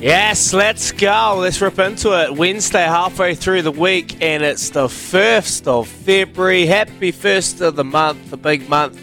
Yes, 0.00 0.54
let's 0.54 0.92
go. 0.92 1.36
Let's 1.40 1.60
rip 1.60 1.78
into 1.78 2.18
it. 2.18 2.34
Wednesday, 2.34 2.84
halfway 2.84 3.34
through 3.34 3.60
the 3.60 3.70
week, 3.70 4.22
and 4.22 4.42
it's 4.42 4.70
the 4.70 4.86
1st 4.86 5.66
of 5.66 5.88
February. 5.88 6.64
Happy 6.64 7.12
1st 7.12 7.60
of 7.60 7.76
the 7.76 7.84
month, 7.84 8.32
a 8.32 8.38
big 8.38 8.66
month 8.66 8.98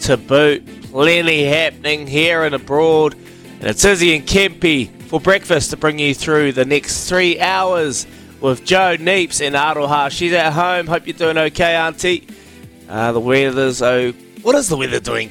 to 0.00 0.16
boot. 0.16 0.66
Plenty 0.90 1.44
happening 1.44 2.08
here 2.08 2.42
and 2.42 2.52
abroad. 2.52 3.14
And 3.60 3.68
it's 3.68 3.84
Izzy 3.84 4.16
and 4.16 4.26
Kempy 4.26 4.90
for 5.02 5.20
breakfast 5.20 5.70
to 5.70 5.76
bring 5.76 6.00
you 6.00 6.14
through 6.16 6.50
the 6.50 6.64
next 6.64 7.08
three 7.08 7.38
hours 7.38 8.08
with 8.40 8.64
Joe 8.64 8.96
Neeps 8.96 9.40
and 9.40 9.54
Aroha. 9.54 10.10
She's 10.10 10.32
at 10.32 10.52
home. 10.52 10.88
Hope 10.88 11.06
you're 11.06 11.16
doing 11.16 11.38
okay, 11.38 11.76
Auntie. 11.76 12.26
Uh, 12.88 13.12
the 13.12 13.20
weather's 13.20 13.82
oh. 13.82 14.10
What 14.42 14.56
is 14.56 14.68
the 14.68 14.76
weather 14.76 14.98
doing, 14.98 15.28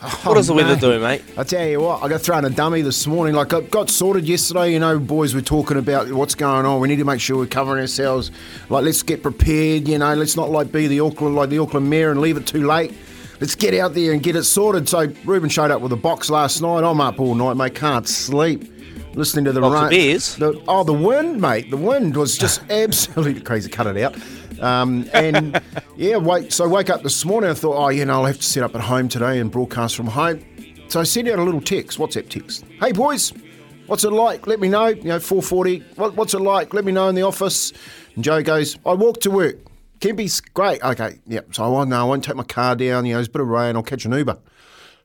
Kempy? 0.00 0.26
What 0.26 0.38
is 0.38 0.46
the 0.46 0.54
weather 0.54 0.76
doing, 0.76 0.98
oh, 0.98 1.06
mate? 1.06 1.22
I 1.36 1.44
tell 1.44 1.66
you 1.66 1.80
what, 1.80 2.02
I 2.02 2.08
got 2.08 2.20
thrown 2.20 2.44
a 2.44 2.50
dummy 2.50 2.82
this 2.82 3.06
morning. 3.06 3.34
Like 3.34 3.52
I 3.52 3.60
got 3.62 3.90
sorted 3.90 4.28
yesterday. 4.28 4.72
You 4.72 4.78
know, 4.78 4.98
boys 4.98 5.34
were 5.34 5.40
talking 5.40 5.76
about 5.76 6.10
what's 6.12 6.34
going 6.34 6.66
on. 6.66 6.80
We 6.80 6.88
need 6.88 6.96
to 6.96 7.04
make 7.04 7.20
sure 7.20 7.36
we're 7.36 7.46
covering 7.46 7.80
ourselves. 7.80 8.30
Like 8.68 8.84
let's 8.84 9.02
get 9.02 9.22
prepared. 9.22 9.88
You 9.88 9.98
know, 9.98 10.14
let's 10.14 10.36
not 10.36 10.50
like 10.50 10.72
be 10.72 10.86
the 10.86 11.00
Auckland 11.00 11.34
like 11.34 11.50
the 11.50 11.58
Auckland 11.58 11.88
mayor 11.88 12.10
and 12.10 12.20
leave 12.20 12.36
it 12.36 12.46
too 12.46 12.66
late. 12.66 12.94
Let's 13.40 13.54
get 13.54 13.74
out 13.74 13.94
there 13.94 14.12
and 14.12 14.22
get 14.22 14.34
it 14.36 14.44
sorted. 14.44 14.88
So 14.88 15.12
Ruben 15.24 15.50
showed 15.50 15.70
up 15.70 15.82
with 15.82 15.92
a 15.92 15.96
box 15.96 16.30
last 16.30 16.62
night. 16.62 16.84
I'm 16.84 17.00
up 17.00 17.20
all 17.20 17.34
night, 17.34 17.56
mate. 17.56 17.74
Can't 17.74 18.08
sleep. 18.08 18.72
Listening 19.14 19.46
to 19.46 19.52
the 19.52 19.62
Box 19.62 19.90
rain. 19.90 19.90
The, 20.36 20.62
oh, 20.68 20.84
the 20.84 20.92
wind, 20.92 21.40
mate. 21.40 21.70
The 21.70 21.76
wind 21.76 22.14
was 22.16 22.36
just 22.36 22.60
absolutely 22.70 23.40
crazy. 23.40 23.70
Cut 23.70 23.86
it 23.86 23.96
out. 24.02 24.14
Um, 24.60 25.08
and 25.12 25.60
yeah, 25.96 26.16
wake, 26.16 26.52
so 26.52 26.64
I 26.64 26.66
wake 26.68 26.90
up 26.90 27.02
this 27.02 27.24
morning. 27.24 27.50
I 27.50 27.54
thought, 27.54 27.76
oh, 27.76 27.88
you 27.88 28.04
know, 28.04 28.14
I'll 28.14 28.24
have 28.24 28.38
to 28.38 28.42
set 28.42 28.62
up 28.62 28.74
at 28.74 28.80
home 28.80 29.08
today 29.08 29.38
and 29.40 29.50
broadcast 29.50 29.96
from 29.96 30.06
home. 30.06 30.44
So 30.88 31.00
I 31.00 31.02
sent 31.04 31.28
out 31.28 31.38
a 31.38 31.42
little 31.42 31.60
text, 31.60 31.98
WhatsApp 31.98 32.28
text. 32.28 32.64
Hey, 32.80 32.92
boys, 32.92 33.32
what's 33.86 34.04
it 34.04 34.12
like? 34.12 34.46
Let 34.46 34.60
me 34.60 34.68
know. 34.68 34.86
You 34.86 35.04
know, 35.04 35.20
440. 35.20 35.80
What, 35.96 36.14
what's 36.14 36.34
it 36.34 36.40
like? 36.40 36.72
Let 36.74 36.84
me 36.84 36.92
know 36.92 37.08
in 37.08 37.14
the 37.14 37.22
office. 37.22 37.72
And 38.14 38.22
Joe 38.22 38.42
goes, 38.42 38.78
I 38.86 38.94
walk 38.94 39.20
to 39.22 39.30
work. 39.30 39.56
Kempy's 40.00 40.40
great. 40.40 40.82
Okay, 40.82 41.18
yep. 41.26 41.54
So 41.54 41.64
I 41.64 41.68
won't, 41.68 41.90
no, 41.90 42.00
I 42.00 42.04
won't 42.04 42.22
take 42.22 42.36
my 42.36 42.44
car 42.44 42.76
down. 42.76 43.06
You 43.06 43.12
know, 43.12 43.18
there's 43.18 43.28
a 43.28 43.30
bit 43.30 43.42
of 43.42 43.48
rain. 43.48 43.76
I'll 43.76 43.82
catch 43.82 44.04
an 44.04 44.12
Uber. 44.12 44.38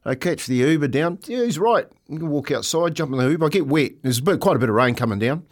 I 0.03 0.15
catch 0.15 0.47
the 0.47 0.55
Uber 0.55 0.87
down. 0.87 1.19
Yeah, 1.27 1.43
he's 1.43 1.59
right. 1.59 1.87
You 2.07 2.17
can 2.19 2.29
walk 2.29 2.51
outside, 2.51 2.95
jump 2.95 3.11
in 3.11 3.19
the 3.19 3.29
Uber. 3.29 3.45
I 3.45 3.49
get 3.49 3.67
wet. 3.67 3.91
There's 4.01 4.19
a 4.19 4.23
bit, 4.23 4.39
quite 4.39 4.55
a 4.55 4.59
bit 4.59 4.69
of 4.69 4.75
rain 4.75 4.95
coming 4.95 5.19
down. 5.19 5.45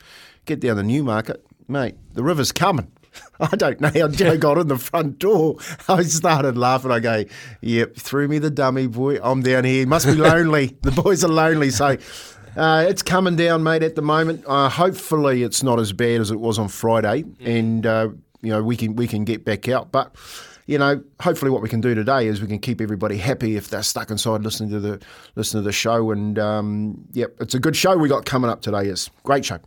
Get 0.45 0.59
down 0.59 0.77
the 0.77 0.83
Newmarket. 0.83 1.45
Mate, 1.67 1.95
the 2.13 2.23
river's 2.23 2.52
coming. 2.52 2.91
I 3.51 3.55
don't 3.55 3.79
know 3.79 3.89
how 3.93 4.09
Joe 4.09 4.37
got 4.37 4.57
in 4.57 4.67
the 4.67 4.77
front 4.77 5.19
door. 5.19 5.57
I 5.87 6.03
started 6.03 6.57
laughing. 6.57 6.91
I 6.91 6.99
go, 6.99 7.23
yep, 7.61 7.95
threw 7.95 8.27
me 8.27 8.37
the 8.39 8.49
dummy, 8.49 8.87
boy. 8.87 9.17
I'm 9.21 9.41
down 9.41 9.63
here. 9.63 9.87
Must 9.87 10.05
be 10.05 10.13
lonely. 10.15 10.77
the 10.81 10.91
boys 10.91 11.23
are 11.23 11.29
lonely. 11.29 11.69
So 11.69 11.97
uh, 12.57 12.85
it's 12.87 13.01
coming 13.01 13.37
down, 13.37 13.63
mate, 13.63 13.83
at 13.83 13.95
the 13.95 14.01
moment. 14.01 14.43
Uh, 14.45 14.69
hopefully 14.69 15.43
it's 15.43 15.63
not 15.63 15.79
as 15.79 15.93
bad 15.93 16.19
as 16.19 16.31
it 16.31 16.39
was 16.39 16.59
on 16.59 16.67
Friday. 16.67 17.23
And, 17.39 17.85
uh, 17.85 18.09
you 18.41 18.49
know, 18.49 18.61
we 18.61 18.75
can, 18.75 18.95
we 18.95 19.07
can 19.07 19.23
get 19.23 19.45
back 19.45 19.69
out. 19.69 19.91
But 19.91 20.15
you 20.65 20.77
know, 20.77 21.01
hopefully 21.19 21.49
what 21.49 21.63
we 21.63 21.69
can 21.69 21.81
do 21.81 21.95
today 21.95 22.27
is 22.27 22.41
we 22.41 22.47
can 22.47 22.59
keep 22.59 22.79
everybody 22.79 23.17
happy 23.17 23.55
if 23.55 23.69
they're 23.69 23.81
stuck 23.81 24.11
inside 24.11 24.41
listening 24.41 24.69
to 24.69 24.79
the 24.79 25.01
listening 25.33 25.63
to 25.63 25.67
the 25.67 25.71
show. 25.71 26.11
And 26.11 26.37
um, 26.37 27.07
yep, 27.11 27.35
it's 27.39 27.55
a 27.55 27.59
good 27.59 27.75
show 27.75 27.97
we 27.97 28.07
got 28.07 28.25
coming 28.25 28.51
up 28.51 28.61
today. 28.61 28.87
Is 28.87 29.09
great 29.23 29.43
show. 29.43 29.57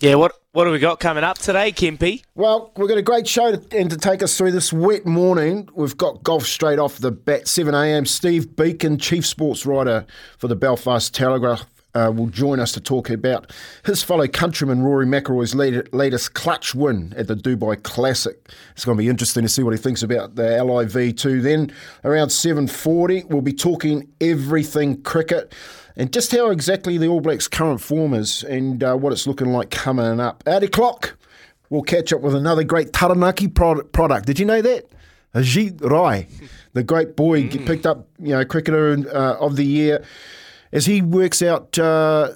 Yeah, 0.00 0.14
what 0.14 0.32
what 0.52 0.66
have 0.66 0.72
we 0.72 0.78
got 0.78 0.98
coming 0.98 1.24
up 1.24 1.36
today, 1.36 1.72
Kempy? 1.72 2.24
Well, 2.34 2.72
we've 2.74 2.88
got 2.88 2.96
a 2.96 3.02
great 3.02 3.28
show 3.28 3.54
to, 3.54 3.78
and 3.78 3.90
to 3.90 3.98
take 3.98 4.22
us 4.22 4.36
through 4.36 4.52
this 4.52 4.72
wet 4.72 5.04
morning. 5.04 5.68
We've 5.74 5.96
got 5.96 6.22
golf 6.22 6.46
straight 6.46 6.78
off 6.78 6.96
the 6.96 7.12
bat, 7.12 7.46
7 7.46 7.74
a.m. 7.74 8.06
Steve 8.06 8.46
Beacom, 8.56 8.98
chief 8.98 9.26
sports 9.26 9.66
writer 9.66 10.06
for 10.38 10.48
the 10.48 10.56
Belfast 10.56 11.14
Telegraph, 11.14 11.66
uh, 11.94 12.10
will 12.14 12.28
join 12.28 12.60
us 12.60 12.72
to 12.72 12.80
talk 12.80 13.10
about 13.10 13.52
his 13.84 14.02
fellow 14.02 14.26
countryman 14.26 14.82
Rory 14.82 15.04
McIlroy's 15.04 15.54
latest 15.92 16.32
clutch 16.32 16.74
win 16.74 17.12
at 17.14 17.26
the 17.26 17.34
Dubai 17.34 17.82
Classic. 17.82 18.48
It's 18.72 18.86
going 18.86 18.96
to 18.96 19.02
be 19.02 19.08
interesting 19.08 19.42
to 19.42 19.50
see 19.50 19.62
what 19.62 19.74
he 19.74 19.78
thinks 19.78 20.02
about 20.02 20.34
the 20.34 20.42
LIV2. 20.42 21.42
Then 21.42 21.72
around 22.04 22.28
7:40, 22.28 23.28
we'll 23.28 23.42
be 23.42 23.52
talking 23.52 24.08
everything 24.18 25.02
cricket 25.02 25.52
and 25.96 26.12
just 26.12 26.32
how 26.32 26.50
exactly 26.50 26.98
the 26.98 27.08
All 27.08 27.20
Blacks' 27.20 27.48
current 27.48 27.80
form 27.80 28.14
is 28.14 28.42
and 28.44 28.82
uh, 28.82 28.94
what 28.94 29.12
it's 29.12 29.26
looking 29.26 29.52
like 29.52 29.70
coming 29.70 30.20
up. 30.20 30.42
At 30.46 30.62
o'clock, 30.62 31.16
we'll 31.68 31.82
catch 31.82 32.12
up 32.12 32.20
with 32.20 32.34
another 32.34 32.64
great 32.64 32.92
Taranaki 32.92 33.48
pro- 33.48 33.82
product. 33.84 34.26
Did 34.26 34.38
you 34.38 34.46
know 34.46 34.62
that? 34.62 34.86
Ajeet 35.34 35.80
Rai, 35.88 36.26
the 36.72 36.82
great 36.82 37.14
boy, 37.14 37.48
picked 37.48 37.86
up 37.86 38.08
you 38.18 38.30
know 38.30 38.44
cricketer 38.44 38.96
uh, 39.14 39.36
of 39.38 39.56
the 39.56 39.64
year 39.64 40.04
as 40.72 40.86
he 40.86 41.02
works 41.02 41.42
out, 41.42 41.78
uh, 41.78 42.32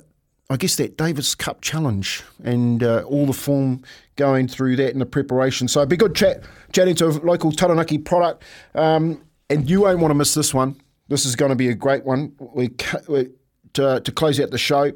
I 0.51 0.57
guess, 0.57 0.77
that 0.77 0.97
Davis 0.97 1.35
Cup 1.35 1.61
challenge 1.61 2.23
and 2.43 2.83
uh, 2.83 3.03
all 3.03 3.27
the 3.27 3.33
form 3.33 3.83
going 4.17 4.49
through 4.49 4.77
that 4.77 4.93
and 4.93 5.01
the 5.01 5.07
preparation. 5.07 5.69
So 5.69 5.81
it'd 5.81 5.89
be 5.89 5.97
good 5.97 6.15
chat, 6.15 6.43
chatting 6.73 6.95
to 6.97 7.07
a 7.07 7.09
local 7.09 7.53
Taranaki 7.53 7.99
product. 7.99 8.43
Um, 8.75 9.23
and 9.51 9.69
you 9.69 9.83
won't 9.83 9.99
want 9.99 10.11
to 10.11 10.15
miss 10.15 10.35
this 10.35 10.55
one. 10.55 10.81
This 11.09 11.27
is 11.27 11.37
going 11.37 11.51
to 11.51 11.57
be 11.57 11.69
a 11.69 11.75
great 11.75 12.05
one. 12.05 12.35
We, 12.39 12.71
we 13.09 13.29
to, 13.75 14.01
to 14.01 14.13
close 14.13 14.41
out 14.41 14.51
the 14.51 14.59
show. 14.59 14.93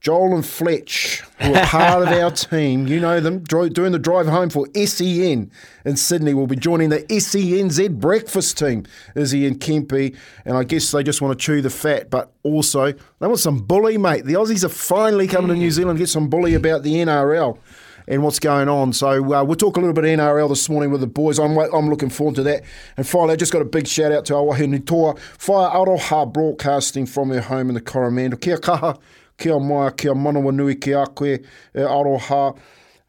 Joel 0.00 0.34
and 0.34 0.44
Fletch, 0.44 1.22
who 1.40 1.54
are 1.54 1.64
part 1.66 2.02
of 2.02 2.08
our 2.08 2.30
team, 2.32 2.88
you 2.88 2.98
know 2.98 3.20
them, 3.20 3.44
doing 3.44 3.92
the 3.92 3.98
drive 3.98 4.26
home 4.26 4.50
for 4.50 4.66
SEN 4.74 5.52
in 5.84 5.96
Sydney, 5.96 6.34
will 6.34 6.48
be 6.48 6.56
joining 6.56 6.88
the 6.88 7.02
SENZ 7.04 7.98
breakfast 8.00 8.58
team, 8.58 8.86
Izzy 9.14 9.46
and 9.46 9.60
Kempy. 9.60 10.16
And 10.44 10.56
I 10.56 10.64
guess 10.64 10.90
they 10.90 11.04
just 11.04 11.22
want 11.22 11.38
to 11.38 11.44
chew 11.44 11.62
the 11.62 11.70
fat, 11.70 12.10
but 12.10 12.32
also 12.42 12.92
they 12.92 13.26
want 13.26 13.38
some 13.38 13.60
bully, 13.60 13.98
mate. 13.98 14.24
The 14.24 14.34
Aussies 14.34 14.64
are 14.64 14.68
finally 14.68 15.28
coming 15.28 15.48
to 15.48 15.54
New 15.54 15.68
mm. 15.68 15.72
Zealand 15.72 15.98
to 15.98 16.02
get 16.02 16.08
some 16.08 16.28
bully 16.28 16.54
about 16.54 16.82
the 16.82 16.94
NRL 16.94 17.58
and 18.08 18.22
what's 18.22 18.38
going 18.38 18.68
on. 18.68 18.92
So 18.92 19.34
uh, 19.34 19.44
we'll 19.44 19.56
talk 19.56 19.76
a 19.76 19.80
little 19.80 19.94
bit 19.94 20.04
NRL 20.04 20.48
this 20.48 20.68
morning 20.68 20.90
with 20.90 21.02
the 21.02 21.06
boys. 21.06 21.38
I'm 21.38 21.56
I'm 21.58 21.88
looking 21.88 22.08
forward 22.08 22.36
to 22.36 22.42
that. 22.44 22.64
And 22.96 23.06
finally, 23.06 23.34
I 23.34 23.36
just 23.36 23.52
got 23.52 23.62
a 23.62 23.66
big 23.66 23.86
shout 23.86 24.10
out 24.10 24.24
to 24.26 24.32
Awahi 24.32 24.84
Toa 24.84 25.14
Fire 25.16 25.70
Aroha 25.70 26.32
Broadcasting 26.32 27.06
from 27.06 27.28
her 27.30 27.42
home 27.42 27.68
in 27.68 27.74
the 27.74 27.80
Coromandel. 27.80 28.40
Kia 28.40 28.56
kaha, 28.56 28.98
kia 29.36 29.60
moa, 29.60 29.92
kia 29.92 30.14
manawa 30.14 30.52
nui 30.54 30.74
ki 30.74 30.92
a 30.92 31.06
koe, 31.06 31.34
e 31.34 31.40
Aroha. 31.74 32.58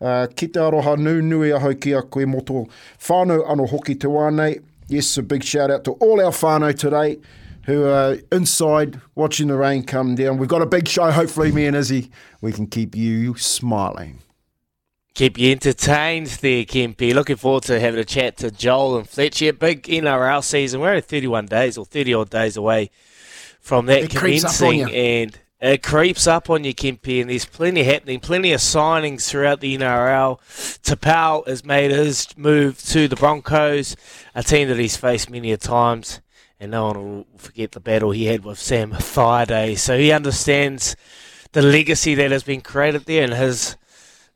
Uh, 0.02 0.28
ki 0.28 0.48
te 0.48 0.60
aroha 0.60 0.98
nu 0.98 1.22
nui 1.22 1.50
ahau 1.50 1.74
ki 1.80 1.92
a 1.92 2.02
koe 2.02 2.26
moto 2.26 2.66
whānau 3.00 3.50
ano 3.50 3.66
hoki 3.66 3.96
te 3.96 4.08
wānei. 4.08 4.62
Yes, 4.88 5.18
a 5.18 5.24
big 5.24 5.44
shout 5.44 5.72
out 5.72 5.84
to 5.84 5.92
all 5.94 6.24
our 6.24 6.32
whānau 6.32 6.78
today 6.78 7.20
who 7.66 7.84
are 7.86 8.18
inside 8.32 9.00
watching 9.16 9.48
the 9.48 9.56
rain 9.56 9.84
come 9.84 10.16
down. 10.16 10.38
We've 10.38 10.50
got 10.50 10.62
a 10.62 10.66
big 10.66 10.88
show. 10.88 11.12
Hopefully, 11.12 11.52
me 11.52 11.68
and 11.68 11.76
Izzy, 11.76 12.10
we 12.42 12.54
can 12.54 12.66
keep 12.66 12.96
you 12.96 13.36
smiling. 13.36 14.20
Keep 15.20 15.38
you 15.38 15.52
entertained 15.52 16.28
there, 16.28 16.64
Kempy. 16.64 17.14
Looking 17.14 17.36
forward 17.36 17.64
to 17.64 17.78
having 17.78 18.00
a 18.00 18.06
chat 18.06 18.38
to 18.38 18.50
Joel 18.50 19.00
and 19.00 19.10
Fletcher. 19.10 19.52
Big 19.52 19.84
NRL 19.84 20.42
season. 20.42 20.80
We're 20.80 20.92
only 20.92 21.02
31 21.02 21.48
days 21.48 21.78
or 21.78 21.84
30 21.84 22.14
odd 22.14 22.30
days 22.30 22.56
away 22.56 22.90
from 23.60 23.88
that 23.88 24.04
It 24.04 24.16
creeps 24.16 24.46
up 24.46 24.66
on 24.66 24.72
commencing. 24.72 24.96
And 24.96 25.40
it 25.60 25.84
creeps 25.84 26.26
up 26.26 26.50
on 26.50 26.64
you, 26.64 26.74
Kempy. 26.74 27.20
And 27.20 27.30
there's 27.30 27.44
plenty 27.44 27.84
happening, 27.84 28.22
plenty 28.22 28.54
of 28.54 28.62
signings 28.62 29.30
throughout 29.30 29.60
the 29.60 29.78
NRL. 29.78 30.40
Taupau 30.84 31.46
has 31.46 31.66
made 31.66 31.92
his 31.92 32.26
move 32.38 32.82
to 32.84 33.10
the 33.10 33.18
Broncos, 33.18 33.98
a 34.34 34.42
team 34.42 34.70
that 34.70 34.80
he's 34.80 34.96
faced 34.96 35.30
many 35.30 35.52
a 35.52 35.58
times. 35.58 36.22
And 36.62 36.72
no 36.72 36.86
one 36.86 36.98
will 36.98 37.28
forget 37.36 37.74
the 37.74 37.82
battle 37.82 38.12
he 38.12 38.28
had 38.28 38.46
with 38.46 38.58
Sam 38.58 38.92
Thaiday. 38.92 39.78
So 39.78 39.98
he 39.98 40.14
understands 40.14 40.96
the 41.52 41.62
legacy 41.62 42.16
that 42.16 42.32
has 42.32 42.44
been 42.44 42.62
created 42.62 43.04
there 43.04 43.26
and 43.26 43.34
his 43.34 43.76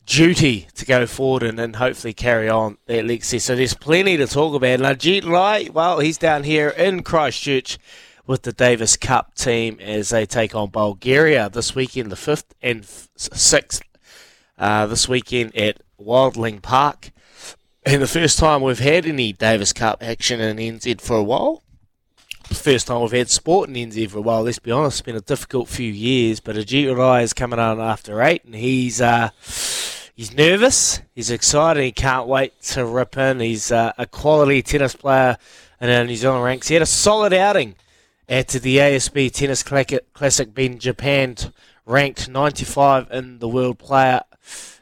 duty 0.05 0.67
to 0.75 0.85
go 0.85 1.05
forward 1.05 1.43
and, 1.43 1.59
and 1.59 1.75
hopefully 1.77 2.13
carry 2.13 2.49
on 2.49 2.77
that 2.87 3.05
legacy. 3.05 3.39
So 3.39 3.55
there's 3.55 3.73
plenty 3.73 4.17
to 4.17 4.27
talk 4.27 4.53
about. 4.55 4.81
And 4.81 4.83
Ajeet 4.83 5.25
Rai, 5.25 5.69
well, 5.69 5.99
he's 5.99 6.17
down 6.17 6.43
here 6.43 6.69
in 6.69 7.03
Christchurch 7.03 7.77
with 8.25 8.43
the 8.43 8.53
Davis 8.53 8.95
Cup 8.95 9.35
team 9.35 9.79
as 9.79 10.09
they 10.09 10.25
take 10.25 10.55
on 10.55 10.69
Bulgaria 10.69 11.49
this 11.49 11.75
weekend, 11.75 12.11
the 12.11 12.15
5th 12.15 12.45
and 12.61 12.83
6th, 12.83 13.81
uh, 14.57 14.85
this 14.87 15.09
weekend 15.09 15.55
at 15.55 15.81
Wilding 15.97 16.61
Park. 16.61 17.11
And 17.85 18.01
the 18.01 18.07
first 18.07 18.39
time 18.39 18.61
we've 18.61 18.79
had 18.79 19.05
any 19.05 19.33
Davis 19.33 19.73
Cup 19.73 20.01
action 20.01 20.39
in 20.39 20.57
NZ 20.57 21.01
for 21.01 21.17
a 21.17 21.23
while. 21.23 21.63
The 22.47 22.55
first 22.55 22.87
time 22.87 23.01
we've 23.01 23.11
had 23.11 23.29
sport 23.29 23.69
in 23.69 23.75
NZ 23.75 24.11
for 24.11 24.19
a 24.19 24.21
while. 24.21 24.43
Let's 24.43 24.59
be 24.59 24.71
honest, 24.71 24.99
it's 24.99 25.05
been 25.05 25.15
a 25.15 25.21
difficult 25.21 25.67
few 25.67 25.91
years, 25.91 26.39
but 26.39 26.55
Ajeet 26.55 26.95
Rai 26.95 27.23
is 27.23 27.33
coming 27.33 27.59
on 27.59 27.79
after 27.81 28.21
eight, 28.21 28.45
and 28.45 28.55
he's 28.55 29.01
uh, 29.01 29.29
he's 30.15 30.33
nervous, 30.33 31.01
he's 31.13 31.29
excited, 31.29 31.83
he 31.83 31.91
can't 31.91 32.27
wait 32.27 32.61
to 32.61 32.85
rip 32.85 33.17
in. 33.17 33.39
He's 33.39 33.71
uh, 33.71 33.93
a 33.97 34.05
quality 34.05 34.61
tennis 34.61 34.95
player 34.95 35.37
in 35.81 35.89
our 35.89 36.05
New 36.05 36.15
Zealand 36.15 36.43
ranks. 36.43 36.67
He 36.67 36.75
had 36.75 36.83
a 36.83 36.87
solid 36.87 37.33
outing 37.33 37.75
at 38.29 38.49
the 38.49 38.77
ASB 38.77 39.31
Tennis 39.31 39.63
Classic, 39.63 40.53
being 40.53 40.79
Japan 40.79 41.35
ranked 41.85 42.29
95 42.29 43.11
in 43.11 43.39
the 43.39 43.49
world 43.49 43.79
player, 43.79 44.21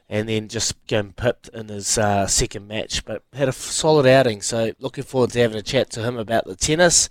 and 0.08 0.28
then 0.30 0.48
just 0.48 0.86
getting 0.88 1.14
pipped 1.14 1.48
in 1.50 1.70
his 1.70 1.98
uh, 1.98 2.28
second 2.28 2.68
match. 2.68 3.04
But 3.06 3.24
had 3.34 3.50
a 3.50 3.54
solid 3.54 4.06
outing, 4.06 4.42
so 4.42 4.74
looking 4.80 5.04
forward 5.04 5.32
to 5.32 5.40
having 5.40 5.58
a 5.58 5.64
chat 5.64 5.90
to 5.92 6.04
him 6.04 6.18
about 6.18 6.46
the 6.46 6.56
tennis. 6.56 7.10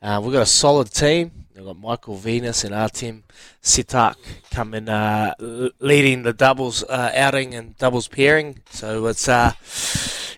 Uh, 0.00 0.20
we've 0.22 0.32
got 0.32 0.42
a 0.42 0.46
solid 0.46 0.92
team. 0.92 1.46
They've 1.58 1.66
got 1.66 1.80
Michael 1.80 2.14
Venus 2.14 2.62
and 2.62 2.72
Artem 2.72 3.24
Sitak 3.60 4.14
coming, 4.52 4.88
uh, 4.88 5.34
leading 5.80 6.22
the 6.22 6.32
doubles 6.32 6.84
uh, 6.84 7.10
outing 7.12 7.52
and 7.52 7.76
doubles 7.78 8.06
pairing. 8.06 8.60
So 8.70 9.06
it's, 9.06 9.28
uh, 9.28 9.54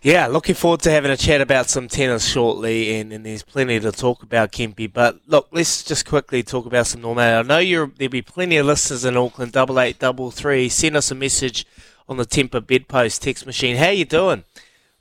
yeah, 0.00 0.28
looking 0.28 0.54
forward 0.54 0.80
to 0.80 0.90
having 0.90 1.10
a 1.10 1.18
chat 1.18 1.42
about 1.42 1.68
some 1.68 1.88
tennis 1.88 2.26
shortly, 2.26 2.98
and, 2.98 3.12
and 3.12 3.26
there's 3.26 3.42
plenty 3.42 3.78
to 3.80 3.92
talk 3.92 4.22
about, 4.22 4.50
Kempy. 4.50 4.90
But 4.90 5.20
look, 5.26 5.48
let's 5.52 5.84
just 5.84 6.06
quickly 6.06 6.42
talk 6.42 6.64
about 6.64 6.86
some 6.86 7.02
normality. 7.02 7.36
I 7.36 7.42
know 7.42 7.58
you're, 7.58 7.92
there'll 7.98 8.10
be 8.10 8.22
plenty 8.22 8.56
of 8.56 8.64
listeners 8.64 9.04
in 9.04 9.18
Auckland, 9.18 9.52
double 9.52 9.78
eight, 9.78 9.98
double 9.98 10.30
three. 10.30 10.70
Send 10.70 10.96
us 10.96 11.10
a 11.10 11.14
message 11.14 11.66
on 12.08 12.16
the 12.16 12.24
Temper 12.24 12.62
Bedpost 12.62 13.20
text 13.20 13.44
machine. 13.44 13.76
How 13.76 13.90
you 13.90 14.06
doing? 14.06 14.44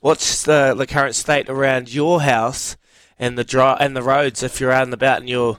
What's 0.00 0.42
the, 0.42 0.74
the 0.76 0.86
current 0.86 1.14
state 1.14 1.48
around 1.48 1.94
your 1.94 2.20
house? 2.20 2.76
and 3.20 3.36
the 3.36 3.44
dry 3.44 3.76
and 3.78 3.94
the 3.94 4.02
roads 4.02 4.42
if 4.42 4.58
you're 4.60 4.72
out 4.72 4.84
and 4.84 4.94
about 4.94 5.20
and 5.20 5.28
you're 5.28 5.58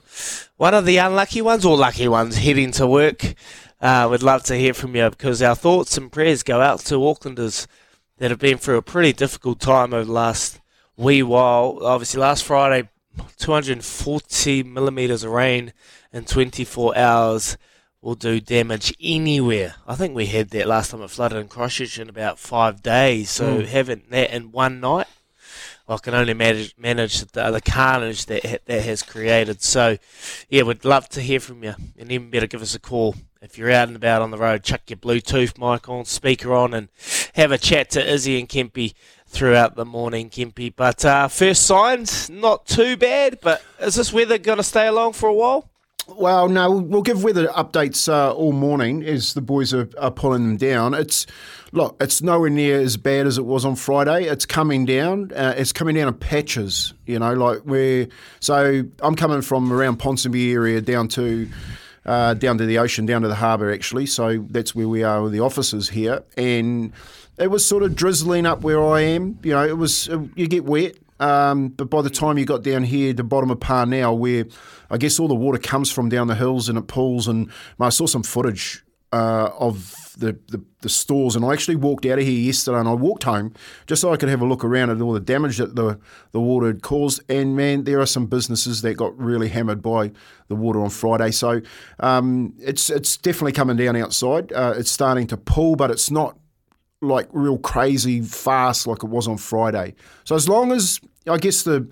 one 0.62 0.74
of 0.74 0.86
the 0.86 0.96
unlucky 0.96 1.42
ones 1.42 1.64
or 1.64 1.76
lucky 1.76 2.06
ones 2.06 2.36
heading 2.36 2.70
to 2.70 2.86
work. 2.86 3.34
Uh, 3.80 4.06
we'd 4.08 4.22
love 4.22 4.44
to 4.44 4.54
hear 4.54 4.72
from 4.72 4.94
you 4.94 5.10
because 5.10 5.42
our 5.42 5.56
thoughts 5.56 5.98
and 5.98 6.12
prayers 6.12 6.44
go 6.44 6.60
out 6.60 6.78
to 6.78 6.94
Aucklanders 6.94 7.66
that 8.18 8.30
have 8.30 8.38
been 8.38 8.58
through 8.58 8.76
a 8.76 8.82
pretty 8.82 9.12
difficult 9.12 9.58
time 9.58 9.92
over 9.92 10.04
the 10.04 10.12
last 10.12 10.60
wee 10.96 11.20
while. 11.20 11.80
Obviously, 11.82 12.20
last 12.20 12.44
Friday, 12.44 12.88
240 13.38 14.62
millimetres 14.62 15.24
of 15.24 15.32
rain 15.32 15.72
in 16.12 16.26
24 16.26 16.96
hours 16.96 17.58
will 18.00 18.14
do 18.14 18.38
damage 18.38 18.94
anywhere. 19.00 19.74
I 19.84 19.96
think 19.96 20.14
we 20.14 20.26
had 20.26 20.50
that 20.50 20.68
last 20.68 20.92
time 20.92 21.02
it 21.02 21.10
flooded 21.10 21.38
in 21.38 21.48
Christchurch 21.48 21.98
in 21.98 22.08
about 22.08 22.38
five 22.38 22.84
days. 22.84 23.30
So 23.30 23.62
mm. 23.62 23.66
having 23.66 24.02
that 24.10 24.30
in 24.30 24.52
one 24.52 24.78
night 24.78 25.08
I 25.88 25.96
can 25.96 26.14
only 26.14 26.34
manage, 26.34 26.74
manage 26.78 27.20
the, 27.20 27.50
the 27.50 27.60
carnage 27.60 28.26
that 28.26 28.62
that 28.66 28.82
has 28.82 29.02
created. 29.02 29.62
So, 29.62 29.98
yeah, 30.48 30.62
we'd 30.62 30.84
love 30.84 31.08
to 31.10 31.20
hear 31.20 31.40
from 31.40 31.64
you, 31.64 31.74
and 31.98 32.10
even 32.12 32.30
better, 32.30 32.46
give 32.46 32.62
us 32.62 32.74
a 32.74 32.80
call 32.80 33.16
if 33.40 33.58
you're 33.58 33.70
out 33.70 33.88
and 33.88 33.96
about 33.96 34.22
on 34.22 34.30
the 34.30 34.38
road. 34.38 34.62
Chuck 34.62 34.82
your 34.88 34.96
Bluetooth 34.96 35.58
mic 35.58 35.88
on, 35.88 36.04
speaker 36.04 36.54
on, 36.54 36.72
and 36.72 36.88
have 37.34 37.50
a 37.50 37.58
chat 37.58 37.90
to 37.90 38.12
Izzy 38.12 38.38
and 38.38 38.48
Kempy 38.48 38.94
throughout 39.26 39.74
the 39.74 39.84
morning, 39.84 40.30
Kempy. 40.30 40.72
But 40.74 41.04
uh, 41.04 41.28
first 41.28 41.64
signs, 41.66 42.30
not 42.30 42.66
too 42.66 42.96
bad. 42.96 43.40
But 43.40 43.62
is 43.80 43.96
this 43.96 44.12
weather 44.12 44.38
going 44.38 44.58
to 44.58 44.64
stay 44.64 44.86
along 44.86 45.14
for 45.14 45.28
a 45.28 45.34
while? 45.34 45.68
Well, 46.08 46.48
no, 46.48 46.70
we'll 46.72 47.02
give 47.02 47.22
weather 47.22 47.46
updates 47.48 48.08
uh, 48.08 48.34
all 48.34 48.52
morning 48.52 49.04
as 49.04 49.34
the 49.34 49.40
boys 49.40 49.72
are, 49.72 49.88
are, 49.98 50.10
pulling 50.10 50.42
them 50.42 50.56
down. 50.56 50.94
It's 50.94 51.26
look, 51.70 51.96
it's 52.00 52.20
nowhere 52.20 52.50
near 52.50 52.80
as 52.80 52.96
bad 52.96 53.26
as 53.26 53.38
it 53.38 53.44
was 53.44 53.64
on 53.64 53.76
Friday. 53.76 54.24
It's 54.24 54.44
coming 54.44 54.84
down. 54.84 55.30
Uh, 55.32 55.54
it's 55.56 55.72
coming 55.72 55.94
down 55.94 56.08
in 56.08 56.14
patches. 56.14 56.92
You 57.06 57.20
know, 57.20 57.34
like 57.34 57.60
where. 57.60 58.08
So 58.40 58.82
I'm 59.00 59.14
coming 59.14 59.42
from 59.42 59.72
around 59.72 59.98
Ponsonby 59.98 60.52
area 60.52 60.80
down 60.80 61.08
to. 61.08 61.48
Uh, 62.04 62.34
down 62.34 62.58
to 62.58 62.66
the 62.66 62.78
ocean, 62.78 63.06
down 63.06 63.22
to 63.22 63.28
the 63.28 63.34
harbour, 63.36 63.72
actually. 63.72 64.06
So 64.06 64.44
that's 64.50 64.74
where 64.74 64.88
we 64.88 65.04
are 65.04 65.22
with 65.22 65.30
the 65.30 65.38
offices 65.38 65.88
here. 65.88 66.24
And 66.36 66.92
it 67.38 67.46
was 67.46 67.64
sort 67.64 67.84
of 67.84 67.94
drizzling 67.94 68.44
up 68.44 68.62
where 68.62 68.84
I 68.84 69.02
am. 69.02 69.38
You 69.44 69.52
know, 69.52 69.64
it 69.64 69.78
was, 69.78 70.08
you 70.34 70.48
get 70.48 70.64
wet. 70.64 70.96
Um, 71.20 71.68
but 71.68 71.88
by 71.90 72.02
the 72.02 72.10
time 72.10 72.38
you 72.38 72.44
got 72.44 72.64
down 72.64 72.82
here, 72.82 73.12
the 73.12 73.22
bottom 73.22 73.52
of 73.52 73.60
Parnell, 73.60 74.18
where 74.18 74.46
I 74.92 74.98
guess 74.98 75.18
all 75.18 75.26
the 75.26 75.34
water 75.34 75.58
comes 75.58 75.90
from 75.90 76.08
down 76.08 76.28
the 76.28 76.34
hills 76.34 76.68
and 76.68 76.78
it 76.78 76.86
pools, 76.86 77.26
and 77.26 77.50
I 77.80 77.88
saw 77.88 78.06
some 78.06 78.22
footage 78.22 78.84
uh, 79.12 79.50
of 79.58 80.14
the, 80.18 80.38
the, 80.48 80.62
the, 80.80 80.88
stores, 80.88 81.36
and 81.36 81.44
I 81.44 81.52
actually 81.52 81.76
walked 81.76 82.06
out 82.06 82.18
of 82.18 82.24
here 82.24 82.38
yesterday, 82.38 82.78
and 82.78 82.88
I 82.88 82.94
walked 82.94 83.24
home 83.24 83.52
just 83.86 84.00
so 84.00 84.12
I 84.12 84.16
could 84.16 84.28
have 84.28 84.40
a 84.40 84.46
look 84.46 84.64
around 84.64 84.90
at 84.90 85.00
all 85.00 85.12
the 85.12 85.20
damage 85.20 85.58
that 85.58 85.74
the 85.76 85.98
the 86.32 86.40
water 86.40 86.66
had 86.66 86.82
caused. 86.82 87.20
And 87.28 87.56
man, 87.56 87.84
there 87.84 88.00
are 88.00 88.06
some 88.06 88.26
businesses 88.26 88.82
that 88.82 88.94
got 88.94 89.18
really 89.18 89.48
hammered 89.48 89.82
by 89.82 90.12
the 90.48 90.54
water 90.54 90.82
on 90.82 90.90
Friday. 90.90 91.30
So 91.30 91.60
um, 92.00 92.54
it's 92.58 92.88
it's 92.88 93.16
definitely 93.16 93.52
coming 93.52 93.76
down 93.76 93.96
outside. 93.96 94.52
Uh, 94.52 94.74
it's 94.76 94.90
starting 94.90 95.26
to 95.28 95.36
pull, 95.36 95.76
but 95.76 95.90
it's 95.90 96.10
not 96.10 96.38
like 97.02 97.28
real 97.32 97.58
crazy 97.58 98.20
fast 98.20 98.86
like 98.86 99.02
it 99.02 99.10
was 99.10 99.28
on 99.28 99.36
Friday. 99.36 99.94
So 100.24 100.36
as 100.36 100.48
long 100.48 100.72
as 100.72 101.00
I 101.28 101.36
guess 101.36 101.62
the 101.64 101.88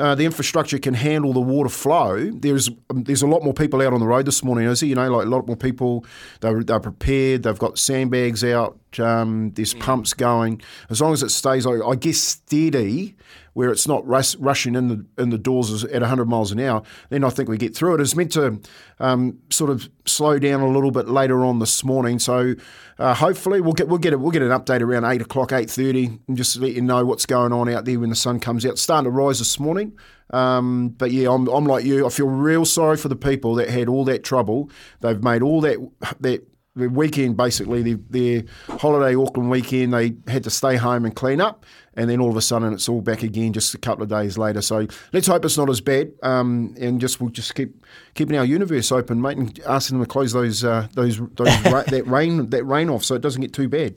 uh, 0.00 0.14
the 0.14 0.24
infrastructure 0.24 0.78
can 0.78 0.94
handle 0.94 1.32
the 1.32 1.40
water 1.40 1.68
flow. 1.68 2.30
There's 2.30 2.70
um, 2.88 3.04
there's 3.04 3.22
a 3.22 3.26
lot 3.26 3.44
more 3.44 3.52
people 3.52 3.82
out 3.82 3.92
on 3.92 4.00
the 4.00 4.06
road 4.06 4.26
this 4.26 4.42
morning, 4.42 4.66
is 4.66 4.82
it? 4.82 4.86
You 4.86 4.94
know, 4.94 5.10
like 5.10 5.26
a 5.26 5.28
lot 5.28 5.46
more 5.46 5.56
people. 5.56 6.04
They're, 6.40 6.64
they're 6.64 6.80
prepared. 6.80 7.42
They've 7.42 7.58
got 7.58 7.78
sandbags 7.78 8.42
out. 8.42 8.78
Um, 8.98 9.52
there's 9.52 9.74
mm. 9.74 9.80
pumps 9.80 10.14
going. 10.14 10.60
As 10.88 11.00
long 11.00 11.12
as 11.12 11.22
it 11.22 11.30
stays, 11.30 11.66
I, 11.66 11.72
I 11.72 11.94
guess, 11.94 12.18
steady, 12.18 13.16
where 13.52 13.70
it's 13.70 13.86
not 13.86 14.06
rush, 14.06 14.36
rushing 14.36 14.74
in 14.74 14.88
the 14.88 15.22
in 15.22 15.30
the 15.30 15.38
doors 15.38 15.84
at 15.84 16.00
100 16.00 16.26
miles 16.26 16.52
an 16.52 16.60
hour, 16.60 16.82
then 17.10 17.24
I 17.24 17.30
think 17.30 17.48
we 17.48 17.58
get 17.58 17.76
through 17.76 17.94
it. 17.94 18.00
It's 18.00 18.16
meant 18.16 18.32
to 18.32 18.60
um, 18.98 19.38
sort 19.50 19.70
of 19.70 19.88
slow 20.06 20.38
down 20.38 20.60
a 20.60 20.68
little 20.68 20.90
bit 20.90 21.08
later 21.08 21.44
on 21.44 21.58
this 21.58 21.84
morning. 21.84 22.18
So 22.18 22.54
uh, 22.98 23.14
hopefully 23.14 23.60
we'll 23.60 23.72
get 23.72 23.88
we'll 23.88 23.98
get 23.98 24.12
it 24.12 24.20
we'll 24.20 24.30
get 24.30 24.42
an 24.42 24.48
update 24.48 24.80
around 24.80 25.04
eight 25.04 25.20
o'clock, 25.20 25.52
eight 25.52 25.70
thirty, 25.70 26.18
and 26.26 26.36
just 26.36 26.56
let 26.56 26.72
you 26.72 26.82
know 26.82 27.04
what's 27.04 27.26
going 27.26 27.52
on 27.52 27.68
out 27.68 27.84
there 27.84 28.00
when 28.00 28.10
the 28.10 28.16
sun 28.16 28.40
comes 28.40 28.64
out. 28.64 28.72
It's 28.72 28.82
starting 28.82 29.04
to 29.04 29.10
rise 29.10 29.38
this 29.38 29.58
morning. 29.58 29.96
Um, 30.32 30.90
but 30.90 31.10
yeah, 31.10 31.30
I'm, 31.32 31.48
I'm 31.48 31.64
like 31.64 31.84
you. 31.84 32.06
I 32.06 32.08
feel 32.08 32.28
real 32.28 32.64
sorry 32.64 32.96
for 32.96 33.08
the 33.08 33.16
people 33.16 33.54
that 33.56 33.68
had 33.68 33.88
all 33.88 34.04
that 34.04 34.22
trouble. 34.22 34.70
They've 35.00 35.22
made 35.22 35.42
all 35.42 35.60
that 35.62 35.78
that 36.20 36.46
the 36.76 36.88
weekend 36.88 37.36
basically 37.36 37.82
their, 37.82 37.98
their 38.10 38.78
holiday 38.78 39.16
Auckland 39.16 39.50
weekend 39.50 39.92
they 39.92 40.14
had 40.28 40.44
to 40.44 40.50
stay 40.50 40.76
home 40.76 41.04
and 41.04 41.16
clean 41.16 41.40
up 41.40 41.64
and 41.94 42.08
then 42.08 42.20
all 42.20 42.30
of 42.30 42.36
a 42.36 42.40
sudden 42.40 42.72
it's 42.72 42.88
all 42.88 43.00
back 43.00 43.22
again 43.22 43.52
just 43.52 43.74
a 43.74 43.78
couple 43.78 44.04
of 44.04 44.08
days 44.08 44.38
later. 44.38 44.62
So 44.62 44.86
let's 45.12 45.26
hope 45.26 45.44
it's 45.44 45.58
not 45.58 45.68
as 45.68 45.80
bad 45.80 46.12
um, 46.22 46.74
and 46.80 47.00
just 47.00 47.20
we'll 47.20 47.30
just 47.30 47.54
keep 47.54 47.84
keeping 48.14 48.36
our 48.36 48.44
universe 48.44 48.92
open 48.92 49.20
mate 49.20 49.36
and 49.36 49.60
asking 49.66 49.98
them 49.98 50.06
to 50.06 50.10
close 50.10 50.32
those 50.32 50.62
uh, 50.64 50.86
those, 50.94 51.18
those 51.18 51.64
ra- 51.64 51.82
that 51.82 52.06
rain 52.06 52.50
that 52.50 52.64
rain 52.64 52.88
off 52.88 53.04
so 53.04 53.14
it 53.16 53.20
doesn't 53.20 53.42
get 53.42 53.52
too 53.52 53.68
bad. 53.68 53.96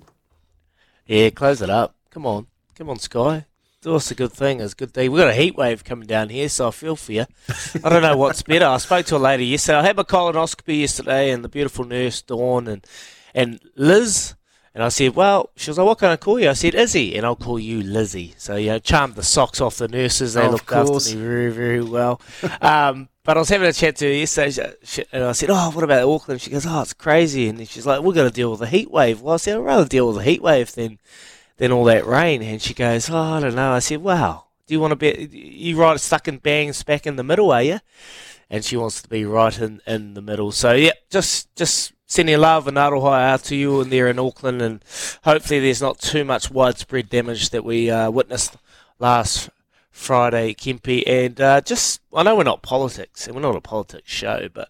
Yeah 1.06 1.30
close 1.30 1.62
it 1.62 1.70
up. 1.70 1.96
Come 2.10 2.25
on. 2.25 2.48
Come 2.75 2.90
on 2.90 2.98
Sky 2.98 3.46
that's 3.84 4.12
a 4.12 4.16
good 4.16 4.32
thing. 4.32 4.60
It's 4.60 4.74
a 4.74 4.76
good 4.76 4.94
day. 4.94 5.10
We've 5.10 5.22
got 5.22 5.30
a 5.30 5.34
heat 5.34 5.56
wave 5.56 5.84
coming 5.84 6.08
down 6.08 6.30
here, 6.30 6.50
so 6.50 6.70
I 6.70 6.72
feel 6.72 6.96
for 6.96 7.12
you. 7.12 7.26
I 7.84 7.90
don't 7.90 8.02
know 8.02 8.18
what's 8.18 8.42
better. 8.42 8.66
I 8.66 8.78
spoke 8.78 9.06
to 9.08 9.18
a 9.18 9.18
lady 9.18 9.46
yesterday. 9.46 9.80
I 9.80 9.84
had 9.84 9.98
my 9.98 10.04
colonoscopy 10.04 10.80
yesterday, 10.80 11.32
and 11.32 11.44
the 11.44 11.50
beautiful 11.50 11.86
nurse 11.86 12.22
Dawn 12.22 12.68
and 12.68 12.86
and 13.36 13.60
Liz. 13.76 14.36
And 14.76 14.84
I 14.84 14.90
said, 14.90 15.16
well, 15.16 15.52
she 15.56 15.70
was 15.70 15.78
like, 15.78 15.86
what 15.86 16.00
can 16.00 16.10
I 16.10 16.16
call 16.16 16.40
you? 16.40 16.50
I 16.50 16.54
said, 16.54 16.74
Izzy, 16.74 17.16
and 17.16 17.28
I'll 17.28 17.36
call 17.36 17.60
you 17.60 17.84
Lizzie. 17.84 18.34
So, 18.38 18.56
you 18.56 18.70
know, 18.70 18.80
charmed 18.80 19.14
the 19.14 19.22
socks 19.22 19.62
off 19.62 19.78
the 19.78 19.88
nurses. 19.88 20.34
They 20.34 20.48
oh, 20.48 20.50
looked 20.50 20.72
after 20.72 21.16
me 21.16 21.22
very, 21.24 21.52
very 21.52 21.84
well. 21.84 22.20
um, 22.60 23.08
but 23.24 23.38
I 23.38 23.40
was 23.40 23.50
having 23.50 23.68
a 23.68 23.74
chat 23.74 23.98
to 23.98 24.06
her 24.06 24.12
yesterday, 24.12 24.74
and 25.12 25.26
I 25.26 25.34
said, 25.34 25.52
oh, 25.52 25.70
what 25.70 25.84
about 25.84 26.10
Auckland? 26.10 26.42
She 26.42 26.50
goes, 26.50 26.66
oh, 26.66 26.82
it's 26.82 26.94
crazy. 26.94 27.48
And 27.50 27.68
she's 27.68 27.86
like, 27.86 28.02
we're 28.02 28.16
going 28.16 28.28
to 28.28 28.34
deal 28.34 28.50
with 28.50 28.62
a 28.62 28.68
heat 28.68 28.90
wave. 28.90 29.22
Well, 29.22 29.36
I 29.36 29.38
said, 29.38 29.58
I'd 29.58 29.60
rather 29.60 29.88
deal 29.88 30.08
with 30.08 30.18
a 30.18 30.24
heat 30.24 30.42
wave 30.42 30.74
than 30.74 30.98
then 31.57 31.72
all 31.72 31.83
that 31.86 32.05
rain. 32.05 32.41
And 32.41 32.62
she 32.62 32.74
goes, 32.74 33.10
oh, 33.10 33.17
I 33.17 33.39
don't 33.39 33.55
know. 33.55 33.74
I 33.74 33.79
said, 33.79 34.01
wow, 34.01 34.45
do 34.67 34.74
you 34.74 34.79
want 34.79 34.91
to 34.91 34.95
be, 34.95 35.29
you 35.31 35.77
right 35.77 36.00
stuck 36.00 36.27
in 36.27 36.38
bangs 36.38 36.83
back 36.83 37.05
in 37.05 37.15
the 37.15 37.24
middle, 37.24 37.51
are 37.51 37.63
you? 37.63 37.79
And 38.50 38.63
she 38.63 38.77
wants 38.77 39.01
to 39.01 39.10
be 39.10 39.25
right 39.25 39.57
in, 39.60 39.81
in 39.88 40.13
the 40.13 40.22
middle. 40.22 40.51
So, 40.51 40.74
yeah, 40.74 40.91
just, 41.10 41.55
just 41.55 41.93
sending 42.05 42.38
love 42.38 42.67
and 42.67 42.77
aroha 42.77 43.19
out 43.19 43.43
to 43.45 43.55
you 43.55 43.81
and 43.81 43.91
there 43.91 44.07
in 44.07 44.19
Auckland. 44.19 44.62
And 44.62 44.83
hopefully 45.24 45.60
there's 45.60 45.81
not 45.81 46.00
too 46.00 46.24
much 46.24 46.51
widespread 46.51 47.10
damage 47.10 47.50
that 47.50 47.63
we 47.63 47.89
uh, 47.89 48.12
witnessed 48.12 48.57
last 49.00 49.50
Friday, 49.89 50.53
Kempy. 50.53 51.03
And 51.07 51.39
uh, 51.39 51.62
just, 51.62 52.01
I 52.13 52.24
know 52.24 52.36
we're 52.36 52.43
not 52.43 52.62
politics 52.62 53.25
and 53.25 53.36
we're 53.36 53.41
not 53.41 53.55
a 53.55 53.62
politics 53.62 54.12
show, 54.12 54.50
but 54.53 54.69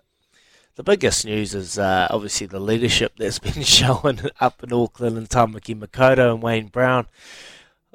the 0.75 0.83
biggest 0.83 1.25
news 1.25 1.53
is 1.53 1.77
uh, 1.77 2.07
obviously 2.09 2.47
the 2.47 2.59
leadership 2.59 3.13
that's 3.17 3.39
been 3.39 3.63
shown 3.63 4.19
up 4.39 4.63
in 4.63 4.73
Auckland 4.73 5.17
and 5.17 5.29
Tamaki 5.29 5.77
Makaurau 5.77 6.33
and 6.33 6.43
Wayne 6.43 6.67
Brown. 6.67 7.07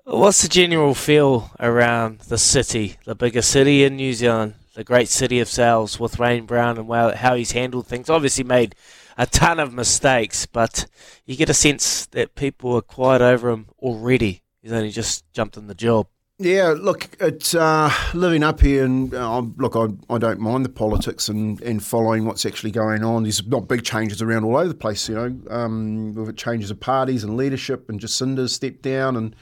What's 0.05 0.43
the 0.43 0.49
general 0.49 0.95
feel 0.95 1.51
around 1.61 2.21
the 2.21 2.39
city, 2.39 2.97
the 3.05 3.15
biggest 3.15 3.51
city 3.51 3.85
in 3.85 3.97
New 3.97 4.15
Zealand, 4.15 4.55
the 4.75 4.85
great 4.85 5.09
city 5.09 5.39
of 5.41 5.49
sails 5.49 6.01
with 6.01 6.19
Wayne 6.19 6.47
Brown 6.47 6.79
and 6.79 7.15
how 7.17 7.35
he's 7.35 7.53
handled 7.53 7.87
things? 7.87 8.09
Obviously 8.09 8.45
made 8.45 8.75
a 9.19 9.27
ton 9.27 9.61
of 9.61 9.75
mistakes, 9.75 10.47
but 10.47 10.87
you 11.27 11.37
get 11.37 11.51
a 11.51 11.55
sense 11.55 12.07
that 12.07 12.37
people 12.37 12.75
are 12.75 12.81
quiet 12.81 13.21
over 13.21 13.51
him 13.51 13.67
already. 13.81 14.43
He's 14.63 14.73
only 14.73 14.91
just 14.91 15.31
jumped 15.35 15.59
in 15.59 15.67
the 15.67 15.75
job. 15.75 16.07
Yeah, 16.41 16.77
look, 16.79 17.09
it's 17.19 17.53
uh, 17.53 17.93
living 18.15 18.45
up 18.45 18.61
here, 18.61 18.85
and 18.85 19.13
uh, 19.13 19.43
look, 19.57 19.75
I, 19.75 19.89
I 20.09 20.19
don't 20.19 20.39
mind 20.39 20.65
the 20.65 20.69
politics 20.69 21.29
and, 21.29 21.61
and 21.63 21.85
following 21.85 22.27
what's 22.27 22.47
actually 22.47 22.71
going 22.71 23.03
on. 23.03 23.25
There's 23.25 23.45
not 23.45 23.67
big 23.67 23.83
changes 23.83 24.23
around 24.23 24.45
all 24.45 24.57
over 24.57 24.69
the 24.69 24.75
place, 24.75 25.09
you 25.09 25.17
know, 25.17 25.37
um, 25.51 26.15
with 26.15 26.37
changes 26.37 26.71
of 26.71 26.79
parties 26.79 27.25
and 27.25 27.37
leadership, 27.37 27.89
and 27.89 27.99
Jacinda's 27.99 28.55
stepped 28.55 28.83
down, 28.83 29.17
and 29.17 29.35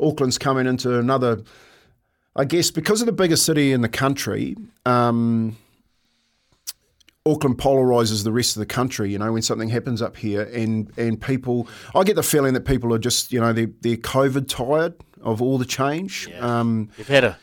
Auckland's 0.00 0.38
coming 0.38 0.66
into 0.66 0.98
another. 0.98 1.42
I 2.34 2.46
guess 2.46 2.70
because 2.70 3.02
of 3.02 3.06
the 3.06 3.12
biggest 3.12 3.44
city 3.44 3.72
in 3.72 3.82
the 3.82 3.88
country, 3.90 4.56
um, 4.86 5.54
Auckland 7.26 7.58
polarises 7.58 8.24
the 8.24 8.32
rest 8.32 8.56
of 8.56 8.60
the 8.60 8.66
country. 8.66 9.10
You 9.12 9.18
know, 9.18 9.30
when 9.34 9.42
something 9.42 9.68
happens 9.68 10.00
up 10.00 10.16
here, 10.16 10.44
and 10.44 10.90
and 10.96 11.20
people, 11.20 11.68
I 11.94 12.04
get 12.04 12.16
the 12.16 12.22
feeling 12.22 12.54
that 12.54 12.64
people 12.64 12.94
are 12.94 12.98
just, 12.98 13.34
you 13.34 13.40
know, 13.40 13.52
they're, 13.52 13.68
they're 13.82 13.96
COVID 13.96 14.48
tired 14.48 14.94
of 15.30 15.42
all 15.42 15.58
the 15.58 15.64
change. 15.64 16.28
Yeah. 16.30 16.60
Um, 16.60 16.90
You've 16.98 17.08
had 17.08 17.24
a 17.24 17.38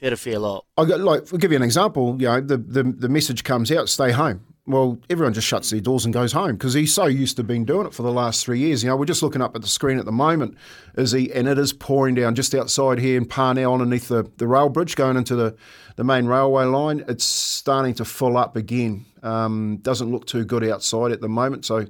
Fair 0.00 0.10
to 0.10 0.16
fair 0.16 0.38
lot. 0.38 0.64
I 0.78 0.86
got 0.86 1.00
like. 1.00 1.30
I'll 1.30 1.38
give 1.38 1.52
you 1.52 1.58
an 1.58 1.62
example. 1.62 2.16
You 2.18 2.28
know, 2.28 2.40
the 2.40 2.56
the, 2.56 2.82
the 2.84 3.08
message 3.10 3.44
comes 3.44 3.70
out: 3.70 3.90
stay 3.90 4.12
home. 4.12 4.40
Well, 4.66 4.98
everyone 5.10 5.34
just 5.34 5.46
shuts 5.46 5.68
their 5.70 5.80
doors 5.80 6.06
and 6.06 6.14
goes 6.14 6.32
home 6.32 6.52
because 6.52 6.72
he's 6.72 6.94
so 6.94 7.04
used 7.04 7.36
to 7.36 7.44
being 7.44 7.66
doing 7.66 7.86
it 7.86 7.92
for 7.92 8.02
the 8.02 8.12
last 8.12 8.44
three 8.44 8.60
years. 8.60 8.82
You 8.82 8.88
know, 8.88 8.96
we're 8.96 9.04
just 9.04 9.22
looking 9.22 9.42
up 9.42 9.54
at 9.56 9.62
the 9.62 9.68
screen 9.68 9.98
at 9.98 10.06
the 10.06 10.12
moment, 10.12 10.56
is 10.96 11.12
he? 11.12 11.30
And 11.32 11.48
it 11.48 11.58
is 11.58 11.74
pouring 11.74 12.14
down 12.14 12.34
just 12.34 12.54
outside 12.54 12.98
here 12.98 13.18
in 13.18 13.26
Parnell, 13.26 13.74
underneath 13.74 14.08
the, 14.08 14.30
the 14.36 14.46
rail 14.46 14.68
bridge 14.68 14.96
going 14.96 15.16
into 15.16 15.34
the, 15.34 15.56
the 15.96 16.04
main 16.04 16.26
railway 16.26 16.64
line. 16.64 17.04
It's 17.08 17.24
starting 17.24 17.94
to 17.94 18.04
fill 18.04 18.36
up 18.36 18.56
again. 18.56 19.04
Um, 19.22 19.78
doesn't 19.82 20.10
look 20.10 20.26
too 20.26 20.44
good 20.44 20.64
outside 20.64 21.12
at 21.12 21.20
the 21.20 21.28
moment, 21.28 21.66
so 21.66 21.86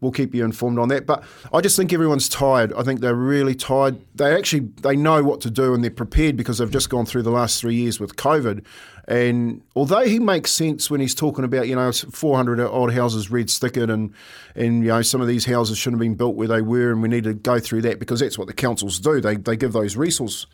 we'll 0.00 0.12
keep 0.12 0.34
you 0.34 0.44
informed 0.44 0.78
on 0.78 0.88
that. 0.88 1.06
But 1.06 1.24
I 1.52 1.60
just 1.60 1.76
think 1.76 1.92
everyone's 1.92 2.28
tired. 2.28 2.72
I 2.74 2.82
think 2.82 3.00
they're 3.00 3.14
really 3.14 3.54
tired. 3.54 3.98
They 4.14 4.34
actually 4.34 4.68
they 4.82 4.96
know 4.96 5.22
what 5.22 5.40
to 5.42 5.50
do 5.50 5.72
and 5.72 5.82
they're 5.82 5.90
prepared 5.90 6.36
because 6.36 6.58
they've 6.58 6.70
just 6.70 6.90
gone 6.90 7.06
through 7.06 7.22
the 7.22 7.30
last 7.30 7.60
three 7.60 7.74
years 7.74 7.98
with 7.98 8.16
COVID. 8.16 8.64
And 9.06 9.62
although 9.76 10.04
he 10.04 10.18
makes 10.18 10.50
sense 10.50 10.90
when 10.90 11.00
he's 11.00 11.14
talking 11.14 11.44
about 11.44 11.68
you 11.68 11.74
know 11.74 11.90
400 11.92 12.60
odd 12.60 12.92
houses 12.92 13.30
red 13.30 13.46
stickered 13.46 13.90
and 13.90 14.12
and 14.54 14.82
you 14.82 14.88
know 14.88 15.02
some 15.02 15.20
of 15.20 15.26
these 15.26 15.44
houses 15.44 15.78
shouldn't 15.78 16.00
have 16.00 16.06
been 16.06 16.16
built 16.16 16.36
where 16.36 16.48
they 16.48 16.62
were, 16.62 16.90
and 16.90 17.02
we 17.02 17.08
need 17.08 17.24
to 17.24 17.34
go 17.34 17.58
through 17.58 17.82
that 17.82 17.98
because 17.98 18.20
that's 18.20 18.38
what 18.38 18.46
the 18.46 18.54
councils 18.54 18.98
do. 18.98 19.20
They 19.20 19.36
they 19.36 19.56
give 19.56 19.72
those 19.72 19.96
resource 19.96 20.46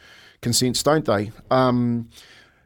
consents, 0.42 0.82
don't 0.82 1.04
they? 1.04 1.32
Um, 1.50 2.08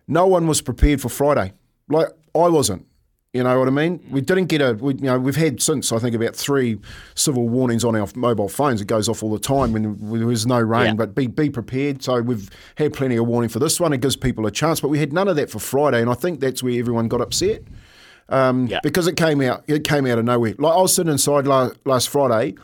no 0.08 0.26
one 0.26 0.46
was 0.46 0.60
prepared 0.60 1.00
for 1.00 1.08
Friday. 1.08 1.52
Like 1.88 2.08
I 2.34 2.48
wasn't. 2.48 2.86
You 3.32 3.42
know 3.42 3.58
what 3.58 3.66
I 3.66 3.72
mean? 3.72 4.00
We 4.12 4.20
didn't 4.20 4.46
get 4.46 4.60
a, 4.62 4.74
we, 4.74 4.94
you 4.94 5.00
know, 5.02 5.18
we've 5.18 5.34
had 5.34 5.60
since 5.60 5.90
I 5.90 5.98
think 5.98 6.14
about 6.14 6.36
three 6.36 6.78
civil 7.16 7.48
warnings 7.48 7.84
on 7.84 7.96
our 7.96 8.06
mobile 8.14 8.48
phones. 8.48 8.80
It 8.80 8.84
goes 8.86 9.08
off 9.08 9.24
all 9.24 9.32
the 9.32 9.40
time 9.40 9.72
when 9.72 9.96
there 10.20 10.30
is 10.30 10.46
no 10.46 10.60
rain, 10.60 10.86
Yeah. 10.86 10.92
but 10.94 11.16
be 11.16 11.26
be 11.26 11.50
prepared. 11.50 12.00
So 12.04 12.22
we've 12.22 12.48
had 12.76 12.92
plenty 12.94 13.16
of 13.16 13.26
warning 13.26 13.48
for 13.48 13.58
this 13.58 13.80
one. 13.80 13.92
It 13.92 14.00
gives 14.00 14.14
people 14.14 14.46
a 14.46 14.52
chance, 14.52 14.80
but 14.80 14.86
we 14.88 15.00
had 15.00 15.12
none 15.12 15.26
of 15.26 15.34
that 15.34 15.50
for 15.50 15.58
Friday, 15.58 16.00
and 16.00 16.08
I 16.08 16.14
think 16.14 16.38
that's 16.38 16.62
where 16.62 16.78
everyone 16.78 17.08
got 17.08 17.20
upset 17.20 17.62
um, 18.28 18.68
Yeah. 18.68 18.78
because 18.84 19.08
it 19.08 19.16
came 19.16 19.40
out. 19.40 19.64
It 19.66 19.82
came 19.82 20.06
out 20.06 20.18
of 20.18 20.24
nowhere. 20.24 20.54
Like 20.56 20.76
I 20.76 20.80
was 20.80 20.94
sitting 20.94 21.10
inside 21.10 21.44
last, 21.48 21.74
last 21.84 22.08
Friday, 22.10 22.54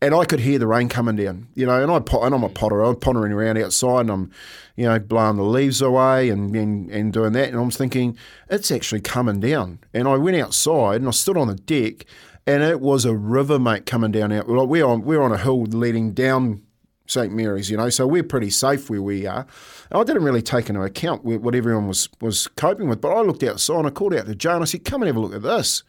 and 0.00 0.14
I 0.14 0.24
could 0.24 0.40
hear 0.40 0.58
the 0.58 0.66
rain 0.66 0.88
coming 0.88 1.16
down. 1.16 1.48
You 1.54 1.66
know, 1.66 1.82
and 1.82 1.90
I 1.90 1.98
pot, 2.00 2.24
and 2.24 2.34
I'm 2.34 2.44
a 2.44 2.48
potter. 2.48 2.82
I'm 2.82 2.96
pottering 2.96 3.32
around 3.32 3.58
outside, 3.58 4.02
and 4.02 4.10
I'm, 4.10 4.30
you 4.76 4.84
know, 4.86 4.98
blowing 4.98 5.36
the 5.36 5.42
leaves 5.42 5.80
away 5.82 6.30
and 6.30 6.54
and, 6.54 6.90
and 6.90 7.12
doing 7.12 7.32
that. 7.32 7.48
And 7.48 7.58
I 7.58 7.62
was 7.62 7.76
thinking 7.76 8.16
it's 8.48 8.70
actually 8.70 9.00
coming 9.00 9.40
down. 9.40 9.80
And 9.92 10.06
I 10.06 10.16
went 10.16 10.36
outside 10.36 11.00
and 11.00 11.08
I 11.08 11.12
stood 11.12 11.36
on 11.36 11.48
the 11.48 11.54
deck, 11.54 12.04
and 12.46 12.62
it 12.62 12.80
was 12.80 13.04
a 13.04 13.16
river, 13.16 13.58
mate, 13.58 13.86
coming 13.86 14.12
down 14.12 14.32
out. 14.32 14.48
Like 14.48 14.68
we're 14.68 14.86
on 14.86 15.02
we're 15.02 15.22
on 15.22 15.32
a 15.32 15.38
hill 15.38 15.62
leading 15.64 16.12
down 16.12 16.62
St 17.08 17.32
Mary's, 17.32 17.70
you 17.70 17.76
know, 17.76 17.88
so 17.88 18.06
we're 18.06 18.22
pretty 18.22 18.50
safe 18.50 18.90
where 18.90 19.02
we 19.02 19.26
are. 19.26 19.46
And 19.90 20.00
I 20.00 20.04
didn't 20.04 20.24
really 20.24 20.42
take 20.42 20.68
into 20.68 20.82
account 20.82 21.24
what 21.24 21.54
everyone 21.54 21.88
was 21.88 22.08
was 22.20 22.46
coping 22.48 22.88
with, 22.88 23.00
but 23.00 23.16
I 23.16 23.22
looked 23.22 23.42
outside 23.42 23.78
and 23.78 23.86
I 23.86 23.90
called 23.90 24.14
out 24.14 24.26
to 24.26 24.34
Joe 24.34 24.54
and 24.54 24.62
I 24.62 24.66
said, 24.66 24.84
"Come 24.84 25.02
and 25.02 25.08
have 25.08 25.16
a 25.16 25.20
look 25.20 25.34
at 25.34 25.42
this." 25.42 25.82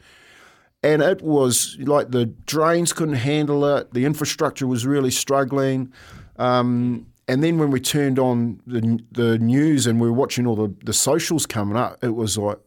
And 0.81 1.01
it 1.01 1.21
was 1.21 1.77
like 1.79 2.11
the 2.11 2.25
drains 2.25 2.93
couldn't 2.93 3.15
handle 3.15 3.65
it, 3.65 3.93
the 3.93 4.05
infrastructure 4.05 4.65
was 4.65 4.85
really 4.85 5.11
struggling. 5.11 5.91
Um, 6.37 7.07
and 7.27 7.43
then 7.43 7.59
when 7.59 7.69
we 7.69 7.79
turned 7.79 8.17
on 8.17 8.61
the 8.65 8.99
the 9.11 9.37
news 9.37 9.85
and 9.85 9.99
we 9.99 10.07
were 10.07 10.13
watching 10.15 10.47
all 10.47 10.55
the, 10.55 10.73
the 10.83 10.93
socials 10.93 11.45
coming 11.45 11.77
up, 11.77 12.03
it 12.03 12.15
was 12.15 12.37
like, 12.37 12.59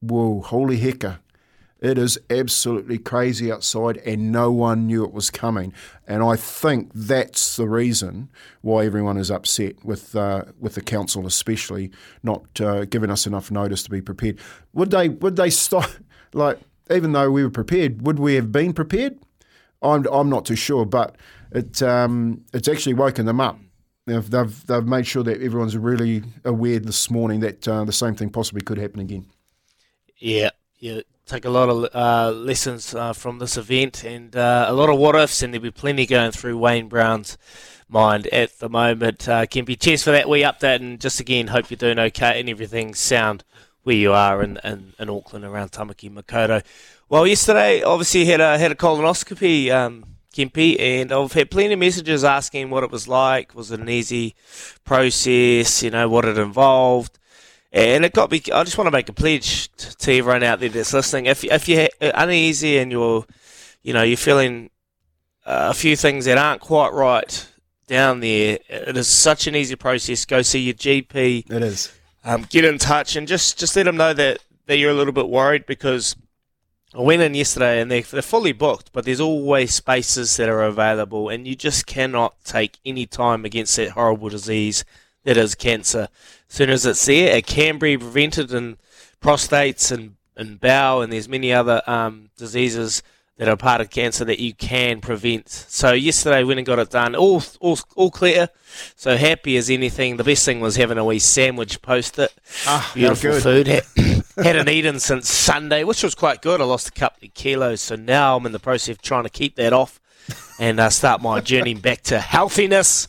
whoa, 0.00 0.40
holy 0.40 0.78
hecker. 0.78 1.20
It 1.80 1.96
is 1.96 2.18
absolutely 2.28 2.98
crazy 2.98 3.50
outside, 3.50 3.96
and 3.98 4.30
no 4.30 4.52
one 4.52 4.86
knew 4.86 5.02
it 5.02 5.14
was 5.14 5.30
coming. 5.30 5.72
And 6.06 6.22
I 6.22 6.36
think 6.36 6.90
that's 6.94 7.56
the 7.56 7.66
reason 7.66 8.30
why 8.60 8.84
everyone 8.84 9.16
is 9.16 9.30
upset 9.30 9.82
with 9.82 10.14
uh, 10.14 10.44
with 10.58 10.74
the 10.74 10.82
council, 10.82 11.26
especially 11.26 11.90
not 12.22 12.60
uh, 12.60 12.84
giving 12.84 13.10
us 13.10 13.26
enough 13.26 13.50
notice 13.50 13.82
to 13.84 13.90
be 13.90 14.02
prepared. 14.02 14.38
Would 14.74 14.90
they? 14.90 15.08
Would 15.08 15.36
they 15.36 15.50
stop? 15.66 15.88
Like, 16.34 16.58
even 16.90 17.12
though 17.12 17.30
we 17.30 17.42
were 17.42 17.50
prepared, 17.50 18.02
would 18.02 18.18
we 18.18 18.34
have 18.34 18.52
been 18.52 18.72
prepared? 18.72 19.18
I'm 19.82 20.06
I'm 20.12 20.28
not 20.28 20.44
too 20.44 20.56
sure, 20.56 20.84
but 20.84 21.16
it 21.52 21.82
um, 21.82 22.44
it's 22.52 22.68
actually 22.68 22.94
woken 22.94 23.26
them 23.26 23.40
up. 23.40 23.58
They've, 24.06 24.66
they've 24.66 24.84
made 24.84 25.06
sure 25.06 25.22
that 25.22 25.40
everyone's 25.40 25.76
really 25.76 26.24
aware 26.44 26.80
this 26.80 27.10
morning 27.10 27.40
that 27.40 27.68
uh, 27.68 27.84
the 27.84 27.92
same 27.92 28.14
thing 28.14 28.30
possibly 28.30 28.60
could 28.60 28.78
happen 28.78 28.98
again. 28.98 29.26
Yeah, 30.16 30.50
yeah. 30.78 31.02
Take 31.26 31.44
a 31.44 31.50
lot 31.50 31.68
of 31.68 31.94
uh, 31.94 32.32
lessons 32.32 32.92
uh, 32.92 33.12
from 33.12 33.38
this 33.38 33.56
event 33.56 34.02
and 34.02 34.34
uh, 34.34 34.64
a 34.68 34.72
lot 34.72 34.88
of 34.88 34.98
what 34.98 35.14
ifs, 35.14 35.42
and 35.42 35.54
there'll 35.54 35.62
be 35.62 35.70
plenty 35.70 36.06
going 36.06 36.32
through 36.32 36.58
Wayne 36.58 36.88
Brown's 36.88 37.38
mind 37.88 38.26
at 38.28 38.58
the 38.58 38.68
moment. 38.68 39.28
Uh, 39.28 39.46
Kempy, 39.46 39.78
cheers 39.78 40.02
for 40.02 40.10
that 40.10 40.28
wee 40.28 40.42
update, 40.42 40.76
and 40.76 41.00
just 41.00 41.20
again, 41.20 41.46
hope 41.46 41.70
you're 41.70 41.76
doing 41.76 42.00
okay 42.00 42.40
and 42.40 42.48
everything's 42.48 42.98
sound 42.98 43.44
where 43.82 43.96
you 43.96 44.12
are 44.12 44.42
in, 44.42 44.58
in, 44.62 44.92
in 44.98 45.10
Auckland 45.10 45.44
around 45.44 45.72
Tamaki 45.72 46.10
Makaurau. 46.12 46.62
Well, 47.08 47.26
yesterday, 47.26 47.82
obviously, 47.82 48.24
had 48.26 48.40
a 48.40 48.56
had 48.58 48.70
a 48.70 48.76
colonoscopy, 48.76 49.70
um, 49.70 50.04
Kempy, 50.32 50.78
and 50.78 51.10
I've 51.10 51.32
had 51.32 51.50
plenty 51.50 51.72
of 51.72 51.80
messages 51.80 52.22
asking 52.22 52.70
what 52.70 52.84
it 52.84 52.90
was 52.90 53.08
like. 53.08 53.54
Was 53.54 53.72
it 53.72 53.80
an 53.80 53.88
easy 53.88 54.34
process? 54.84 55.82
You 55.82 55.90
know, 55.90 56.08
what 56.08 56.24
it 56.24 56.38
involved. 56.38 57.18
And 57.72 58.04
it 58.04 58.12
got 58.12 58.30
me. 58.30 58.42
I 58.52 58.64
just 58.64 58.78
want 58.78 58.86
to 58.86 58.92
make 58.92 59.08
a 59.08 59.12
pledge 59.12 59.70
to 59.76 60.12
everyone 60.12 60.42
out 60.42 60.60
there 60.60 60.68
that's 60.68 60.92
listening. 60.92 61.26
If 61.26 61.44
if 61.44 61.68
you're 61.68 61.88
uneasy 62.00 62.78
and 62.78 62.90
you're, 62.90 63.24
you 63.82 63.92
know, 63.92 64.02
you're 64.02 64.16
feeling 64.16 64.70
uh, 65.46 65.68
a 65.70 65.74
few 65.74 65.96
things 65.96 66.24
that 66.24 66.38
aren't 66.38 66.60
quite 66.60 66.92
right 66.92 67.48
down 67.86 68.20
there, 68.20 68.58
it 68.68 68.96
is 68.96 69.08
such 69.08 69.46
an 69.46 69.56
easy 69.56 69.76
process. 69.76 70.24
Go 70.24 70.42
see 70.42 70.60
your 70.60 70.74
GP. 70.74 71.50
It 71.50 71.62
is. 71.62 71.92
Um, 72.22 72.46
get 72.50 72.64
in 72.64 72.78
touch 72.78 73.16
and 73.16 73.26
just 73.26 73.58
just 73.58 73.74
let 73.76 73.84
them 73.84 73.96
know 73.96 74.12
that 74.12 74.40
that 74.66 74.76
you're 74.76 74.90
a 74.90 74.94
little 74.94 75.12
bit 75.12 75.28
worried 75.28 75.64
because 75.66 76.16
I 76.94 77.00
went 77.00 77.22
in 77.22 77.34
yesterday 77.34 77.80
and 77.80 77.90
they're, 77.90 78.02
they're 78.02 78.20
fully 78.20 78.52
booked, 78.52 78.92
but 78.92 79.04
there's 79.04 79.20
always 79.20 79.72
spaces 79.72 80.36
that 80.36 80.48
are 80.48 80.62
available, 80.62 81.28
and 81.28 81.46
you 81.46 81.54
just 81.54 81.86
cannot 81.86 82.34
take 82.44 82.78
any 82.84 83.06
time 83.06 83.44
against 83.44 83.76
that 83.76 83.90
horrible 83.90 84.28
disease 84.28 84.84
that 85.22 85.36
is 85.36 85.54
cancer. 85.54 86.08
As 86.48 86.54
soon 86.54 86.70
as 86.70 86.84
it's 86.84 87.06
there, 87.06 87.36
it 87.36 87.46
can 87.46 87.78
be 87.78 87.96
prevented 87.96 88.52
in 88.52 88.76
prostates 89.20 89.92
and, 89.92 90.16
and 90.36 90.60
bowel, 90.60 91.02
and 91.02 91.12
there's 91.12 91.28
many 91.28 91.52
other 91.52 91.80
um, 91.86 92.30
diseases 92.36 93.04
that 93.40 93.48
are 93.48 93.56
part 93.56 93.80
of 93.80 93.88
cancer 93.88 94.22
that 94.26 94.38
you 94.38 94.52
can 94.52 95.00
prevent. 95.00 95.48
So 95.48 95.92
yesterday, 95.92 96.40
we 96.42 96.48
went 96.48 96.58
and 96.58 96.66
got 96.66 96.78
it 96.78 96.90
done, 96.90 97.14
all 97.16 97.42
all 97.58 97.78
all 97.96 98.10
clear. 98.10 98.50
So 98.96 99.16
happy 99.16 99.56
as 99.56 99.70
anything. 99.70 100.18
The 100.18 100.24
best 100.24 100.44
thing 100.44 100.60
was 100.60 100.76
having 100.76 100.98
a 100.98 101.04
wee 101.06 101.18
sandwich 101.18 101.80
post 101.80 102.18
it. 102.18 102.32
Ah, 102.66 102.90
Beautiful 102.94 103.40
food. 103.40 103.66
Had- 103.66 103.84
Hadn't 104.36 104.68
eaten 104.68 105.00
since 105.00 105.30
Sunday, 105.30 105.84
which 105.84 106.02
was 106.02 106.14
quite 106.14 106.42
good. 106.42 106.60
I 106.60 106.64
lost 106.64 106.88
a 106.88 106.92
couple 106.92 107.26
of 107.26 107.32
kilos, 107.34 107.80
so 107.80 107.96
now 107.96 108.36
I'm 108.36 108.44
in 108.44 108.52
the 108.52 108.58
process 108.60 108.90
of 108.90 109.00
trying 109.02 109.24
to 109.24 109.30
keep 109.30 109.56
that 109.56 109.72
off 109.72 110.00
and 110.58 110.78
uh, 110.78 110.90
start 110.90 111.22
my 111.22 111.40
journey 111.40 111.72
back 111.74 112.02
to 112.02 112.20
healthiness. 112.20 113.08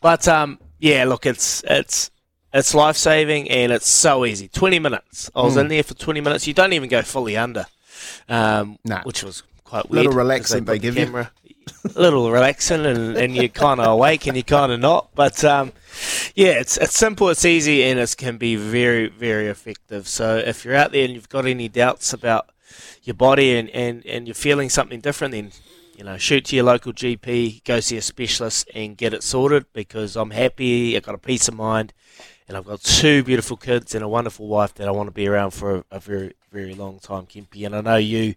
But 0.00 0.26
um, 0.26 0.58
yeah, 0.80 1.04
look, 1.04 1.26
it's 1.26 1.62
it's 1.68 2.10
it's 2.52 2.74
life 2.74 2.96
saving 2.96 3.48
and 3.50 3.70
it's 3.70 3.88
so 3.88 4.24
easy. 4.26 4.48
Twenty 4.48 4.80
minutes. 4.80 5.30
I 5.34 5.42
was 5.42 5.54
Hmm. 5.54 5.60
in 5.60 5.68
there 5.68 5.82
for 5.84 5.94
twenty 5.94 6.20
minutes. 6.20 6.46
You 6.48 6.54
don't 6.54 6.72
even 6.72 6.88
go 6.88 7.02
fully 7.02 7.36
under, 7.36 7.66
um, 8.28 8.78
Nah. 8.84 9.02
which 9.02 9.22
was 9.22 9.42
quite 9.70 9.88
weird. 9.90 10.04
Little 10.06 10.12
put 10.64 10.66
they 10.66 10.74
the 10.74 10.82
give 10.82 10.96
you. 10.98 11.04
camera- 11.06 11.30
A 11.84 11.88
little 12.00 12.30
relaxing, 12.30 12.84
and, 12.84 13.16
and 13.16 13.36
you're 13.36 13.48
kind 13.48 13.80
of 13.80 13.86
awake 13.86 14.26
and 14.26 14.36
you're 14.36 14.42
kind 14.42 14.72
of 14.72 14.80
not. 14.80 15.10
But 15.14 15.44
um, 15.44 15.72
yeah, 16.34 16.54
it's 16.62 16.76
it's 16.76 16.96
simple, 16.98 17.28
it's 17.28 17.44
easy, 17.44 17.84
and 17.84 17.98
it 18.00 18.14
can 18.16 18.38
be 18.38 18.56
very 18.56 19.08
very 19.08 19.46
effective. 19.46 20.08
So 20.08 20.36
if 20.38 20.64
you're 20.64 20.74
out 20.74 20.92
there 20.92 21.04
and 21.04 21.14
you've 21.14 21.28
got 21.28 21.46
any 21.46 21.68
doubts 21.68 22.12
about 22.12 22.48
your 23.04 23.14
body 23.14 23.56
and, 23.56 23.68
and, 23.70 24.04
and 24.06 24.26
you're 24.26 24.34
feeling 24.34 24.68
something 24.68 25.00
different, 25.00 25.32
then 25.32 25.52
you 25.96 26.04
know 26.04 26.16
shoot 26.18 26.46
to 26.46 26.56
your 26.56 26.64
local 26.64 26.92
GP, 26.92 27.62
go 27.64 27.78
see 27.80 27.96
a 27.96 28.02
specialist, 28.02 28.68
and 28.74 28.96
get 28.96 29.14
it 29.14 29.22
sorted. 29.22 29.66
Because 29.72 30.16
I'm 30.16 30.30
happy, 30.32 30.96
I've 30.96 31.04
got 31.04 31.14
a 31.14 31.18
peace 31.18 31.46
of 31.48 31.54
mind, 31.54 31.92
and 32.48 32.56
I've 32.56 32.66
got 32.66 32.80
two 32.82 33.22
beautiful 33.22 33.56
kids 33.56 33.94
and 33.94 34.02
a 34.02 34.08
wonderful 34.08 34.48
wife 34.48 34.74
that 34.74 34.88
I 34.88 34.90
want 34.90 35.06
to 35.06 35.12
be 35.14 35.28
around 35.28 35.52
for 35.52 35.76
a, 35.76 35.84
a 35.92 36.00
very 36.00 36.32
very 36.50 36.74
long 36.74 36.98
time, 36.98 37.26
Kempy. 37.26 37.64
And 37.64 37.76
I 37.76 37.80
know 37.80 37.96
you 37.96 38.34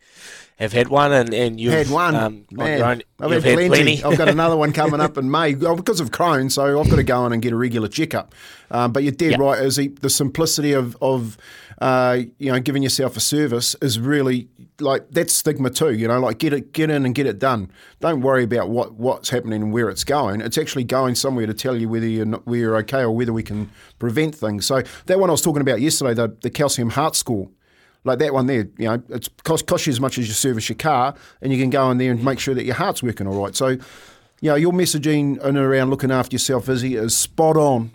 have 0.58 0.72
had 0.72 0.88
one, 0.88 1.12
and 1.12 1.34
and 1.34 1.60
you've 1.60 1.74
had 1.74 1.90
one. 1.90 2.16
um, 2.16 2.46
on 2.52 2.58
Man, 2.58 2.78
your 2.78 2.88
own- 2.88 3.02
I've 3.20 3.32
you've 3.32 3.44
had 3.44 3.68
plenty. 3.70 4.04
I've 4.04 4.18
got 4.18 4.30
another 4.30 4.56
one 4.56 4.72
coming 4.72 5.02
up 5.02 5.18
in 5.18 5.30
May 5.32 5.56
oh, 5.56 5.76
because 5.76 6.00
of 6.00 6.12
Crohn, 6.12 6.52
so 6.52 6.80
I've 6.80 6.90
got 6.90 6.98
to 6.98 7.04
go 7.04 7.26
in 7.26 7.34
and 7.34 7.42
get 7.42 7.54
a 7.54 7.56
regular 7.56 7.88
checkup. 7.88 8.36
Um, 8.70 8.92
but 8.92 9.04
you're 9.04 9.12
dead 9.12 9.32
Yeah. 9.32 9.38
right, 9.40 9.64
Izzy. 9.64 9.88
The 9.88 10.10
simplicity 10.10 10.74
of, 10.74 10.96
of 11.02 11.38
uh, 11.82 12.20
you 12.38 12.52
know 12.52 12.60
giving 12.60 12.84
yourself 12.84 13.18
a 13.18 13.20
service 13.20 13.76
is 13.82 14.00
really 14.00 14.48
like 14.80 15.10
that's 15.10 15.34
stigma 15.34 15.70
too. 15.72 15.94
You 15.94 16.08
know, 16.08 16.20
like 16.20 16.38
get 16.38 16.54
it, 16.54 16.72
get 16.72 16.90
in 16.92 17.06
and 17.06 17.16
get 17.16 17.26
it 17.26 17.40
done. 17.40 17.72
Don't 18.00 18.22
worry 18.22 18.44
about 18.44 18.70
what, 18.70 18.94
what's 18.94 19.30
happening 19.30 19.62
and 19.64 19.74
where 19.74 19.90
it's 19.90 20.04
going. 20.04 20.42
It's 20.42 20.58
actually 20.58 20.84
going 20.84 21.16
somewhere 21.16 21.48
to 21.48 21.54
tell 21.54 21.76
you 21.76 21.90
whether 21.90 22.08
you're 22.08 22.26
not, 22.26 22.46
whether 22.46 22.60
you're 22.60 22.78
okay 22.78 23.02
or 23.02 23.12
whether 23.12 23.34
we 23.34 23.44
can 23.44 23.72
prevent 23.98 24.36
things. 24.36 24.66
So 24.68 24.84
that 25.08 25.20
one 25.20 25.30
I 25.30 25.34
was 25.34 25.42
talking 25.42 25.62
about 25.62 25.82
yesterday, 25.82 26.14
the, 26.14 26.36
the 26.42 26.52
calcium 26.52 26.92
heart 26.92 27.16
score. 27.16 27.50
Like 28.04 28.20
that 28.20 28.34
one 28.34 28.48
there, 28.48 28.68
you 28.78 28.88
know, 28.88 29.02
it's 29.10 29.30
cost, 29.44 29.66
cost 29.66 29.88
you 29.88 29.92
as 29.92 30.00
much 30.00 30.18
as 30.18 30.28
you 30.28 30.34
service 30.34 30.68
your 30.68 30.76
car, 30.78 31.16
and 31.42 31.54
you 31.54 31.60
can 31.60 31.70
go 31.70 31.90
in 31.92 31.98
there 31.98 32.12
and 32.12 32.24
make 32.24 32.40
sure 32.40 32.54
that 32.54 32.66
your 32.66 32.76
heart's 32.76 33.02
working 33.02 33.28
all 33.28 33.42
right. 33.42 33.56
So, 33.56 33.70
you 33.70 34.50
know, 34.50 34.56
your 34.56 34.74
messaging 34.74 35.40
in 35.40 35.40
and 35.40 35.58
around 35.58 35.90
looking 35.90 36.12
after 36.12 36.34
yourself, 36.34 36.68
Izzy, 36.68 36.96
is 36.96 37.16
spot 37.16 37.56
on. 37.56 37.92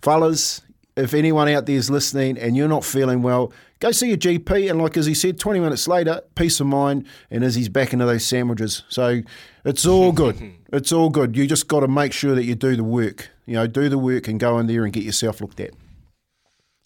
Fellas, 0.00 0.62
if 0.96 1.12
anyone 1.12 1.48
out 1.48 1.66
there 1.66 1.76
is 1.76 1.90
listening 1.90 2.38
and 2.38 2.56
you're 2.56 2.68
not 2.68 2.84
feeling 2.84 3.22
well, 3.22 3.52
go 3.80 3.90
see 3.90 4.08
your 4.08 4.16
GP. 4.16 4.70
And 4.70 4.80
like 4.80 4.96
as 4.96 5.06
he 5.06 5.14
said, 5.14 5.38
20 5.38 5.60
minutes 5.60 5.88
later, 5.88 6.22
peace 6.34 6.60
of 6.60 6.66
mind, 6.66 7.06
and 7.30 7.44
Izzy's 7.44 7.68
back 7.68 7.92
into 7.92 8.06
those 8.06 8.24
sandwiches. 8.24 8.82
So 8.88 9.22
it's 9.64 9.84
all 9.84 10.12
good. 10.22 10.54
it's 10.72 10.92
all 10.92 11.10
good. 11.10 11.36
You 11.36 11.46
just 11.46 11.68
got 11.68 11.80
to 11.80 11.88
make 11.88 12.12
sure 12.12 12.34
that 12.34 12.44
you 12.44 12.54
do 12.54 12.76
the 12.76 12.84
work. 12.84 13.28
You 13.46 13.54
know, 13.54 13.66
do 13.66 13.88
the 13.88 13.98
work 13.98 14.28
and 14.28 14.40
go 14.40 14.58
in 14.58 14.66
there 14.66 14.84
and 14.84 14.92
get 14.92 15.02
yourself 15.02 15.40
looked 15.40 15.60
at. 15.60 15.70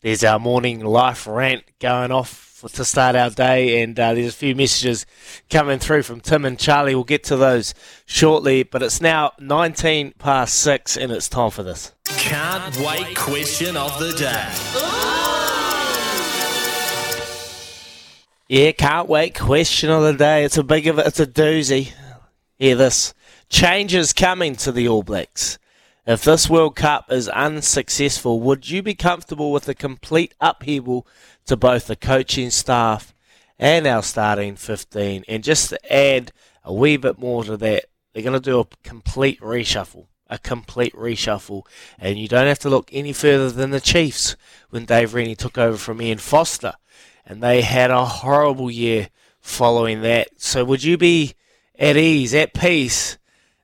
There's 0.01 0.23
our 0.25 0.39
morning 0.39 0.81
life 0.81 1.27
rant 1.27 1.65
going 1.81 2.13
off 2.13 2.48
for, 2.59 2.69
to 2.69 2.85
start 2.85 3.15
our 3.15 3.31
day, 3.31 3.83
and 3.83 3.99
uh, 4.01 4.15
there's 4.15 4.35
a 4.35 4.37
few 4.37 4.53
messages 4.57 5.07
coming 5.49 5.79
through 5.79 6.03
from 6.03 6.21
Tim 6.21 6.45
and 6.45 6.59
Charlie. 6.59 6.93
We'll 6.93 7.05
get 7.05 7.23
to 7.25 7.37
those 7.37 7.73
shortly, 8.05 8.65
but 8.65 8.83
it's 8.83 9.01
now 9.01 9.33
19 9.39 10.15
past 10.19 10.55
six, 10.55 10.97
and 10.97 11.13
it's 11.13 11.29
time 11.29 11.53
for 11.53 11.63
this. 11.63 11.93
Can't 12.07 12.77
wait 12.79 13.15
question 13.17 13.77
of 13.77 13.97
the 14.01 14.13
day. 14.13 14.49
Yeah, 18.49 18.73
can't 18.73 19.09
wait 19.09 19.39
question 19.39 19.91
of 19.91 20.03
the 20.03 20.15
day. 20.15 20.43
It's 20.43 20.59
a 20.59 20.65
big 20.65 20.89
of 20.89 20.99
it. 20.99 21.07
It's 21.07 21.21
a 21.21 21.27
doozy. 21.27 21.93
Hear 22.59 22.75
this. 22.75 23.15
Changes 23.49 24.13
coming 24.13 24.57
to 24.57 24.73
the 24.73 24.89
All 24.89 25.05
Blacks. 25.05 25.59
If 26.09 26.25
this 26.25 26.49
World 26.49 26.75
Cup 26.75 27.13
is 27.13 27.29
unsuccessful, 27.29 28.41
would 28.41 28.71
you 28.71 28.83
be 28.83 28.95
comfortable 28.95 29.53
with 29.53 29.69
a 29.69 29.75
complete 29.75 30.33
upheaval 30.41 31.07
to 31.45 31.55
both 31.55 31.87
the 31.87 31.97
coaching 31.97 32.49
staff 32.49 33.13
and 33.59 33.87
our 33.87 34.03
starting 34.03 34.57
15? 34.57 35.27
And 35.29 35.45
just 35.45 35.69
to 35.69 35.95
add 35.95 36.33
a 36.65 36.73
wee 36.73 36.97
bit 36.97 37.19
more 37.19 37.45
to 37.45 37.59
that, 37.59 37.85
they're 38.15 38.23
going 38.23 38.33
to 38.33 38.41
do 38.41 38.59
a 38.59 38.67
complete 38.83 39.39
reshuffle. 39.43 40.07
A 40.31 40.39
complete 40.39 40.95
reshuffle. 40.95 41.67
And 41.99 42.19
you 42.19 42.27
don't 42.27 42.47
have 42.47 42.61
to 42.61 42.71
look 42.71 42.89
any 42.91 43.13
further 43.13 43.51
than 43.51 43.69
the 43.69 43.79
Chiefs 43.79 44.35
when 44.71 44.87
Dave 44.87 45.13
Rennie 45.13 45.37
took 45.37 45.59
over 45.59 45.77
from 45.77 46.01
Ian 46.01 46.17
Foster. 46.17 46.73
And 47.27 47.43
they 47.43 47.61
had 47.61 47.91
a 47.91 48.07
horrible 48.07 48.71
year 48.71 49.11
following 49.43 50.01
that. 50.01 50.29
So 50.39 50.65
would 50.65 50.83
you 50.83 50.97
be 50.97 51.35
at 51.79 51.99
ease, 51.99 52.33
at 52.33 52.55
peace? 52.55 53.19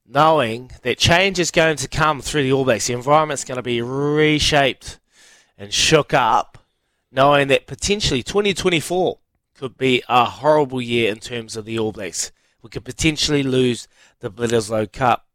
Knowing 0.07 0.71
that 0.83 0.99
change 0.99 1.39
is 1.39 1.51
going 1.51 1.77
to 1.77 1.89
come 1.89 2.21
through 2.21 2.43
the 2.43 2.53
All 2.53 2.65
Blacks. 2.65 2.87
The 2.87 2.93
environment's 2.93 3.45
going 3.45 3.57
to 3.57 3.63
be 3.63 3.81
reshaped 3.81 4.99
and 5.57 5.73
shook 5.73 6.13
up, 6.13 6.59
knowing 7.11 7.49
that 7.49 7.67
potentially 7.67 8.23
2024 8.23 9.19
could 9.55 9.79
be 9.79 10.03
a 10.09 10.25
horrible 10.25 10.81
year 10.81 11.11
in 11.11 11.19
terms 11.19 11.57
of 11.57 11.65
the 11.65 11.79
All 11.79 11.93
Blacks. 11.93 12.33
We 12.63 12.71
could 12.71 12.85
potentially 12.85 13.43
lose 13.43 13.89
the 14.21 14.31
Bledisloe 14.31 14.91
Cup. 14.93 15.27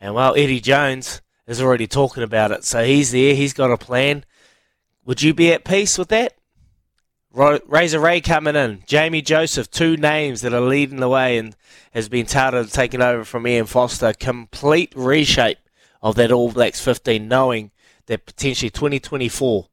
And 0.00 0.14
well, 0.14 0.34
Eddie 0.36 0.60
Jones 0.60 1.22
is 1.46 1.60
already 1.60 1.86
talking 1.86 2.22
about 2.22 2.50
it, 2.50 2.64
so 2.64 2.84
he's 2.84 3.12
there, 3.12 3.34
he's 3.34 3.52
got 3.52 3.70
a 3.70 3.76
plan. 3.76 4.24
Would 5.04 5.22
you 5.22 5.34
be 5.34 5.52
at 5.52 5.64
peace 5.64 5.98
with 5.98 6.08
that? 6.08 6.34
Razor 7.34 7.98
Ray 7.98 8.20
coming 8.20 8.56
in, 8.56 8.82
Jamie 8.86 9.22
Joseph, 9.22 9.70
two 9.70 9.96
names 9.96 10.42
that 10.42 10.52
are 10.52 10.60
leading 10.60 11.00
the 11.00 11.08
way 11.08 11.38
and 11.38 11.56
has 11.92 12.10
been 12.10 12.26
touted 12.26 12.70
taking 12.70 13.00
over 13.00 13.24
from 13.24 13.46
Ian 13.46 13.64
Foster. 13.64 14.12
Complete 14.12 14.92
reshape 14.94 15.58
of 16.02 16.14
that 16.16 16.30
All 16.30 16.52
Blacks 16.52 16.82
15, 16.82 17.26
knowing 17.26 17.70
that 18.06 18.26
potentially 18.26 18.68
2024 18.68 19.68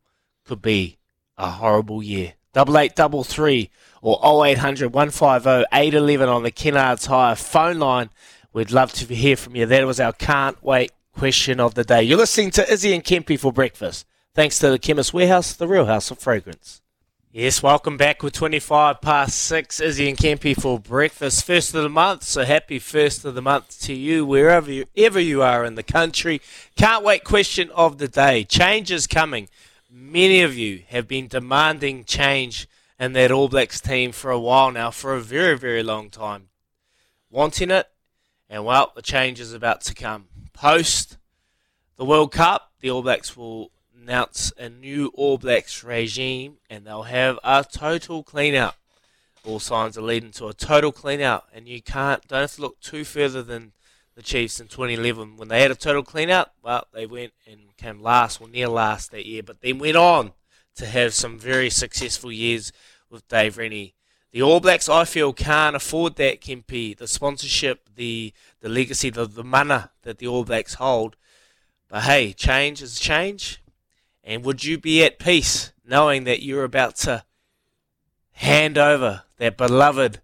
could 0.46 0.62
be 0.62 1.00
a 1.38 1.50
horrible 1.52 2.02
year. 2.02 2.36
Double 2.54 2.78
eight 2.78 2.96
double 2.96 3.26
three 3.26 3.70
or 4.02 4.20
0800 4.24 4.94
150 4.94 5.66
811 5.74 6.30
on 6.30 6.44
the 6.44 6.52
Kennards 6.52 7.08
Hire 7.08 7.36
phone 7.36 7.80
line. 7.80 8.10
We'd 8.54 8.72
love 8.72 8.94
to 8.94 9.14
hear 9.14 9.36
from 9.36 9.58
you. 9.58 9.66
That 9.66 9.86
was 9.86 10.00
our 10.00 10.14
can't 10.14 10.62
wait 10.64 10.92
question 11.14 11.60
of 11.60 11.76
the 11.76 11.84
day. 11.84 12.04
You're 12.04 12.18
listening 12.18 12.52
to 12.52 12.72
Izzy 12.72 12.94
and 12.94 13.04
Kempy 13.04 13.38
for 13.38 13.52
breakfast. 13.52 14.06
Thanks 14.34 14.60
to 14.60 14.70
the 14.72 14.80
Chemist 14.80 15.14
Warehouse, 15.14 15.54
the 15.54 15.68
real 15.68 15.86
house 15.86 16.10
of 16.10 16.20
fragrance. 16.20 16.82
Yes, 17.32 17.62
welcome 17.62 17.96
back 17.96 18.24
with 18.24 18.34
25 18.34 19.02
past 19.02 19.38
6. 19.38 19.80
Izzy 19.80 20.10
and 20.10 20.18
Kempy 20.18 20.60
for 20.60 20.80
breakfast. 20.80 21.46
First 21.46 21.76
of 21.76 21.84
the 21.84 21.90
month, 21.90 22.24
so 22.24 22.44
happy 22.44 22.80
first 22.80 23.24
of 23.24 23.36
the 23.36 23.42
month 23.42 23.80
to 23.82 23.94
you, 23.94 24.26
wherever 24.26 24.72
you, 24.72 24.86
ever 24.98 25.20
you 25.20 25.44
are 25.44 25.64
in 25.64 25.76
the 25.76 25.84
country. 25.84 26.42
Can't 26.76 27.04
wait 27.04 27.24
question 27.24 27.70
of 27.76 28.00
the 28.00 28.08
day. 28.08 28.46
Change 28.46 28.90
is 28.90 29.06
coming. 29.06 29.48
Many 29.92 30.42
of 30.42 30.58
you 30.58 30.82
have 30.88 31.08
been 31.08 31.28
demanding 31.28 32.04
change 32.04 32.68
in 33.00 33.14
that 33.14 33.32
All 33.32 33.48
Blacks 33.48 33.80
team 33.80 34.12
for 34.12 34.32
a 34.32 34.40
while 34.40 34.72
now, 34.72 34.90
for 34.90 35.14
a 35.14 35.22
very, 35.22 35.56
very 35.56 35.84
long 35.84 36.10
time. 36.10 36.50
Wanting 37.30 37.70
it, 37.70 37.88
and 38.50 38.66
well, 38.66 38.92
the 38.96 39.04
change 39.04 39.40
is 39.40 39.54
about 39.54 39.82
to 39.82 39.94
come. 39.94 40.30
Post 40.52 41.20
the 41.96 42.06
World 42.06 42.32
Cup, 42.32 42.72
the 42.80 42.90
All 42.90 43.04
Blacks 43.04 43.38
will 43.38 43.70
announce 44.10 44.52
a 44.58 44.68
new 44.68 45.12
All 45.14 45.38
Blacks 45.38 45.84
regime 45.84 46.58
and 46.68 46.84
they'll 46.84 47.04
have 47.04 47.38
a 47.44 47.64
total 47.64 48.24
clean 48.24 48.56
out. 48.56 48.74
All 49.46 49.60
signs 49.60 50.00
are 50.00 50.02
leading 50.02 50.32
to 50.32 50.48
a 50.48 50.54
total 50.54 50.92
clean 50.92 51.22
out, 51.22 51.46
and 51.54 51.68
you 51.68 51.82
can't 51.82 52.28
don't 52.28 52.42
have 52.42 52.56
to 52.56 52.62
look 52.62 52.80
too 52.80 53.04
further 53.06 53.44
than 53.44 53.72
the 54.16 54.24
Chiefs 54.24 54.60
in 54.60 54.68
2011 54.68 55.38
when 55.38 55.48
they 55.48 55.62
had 55.62 55.70
a 55.70 55.76
total 55.76 56.04
clean 56.04 56.32
out. 56.32 56.52
Well, 56.64 56.88
they 56.92 57.06
went 57.06 57.34
and 57.48 57.78
came 57.78 58.02
last 58.02 58.42
or 58.42 58.50
near 58.50 58.68
last 58.68 59.12
that 59.12 59.28
year, 59.28 59.44
but 59.44 59.62
then 59.62 59.78
went 59.78 59.96
on 59.96 60.34
to 60.76 60.88
have 60.88 61.14
some 61.14 61.38
very 61.38 61.70
successful 61.70 62.32
years 62.32 62.74
with 63.12 63.28
Dave 63.28 63.58
Rennie. 63.58 63.94
The 64.32 64.42
All 64.42 64.60
Blacks, 64.60 64.90
I 64.90 65.06
feel, 65.06 65.34
can't 65.34 65.76
afford 65.76 66.16
that, 66.16 66.42
Kempy. 66.42 66.98
The 66.98 67.08
sponsorship, 67.08 67.90
the 67.96 68.34
the 68.60 68.70
legacy, 68.70 69.12
the, 69.12 69.26
the 69.26 69.44
mana 69.44 69.92
that 70.02 70.18
the 70.18 70.28
All 70.28 70.44
Blacks 70.44 70.74
hold. 70.74 71.16
But 71.88 72.04
hey, 72.04 72.34
change 72.34 72.82
is 72.82 73.00
change. 73.00 73.62
And 74.30 74.46
would 74.46 74.64
you 74.64 74.78
be 74.78 75.04
at 75.04 75.18
peace 75.18 75.74
knowing 75.84 76.26
that 76.26 76.44
you're 76.44 76.64
about 76.64 76.96
to 76.98 77.26
hand 78.34 78.78
over 78.78 79.24
that 79.40 79.58
beloved 79.58 80.22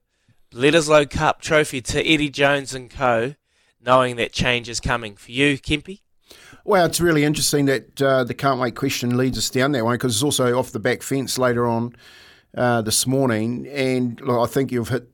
Bledisloe 0.54 1.10
Cup 1.10 1.42
trophy 1.42 1.82
to 1.82 2.08
Eddie 2.08 2.30
Jones 2.30 2.76
and 2.76 2.88
co, 2.88 3.34
knowing 3.84 4.16
that 4.18 4.32
change 4.32 4.70
is 4.70 4.80
coming 4.80 5.16
for 5.16 5.32
you, 5.32 5.58
Kempy? 5.58 6.02
Well, 6.64 6.86
it's 6.86 7.02
really 7.02 7.24
interesting 7.24 7.66
that 7.66 8.00
uh, 8.00 8.24
the 8.24 8.36
can't 8.36 8.60
wait 8.60 8.76
question 8.76 9.18
leads 9.18 9.40
us 9.40 9.50
down 9.50 9.72
that 9.72 9.84
way 9.84 9.96
because 9.96 10.14
it's 10.14 10.24
also 10.24 10.56
off 10.56 10.72
the 10.72 10.80
back 10.80 11.02
fence 11.02 11.40
later 11.40 11.66
on 11.66 11.96
uh, 12.56 12.84
this 12.84 13.08
morning, 13.08 13.68
and 13.70 14.22
look, 14.22 14.48
I 14.48 14.52
think 14.52 14.72
you've 14.72 14.90
hit. 14.90 15.10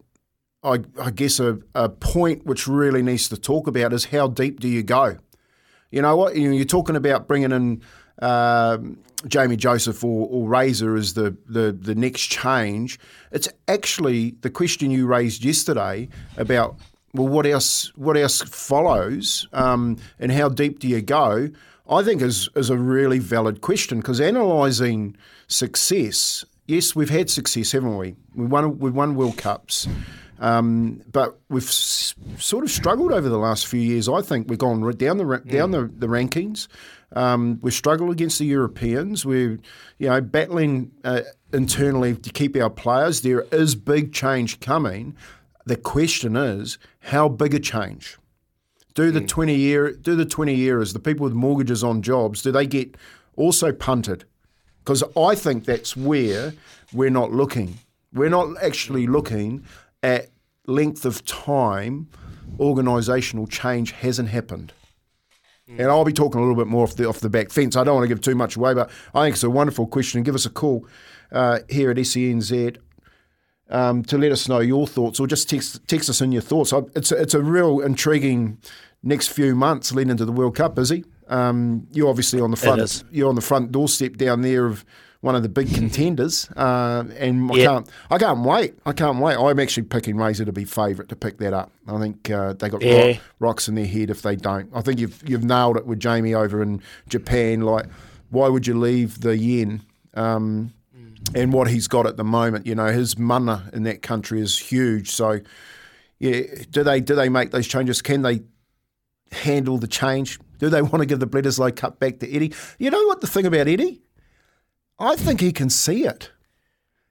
I, 0.63 0.79
I 1.01 1.11
guess 1.11 1.39
a, 1.39 1.59
a 1.73 1.87
point 1.87 2.45
which 2.45 2.67
really 2.67 3.01
needs 3.01 3.29
to 3.29 3.37
talk 3.37 3.67
about 3.67 3.93
is 3.93 4.05
how 4.05 4.27
deep 4.27 4.59
do 4.59 4.67
you 4.67 4.83
go? 4.83 5.17
You 5.91 6.01
know 6.01 6.17
what? 6.17 6.35
You're 6.35 6.65
talking 6.65 6.97
about 6.97 7.27
bringing 7.27 7.51
in 7.51 7.81
um, 8.21 8.97
Jamie 9.27 9.55
Joseph 9.55 10.03
or, 10.03 10.27
or 10.29 10.47
Razor 10.47 10.95
as 10.95 11.13
the, 11.13 11.35
the, 11.47 11.71
the 11.71 11.95
next 11.95 12.27
change. 12.27 12.99
It's 13.31 13.47
actually 13.67 14.31
the 14.41 14.49
question 14.49 14.91
you 14.91 15.05
raised 15.05 15.43
yesterday 15.43 16.09
about 16.37 16.77
well, 17.13 17.27
what 17.27 17.45
else 17.45 17.91
what 17.97 18.15
else 18.15 18.41
follows, 18.41 19.47
um, 19.51 19.97
and 20.17 20.31
how 20.31 20.47
deep 20.47 20.79
do 20.79 20.87
you 20.87 21.01
go? 21.01 21.49
I 21.89 22.03
think 22.03 22.21
is 22.21 22.47
is 22.55 22.69
a 22.69 22.77
really 22.77 23.19
valid 23.19 23.59
question 23.59 23.99
because 23.99 24.21
analysing 24.21 25.17
success. 25.47 26.45
Yes, 26.67 26.95
we've 26.95 27.09
had 27.09 27.29
success, 27.29 27.73
haven't 27.73 27.97
we? 27.97 28.15
We 28.33 28.45
won 28.45 28.79
we 28.79 28.91
won 28.91 29.15
World 29.15 29.37
Cups. 29.37 29.87
Um, 30.39 31.03
but 31.11 31.37
we've 31.49 31.67
s- 31.67 32.15
sort 32.39 32.63
of 32.63 32.71
struggled 32.71 33.11
over 33.11 33.29
the 33.29 33.37
last 33.37 33.67
few 33.67 33.79
years. 33.79 34.09
I 34.09 34.21
think 34.21 34.49
we've 34.49 34.57
gone 34.57 34.81
down 34.93 35.17
the 35.17 35.41
down 35.45 35.71
the, 35.71 35.91
the 35.93 36.07
rankings. 36.07 36.67
Um, 37.13 37.59
we've 37.61 37.73
struggled 37.73 38.11
against 38.11 38.39
the 38.39 38.45
Europeans. 38.45 39.25
We're, 39.25 39.59
you 39.97 40.09
know, 40.09 40.21
battling 40.21 40.91
uh, 41.03 41.21
internally 41.51 42.15
to 42.15 42.29
keep 42.29 42.55
our 42.55 42.69
players. 42.69 43.21
There 43.21 43.41
is 43.51 43.75
big 43.75 44.13
change 44.13 44.59
coming. 44.59 45.15
The 45.65 45.75
question 45.75 46.35
is, 46.35 46.77
how 46.99 47.27
big 47.27 47.53
a 47.53 47.59
change? 47.59 48.17
Do 48.93 49.11
the 49.11 49.21
mm. 49.21 49.27
twenty 49.27 49.55
year, 49.55 49.91
do 49.91 50.15
the 50.15 50.25
twenty 50.25 50.55
years, 50.55 50.93
the 50.93 50.99
people 50.99 51.23
with 51.23 51.33
mortgages 51.33 51.83
on 51.83 52.01
jobs, 52.01 52.41
do 52.41 52.51
they 52.51 52.65
get 52.65 52.95
also 53.35 53.71
punted? 53.71 54.25
Because 54.79 55.03
I 55.15 55.35
think 55.35 55.65
that's 55.65 55.95
where 55.95 56.53
we're 56.91 57.09
not 57.09 57.31
looking. 57.31 57.79
We're 58.13 58.29
not 58.29 58.61
actually 58.61 59.07
looking 59.07 59.63
at 60.01 60.29
length 60.65 61.05
of 61.05 61.23
time 61.25 62.07
organisational 62.57 63.49
change 63.49 63.91
hasn't 63.91 64.29
happened. 64.29 64.73
And 65.67 65.89
I'll 65.89 66.03
be 66.03 66.11
talking 66.11 66.39
a 66.39 66.43
little 66.43 66.55
bit 66.55 66.67
more 66.67 66.83
off 66.83 66.95
the 66.95 67.07
off 67.07 67.19
the 67.19 67.29
back 67.29 67.49
fence. 67.49 67.75
I 67.75 67.83
don't 67.83 67.95
want 67.95 68.03
to 68.03 68.09
give 68.09 68.21
too 68.21 68.35
much 68.35 68.57
away, 68.57 68.73
but 68.73 68.89
I 69.13 69.23
think 69.23 69.35
it's 69.35 69.43
a 69.43 69.49
wonderful 69.49 69.87
question. 69.87 70.23
Give 70.23 70.35
us 70.35 70.45
a 70.45 70.49
call 70.49 70.85
uh, 71.31 71.59
here 71.69 71.91
at 71.91 71.97
SENZ 71.97 72.77
um, 73.69 74.03
to 74.03 74.17
let 74.17 74.31
us 74.31 74.49
know 74.49 74.59
your 74.59 74.85
thoughts, 74.85 75.19
or 75.19 75.27
just 75.27 75.49
text 75.49 75.87
text 75.87 76.09
us 76.09 76.19
in 76.21 76.31
your 76.31 76.41
thoughts. 76.41 76.73
It's 76.95 77.11
a, 77.11 77.21
it's 77.21 77.33
a 77.33 77.41
real 77.41 77.79
intriguing 77.79 78.57
next 79.01 79.29
few 79.29 79.55
months 79.55 79.93
leading 79.93 80.11
into 80.11 80.25
the 80.25 80.31
World 80.33 80.55
Cup. 80.55 80.77
Izzy, 80.77 81.05
um, 81.27 81.87
you're 81.91 82.09
obviously 82.09 82.41
on 82.41 82.51
the 82.51 82.57
front. 82.57 82.79
You're 83.11 83.29
on 83.29 83.35
the 83.35 83.41
front 83.41 83.71
doorstep 83.71 84.17
down 84.17 84.41
there 84.41 84.65
of 84.65 84.83
one 85.21 85.35
of 85.35 85.43
the 85.43 85.49
big 85.49 85.73
contenders, 85.73 86.49
uh, 86.55 87.03
and 87.17 87.51
I 87.51 87.55
can't 87.55 87.89
I 88.09 88.17
can't 88.17 88.39
wait. 88.41 88.75
I 88.85 88.93
can't 88.93 89.19
wait. 89.19 89.37
I'm 89.37 89.59
actually 89.59 89.83
picking 89.83 90.17
Razor 90.17 90.45
to 90.45 90.51
be 90.51 90.65
favourite 90.65 91.09
to 91.09 91.15
pick 91.15 91.37
that 91.39 91.53
up. 91.53 91.71
I 91.87 91.99
think 91.99 92.29
uh, 92.29 92.53
they 92.53 92.69
got 92.69 92.81
yeah. 92.81 93.17
rocks 93.39 93.67
in 93.67 93.75
their 93.75 93.85
head 93.85 94.09
if 94.09 94.21
they 94.21 94.35
don't. 94.35 94.69
I 94.73 94.81
think 94.81 94.99
you've 94.99 95.21
you've 95.27 95.43
nailed 95.43 95.77
it 95.77 95.85
with 95.85 95.99
Jamie 95.99 96.33
over 96.33 96.61
in 96.61 96.81
Japan. 97.07 97.61
Like 97.61 97.85
why 98.31 98.47
would 98.47 98.65
you 98.65 98.77
leave 98.77 99.21
the 99.21 99.37
yen? 99.37 99.81
Um, 100.15 100.73
and 101.35 101.53
what 101.53 101.69
he's 101.69 101.87
got 101.87 102.07
at 102.07 102.17
the 102.17 102.23
moment, 102.23 102.65
you 102.65 102.73
know, 102.73 102.87
his 102.87 103.17
mana 103.17 103.69
in 103.73 103.83
that 103.83 104.01
country 104.01 104.41
is 104.41 104.57
huge. 104.57 105.11
So, 105.11 105.39
yeah, 106.19 106.41
do 106.71 106.83
they 106.83 106.99
do 106.99 107.13
they 107.13 107.29
make 107.29 107.51
those 107.51 107.67
changes? 107.67 108.01
Can 108.01 108.23
they 108.23 108.41
handle 109.31 109.77
the 109.77 109.87
change? 109.87 110.39
Do 110.57 110.69
they 110.69 110.81
want 110.81 110.99
to 110.99 111.05
give 111.05 111.19
the 111.19 111.27
Bledisloe 111.27 111.75
Cup 111.75 111.99
back 111.99 112.19
to 112.19 112.33
Eddie? 112.33 112.53
You 112.79 112.89
know 112.89 113.03
what 113.05 113.21
the 113.21 113.27
thing 113.27 113.45
about 113.45 113.67
Eddie? 113.67 114.01
I 115.01 115.15
think 115.15 115.41
he 115.41 115.51
can 115.51 115.69
see 115.69 116.05
it. 116.05 116.31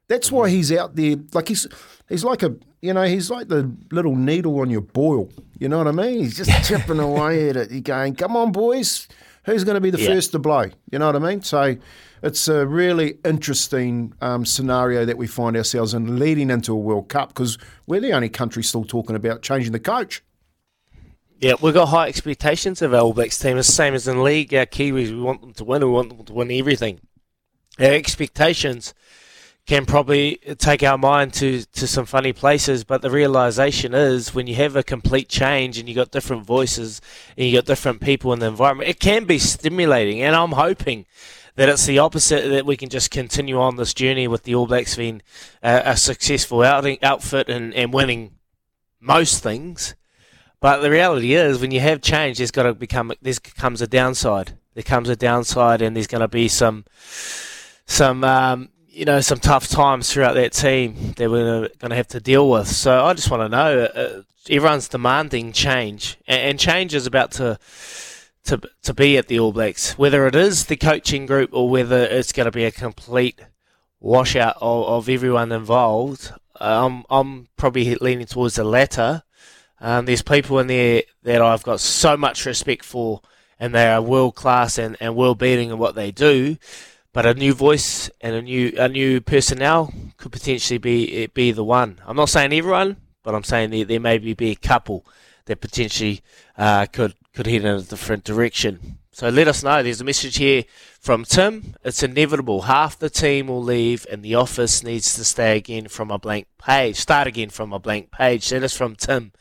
That's 0.08 0.30
why 0.32 0.48
he's 0.48 0.72
out 0.72 0.96
there. 0.96 1.16
Like 1.34 1.48
he's 1.48 1.66
he's 2.08 2.24
like 2.24 2.42
a 2.42 2.56
you 2.80 2.92
know 2.94 3.04
he's 3.04 3.30
like 3.30 3.48
the 3.48 3.70
little 3.90 4.16
needle 4.16 4.60
on 4.60 4.70
your 4.70 4.80
boil. 4.80 5.28
You 5.58 5.68
know 5.68 5.78
what 5.78 5.88
I 5.88 5.92
mean? 5.92 6.20
He's 6.20 6.36
just 6.36 6.68
chipping 6.68 6.98
away 7.00 7.50
at 7.50 7.56
it. 7.56 7.70
He's 7.70 7.82
going, 7.82 8.14
"Come 8.14 8.36
on, 8.36 8.52
boys, 8.52 9.08
who's 9.44 9.64
going 9.64 9.74
to 9.74 9.80
be 9.80 9.90
the 9.90 10.00
Yeah. 10.00 10.08
first 10.08 10.32
to 10.32 10.38
blow?" 10.38 10.70
You 10.90 10.98
know 10.98 11.06
what 11.06 11.16
I 11.16 11.18
mean? 11.18 11.42
So 11.42 11.76
it's 12.22 12.48
a 12.48 12.66
really 12.66 13.18
interesting 13.24 14.12
um, 14.20 14.44
scenario 14.44 15.04
that 15.04 15.16
we 15.18 15.26
find 15.26 15.56
ourselves 15.56 15.94
in 15.94 16.18
leading 16.18 16.50
into 16.50 16.72
a 16.72 16.76
World 16.76 17.08
Cup 17.08 17.28
because 17.28 17.58
we're 17.86 18.00
the 18.00 18.12
only 18.12 18.28
country 18.28 18.62
still 18.62 18.84
talking 18.84 19.14
about 19.16 19.42
changing 19.42 19.72
the 19.72 19.80
coach. 19.80 20.22
Yeah, 21.40 21.54
we've 21.62 21.72
got 21.74 21.86
high 21.86 22.08
expectations 22.08 22.82
of 22.82 22.92
our 22.94 23.00
All 23.00 23.12
Blacks 23.14 23.38
team. 23.38 23.56
It's 23.56 23.66
the 23.68 23.72
same 23.72 23.94
as 23.94 24.06
in 24.06 24.16
the 24.18 24.22
league. 24.22 24.52
Our 24.54 24.66
Kiwis, 24.66 25.10
we 25.10 25.20
want 25.20 25.40
them 25.40 25.52
to 25.54 25.64
win. 25.64 25.82
We 25.84 25.90
want 25.90 26.14
them 26.16 26.24
to 26.26 26.32
win 26.32 26.50
everything. 26.50 27.00
Our 27.78 27.92
expectations 27.92 28.94
can 29.66 29.86
probably 29.86 30.36
take 30.58 30.82
our 30.82 30.98
mind 30.98 31.32
to, 31.34 31.64
to 31.64 31.86
some 31.86 32.04
funny 32.04 32.32
places, 32.32 32.82
but 32.82 33.02
the 33.02 33.10
realization 33.10 33.94
is 33.94 34.34
when 34.34 34.46
you 34.46 34.56
have 34.56 34.74
a 34.74 34.82
complete 34.82 35.28
change 35.28 35.78
and 35.78 35.88
you've 35.88 35.96
got 35.96 36.10
different 36.10 36.44
voices 36.44 37.00
and 37.36 37.46
you've 37.46 37.58
got 37.58 37.66
different 37.66 38.00
people 38.00 38.32
in 38.32 38.40
the 38.40 38.48
environment, 38.48 38.88
it 38.88 38.98
can 38.98 39.26
be 39.26 39.38
stimulating. 39.38 40.22
And 40.22 40.34
I'm 40.34 40.52
hoping 40.52 41.06
that 41.54 41.68
it's 41.68 41.86
the 41.86 41.98
opposite 41.98 42.48
that 42.48 42.66
we 42.66 42.76
can 42.76 42.88
just 42.88 43.10
continue 43.10 43.60
on 43.60 43.76
this 43.76 43.94
journey 43.94 44.26
with 44.26 44.42
the 44.42 44.54
All 44.54 44.66
Blacks 44.66 44.96
being 44.96 45.22
uh, 45.62 45.82
a 45.84 45.96
successful 45.96 46.62
outing, 46.62 46.98
outfit 47.02 47.48
and, 47.48 47.74
and 47.74 47.92
winning 47.92 48.32
most 48.98 49.42
things. 49.42 49.94
But 50.60 50.80
the 50.80 50.90
reality 50.90 51.34
is, 51.34 51.60
when 51.60 51.70
you 51.70 51.80
have 51.80 52.02
change, 52.02 52.38
there's 52.38 52.50
got 52.50 52.64
to 52.64 52.74
become 52.74 53.12
there 53.22 53.34
comes 53.56 53.80
a 53.80 53.86
downside. 53.86 54.58
There 54.74 54.82
comes 54.82 55.08
a 55.08 55.16
downside, 55.16 55.80
and 55.80 55.96
there's 55.96 56.06
going 56.06 56.20
to 56.20 56.28
be 56.28 56.48
some 56.48 56.84
some 57.90 58.24
um, 58.24 58.68
you 58.88 59.04
know 59.04 59.20
some 59.20 59.38
tough 59.38 59.68
times 59.68 60.12
throughout 60.12 60.34
that 60.34 60.52
team 60.52 61.12
that 61.16 61.30
we're 61.30 61.68
going 61.78 61.90
to 61.90 61.96
have 61.96 62.08
to 62.08 62.20
deal 62.20 62.48
with. 62.48 62.68
So 62.68 63.04
I 63.04 63.14
just 63.14 63.30
want 63.30 63.42
to 63.42 63.48
know, 63.48 63.84
uh, 63.84 64.22
everyone's 64.48 64.88
demanding 64.88 65.52
change, 65.52 66.16
and, 66.26 66.58
change 66.58 66.94
is 66.94 67.06
about 67.06 67.32
to 67.32 67.58
to 68.44 68.60
to 68.82 68.94
be 68.94 69.18
at 69.18 69.26
the 69.26 69.40
All 69.40 69.52
Blacks, 69.52 69.98
whether 69.98 70.26
it 70.26 70.34
is 70.34 70.66
the 70.66 70.76
coaching 70.76 71.26
group 71.26 71.50
or 71.52 71.68
whether 71.68 71.98
it's 71.98 72.32
going 72.32 72.46
to 72.46 72.52
be 72.52 72.64
a 72.64 72.70
complete 72.70 73.40
washout 73.98 74.56
of, 74.60 74.86
of 74.86 75.08
everyone 75.08 75.52
involved. 75.52 76.32
Uh, 76.60 76.86
I'm 76.86 77.04
I'm 77.10 77.48
probably 77.56 77.96
leaning 77.96 78.26
towards 78.26 78.54
the 78.54 78.64
latter. 78.64 79.24
Um, 79.80 80.04
there's 80.04 80.22
people 80.22 80.58
in 80.58 80.66
there 80.66 81.02
that 81.22 81.42
I've 81.42 81.62
got 81.62 81.80
so 81.80 82.16
much 82.16 82.46
respect 82.46 82.84
for, 82.84 83.22
and 83.58 83.74
they 83.74 83.88
are 83.88 84.00
world 84.00 84.36
class 84.36 84.78
and, 84.78 84.96
and 85.00 85.16
world 85.16 85.38
beating 85.38 85.70
in 85.70 85.78
what 85.78 85.94
they 85.94 86.10
do. 86.10 86.56
But 87.12 87.26
a 87.26 87.34
new 87.34 87.54
voice 87.54 88.08
and 88.20 88.34
a 88.34 88.42
new 88.42 88.72
a 88.78 88.88
new 88.88 89.20
personnel 89.20 89.92
could 90.16 90.32
potentially 90.32 90.78
be 90.78 91.26
be 91.28 91.50
the 91.50 91.64
one. 91.64 92.00
I'm 92.06 92.16
not 92.16 92.28
saying 92.28 92.52
everyone, 92.52 92.96
but 93.24 93.34
I'm 93.34 93.44
saying 93.44 93.70
there, 93.70 93.84
there 93.84 94.00
maybe 94.00 94.32
be 94.34 94.52
a 94.52 94.56
couple 94.56 95.04
that 95.46 95.60
potentially 95.60 96.22
uh, 96.56 96.86
could 96.86 97.14
could 97.34 97.46
head 97.46 97.62
in 97.62 97.66
a 97.66 97.82
different 97.82 98.24
direction. 98.24 98.98
So 99.12 99.28
let 99.28 99.48
us 99.48 99.64
know. 99.64 99.82
There's 99.82 100.00
a 100.00 100.04
message 100.04 100.36
here 100.36 100.64
from 101.00 101.24
Tim. 101.24 101.74
It's 101.84 102.02
inevitable. 102.02 102.62
Half 102.62 103.00
the 103.00 103.10
team 103.10 103.48
will 103.48 103.62
leave, 103.62 104.06
and 104.10 104.22
the 104.22 104.36
office 104.36 104.84
needs 104.84 105.14
to 105.16 105.24
stay 105.24 105.56
again 105.56 105.88
from 105.88 106.10
a 106.10 106.18
blank 106.18 106.46
page. 106.58 106.96
Start 106.96 107.26
again 107.26 107.50
from 107.50 107.72
a 107.72 107.80
blank 107.80 108.12
page. 108.12 108.48
That 108.50 108.62
is 108.62 108.74
from 108.74 108.94
Tim. 108.94 109.32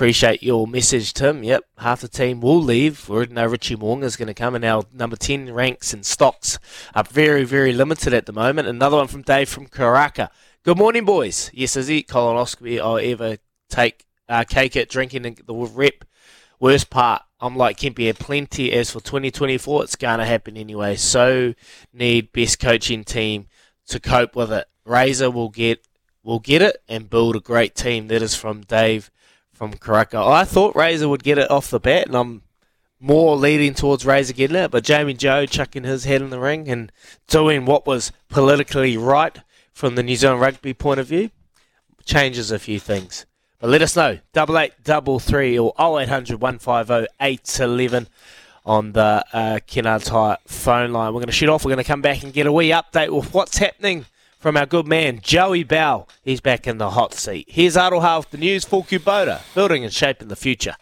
Appreciate 0.00 0.42
your 0.42 0.66
message, 0.66 1.12
Tim. 1.12 1.44
Yep, 1.44 1.62
half 1.76 2.00
the 2.00 2.08
team 2.08 2.40
will 2.40 2.62
leave. 2.62 3.06
We 3.06 3.16
already 3.16 3.34
know 3.34 3.44
Richie 3.44 3.76
Mo'unga 3.76 4.04
is 4.04 4.16
going 4.16 4.28
to 4.28 4.34
come, 4.34 4.54
and 4.54 4.64
our 4.64 4.82
number 4.94 5.14
10 5.14 5.52
ranks 5.52 5.92
and 5.92 6.06
stocks 6.06 6.58
are 6.94 7.04
very, 7.04 7.44
very 7.44 7.74
limited 7.74 8.14
at 8.14 8.24
the 8.24 8.32
moment. 8.32 8.66
Another 8.66 8.96
one 8.96 9.08
from 9.08 9.20
Dave 9.20 9.50
from 9.50 9.66
Karaka. 9.66 10.30
Good 10.62 10.78
morning, 10.78 11.04
boys. 11.04 11.50
Yes, 11.52 11.76
is 11.76 11.90
it 11.90 12.08
colonoscopy 12.08 12.80
I'll 12.80 12.96
ever 12.96 13.36
take 13.68 14.06
uh, 14.26 14.44
cake 14.44 14.74
at 14.74 14.88
drinking 14.88 15.36
the 15.44 15.54
rep? 15.54 16.06
Worst 16.58 16.88
part, 16.88 17.20
I'm 17.38 17.54
like 17.54 17.76
Kempy 17.76 18.06
had 18.06 18.18
plenty. 18.18 18.72
As 18.72 18.90
for 18.90 19.00
2024, 19.00 19.84
it's 19.84 19.96
going 19.96 20.18
to 20.20 20.24
happen 20.24 20.56
anyway. 20.56 20.96
So 20.96 21.52
need 21.92 22.32
best 22.32 22.58
coaching 22.58 23.04
team 23.04 23.48
to 23.88 24.00
cope 24.00 24.34
with 24.34 24.50
it. 24.50 24.66
Razor 24.86 25.30
will 25.30 25.50
get 25.50 25.86
will 26.22 26.38
get 26.38 26.62
it 26.62 26.78
and 26.88 27.10
build 27.10 27.36
a 27.36 27.40
great 27.40 27.74
team. 27.74 28.08
That 28.08 28.22
is 28.22 28.34
from 28.34 28.62
Dave 28.62 29.10
from 29.60 29.74
Karaka. 29.74 30.26
I 30.26 30.44
thought 30.44 30.74
Razor 30.74 31.06
would 31.06 31.22
get 31.22 31.36
it 31.36 31.50
off 31.50 31.68
the 31.68 31.78
bat, 31.78 32.06
and 32.06 32.16
I'm 32.16 32.40
more 32.98 33.36
leading 33.36 33.74
towards 33.74 34.06
Razor 34.06 34.32
getting 34.32 34.56
it. 34.56 34.70
But 34.70 34.84
Jamie 34.84 35.12
Joe 35.12 35.44
chucking 35.44 35.84
his 35.84 36.04
head 36.04 36.22
in 36.22 36.30
the 36.30 36.40
ring 36.40 36.66
and 36.66 36.90
doing 37.26 37.66
what 37.66 37.86
was 37.86 38.10
politically 38.30 38.96
right 38.96 39.38
from 39.74 39.96
the 39.96 40.02
New 40.02 40.16
Zealand 40.16 40.40
rugby 40.40 40.72
point 40.72 40.98
of 40.98 41.08
view 41.08 41.28
changes 42.06 42.50
a 42.50 42.58
few 42.58 42.80
things. 42.80 43.26
But 43.58 43.68
let 43.68 43.82
us 43.82 43.94
know. 43.94 44.20
Double 44.32 44.58
eight 44.58 44.72
double 44.82 45.18
three 45.18 45.58
or 45.58 45.74
0800 45.78 46.40
150 46.40 47.12
811 47.20 48.08
on 48.64 48.92
the 48.92 49.22
uh, 49.30 50.36
phone 50.46 50.92
line. 50.94 51.12
We're 51.12 51.20
going 51.20 51.26
to 51.26 51.32
shoot 51.32 51.50
off. 51.50 51.66
We're 51.66 51.74
going 51.74 51.84
to 51.84 51.88
come 51.88 52.00
back 52.00 52.22
and 52.22 52.32
get 52.32 52.46
a 52.46 52.52
wee 52.52 52.70
update 52.70 53.10
with 53.10 53.34
what's 53.34 53.58
happening 53.58 54.06
from 54.40 54.56
our 54.56 54.66
good 54.66 54.88
man 54.88 55.20
Joey 55.22 55.62
Bell. 55.62 56.08
He's 56.22 56.40
back 56.40 56.66
in 56.66 56.78
the 56.78 56.90
hot 56.90 57.14
seat. 57.14 57.46
Here's 57.48 57.76
Aroha 57.76 58.18
with 58.18 58.30
the 58.30 58.38
news 58.38 58.64
for 58.64 58.82
Kubota, 58.82 59.42
building 59.54 59.84
and 59.84 59.92
shaping 59.92 60.28
the 60.28 60.36
future. 60.36 60.74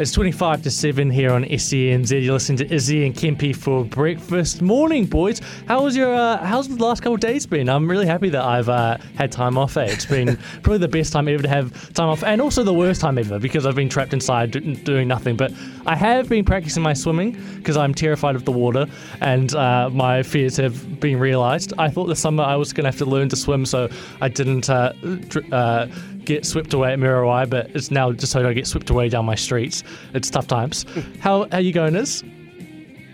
It's 0.00 0.12
25 0.12 0.62
to 0.62 0.70
7 0.70 1.10
here 1.10 1.30
on 1.30 1.44
SENZ. 1.44 2.24
You're 2.24 2.32
listening 2.32 2.56
to 2.56 2.74
Izzy 2.74 3.04
and 3.04 3.14
Kempy 3.14 3.54
for 3.54 3.84
breakfast. 3.84 4.62
Morning, 4.62 5.04
boys. 5.04 5.42
How 5.68 5.82
was 5.82 5.94
your 5.94 6.14
uh, 6.14 6.38
how's 6.38 6.68
the 6.68 6.82
last 6.82 7.02
couple 7.02 7.16
of 7.16 7.20
days 7.20 7.44
been? 7.44 7.68
I'm 7.68 7.86
really 7.86 8.06
happy 8.06 8.30
that 8.30 8.42
I've 8.42 8.70
uh, 8.70 8.96
had 9.16 9.30
time 9.30 9.58
off. 9.58 9.76
Eh? 9.76 9.84
It's 9.84 10.06
been 10.06 10.38
probably 10.62 10.78
the 10.78 10.88
best 10.88 11.12
time 11.12 11.28
ever 11.28 11.42
to 11.42 11.48
have 11.50 11.92
time 11.92 12.08
off, 12.08 12.24
and 12.24 12.40
also 12.40 12.62
the 12.62 12.72
worst 12.72 13.02
time 13.02 13.18
ever 13.18 13.38
because 13.38 13.66
I've 13.66 13.74
been 13.74 13.90
trapped 13.90 14.14
inside 14.14 14.52
doing 14.84 15.06
nothing. 15.06 15.36
But 15.36 15.52
I 15.84 15.96
have 15.96 16.30
been 16.30 16.46
practicing 16.46 16.82
my 16.82 16.94
swimming 16.94 17.32
because 17.56 17.76
I'm 17.76 17.92
terrified 17.92 18.36
of 18.36 18.46
the 18.46 18.52
water, 18.52 18.86
and 19.20 19.54
uh, 19.54 19.90
my 19.90 20.22
fears 20.22 20.56
have 20.56 20.98
been 20.98 21.18
realised. 21.18 21.74
I 21.76 21.90
thought 21.90 22.06
this 22.06 22.20
summer 22.20 22.42
I 22.42 22.56
was 22.56 22.72
going 22.72 22.84
to 22.84 22.90
have 22.90 22.98
to 23.00 23.04
learn 23.04 23.28
to 23.28 23.36
swim, 23.36 23.66
so 23.66 23.90
I 24.22 24.30
didn't 24.30 24.70
uh, 24.70 24.94
dr- 25.28 25.52
uh, 25.52 25.88
get 26.24 26.44
swept 26.44 26.72
away 26.72 26.92
at 26.92 26.98
Muriwai, 26.98 27.48
but 27.48 27.70
it's 27.70 27.90
now 27.90 28.12
just 28.12 28.32
so 28.32 28.40
I 28.40 28.42
don't 28.42 28.54
get 28.54 28.66
swept 28.66 28.90
away 28.90 29.08
down 29.08 29.24
my 29.24 29.34
streets. 29.34 29.82
It's 30.14 30.30
tough 30.30 30.46
times. 30.46 30.84
how 31.20 31.48
how 31.50 31.58
you 31.58 31.72
going, 31.72 31.96
Is? 31.96 32.22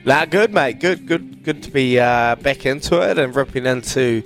Nah, 0.04 0.24
good, 0.24 0.54
mate. 0.54 0.78
Good, 0.78 1.06
good, 1.06 1.42
good 1.42 1.64
to 1.64 1.70
be 1.70 1.98
uh, 1.98 2.36
back 2.36 2.64
into 2.64 3.00
it 3.00 3.18
and 3.18 3.34
ripping 3.34 3.66
into 3.66 4.22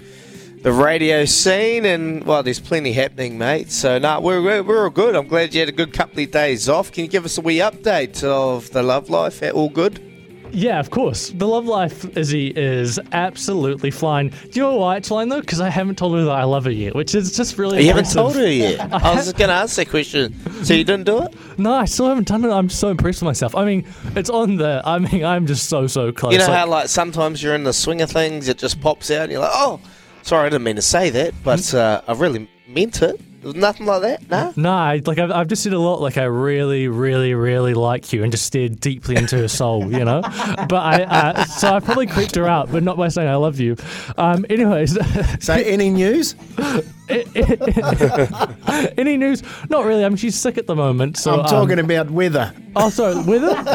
the 0.63 0.73
radio 0.73 1.25
scene. 1.25 1.87
And 1.87 2.25
well, 2.25 2.43
there's 2.43 2.61
plenty 2.61 2.93
happening, 2.93 3.39
mate. 3.39 3.71
So 3.71 3.99
nah, 3.99 4.21
we're 4.21 4.43
we're, 4.43 4.63
we're 4.63 4.85
all 4.85 4.91
good. 4.91 5.17
I'm 5.17 5.29
glad 5.29 5.55
you 5.55 5.61
had 5.61 5.69
a 5.69 5.73
good 5.73 5.93
couple 5.93 6.23
of 6.23 6.31
days 6.31 6.69
off. 6.69 6.93
Can 6.93 7.05
you 7.05 7.11
give 7.11 7.25
us 7.25 7.39
a 7.39 7.41
wee 7.41 7.59
update 7.59 8.23
of 8.25 8.71
the 8.73 8.83
love 8.83 9.09
life? 9.09 9.43
All 9.55 9.71
good? 9.71 10.10
Yeah, 10.53 10.81
of 10.81 10.91
course. 10.91 11.31
The 11.31 11.47
love 11.47 11.67
life, 11.67 12.17
Izzy, 12.17 12.49
is 12.49 12.99
absolutely 13.13 13.91
flying. 13.91 14.29
Do 14.29 14.51
you 14.53 14.63
know 14.63 14.77
why 14.77 14.97
it's 14.97 15.09
flying 15.09 15.29
though? 15.29 15.41
Because 15.41 15.61
I 15.61 15.69
haven't 15.69 15.97
told 15.99 16.15
her 16.17 16.25
that 16.25 16.31
I 16.31 16.45
love 16.45 16.65
her 16.65 16.71
yet, 16.71 16.95
which 16.95 17.15
is 17.15 17.37
just 17.37 17.59
really. 17.59 17.83
You 17.83 17.89
haven't 17.89 18.11
told 18.13 18.35
her 18.37 18.51
yet. 18.51 18.81
I 18.93 19.15
was 19.15 19.27
just 19.27 19.37
going 19.37 19.49
to 19.49 19.55
ask 19.55 19.77
that 19.77 19.89
question. 19.89 20.35
So 20.65 20.75
you 20.75 20.85
didn't 20.85 21.05
do 21.05 21.23
it? 21.23 21.35
No, 21.59 21.73
I 21.75 21.85
still 21.85 22.09
haven't 22.09 22.29
done 22.29 22.45
it. 22.45 22.51
I'm 22.51 22.69
so 22.69 22.89
impressed 22.89 23.21
with 23.23 23.27
myself. 23.27 23.55
I 23.55 23.65
mean, 23.65 23.87
it's 24.17 24.31
on 24.31 24.57
the. 24.57 24.83
I 24.85 24.99
mean, 24.99 25.25
I'm 25.25 25.47
just 25.47 25.69
so 25.69 25.87
so 25.87 26.13
close. 26.13 26.33
You 26.33 26.39
know 26.39 26.47
Like, 26.49 26.59
how 26.59 26.67
like 26.67 26.89
sometimes 26.89 27.43
you're 27.43 27.55
in 27.55 27.65
the 27.65 27.73
swing 27.73 28.01
of 28.03 28.11
things, 28.11 28.49
it 28.49 28.59
just 28.59 28.81
pops 28.81 29.11
out, 29.11 29.23
and 29.25 29.33
you're 29.33 29.41
like, 29.41 29.51
oh, 29.55 29.81
sorry, 30.23 30.47
I 30.47 30.51
didn't 30.51 30.65
mean 30.65 30.77
to 30.77 30.83
say 30.83 31.11
that, 31.11 31.35
but 31.45 31.73
uh, 31.75 32.03
I 32.07 32.13
really 32.15 32.49
meant 32.69 33.03
it. 33.03 33.21
Nothing 33.43 33.87
like 33.87 34.03
that. 34.03 34.29
No. 34.29 34.53
No, 34.57 34.71
I- 34.73 35.01
like 35.05 35.19
I've, 35.19 35.31
I've 35.31 35.49
just 35.49 35.63
said 35.63 35.73
a 35.73 35.79
lot. 35.79 36.01
Like 36.01 36.19
I 36.19 36.25
really, 36.25 36.89
really, 36.89 37.35
really 37.35 37.75
like 37.75 38.13
you, 38.13 38.23
and 38.23 38.31
just 38.31 38.45
stared 38.45 38.81
deeply 38.81 39.17
into 39.17 39.37
her 39.39 39.49
soul, 39.49 39.91
you 39.91 40.05
know. 40.05 40.21
But 40.71 40.75
I, 40.75 41.03
uh, 41.05 41.45
so 41.45 41.73
I 41.75 41.81
probably 41.81 42.07
creeped 42.07 42.35
her 42.37 42.47
out, 42.47 42.71
but 42.71 42.83
not 42.83 42.97
by 42.97 43.09
saying 43.09 43.29
I 43.29 43.37
love 43.37 43.59
you. 43.59 43.77
Um, 44.19 44.45
anyways, 44.51 44.97
So, 45.45 45.55
any 45.55 45.91
news? 45.91 46.35
any 48.99 49.17
news? 49.17 49.43
Not 49.69 49.85
really. 49.85 50.05
I 50.05 50.09
mean, 50.09 50.17
she's 50.17 50.37
sick 50.37 50.59
at 50.59 50.67
the 50.67 50.77
moment. 50.77 51.17
So 51.17 51.33
I'm 51.35 51.41
um, 51.41 51.47
talking 51.47 51.79
about 51.79 52.11
weather. 52.11 52.55
Oh, 52.77 52.89
sorry, 52.89 53.21
weather. 53.25 53.53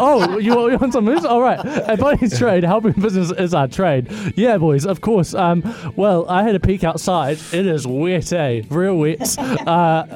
oh, 0.00 0.38
you, 0.38 0.56
want- 0.56 0.72
you 0.72 0.78
want 0.78 0.92
some 0.92 1.04
news? 1.04 1.24
All 1.24 1.40
right. 1.40 1.58
At 1.64 1.98
Bunnings 2.00 2.36
Trade, 2.36 2.64
helping 2.64 2.92
business 2.92 3.30
is 3.32 3.54
our 3.54 3.68
trade. 3.68 4.08
Yeah, 4.36 4.58
boys, 4.58 4.84
of 4.84 5.00
course. 5.00 5.32
Um, 5.34 5.62
well, 5.96 6.28
I 6.28 6.42
had 6.42 6.54
a 6.56 6.60
peek 6.60 6.82
outside. 6.82 7.38
It 7.52 7.66
is 7.66 7.86
wet, 7.86 8.32
eh? 8.32 8.62
Real 8.68 8.96
wet. 8.96 9.36
Uh, 9.62 10.06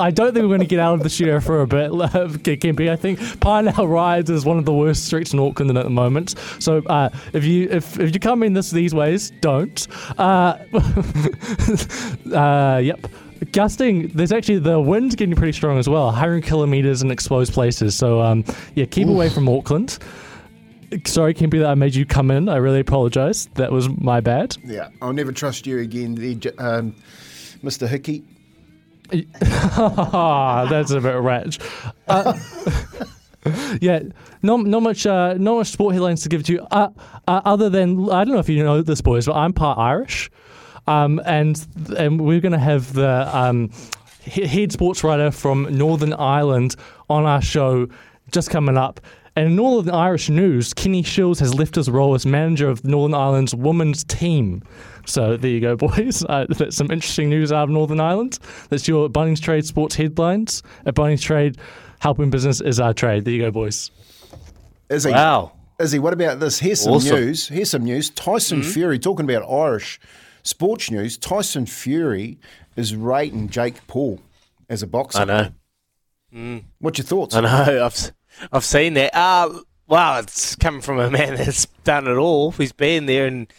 I 0.00 0.10
don't 0.10 0.32
think 0.32 0.42
we're 0.42 0.48
going 0.48 0.60
to 0.60 0.66
get 0.66 0.78
out 0.78 0.94
of 0.94 1.02
the 1.02 1.10
studio 1.10 1.40
for 1.40 1.60
a 1.60 1.66
bit, 1.66 1.90
Kempy. 1.90 2.90
I 2.90 2.96
think 2.96 3.40
Parnell 3.40 3.86
Rise 3.86 4.30
is 4.30 4.44
one 4.44 4.58
of 4.58 4.64
the 4.64 4.72
worst 4.72 5.04
streets 5.06 5.32
in 5.32 5.38
Auckland 5.38 5.76
at 5.76 5.84
the 5.84 5.90
moment. 5.90 6.34
So 6.58 6.78
uh, 6.86 7.10
if 7.32 7.44
you 7.44 7.68
if, 7.70 7.98
if 7.98 8.14
you 8.14 8.20
come 8.20 8.42
in 8.42 8.54
this 8.54 8.70
these 8.70 8.94
ways, 8.94 9.30
don't. 9.40 9.86
Uh, 10.18 10.58
uh, 12.34 12.78
yep. 12.78 13.06
Gusting, 13.50 14.08
there's 14.08 14.30
actually 14.30 14.60
the 14.60 14.80
wind's 14.80 15.16
getting 15.16 15.34
pretty 15.34 15.52
strong 15.52 15.78
as 15.78 15.88
well, 15.88 16.06
100 16.06 16.44
kilometers 16.44 17.02
in 17.02 17.10
exposed 17.10 17.52
places. 17.52 17.94
So, 17.96 18.20
um, 18.20 18.44
yeah, 18.74 18.84
keep 18.84 19.08
away 19.08 19.28
from 19.28 19.48
Auckland. 19.48 19.98
Sorry, 21.06 21.34
Kempy, 21.34 21.58
that 21.58 21.66
I 21.70 21.74
made 21.74 21.94
you 21.94 22.06
come 22.06 22.30
in. 22.30 22.48
I 22.48 22.56
really 22.56 22.80
apologize. 22.80 23.46
That 23.54 23.72
was 23.72 23.88
my 23.88 24.20
bad. 24.20 24.56
Yeah, 24.64 24.90
I'll 25.00 25.12
never 25.12 25.32
trust 25.32 25.66
you 25.66 25.78
again, 25.78 26.14
there, 26.14 26.52
um, 26.58 26.94
Mr. 27.64 27.88
Hickey. 27.88 28.24
Ah, 29.42 30.66
that's 30.70 30.90
a 30.90 31.00
bit 31.00 31.14
rich. 31.16 31.58
Uh, 32.08 32.38
yeah, 33.80 34.00
not 34.42 34.64
not 34.64 34.82
much 34.82 35.06
uh, 35.06 35.34
not 35.34 35.56
much 35.56 35.68
sport 35.68 35.94
headlines 35.94 36.22
to 36.22 36.28
give 36.28 36.44
to 36.44 36.52
you. 36.52 36.66
Uh, 36.70 36.88
uh, 37.28 37.40
other 37.44 37.68
than 37.68 38.10
I 38.10 38.24
don't 38.24 38.34
know 38.34 38.40
if 38.40 38.48
you 38.48 38.62
know 38.62 38.82
this, 38.82 39.00
boys, 39.00 39.26
but 39.26 39.34
I'm 39.34 39.52
part 39.52 39.78
Irish, 39.78 40.30
um, 40.86 41.20
and 41.24 41.64
and 41.96 42.20
we're 42.20 42.40
gonna 42.40 42.58
have 42.58 42.92
the 42.94 43.28
um, 43.36 43.70
head 44.24 44.72
sports 44.72 45.02
writer 45.04 45.30
from 45.30 45.76
Northern 45.76 46.12
Ireland 46.12 46.76
on 47.10 47.24
our 47.24 47.42
show 47.42 47.88
just 48.30 48.50
coming 48.50 48.76
up. 48.76 49.00
And 49.34 49.46
in 49.46 49.56
Northern 49.56 49.94
Irish 49.94 50.28
news, 50.28 50.74
Kenny 50.74 51.02
Shiels 51.02 51.40
has 51.40 51.54
left 51.54 51.74
his 51.76 51.88
role 51.90 52.14
as 52.14 52.26
manager 52.26 52.68
of 52.68 52.84
Northern 52.84 53.14
Ireland's 53.14 53.54
women's 53.54 54.04
team. 54.04 54.62
So 55.06 55.38
there 55.38 55.50
you 55.50 55.60
go, 55.60 55.74
boys. 55.88 56.22
Uh, 56.28 56.44
that's 56.50 56.76
some 56.76 56.90
interesting 56.90 57.30
news 57.30 57.50
out 57.50 57.64
of 57.64 57.70
Northern 57.70 57.98
Ireland. 57.98 58.38
That's 58.68 58.86
your 58.86 59.08
Bunnings 59.08 59.40
Trade 59.40 59.64
sports 59.64 59.94
headlines. 59.94 60.62
At 60.84 60.94
Bunnings 60.94 61.22
Trade, 61.22 61.56
helping 62.00 62.28
business 62.28 62.60
is 62.60 62.78
our 62.78 62.92
trade. 62.92 63.24
There 63.24 63.32
you 63.32 63.40
go, 63.42 63.50
boys. 63.50 63.90
Izzy, 64.90 65.10
Wow. 65.10 65.52
Izzy, 65.80 65.98
what 65.98 66.12
about 66.12 66.38
this? 66.38 66.58
Here's 66.58 66.80
some 66.82 66.92
Awesome. 66.92 67.16
news. 67.16 67.48
Here's 67.48 67.70
some 67.70 67.84
news. 67.84 68.10
Tyson 68.10 68.62
Fury, 68.62 68.98
talking 68.98 69.24
about 69.28 69.50
Irish 69.50 69.98
sports 70.42 70.90
news, 70.90 71.16
Tyson 71.18 71.66
Fury 71.66 72.38
is 72.76 72.94
rating 72.94 73.48
Jake 73.48 73.86
Paul 73.86 74.20
as 74.68 74.82
a 74.82 74.86
boxer. 74.86 75.20
I 75.20 75.24
know. 75.24 75.48
What's 76.78 76.98
your 76.98 77.04
thoughts? 77.06 77.34
I 77.34 77.40
know. 77.42 77.48
I've 77.84 77.92
s- 77.92 78.12
I've 78.52 78.64
seen 78.64 78.94
that. 78.94 79.14
Uh, 79.14 79.60
wow, 79.86 80.18
it's 80.18 80.56
coming 80.56 80.80
from 80.80 80.98
a 80.98 81.10
man 81.10 81.34
that's 81.36 81.66
done 81.84 82.06
it 82.08 82.14
all. 82.16 82.52
He's 82.52 82.72
been 82.72 83.04
there, 83.06 83.26
and 83.26 83.52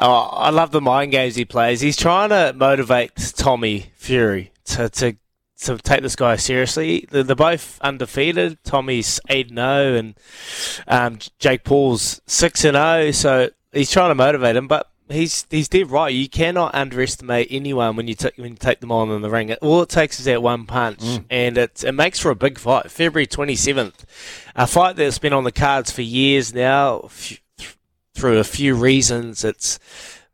oh, 0.00 0.10
I 0.12 0.50
love 0.50 0.72
the 0.72 0.80
mind 0.80 1.12
games 1.12 1.36
he 1.36 1.44
plays. 1.44 1.80
He's 1.80 1.96
trying 1.96 2.30
to 2.30 2.52
motivate 2.56 3.14
Tommy 3.36 3.92
Fury 3.94 4.50
to 4.64 4.88
to, 4.88 5.16
to 5.60 5.78
take 5.78 6.02
this 6.02 6.16
guy 6.16 6.34
seriously. 6.34 7.06
They're, 7.08 7.22
they're 7.22 7.36
both 7.36 7.80
undefeated. 7.80 8.58
Tommy's 8.64 9.20
eight 9.28 9.50
and 9.50 9.58
zero, 9.58 9.94
and 9.94 10.14
um, 10.88 11.18
Jake 11.38 11.62
Paul's 11.62 12.20
six 12.26 12.64
and 12.64 12.74
zero. 12.74 13.12
So 13.12 13.50
he's 13.72 13.90
trying 13.92 14.10
to 14.10 14.16
motivate 14.16 14.56
him, 14.56 14.66
but. 14.66 14.88
He's 15.12 15.46
he's 15.50 15.68
dead 15.68 15.90
right. 15.90 16.12
You 16.12 16.28
cannot 16.28 16.74
underestimate 16.74 17.48
anyone 17.50 17.96
when 17.96 18.08
you 18.08 18.14
take 18.14 18.36
when 18.36 18.52
you 18.52 18.56
take 18.56 18.80
them 18.80 18.90
on 18.90 19.10
in 19.10 19.22
the 19.22 19.30
ring. 19.30 19.52
All 19.54 19.82
it 19.82 19.88
takes 19.88 20.18
is 20.18 20.24
that 20.24 20.42
one 20.42 20.64
punch, 20.66 21.02
and 21.30 21.58
it 21.58 21.84
it 21.84 21.92
makes 21.92 22.18
for 22.18 22.30
a 22.30 22.34
big 22.34 22.58
fight. 22.58 22.90
February 22.90 23.26
twenty 23.26 23.54
seventh, 23.54 24.04
a 24.56 24.66
fight 24.66 24.96
that's 24.96 25.18
been 25.18 25.32
on 25.32 25.44
the 25.44 25.52
cards 25.52 25.90
for 25.90 26.02
years 26.02 26.54
now. 26.54 27.02
F- 27.04 27.38
through 28.14 28.38
a 28.38 28.44
few 28.44 28.74
reasons, 28.74 29.42
it's 29.44 29.78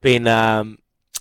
been 0.01 0.27
um, 0.27 0.79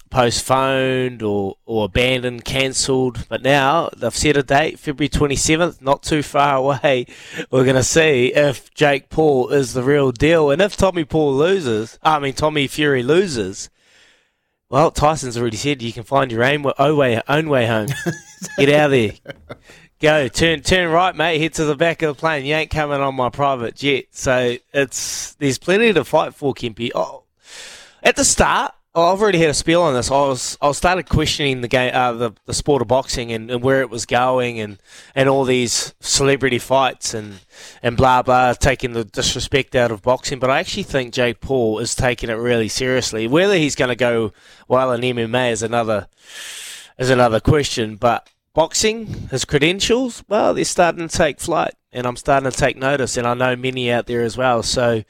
postponed 0.10 1.22
or, 1.22 1.56
or 1.65 1.86
abandoned, 1.86 2.46
cancelled. 2.46 3.28
But 3.28 3.41
now 3.41 3.89
they've 3.96 4.15
set 4.15 4.38
a 4.38 4.43
date, 4.43 4.80
February 4.80 5.10
27th, 5.10 5.82
not 5.82 6.04
too 6.04 6.24
far 6.24 6.56
away. 6.58 7.06
We're 7.52 7.63
going 7.63 7.76
to 7.76 7.84
see 7.84 8.34
if 8.34 8.74
Jake 8.74 9.10
Paul 9.10 9.50
is 9.50 9.74
the 9.74 9.84
real 9.84 10.12
deal. 10.12 10.52
And 10.52 10.62
if 10.62 10.78
Tommy 10.78 11.06
Paul 11.06 11.36
loses, 11.36 12.00
I 12.04 12.20
mean, 12.20 12.34
Tommy 12.34 12.67
Fury 12.67 13.04
loses, 13.04 13.70
well, 14.70 14.91
Tyson's 14.91 15.38
already 15.38 15.58
said 15.58 15.82
you 15.82 15.93
can 15.93 16.04
find 16.04 16.32
your 16.32 16.43
own, 16.43 16.63
way, 16.63 17.22
own 17.28 17.50
way 17.50 17.65
home. 17.65 17.88
Get 18.58 18.70
out 18.70 18.86
of 18.86 18.91
there. 18.91 19.12
Go 20.00 20.28
turn 20.28 20.62
turn 20.62 20.91
right, 20.91 21.15
mate. 21.15 21.41
Head 21.41 21.54
to 21.56 21.65
the 21.65 21.76
back 21.76 22.04
of 22.04 22.15
the 22.15 22.20
plane. 22.20 22.46
You 22.46 22.54
ain't 22.54 22.70
coming 22.70 23.02
on 23.02 23.15
my 23.15 23.30
private 23.30 23.76
jet. 23.76 24.06
So 24.12 24.58
it's 24.72 25.34
there's 25.36 25.58
plenty 25.58 25.91
to 25.91 26.04
fight 26.04 26.36
for, 26.36 26.54
Kempy. 26.54 26.91
Oh, 26.93 27.24
at 28.04 28.15
the 28.15 28.24
start, 28.24 28.76
I've 28.98 29.22
already 29.22 29.38
had 29.38 29.52
a 29.52 29.54
spiel 29.54 29.84
on 29.84 29.94
this. 29.94 30.10
I 30.10 30.16
was 30.16 30.58
I 30.60 30.72
started 30.72 31.08
questioning 31.08 31.62
the 31.62 31.68
game, 31.68 31.92
uh, 31.94 32.14
the 32.14 32.32
the 32.46 32.54
sport 32.54 32.82
of 32.82 32.88
boxing 32.88 33.32
and, 33.32 33.52
and 33.52 33.62
where 33.62 33.82
it 33.82 33.92
was 33.92 34.06
going, 34.08 34.60
and, 34.60 34.80
and 35.14 35.30
all 35.30 35.44
these 35.44 35.94
celebrity 36.00 36.58
fights 36.58 37.14
and 37.14 37.42
and 37.84 37.96
blah 37.96 38.24
blah, 38.24 38.54
taking 38.54 38.94
the 38.94 39.04
disrespect 39.04 39.76
out 39.76 39.92
of 39.92 40.02
boxing. 40.02 40.40
But 40.40 40.50
I 40.50 40.60
actually 40.60 40.84
think 40.84 41.14
Jake 41.14 41.42
Paul 41.42 41.78
is 41.78 41.94
taking 41.94 42.30
it 42.30 42.34
really 42.34 42.70
seriously. 42.70 43.28
Whether 43.28 43.56
he's 43.56 43.76
going 43.76 43.90
to 43.90 43.96
go 43.96 44.34
well 44.68 44.92
in 44.92 45.02
MMA 45.02 45.52
is 45.52 45.62
another 45.62 46.08
is 46.98 47.12
another 47.12 47.40
question. 47.40 47.98
But 47.98 48.28
boxing, 48.58 49.06
his 49.30 49.46
credentials, 49.46 50.24
well, 50.28 50.56
they're 50.56 50.65
starting 50.65 51.08
to 51.08 51.15
take 51.15 51.39
flight, 51.39 51.76
and 51.91 52.08
I'm 52.08 52.15
starting 52.15 52.50
to 52.50 52.58
take 52.58 52.76
notice, 52.76 53.15
and 53.15 53.28
I 53.28 53.36
know 53.36 53.56
many 53.56 53.91
out 53.91 54.08
there 54.08 54.24
as 54.24 54.36
well. 54.36 54.63
So, 54.63 55.04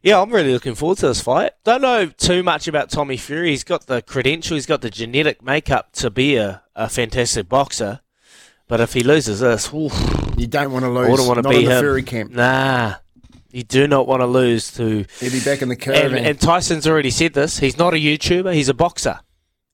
yeah, 0.00 0.22
I'm 0.22 0.30
really 0.30 0.52
looking 0.52 0.76
forward 0.76 0.98
to 0.98 1.08
this 1.08 1.20
fight. 1.20 1.54
Don't 1.64 1.82
know 1.82 2.06
too 2.06 2.44
much 2.44 2.68
about 2.68 2.88
Tommy 2.88 3.16
Fury. 3.16 3.50
He's 3.50 3.64
got 3.64 3.88
the 3.88 4.00
credential, 4.00 4.54
he's 4.54 4.66
got 4.66 4.80
the 4.80 4.90
genetic 4.90 5.42
makeup 5.42 5.90
to 5.94 6.08
be 6.08 6.36
a, 6.36 6.62
a 6.76 6.88
fantastic 6.88 7.48
boxer. 7.48 7.98
But 8.68 8.80
if 8.80 8.92
he 8.92 9.02
loses 9.02 9.40
this, 9.40 9.74
oof, 9.74 9.92
You 10.36 10.46
don't 10.46 10.70
want 10.70 10.84
to 10.84 10.88
lose. 10.88 11.08
I 11.08 11.10
wouldn't 11.10 11.26
want 11.26 11.38
to 11.38 11.42
Not 11.42 11.50
be 11.50 11.64
in 11.64 11.70
the. 11.70 11.80
Fury 11.80 12.04
camp. 12.04 12.30
Nah, 12.30 12.94
you 13.50 13.64
do 13.64 13.88
not 13.88 14.06
want 14.06 14.22
to 14.22 14.26
lose 14.26 14.70
to 14.74 15.04
He'll 15.18 15.32
be 15.32 15.40
back 15.40 15.62
in 15.62 15.68
the 15.68 15.92
and, 15.92 16.16
and 16.16 16.40
Tyson's 16.40 16.86
already 16.86 17.10
said 17.10 17.32
this. 17.32 17.58
He's 17.58 17.76
not 17.76 17.92
a 17.92 17.96
YouTuber. 17.96 18.54
He's 18.54 18.68
a 18.68 18.74
boxer. 18.74 19.18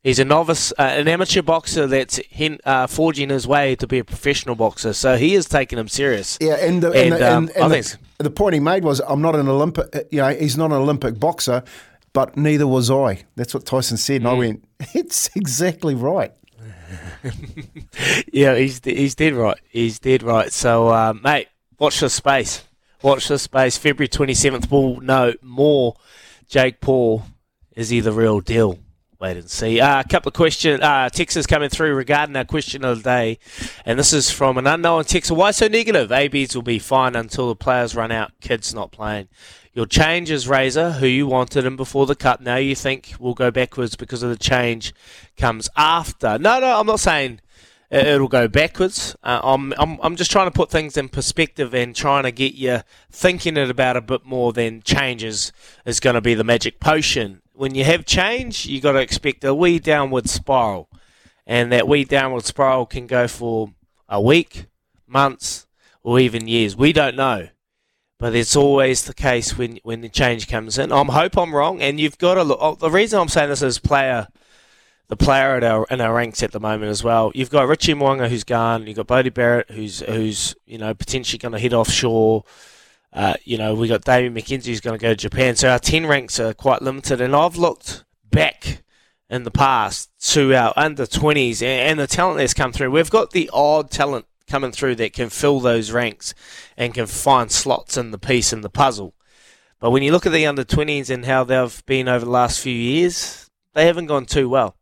He's 0.04 0.18
a 0.20 0.24
novice, 0.24 0.70
uh, 0.78 0.82
an 0.82 1.08
amateur 1.08 1.42
boxer 1.42 1.86
that's 1.86 2.18
hin, 2.28 2.60
uh, 2.64 2.86
forging 2.86 3.30
his 3.30 3.46
way 3.46 3.74
to 3.76 3.86
be 3.86 3.98
a 3.98 4.04
professional 4.04 4.54
boxer. 4.54 4.92
So 4.92 5.16
he 5.16 5.34
is 5.34 5.46
taking 5.46 5.78
him 5.78 5.88
serious. 5.88 6.38
yeah, 6.40 6.56
and 6.56 6.82
the, 6.82 6.92
and, 6.92 6.96
and, 6.96 7.12
the, 7.14 7.32
um, 7.36 7.48
and, 7.48 7.56
and 7.56 7.64
I 7.64 7.68
the, 7.68 7.82
think- 7.82 8.02
the 8.18 8.30
point 8.30 8.52
he 8.54 8.60
made 8.60 8.84
was, 8.84 9.00
I'm 9.00 9.22
not 9.22 9.34
an 9.34 9.48
Olympic. 9.48 9.96
uh, 9.96 10.00
You 10.12 10.18
know, 10.20 10.28
he's 10.28 10.56
not 10.58 10.66
an 10.66 10.76
Olympic 10.76 11.18
boxer, 11.18 11.64
but 12.12 12.36
neither 12.36 12.66
was 12.66 12.90
I. 12.90 13.24
That's 13.34 13.54
what 13.54 13.64
Tyson 13.64 13.96
said, 13.96 14.16
and 14.20 14.28
I 14.28 14.34
went, 14.34 14.62
it's 14.94 15.30
exactly 15.34 15.94
right. 15.94 16.32
Yeah, 18.32 18.56
he's 18.56 18.80
he's 18.84 19.14
dead 19.14 19.32
right. 19.34 19.58
He's 19.70 19.98
dead 19.98 20.22
right. 20.22 20.52
So, 20.52 20.88
uh, 20.88 21.14
mate, 21.22 21.48
watch 21.78 22.00
this 22.00 22.12
space. 22.14 22.62
Watch 23.02 23.28
this 23.28 23.42
space. 23.42 23.78
February 23.78 24.08
twenty 24.08 24.34
seventh, 24.34 24.70
we'll 24.70 25.00
know 25.00 25.32
more. 25.42 25.96
Jake 26.48 26.80
Paul 26.80 27.22
is 27.74 27.88
he 27.88 28.00
the 28.00 28.12
real 28.12 28.40
deal? 28.40 28.78
Wait 29.24 29.38
and 29.38 29.48
see. 29.48 29.80
Uh, 29.80 30.00
a 30.00 30.04
couple 30.04 30.28
of 30.28 30.34
questions, 30.34 30.82
uh, 30.82 31.08
texts 31.08 31.46
coming 31.46 31.70
through 31.70 31.94
regarding 31.94 32.36
our 32.36 32.44
question 32.44 32.84
of 32.84 32.98
the 32.98 33.08
day, 33.08 33.38
and 33.86 33.98
this 33.98 34.12
is 34.12 34.30
from 34.30 34.58
an 34.58 34.66
unknown 34.66 35.04
texter. 35.04 35.34
Why 35.34 35.50
so 35.50 35.66
negative? 35.66 36.12
ABs 36.12 36.54
will 36.54 36.60
be 36.60 36.78
fine 36.78 37.16
until 37.16 37.48
the 37.48 37.56
players 37.56 37.96
run 37.96 38.12
out. 38.12 38.32
Kids 38.42 38.74
not 38.74 38.92
playing. 38.92 39.28
Your 39.72 39.86
change 39.86 40.30
is 40.30 40.46
Razor, 40.46 40.90
who 40.92 41.06
you 41.06 41.26
wanted 41.26 41.64
him 41.64 41.74
before 41.74 42.04
the 42.04 42.14
cut. 42.14 42.42
Now 42.42 42.56
you 42.56 42.74
think 42.74 43.14
will 43.18 43.32
go 43.32 43.50
backwards 43.50 43.96
because 43.96 44.22
of 44.22 44.28
the 44.28 44.36
change 44.36 44.92
comes 45.38 45.70
after. 45.74 46.38
No, 46.38 46.60
no, 46.60 46.78
I'm 46.78 46.86
not 46.86 47.00
saying 47.00 47.40
it- 47.90 48.06
it'll 48.06 48.28
go 48.28 48.46
backwards. 48.46 49.16
Uh, 49.24 49.40
I'm, 49.42 49.72
I'm, 49.78 49.98
I'm 50.02 50.16
just 50.16 50.32
trying 50.32 50.48
to 50.48 50.54
put 50.54 50.70
things 50.70 50.98
in 50.98 51.08
perspective 51.08 51.72
and 51.74 51.96
trying 51.96 52.24
to 52.24 52.30
get 52.30 52.52
you 52.52 52.80
thinking 53.10 53.56
it 53.56 53.70
about 53.70 53.96
a 53.96 54.02
bit 54.02 54.26
more 54.26 54.52
than 54.52 54.82
changes 54.82 55.50
is 55.86 55.98
going 55.98 56.12
to 56.12 56.20
be 56.20 56.34
the 56.34 56.44
magic 56.44 56.78
potion. 56.78 57.40
When 57.54 57.74
you 57.74 57.84
have 57.84 58.04
change, 58.04 58.66
you 58.66 58.80
got 58.80 58.92
to 58.92 59.00
expect 59.00 59.44
a 59.44 59.54
wee 59.54 59.78
downward 59.78 60.28
spiral, 60.28 60.88
and 61.46 61.70
that 61.72 61.88
wee 61.88 62.04
downward 62.04 62.44
spiral 62.44 62.84
can 62.84 63.06
go 63.06 63.28
for 63.28 63.70
a 64.08 64.20
week, 64.20 64.66
months, 65.06 65.66
or 66.02 66.18
even 66.18 66.48
years. 66.48 66.76
We 66.76 66.92
don't 66.92 67.16
know. 67.16 67.48
But 68.18 68.34
it's 68.34 68.56
always 68.56 69.04
the 69.04 69.14
case 69.14 69.56
when 69.58 69.78
when 69.82 70.00
the 70.00 70.08
change 70.08 70.48
comes 70.48 70.78
in. 70.78 70.92
I 70.92 71.00
am 71.00 71.08
hope 71.08 71.36
I'm 71.36 71.54
wrong, 71.54 71.80
and 71.80 72.00
you've 72.00 72.18
got 72.18 72.34
to 72.34 72.42
look. 72.44 72.58
oh, 72.60 72.74
The 72.74 72.90
reason 72.90 73.20
I'm 73.20 73.28
saying 73.28 73.50
this 73.50 73.62
is 73.62 73.78
player 73.78 74.28
the 75.08 75.16
player 75.16 75.56
at 75.56 75.64
our, 75.64 75.86
in 75.90 76.00
our 76.00 76.14
ranks 76.14 76.42
at 76.42 76.52
the 76.52 76.60
moment 76.60 76.90
as 76.90 77.04
well. 77.04 77.30
You've 77.34 77.50
got 77.50 77.68
Richie 77.68 77.94
Mo'unga 77.94 78.28
who's 78.28 78.44
gone. 78.44 78.86
You've 78.86 78.96
got 78.96 79.06
Bodie 79.06 79.30
Barrett 79.30 79.70
who's 79.70 80.00
who's 80.00 80.54
you 80.66 80.78
know 80.78 80.94
potentially 80.94 81.38
going 81.38 81.52
to 81.52 81.58
head 81.58 81.74
offshore. 81.74 82.44
Uh, 83.14 83.34
you 83.44 83.56
know 83.56 83.74
we 83.74 83.86
got 83.86 84.04
Damian 84.04 84.34
McKenzie 84.34 84.66
who's 84.66 84.80
going 84.80 84.98
to 84.98 85.02
go 85.02 85.10
to 85.10 85.16
Japan. 85.16 85.56
So 85.56 85.70
our 85.70 85.78
ten 85.78 86.06
ranks 86.06 86.40
are 86.40 86.52
quite 86.52 86.82
limited. 86.82 87.20
And 87.20 87.34
I've 87.34 87.56
looked 87.56 88.04
back 88.28 88.82
in 89.30 89.44
the 89.44 89.50
past 89.50 90.10
to 90.32 90.54
our 90.54 90.72
under 90.76 91.06
twenties 91.06 91.62
and, 91.62 91.90
and 91.90 92.00
the 92.00 92.06
talent 92.06 92.38
that's 92.38 92.54
come 92.54 92.72
through. 92.72 92.90
We've 92.90 93.10
got 93.10 93.30
the 93.30 93.48
odd 93.52 93.90
talent 93.90 94.26
coming 94.48 94.72
through 94.72 94.96
that 94.96 95.12
can 95.12 95.30
fill 95.30 95.60
those 95.60 95.90
ranks 95.90 96.34
and 96.76 96.94
can 96.94 97.06
find 97.06 97.50
slots 97.50 97.96
in 97.96 98.10
the 98.10 98.18
piece 98.18 98.52
in 98.52 98.60
the 98.60 98.70
puzzle. 98.70 99.14
But 99.80 99.90
when 99.90 100.02
you 100.02 100.12
look 100.12 100.26
at 100.26 100.32
the 100.32 100.46
under 100.46 100.64
20s 100.64 101.10
and 101.10 101.26
how 101.26 101.44
they've 101.44 101.84
been 101.86 102.08
over 102.08 102.24
the 102.24 102.30
last 102.30 102.60
few 102.60 102.74
years, 102.74 103.50
they 103.74 103.86
haven't 103.86 104.06
gone 104.06 104.26
too 104.26 104.48
well. 104.48 104.76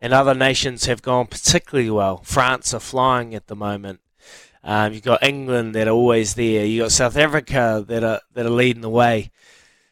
And 0.00 0.12
other 0.12 0.34
nations 0.34 0.86
have 0.86 1.02
gone 1.02 1.26
particularly 1.26 1.90
well. 1.90 2.22
France 2.24 2.74
are 2.74 2.80
flying 2.80 3.34
at 3.34 3.46
the 3.46 3.56
moment. 3.56 4.00
Um, 4.64 4.92
you've 4.92 5.02
got 5.02 5.22
England 5.22 5.74
that 5.74 5.88
are 5.88 5.92
always 5.92 6.34
there. 6.34 6.64
You've 6.64 6.84
got 6.84 6.92
South 6.92 7.16
Africa 7.16 7.84
that 7.86 8.04
are 8.04 8.20
that 8.34 8.46
are 8.46 8.50
leading 8.50 8.82
the 8.82 8.88
way. 8.88 9.30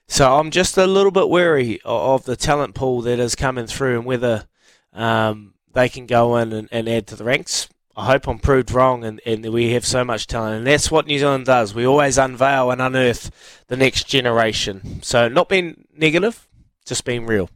So 0.06 0.38
I'm 0.38 0.50
just 0.50 0.76
a 0.76 0.86
little 0.86 1.12
bit 1.12 1.28
wary 1.28 1.80
of, 1.84 2.22
of 2.22 2.24
the 2.24 2.36
talent 2.36 2.74
pool 2.74 3.00
that 3.02 3.18
is 3.18 3.36
coming 3.36 3.66
through 3.66 3.98
and 3.98 4.04
whether 4.04 4.46
um, 4.92 5.54
they 5.72 5.88
can 5.88 6.06
go 6.06 6.36
in 6.36 6.52
and, 6.52 6.68
and 6.72 6.88
add 6.88 7.06
to 7.08 7.16
the 7.16 7.24
ranks. 7.24 7.68
I 7.96 8.06
hope 8.06 8.26
I'm 8.26 8.38
proved 8.38 8.72
wrong 8.72 9.04
and, 9.04 9.20
and 9.26 9.44
we 9.52 9.72
have 9.72 9.84
so 9.84 10.04
much 10.04 10.26
talent. 10.26 10.58
And 10.58 10.66
that's 10.66 10.90
what 10.90 11.06
New 11.06 11.18
Zealand 11.18 11.46
does. 11.46 11.74
We 11.74 11.86
always 11.86 12.18
unveil 12.18 12.70
and 12.70 12.80
unearth 12.80 13.64
the 13.68 13.76
next 13.76 14.08
generation. 14.08 15.00
So, 15.02 15.28
not 15.28 15.48
being 15.48 15.86
negative, 15.94 16.48
just 16.84 17.04
being 17.04 17.26
real. 17.26 17.50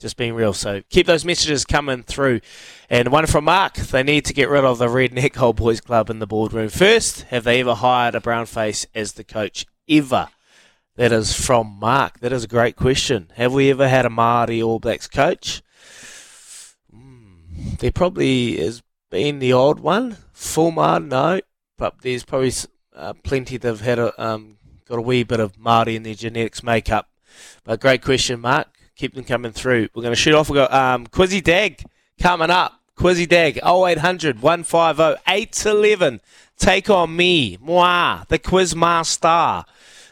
Just 0.00 0.16
being 0.16 0.34
real. 0.34 0.52
So, 0.52 0.82
keep 0.90 1.06
those 1.06 1.24
messages 1.24 1.64
coming 1.64 2.04
through. 2.04 2.40
And 2.88 3.08
one 3.08 3.26
from 3.26 3.44
Mark 3.44 3.74
they 3.74 4.04
need 4.04 4.24
to 4.26 4.32
get 4.32 4.48
rid 4.48 4.64
of 4.64 4.78
the 4.78 4.86
Redneck 4.86 5.40
Old 5.40 5.56
Boys 5.56 5.80
Club 5.80 6.08
in 6.08 6.20
the 6.20 6.26
boardroom. 6.26 6.68
First, 6.68 7.22
have 7.22 7.44
they 7.44 7.60
ever 7.60 7.74
hired 7.74 8.14
a 8.14 8.20
brown 8.20 8.46
face 8.46 8.86
as 8.94 9.14
the 9.14 9.24
coach? 9.24 9.66
Ever. 9.88 10.28
That 10.94 11.12
is 11.12 11.32
from 11.32 11.78
Mark. 11.78 12.20
That 12.20 12.32
is 12.32 12.44
a 12.44 12.48
great 12.48 12.76
question. 12.76 13.32
Have 13.36 13.52
we 13.52 13.70
ever 13.70 13.88
had 13.88 14.04
a 14.04 14.08
Māori 14.08 14.64
All 14.64 14.78
Blacks 14.78 15.06
coach? 15.06 15.62
Mm, 16.94 17.78
there 17.78 17.92
probably 17.92 18.56
has 18.58 18.82
been 19.10 19.38
the 19.38 19.52
odd 19.52 19.80
one. 19.80 20.16
Full 20.32 20.72
Māori, 20.72 21.08
no, 21.08 21.40
but 21.76 22.02
there's 22.02 22.24
probably 22.24 22.52
uh, 22.94 23.14
plenty 23.22 23.56
that 23.56 23.68
have 23.68 23.80
had 23.80 23.98
a, 23.98 24.22
um, 24.22 24.58
got 24.88 24.98
a 24.98 25.02
wee 25.02 25.22
bit 25.22 25.40
of 25.40 25.56
Māori 25.56 25.94
in 25.94 26.02
their 26.02 26.14
genetics 26.14 26.62
makeup. 26.62 27.08
But 27.64 27.80
great 27.80 28.02
question, 28.02 28.40
Mark. 28.40 28.77
Keep 28.98 29.14
them 29.14 29.24
coming 29.24 29.52
through. 29.52 29.88
We're 29.94 30.02
going 30.02 30.12
to 30.12 30.20
shoot 30.20 30.34
off. 30.34 30.50
We've 30.50 30.56
got 30.56 30.72
um, 30.72 31.06
Quizzy 31.06 31.42
Dag 31.42 31.82
coming 32.20 32.50
up. 32.50 32.74
Quizzy 32.96 33.28
Dag 33.28 33.58
0800 33.64 34.42
150 34.42 35.22
811. 35.26 36.20
Take 36.58 36.90
on 36.90 37.14
me, 37.14 37.56
moi, 37.60 38.24
the 38.28 38.40
quiz 38.40 38.74
master. 38.74 39.64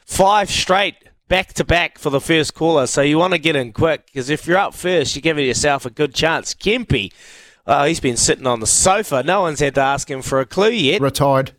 Five 0.05 0.49
straight 0.49 0.95
back 1.27 1.53
to 1.55 1.65
back 1.65 1.99
for 1.99 2.11
the 2.11 2.21
first 2.21 2.55
caller. 2.55 2.87
So 2.87 3.03
you 3.03 3.19
want 3.19 3.33
to 3.33 3.39
get 3.39 3.57
in 3.57 3.73
quick 3.73 4.07
because 4.07 4.31
if 4.31 4.47
you're 4.47 4.57
up 4.57 4.73
first, 4.73 5.17
you're 5.17 5.23
giving 5.23 5.45
yourself 5.45 5.85
a 5.85 5.91
good 5.91 6.15
chance. 6.15 6.55
Kempy 6.55 7.13
Oh, 7.69 7.85
he's 7.85 7.99
been 7.99 8.17
sitting 8.17 8.47
on 8.47 8.61
the 8.61 8.67
sofa. 8.67 9.25
No 9.25 9.41
one's 9.41 9.59
had 9.59 9.75
to 9.75 9.81
ask 9.81 10.09
him 10.09 10.23
for 10.23 10.39
a 10.39 10.47
clue 10.47 10.71
yet. 10.71 11.01
Retired. 11.01 11.53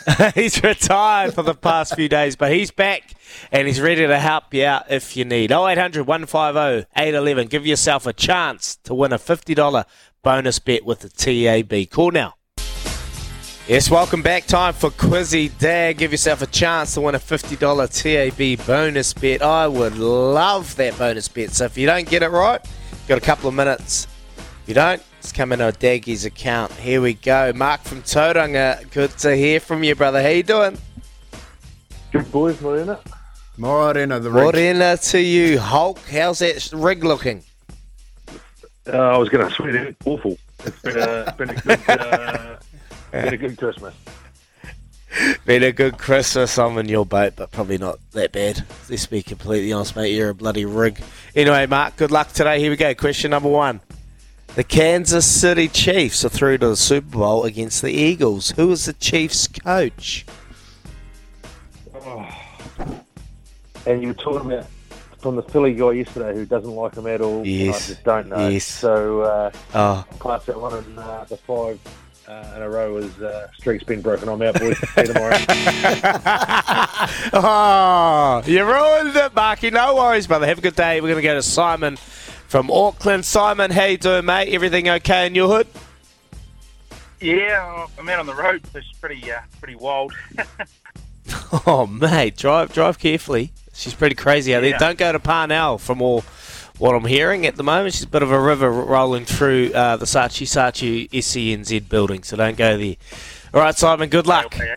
he's 0.34 0.62
retired 0.62 1.34
for 1.34 1.42
the 1.42 1.54
past 1.54 1.94
few 1.94 2.08
days, 2.08 2.36
but 2.36 2.52
he's 2.52 2.70
back 2.70 3.14
and 3.50 3.66
he's 3.66 3.80
ready 3.80 4.06
to 4.06 4.18
help 4.18 4.52
you 4.54 4.64
out 4.64 4.90
if 4.90 5.16
you 5.16 5.24
need. 5.24 5.50
0800 5.50 6.06
150 6.06 6.88
811. 6.96 7.48
Give 7.48 7.66
yourself 7.66 8.06
a 8.06 8.12
chance 8.12 8.76
to 8.84 8.94
win 8.94 9.12
a 9.12 9.18
$50 9.18 9.84
bonus 10.22 10.58
bet 10.58 10.84
with 10.84 11.00
the 11.00 11.08
TAB. 11.08 11.90
Call 11.90 12.10
now. 12.10 12.34
Yes, 13.68 13.90
welcome 13.90 14.22
back. 14.22 14.46
Time 14.46 14.74
for 14.74 14.90
Quizzy 14.90 15.56
Dag. 15.58 15.98
Give 15.98 16.10
yourself 16.10 16.42
a 16.42 16.46
chance 16.46 16.94
to 16.94 17.00
win 17.00 17.14
a 17.14 17.20
$50 17.20 18.58
TAB 18.58 18.66
bonus 18.66 19.14
bet. 19.14 19.40
I 19.40 19.68
would 19.68 19.96
love 19.96 20.74
that 20.76 20.98
bonus 20.98 21.28
bet. 21.28 21.52
So 21.52 21.66
if 21.66 21.78
you 21.78 21.86
don't 21.86 22.08
get 22.08 22.22
it 22.22 22.30
right, 22.30 22.60
got 23.06 23.18
a 23.18 23.20
couple 23.20 23.48
of 23.48 23.54
minutes 23.54 24.08
if 24.62 24.68
you 24.68 24.74
don't, 24.74 25.02
it's 25.22 25.30
coming 25.30 25.60
to 25.60 25.70
Daggy's 25.70 26.24
account. 26.24 26.72
Here 26.72 27.00
we 27.00 27.14
go. 27.14 27.52
Mark 27.54 27.82
from 27.82 28.02
Tauranga. 28.02 28.90
Good 28.90 29.10
to 29.18 29.36
hear 29.36 29.60
from 29.60 29.84
you, 29.84 29.94
brother. 29.94 30.20
How 30.20 30.30
you 30.30 30.42
doing? 30.42 30.76
Good 32.10 32.32
boys, 32.32 32.60
Morena. 32.60 32.98
Morena, 33.56 34.18
the 34.18 34.32
rig. 34.32 34.52
Morena 34.52 34.96
to 34.96 35.20
you, 35.20 35.60
Hulk. 35.60 36.00
How's 36.10 36.40
that 36.40 36.68
rig 36.72 37.04
looking? 37.04 37.44
Uh, 38.84 38.96
I 38.96 39.16
was 39.16 39.28
going 39.28 39.46
to 39.46 39.54
swear 39.54 39.76
it. 39.76 39.96
Awful. 40.04 40.36
It's 40.64 40.80
been 40.80 40.98
a, 40.98 41.34
been 41.38 41.50
a 41.50 41.54
good, 41.54 41.88
uh, 41.88 42.56
been 43.12 43.34
a 43.34 43.36
good 43.36 43.58
Christmas. 43.58 43.94
Been 45.44 45.62
a 45.62 45.70
good 45.70 45.98
Christmas. 45.98 46.58
I'm 46.58 46.76
in 46.78 46.88
your 46.88 47.06
boat, 47.06 47.34
but 47.36 47.52
probably 47.52 47.78
not 47.78 48.00
that 48.10 48.32
bad. 48.32 48.64
Let's 48.90 49.06
be 49.06 49.22
completely 49.22 49.72
honest, 49.72 49.94
mate. 49.94 50.16
You're 50.16 50.30
a 50.30 50.34
bloody 50.34 50.64
rig. 50.64 51.00
Anyway, 51.36 51.66
Mark, 51.66 51.94
good 51.94 52.10
luck 52.10 52.32
today. 52.32 52.58
Here 52.58 52.70
we 52.70 52.76
go. 52.76 52.92
Question 52.96 53.30
number 53.30 53.48
one. 53.48 53.80
The 54.54 54.64
Kansas 54.64 55.24
City 55.24 55.66
Chiefs 55.66 56.24
are 56.26 56.28
through 56.28 56.58
to 56.58 56.68
the 56.68 56.76
Super 56.76 57.16
Bowl 57.18 57.44
against 57.44 57.80
the 57.80 57.90
Eagles. 57.90 58.50
Who 58.50 58.70
is 58.70 58.84
the 58.84 58.92
Chiefs 58.92 59.48
coach? 59.48 60.26
Oh. 61.94 62.28
And 63.84 64.00
you 64.00 64.06
were 64.08 64.14
talking 64.14 64.52
about 64.52 64.66
from 65.18 65.34
the 65.34 65.42
Philly 65.42 65.74
guy 65.74 65.90
yesterday 65.90 66.34
who 66.34 66.46
doesn't 66.46 66.70
like 66.70 66.94
him 66.94 67.08
at 67.08 67.20
all. 67.20 67.44
Yes. 67.44 67.74
I 67.74 67.94
just 67.94 68.04
don't 68.04 68.28
know. 68.28 68.46
Yes. 68.48 68.64
So 68.64 69.22
uh, 69.22 69.50
Oh, 69.74 70.04
pass 70.20 70.44
that 70.46 70.60
one 70.60 70.72
and 70.74 70.96
uh, 71.00 71.24
the 71.24 71.36
five 71.36 71.80
uh, 72.28 72.52
in 72.54 72.62
a 72.62 72.70
row 72.70 72.98
as 72.98 73.20
uh, 73.20 73.48
streak's 73.58 73.82
been 73.82 74.00
broken. 74.00 74.28
I'm 74.28 74.40
out, 74.40 74.54
boys. 74.60 74.78
See 74.78 74.86
you 74.98 75.04
tomorrow. 75.06 75.36
oh, 77.32 78.42
you 78.46 78.64
ruined 78.64 79.16
it, 79.16 79.34
Marky. 79.34 79.70
No 79.70 79.96
worries, 79.96 80.28
brother. 80.28 80.46
Have 80.46 80.58
a 80.58 80.62
good 80.62 80.76
day. 80.76 81.00
We're 81.00 81.08
going 81.08 81.22
to 81.22 81.26
go 81.26 81.34
to 81.34 81.42
Simon 81.42 81.98
from 82.52 82.70
Auckland. 82.70 83.24
Simon, 83.24 83.70
how 83.70 83.84
you 83.84 83.96
doing, 83.96 84.26
mate? 84.26 84.52
Everything 84.52 84.86
okay 84.86 85.26
in 85.26 85.34
your 85.34 85.48
hood? 85.48 85.66
Yeah, 87.18 87.86
I'm 87.98 88.06
out 88.10 88.18
on 88.18 88.26
the 88.26 88.34
road. 88.34 88.62
So 88.70 88.78
it's 88.78 88.92
pretty, 88.92 89.32
uh, 89.32 89.40
pretty 89.58 89.74
wild. 89.74 90.12
Oh, 91.66 91.86
mate, 91.86 92.36
drive 92.36 92.72
drive 92.72 92.98
carefully. 92.98 93.52
She's 93.72 93.94
pretty 93.94 94.14
crazy 94.16 94.54
out 94.54 94.60
there. 94.60 94.70
Yeah. 94.70 94.78
Don't 94.78 94.98
go 94.98 95.12
to 95.12 95.20
Parnell 95.20 95.78
from 95.78 96.02
all 96.02 96.22
what 96.78 96.94
I'm 96.94 97.04
hearing 97.04 97.46
at 97.46 97.56
the 97.56 97.62
moment. 97.62 97.94
She's 97.94 98.02
a 98.04 98.08
bit 98.08 98.22
of 98.22 98.30
a 98.30 98.40
river 98.40 98.70
rolling 98.70 99.24
through 99.24 99.72
uh, 99.72 99.96
the 99.96 100.04
Sachi 100.04 100.46
Sachi 100.46 101.08
SENZ 101.10 101.88
building, 101.88 102.22
so 102.22 102.36
don't 102.36 102.56
go 102.56 102.76
there. 102.76 102.96
All 103.54 103.60
right, 103.60 103.76
Simon, 103.76 104.08
good 104.10 104.26
luck. 104.26 104.46
Okay. 104.46 104.74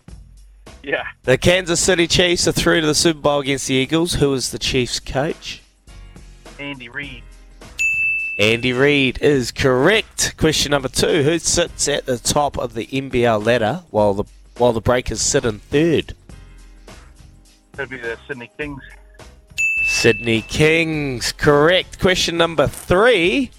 Yeah, 0.84 1.08
The 1.24 1.38
Kansas 1.38 1.80
City 1.80 2.08
Chiefs 2.08 2.48
are 2.48 2.52
through 2.52 2.82
to 2.82 2.88
the 2.88 2.96
Super 2.96 3.20
Bowl 3.20 3.40
against 3.40 3.68
the 3.68 3.74
Eagles. 3.74 4.14
Who 4.14 4.34
is 4.34 4.52
the 4.52 4.60
Chiefs 4.60 5.00
coach? 5.00 5.62
Andy 6.60 6.90
Reid. 6.90 7.24
Andy 8.38 8.74
Reid 8.74 9.20
is 9.22 9.54
correct. 9.54 10.36
Question 10.36 10.72
number 10.72 10.90
two: 10.90 11.24
Who 11.24 11.40
sits 11.40 11.88
at 11.88 12.06
the 12.06 12.18
top 12.18 12.58
of 12.58 12.74
the 12.74 12.86
NBL 12.88 13.46
ladder 13.46 13.84
while 13.92 14.14
the 14.14 14.26
while 14.58 14.74
the 14.74 14.82
Breakers 14.82 15.22
sit 15.22 15.46
in 15.46 15.60
third? 15.60 16.14
That'd 17.74 17.90
be 17.90 17.98
the 17.98 18.18
Sydney 18.28 18.52
Kings. 18.58 18.82
Sydney 19.86 20.42
Kings. 20.42 21.32
Correct. 21.32 21.98
Question 22.02 22.36
number 22.36 22.68
three: 22.68 23.52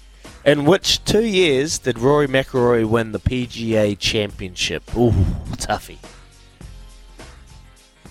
In 0.45 0.63
which 0.65 1.03
two 1.05 1.25
years 1.25 1.79
did 1.79 1.97
Rory 1.97 2.27
McIlroy 2.27 2.85
win 2.85 3.13
the 3.13 3.19
PGA 3.19 3.97
Championship? 3.97 4.95
Ooh, 4.95 5.11
toughie. 5.57 5.97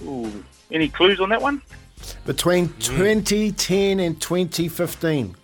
Ooh, 0.03 0.45
any 0.73 0.89
clues 0.89 1.21
on 1.21 1.29
that 1.29 1.41
one? 1.41 1.63
Between 2.25 2.67
hmm. 2.67 2.79
2010 2.81 4.01
and 4.01 4.21
2015. 4.21 5.37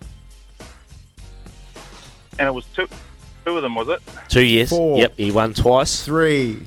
And 2.39 2.47
it 2.47 2.53
was 2.53 2.65
two, 2.75 2.87
two 3.45 3.55
of 3.57 3.61
them, 3.63 3.75
was 3.75 3.87
it? 3.89 4.01
Two 4.29 4.43
years. 4.43 4.69
Four. 4.69 4.97
Yep, 4.97 5.13
he 5.17 5.31
won 5.31 5.53
twice. 5.53 6.03
Three, 6.03 6.65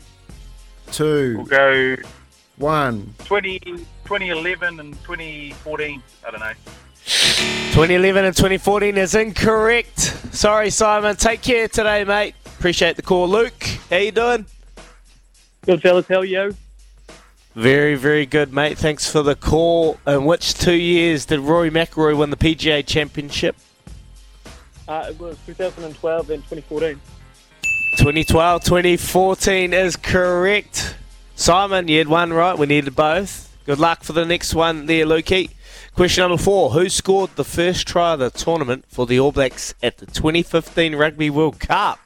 two, 0.93 1.37
We'll 1.39 1.47
go 1.47 1.97
one. 2.57 3.15
20, 3.25 3.59
2011 3.61 4.81
and 4.81 4.93
2014. 5.05 6.03
I 6.27 6.31
don't 6.31 6.41
know. 6.41 6.53
2011 7.05 8.25
and 8.25 8.37
2014 8.37 8.97
is 8.97 9.15
incorrect. 9.15 9.99
Sorry, 10.35 10.71
Simon. 10.71 11.17
Take 11.17 11.43
care 11.43 11.69
today, 11.69 12.05
mate. 12.05 12.35
Appreciate 12.47 12.97
the 12.97 13.03
call, 13.03 13.29
Luke. 13.29 13.63
How 13.91 13.97
you 13.99 14.13
doing? 14.13 14.47
Good 15.65 15.83
fellas, 15.83 16.07
how 16.09 16.21
are 16.21 16.25
you? 16.25 16.55
Very, 17.55 17.95
very 17.95 18.27
good, 18.27 18.53
mate. 18.53 18.77
Thanks 18.79 19.11
for 19.11 19.23
the 19.23 19.35
call. 19.35 19.99
In 20.07 20.25
which 20.25 20.55
two 20.55 20.75
years 20.75 21.27
did 21.27 21.41
Rory 21.41 21.71
McIlroy 21.71 22.17
win 22.17 22.31
the 22.31 22.37
PGA 22.37 22.87
Championship? 22.87 23.57
Uh, 24.89 25.07
it 25.11 25.19
was 25.19 25.37
2012 25.47 26.31
and 26.31 26.43
2014. 26.45 27.01
2012, 27.99 28.65
2014 28.65 29.73
is 29.73 29.97
correct. 29.97 30.97
Simon, 31.35 31.89
you 31.89 31.99
had 31.99 32.09
one 32.09 32.33
right. 32.33 32.57
We 32.57 32.67
needed 32.67 32.95
both. 32.95 33.57
Good 33.67 33.79
luck 33.81 34.05
for 34.05 34.13
the 34.13 34.25
next 34.25 34.55
one 34.55 34.87
there, 34.87 35.05
Lukey. 35.07 35.51
Question 35.95 36.23
number 36.23 36.37
four 36.41 36.71
Who 36.71 36.89
scored 36.89 37.31
the 37.37 37.45
first 37.45 37.87
try 37.89 38.13
of 38.13 38.21
the 38.21 38.31
tournament 38.31 38.85
for 38.89 39.07
the 39.07 39.19
All 39.19 39.33
Blacks 39.33 39.75
at 39.83 39.97
the 39.99 40.07
2015 40.07 40.95
Rugby 40.95 41.31
World 41.31 41.59
Cup? 41.59 41.99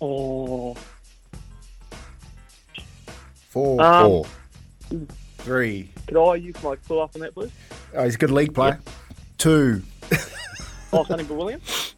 Oh, 0.00 0.76
Four, 3.48 3.80
Um, 3.80 4.06
four, 4.06 4.26
three. 5.38 5.90
could 6.06 6.16
I 6.22 6.34
use 6.36 6.62
my 6.62 6.76
clue 6.76 7.00
up 7.00 7.12
on 7.14 7.22
that, 7.22 7.34
please? 7.34 7.50
Oh, 7.94 8.04
he's 8.04 8.14
a 8.16 8.18
good 8.18 8.30
league 8.30 8.54
player. 8.54 8.78
Two. 9.38 9.82
Oh, 10.92 11.04
Sonny 11.04 11.24
Bill 11.24 11.36
Williams. 11.36 11.94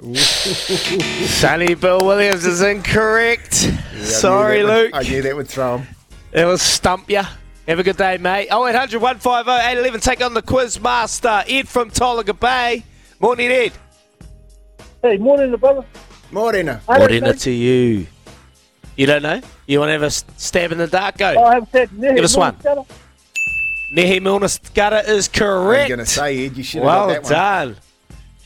Sonny 1.28 1.74
Bill 1.74 1.98
Williams 2.04 2.44
is 2.44 2.60
incorrect. 2.62 3.64
Yeah, 3.64 3.70
I 3.70 3.94
knew 3.96 4.04
Sorry, 4.04 4.62
that 4.62 4.64
would- 4.68 4.74
Luke. 4.84 4.90
I 4.94 5.02
knew 5.02 5.22
that 5.22 5.36
would 5.36 5.48
throw 5.48 5.78
him. 5.78 5.86
It 6.32 6.44
was 6.44 6.62
stump 6.62 7.08
ya. 7.10 7.24
Have 7.66 7.78
a 7.78 7.82
good 7.82 7.96
day, 7.96 8.16
mate. 8.18 8.48
0800 8.50 9.00
150 9.00 9.50
811. 9.50 10.00
Take 10.00 10.22
on 10.24 10.34
the 10.34 10.42
quiz 10.42 10.80
master, 10.80 11.42
Ed 11.48 11.68
from 11.68 11.90
Tolaga 11.90 12.38
Bay. 12.38 12.84
Morning, 13.20 13.50
Ed. 13.50 13.72
Hey, 15.02 15.16
morning, 15.16 15.54
brother. 15.56 15.84
Morena. 16.30 16.80
I 16.88 16.98
What 16.98 17.08
don't 17.08 17.16
in 17.18 17.24
know. 17.24 17.30
it 17.30 17.38
to 17.40 17.50
you? 17.50 18.06
You 18.96 19.06
don't 19.06 19.22
know? 19.22 19.40
You 19.66 19.80
want 19.80 19.88
to 19.88 19.92
have 19.92 20.02
a 20.02 20.06
s- 20.06 20.24
stab 20.36 20.72
in 20.72 20.78
the 20.78 20.86
dark? 20.86 21.18
Go. 21.18 21.34
Oh, 21.36 21.44
I 21.44 21.54
haven't 21.54 21.72
said 21.72 21.88
Nehe 21.90 22.14
Give 22.16 22.24
us 22.24 22.36
one. 22.36 22.54
Morningstar. 22.56 22.86
Nehe 23.96 24.20
Milner-Skudder 24.22 25.02
is 25.04 25.08
I 25.08 25.14
was 25.14 25.28
correct. 25.28 25.88
going 25.88 25.98
to 26.00 26.06
say, 26.06 26.46
Ed, 26.46 26.56
you 26.56 26.62
should 26.62 26.82
have 26.82 26.86
Well 26.86 27.06
got 27.06 27.12
that 27.14 27.22
one. 27.24 27.32
Well 27.32 27.66
done. 27.66 27.76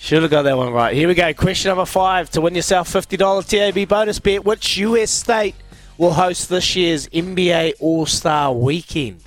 Should 0.03 0.23
have 0.23 0.33
got 0.33 0.43
that 0.43 0.57
one 0.57 0.73
right. 0.73 0.97
Here 0.97 1.07
we 1.07 1.15
go. 1.15 1.33
Question 1.33 1.69
number 1.69 1.85
five 1.85 2.29
to 2.31 2.41
win 2.41 2.57
yourself 2.57 2.93
$50 2.93 3.47
TAB 3.47 3.89
bonus 3.89 4.19
bet. 4.19 4.45
Which 4.45 4.77
US 4.79 5.13
state 5.13 5.55
will 5.97 6.13
host 6.13 6.49
this 6.49 6.75
year's 6.75 7.07
NBA 7.11 7.75
All 7.79 8.05
Star 8.07 8.53
Weekend? 8.53 9.23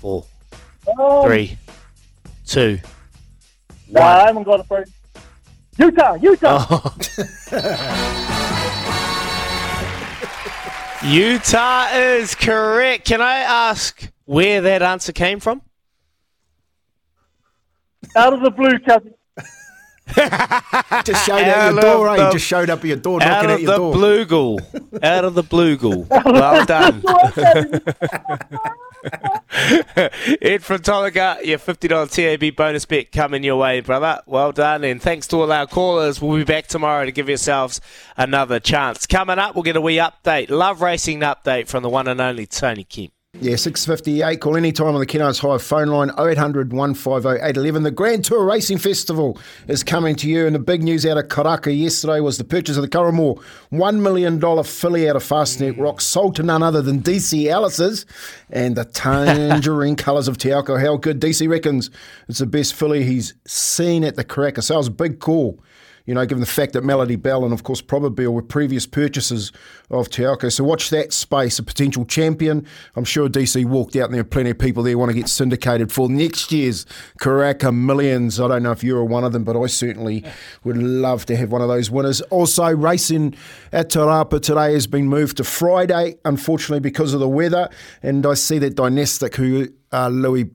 Four, 0.00 0.26
oh. 0.98 1.24
three, 1.24 1.56
two, 2.44 2.80
No, 3.88 4.00
I 4.00 4.26
haven't 4.26 4.42
got 4.42 4.58
a 4.58 4.64
friend. 4.64 4.86
Utah, 5.78 6.14
Utah. 6.14 6.66
Oh. 6.68 6.96
Utah 11.08 11.86
is 11.94 12.34
correct. 12.34 13.06
Can 13.06 13.20
I 13.20 13.36
ask 13.36 14.10
where 14.24 14.60
that 14.62 14.82
answer 14.82 15.12
came 15.12 15.38
from? 15.38 15.62
Out 18.16 18.34
of 18.34 18.42
the 18.42 18.50
blue, 18.50 18.78
cousin. 18.80 19.14
Just 21.04 21.24
showed 21.24 21.38
at 21.38 21.56
Out 21.56 21.74
your 21.74 21.78
of 21.78 21.80
door, 21.80 22.08
eh? 22.10 22.32
Just 22.32 22.46
showed 22.46 22.68
up 22.68 22.80
at 22.80 22.84
your 22.84 22.96
door, 22.96 23.20
knocking 23.20 23.50
at 23.50 23.60
your 23.62 23.76
door. 23.76 23.94
Out 23.94 23.94
of 23.94 23.94
the 23.94 23.98
door. 23.98 24.58
bluegle. 24.58 24.98
Out 25.02 25.24
of 25.24 25.34
the 25.34 25.42
blugle. 25.42 26.06
Well 26.10 26.64
done. 26.66 27.02
Ed 30.42 30.62
from 30.62 30.80
Tolaga, 30.80 31.42
your 31.44 31.58
$50 31.58 32.40
TAB 32.40 32.56
bonus 32.56 32.84
bet 32.84 33.10
coming 33.12 33.42
your 33.42 33.56
way, 33.56 33.80
brother. 33.80 34.20
Well 34.26 34.52
done. 34.52 34.84
And 34.84 35.00
thanks 35.00 35.26
to 35.28 35.36
all 35.36 35.52
our 35.52 35.66
callers. 35.66 36.20
We'll 36.20 36.36
be 36.38 36.44
back 36.44 36.66
tomorrow 36.66 37.04
to 37.06 37.12
give 37.12 37.28
yourselves 37.28 37.80
another 38.16 38.60
chance. 38.60 39.06
Coming 39.06 39.38
up, 39.38 39.54
we'll 39.54 39.62
get 39.62 39.76
a 39.76 39.80
wee 39.80 39.96
update. 39.96 40.50
Love 40.50 40.82
Racing 40.82 41.20
update 41.20 41.68
from 41.68 41.82
the 41.82 41.88
one 41.88 42.08
and 42.08 42.20
only 42.20 42.46
Tony 42.46 42.84
Kemp. 42.84 43.12
Yeah, 43.40 43.56
658. 43.56 44.40
Call 44.40 44.58
any 44.58 44.72
time 44.72 44.88
on 44.88 45.00
the 45.00 45.06
Kennards 45.06 45.38
Hive 45.40 45.62
phone 45.62 45.88
line 45.88 46.10
0800 46.18 46.70
150 46.70 47.42
811. 47.42 47.82
The 47.82 47.90
Grand 47.90 48.26
Tour 48.26 48.44
Racing 48.44 48.76
Festival 48.76 49.38
is 49.68 49.82
coming 49.82 50.16
to 50.16 50.28
you. 50.28 50.46
And 50.46 50.54
the 50.54 50.58
big 50.58 50.82
news 50.82 51.06
out 51.06 51.16
of 51.16 51.28
Karaka 51.28 51.74
yesterday 51.74 52.20
was 52.20 52.36
the 52.36 52.44
purchase 52.44 52.76
of 52.76 52.82
the 52.82 52.90
Curraghmore 52.90 53.42
$1 53.72 54.00
million 54.00 54.38
filly 54.64 55.08
out 55.08 55.16
of 55.16 55.24
Fastnet 55.24 55.78
Rock, 55.78 56.02
sold 56.02 56.36
to 56.36 56.42
none 56.42 56.62
other 56.62 56.82
than 56.82 57.00
DC 57.00 57.46
Ellis' 57.46 58.04
and 58.50 58.76
the 58.76 58.84
tangerine 58.84 59.96
colours 59.96 60.28
of 60.28 60.36
teak 60.36 60.68
How 60.68 60.98
good 60.98 61.18
DC 61.18 61.48
reckons 61.48 61.88
it's 62.28 62.40
the 62.40 62.44
best 62.44 62.74
filly 62.74 63.02
he's 63.02 63.32
seen 63.46 64.04
at 64.04 64.16
the 64.16 64.26
Karaka. 64.26 64.62
So 64.62 64.74
it 64.74 64.76
was 64.76 64.88
a 64.88 64.90
big 64.90 65.20
call 65.20 65.58
you 66.06 66.14
know, 66.14 66.26
given 66.26 66.40
the 66.40 66.46
fact 66.46 66.72
that 66.72 66.82
Melody 66.82 67.16
Belle 67.16 67.44
and, 67.44 67.52
of 67.52 67.62
course, 67.62 67.80
Probabeel 67.80 68.32
were 68.32 68.42
previous 68.42 68.86
purchases 68.86 69.52
of 69.90 70.10
Te 70.10 70.22
Akau. 70.22 70.52
So 70.52 70.64
watch 70.64 70.90
that 70.90 71.12
space, 71.12 71.58
a 71.58 71.62
potential 71.62 72.04
champion. 72.04 72.66
I'm 72.96 73.04
sure 73.04 73.28
DC 73.28 73.64
walked 73.64 73.94
out 73.96 74.06
and 74.06 74.14
there 74.14 74.22
are 74.22 74.24
plenty 74.24 74.50
of 74.50 74.58
people 74.58 74.82
there 74.82 74.92
who 74.92 74.98
want 74.98 75.10
to 75.10 75.16
get 75.16 75.28
syndicated 75.28 75.92
for 75.92 76.08
next 76.08 76.50
year's 76.50 76.86
Karaka 77.20 77.74
Millions. 77.74 78.40
I 78.40 78.48
don't 78.48 78.62
know 78.62 78.72
if 78.72 78.82
you're 78.82 79.04
one 79.04 79.24
of 79.24 79.32
them, 79.32 79.44
but 79.44 79.60
I 79.60 79.66
certainly 79.66 80.24
would 80.64 80.76
love 80.76 81.26
to 81.26 81.36
have 81.36 81.52
one 81.52 81.62
of 81.62 81.68
those 81.68 81.90
winners. 81.90 82.20
Also, 82.22 82.74
racing 82.74 83.34
at 83.72 83.90
Te 83.90 83.98
Rapa 83.98 84.40
today 84.40 84.72
has 84.72 84.86
been 84.86 85.08
moved 85.08 85.36
to 85.36 85.44
Friday, 85.44 86.16
unfortunately, 86.24 86.80
because 86.80 87.14
of 87.14 87.20
the 87.20 87.28
weather. 87.28 87.68
And 88.02 88.26
I 88.26 88.34
see 88.34 88.58
that 88.58 88.74
Dynastic, 88.74 89.36
who 89.36 89.68
uh, 89.92 90.08
Louis 90.08 90.50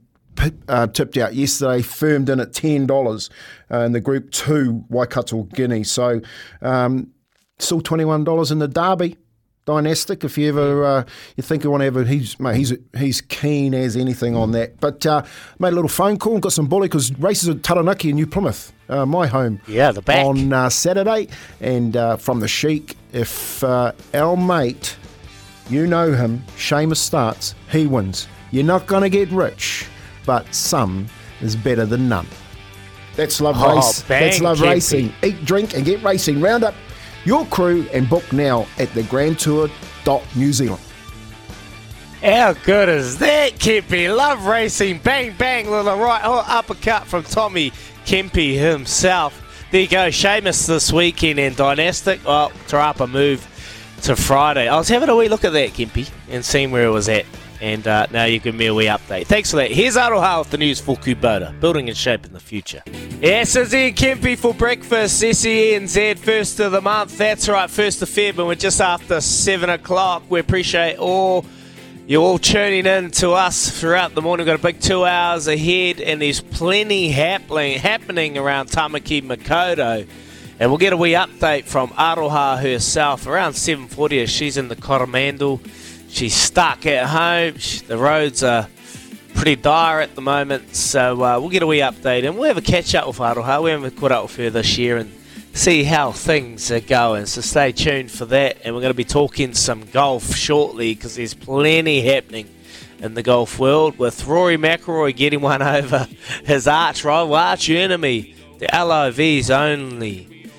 uh, 0.68 0.88
tipped 0.88 1.18
out 1.18 1.34
yesterday, 1.34 1.82
firmed 1.82 2.30
in 2.30 2.40
at 2.40 2.54
ten 2.54 2.86
dollars 2.86 3.30
uh, 3.72 3.80
in 3.80 3.92
the 3.92 4.02
Group 4.02 4.32
Two 4.32 4.84
Waikato 4.90 5.44
Guinea. 5.44 5.84
So 5.84 6.22
um, 6.62 7.12
still 7.60 7.82
twenty 7.82 8.06
one 8.06 8.24
dollars 8.24 8.52
in 8.52 8.60
the 8.60 8.68
Derby. 8.68 9.18
Dynastic, 9.66 10.24
if 10.24 10.38
you 10.38 10.48
ever 10.48 10.86
uh, 10.86 11.04
you 11.36 11.44
think 11.44 11.62
you 11.66 11.70
want 11.70 11.82
to 11.82 11.86
have 11.86 11.98
a, 11.98 12.06
he's 12.06 12.40
mate, 12.40 12.56
he's 12.56 12.74
he's 12.98 13.20
keen 13.20 13.74
as 13.74 13.98
anything 13.98 14.34
on 14.34 14.52
that. 14.52 14.80
But 14.80 15.06
uh, 15.06 15.24
made 15.60 15.74
a 15.74 15.76
little 15.76 15.90
phone 15.90 16.18
call 16.18 16.36
and 16.36 16.42
got 16.42 16.54
some 16.54 16.68
bully 16.68 16.88
because 16.88 17.12
races 17.20 17.50
at 17.50 17.64
Taranaki 17.64 18.12
in 18.12 18.16
New 18.16 18.28
Plymouth, 18.28 18.72
uh, 18.88 19.06
my 19.06 19.28
home. 19.28 19.60
Yeah, 19.68 19.92
the 19.92 20.02
back. 20.02 20.26
on 20.26 20.54
uh, 20.54 20.70
Saturday, 20.70 21.28
and 21.60 21.98
uh, 21.98 22.16
from 22.16 22.40
the 22.40 22.48
Sheik, 22.48 22.96
if 23.12 23.62
uh, 23.62 23.92
our 24.14 24.38
mate, 24.38 24.96
you 25.70 25.86
know 25.86 26.14
him, 26.14 26.44
Seamus 26.56 26.96
starts, 26.96 27.54
he 27.70 27.88
wins. 27.88 28.26
You're 28.52 28.64
not 28.64 28.88
going 28.88 29.04
to 29.04 29.10
get 29.10 29.30
rich, 29.32 29.86
but 30.28 30.54
some 30.54 31.08
is 31.42 31.56
better 31.56 31.88
than 31.88 32.08
none. 32.08 32.28
That's 33.16 33.42
love 33.42 33.56
Oh, 33.58 33.76
race. 33.78 34.04
bang, 34.04 34.22
That's 34.26 34.42
love 34.42 34.60
Kempy. 34.60 34.70
racing. 34.70 35.14
Eat, 35.24 35.44
drink, 35.44 35.74
and 35.76 35.84
get 35.84 36.04
racing. 36.04 36.40
Round 36.40 36.64
up 36.64 36.76
your 37.26 37.46
crew 37.48 37.88
and 37.92 38.08
book 38.08 38.32
now 38.32 38.68
at 38.78 38.90
thegrandtour.new 38.90 40.54
Zealand. 40.54 40.82
How 42.22 42.54
good 42.54 42.90
is 42.90 43.18
that, 43.20 43.54
Kempy? 43.56 44.16
Love 44.16 44.46
racing. 44.46 45.00
Bang, 45.00 45.34
bang, 45.38 45.70
little 45.70 45.98
right 45.98 46.22
oh, 46.24 46.44
uppercut 46.48 47.06
from 47.08 47.24
Tommy 47.24 47.72
Kempy 48.06 48.56
himself. 48.58 49.44
There 49.72 49.82
you 49.82 49.88
go, 49.88 50.08
Seamus 50.08 50.68
this 50.68 50.94
weekend 50.94 51.40
and 51.40 51.56
Dynastic. 51.56 52.24
Well, 52.26 52.50
Te 52.68 52.78
Rapa 52.78 53.10
move 53.10 53.46
to 54.04 54.16
Friday. 54.16 54.68
I 54.68 54.78
was 54.78 54.88
having 54.88 55.10
a 55.10 55.16
wee 55.16 55.28
look 55.28 55.44
at 55.44 55.54
that, 55.54 55.72
Kempy, 55.72 56.10
and 56.30 56.44
seeing 56.46 56.72
where 56.72 56.86
it 56.86 56.92
was 56.92 57.10
at. 57.10 57.26
And 57.62 57.88
uh, 57.88 58.08
now 58.12 58.26
you 58.26 58.40
give 58.40 58.56
me 58.56 58.68
a 58.68 58.74
wee 58.74 58.86
update. 58.86 59.28
Thanks 59.28 59.52
for 59.52 59.58
that. 59.58 59.72
Here's 59.72 59.96
Aroha 59.96 60.40
with 60.40 60.52
the 60.52 60.58
news 60.58 60.80
for 60.80 60.96
Kubota, 60.96 61.60
building 61.60 61.90
and 61.90 61.98
shaping 61.98 62.34
the 62.34 62.40
future. 62.40 62.84
Yes, 63.22 63.56
it's 63.56 63.74
Ian 63.74 63.94
Kempy 63.96 64.38
for 64.38 64.54
breakfast. 64.54 65.24
SENZ, 65.24 66.20
first 66.20 66.60
of 66.60 66.72
the 66.72 66.82
month. 66.82 67.18
That's 67.18 67.50
right, 67.50 67.70
first 67.70 68.02
of 68.02 68.10
Feb, 68.10 68.38
and 68.38 68.48
we're 68.48 68.56
just 68.56 68.80
after 68.80 69.20
7 69.20 69.70
o'clock. 69.70 70.24
We 70.30 70.40
appreciate 70.40 70.98
all 70.98 71.46
you're 72.10 72.24
all 72.24 72.40
tuning 72.40 72.86
in 72.86 73.12
to 73.12 73.32
us 73.32 73.70
throughout 73.70 74.16
the 74.16 74.22
morning. 74.22 74.46
We've 74.46 74.54
got 74.54 74.62
a 74.62 74.64
big 74.64 74.80
two 74.80 75.04
hours 75.04 75.48
ahead, 75.48 76.00
and 76.00 76.22
there's 76.22 76.40
plenty 76.40 77.10
happening 77.10 77.80
happening 77.80 78.38
around 78.38 78.70
Tamaki 78.70 79.22
Makaurau. 79.22 80.08
And 80.58 80.72
we'll 80.72 80.78
get 80.78 80.94
a 80.94 80.98
wee 80.98 81.12
update 81.12 81.66
from 81.66 81.90
Aroha 81.90 82.62
herself 82.62 83.28
around 83.28 83.54
7.40 83.54 84.24
as 84.24 84.30
she's 84.30 84.56
in 84.56 84.70
the 84.70 84.78
Coromandel. 84.78 85.60
She's 86.10 86.34
stuck 86.34 86.86
at 86.86 87.08
home. 87.08 87.56
The 87.88 87.98
roads 87.98 88.44
are 88.44 88.68
pretty 89.36 89.56
dire 89.56 90.02
at 90.02 90.16
the 90.16 90.22
moment, 90.22 90.76
so 90.76 91.24
uh, 91.24 91.40
we'll 91.40 91.50
get 91.50 91.62
a 91.62 91.68
wee 91.68 91.80
update 91.80 92.26
and 92.26 92.36
we'll 92.38 92.48
have 92.48 92.58
a 92.58 92.62
catch 92.62 92.96
up 92.96 93.08
with 93.08 93.18
Aroha. 93.18 93.64
We 93.64 93.72
haven't 93.72 93.96
caught 93.98 94.12
up 94.12 94.24
with 94.24 94.36
her 94.38 94.50
this 94.50 94.78
year 94.78 94.98
and 94.98 95.12
see 95.54 95.84
how 95.84 96.12
things 96.12 96.72
are 96.72 96.80
going. 96.80 97.26
So 97.26 97.42
stay 97.42 97.72
tuned 97.72 98.12
for 98.12 98.26
that, 98.26 98.58
and 98.64 98.74
we're 98.74 98.82
going 98.82 98.94
to 98.94 98.98
be 98.98 99.04
talking 99.04 99.54
some 99.54 99.86
golf 99.86 100.36
shortly 100.36 100.94
because 100.96 101.16
there's 101.16 101.34
plenty 101.34 102.02
happening 102.02 102.50
in 103.00 103.14
the 103.14 103.24
golf 103.24 103.60
world 103.60 104.00
with 104.00 104.26
Rory 104.26 104.58
McIlroy 104.58 105.16
getting 105.16 105.42
one 105.42 105.62
over 105.64 106.08
his 106.44 106.68
arch 106.68 107.04
rival, 107.04 107.36
arch 107.36 107.70
enemy, 107.70 108.36
the 108.60 108.68
LIV's 108.74 109.52
only 109.52 110.50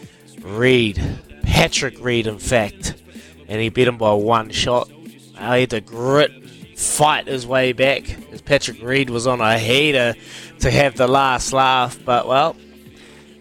Reed, 0.41 1.03
Patrick 1.43 1.97
Reed, 2.01 2.27
in 2.27 2.39
fact, 2.39 2.95
and 3.49 3.61
he 3.61 3.69
beat 3.71 3.89
him 3.89 3.99
by 3.99 4.13
one 4.13 4.51
shot. 4.51 4.89
He 5.39 5.61
had 5.61 5.71
to 5.71 5.81
grit, 5.81 6.49
fight 6.77 7.27
his 7.27 7.47
way 7.47 7.73
back 7.73 8.17
as 8.33 8.41
Patrick 8.43 8.83
Reed 8.83 9.11
was 9.11 9.27
on 9.27 9.41
a 9.41 9.59
heater 9.59 10.15
to 10.61 10.71
have 10.71 10.97
the 10.97 11.09
last 11.09 11.53
laugh. 11.53 11.99
But 12.05 12.27
well, 12.27 12.57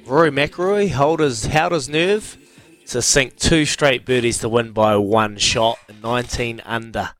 Rory 0.05 0.31
McIlroy 0.31 0.89
held 0.89 1.19
his, 1.19 1.45
held 1.45 1.73
his 1.73 1.89
nerve 1.89 2.37
to 2.87 3.01
sink 3.01 3.35
two 3.35 3.65
straight 3.65 4.05
birdies 4.05 4.39
to 4.39 4.49
win 4.49 4.71
by 4.71 4.95
one 4.95 5.37
shot, 5.37 5.79
19 6.01 6.61
under. 6.65 7.11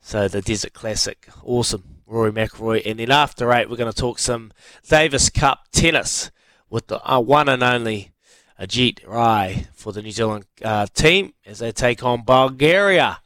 So 0.00 0.28
the 0.28 0.42
Desert 0.42 0.74
Classic, 0.74 1.28
awesome. 1.42 1.84
Rory 2.06 2.32
McIlroy, 2.32 2.82
and 2.84 2.98
then 2.98 3.10
after 3.10 3.50
eight, 3.52 3.70
we're 3.70 3.76
going 3.76 3.90
to 3.90 3.98
talk 3.98 4.18
some 4.18 4.52
Davis 4.86 5.30
Cup 5.30 5.68
tennis 5.72 6.30
with 6.68 6.88
the 6.88 7.00
uh, 7.10 7.18
one 7.18 7.48
and 7.48 7.62
only 7.62 8.12
Ajeet 8.60 9.06
Rai 9.06 9.66
for 9.72 9.92
the 9.92 10.02
New 10.02 10.10
Zealand 10.10 10.44
uh, 10.62 10.86
team 10.92 11.32
as 11.46 11.60
they 11.60 11.72
take 11.72 12.04
on 12.04 12.22
Bulgaria 12.22 13.20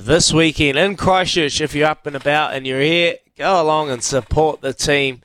this 0.00 0.32
weekend 0.32 0.78
in 0.78 0.96
Christchurch. 0.96 1.60
If 1.60 1.74
you're 1.74 1.88
up 1.88 2.06
and 2.06 2.16
about 2.16 2.54
and 2.54 2.66
you're 2.66 2.80
here, 2.80 3.16
go 3.36 3.60
along 3.60 3.90
and 3.90 4.02
support 4.02 4.60
the 4.60 4.72
team. 4.72 5.22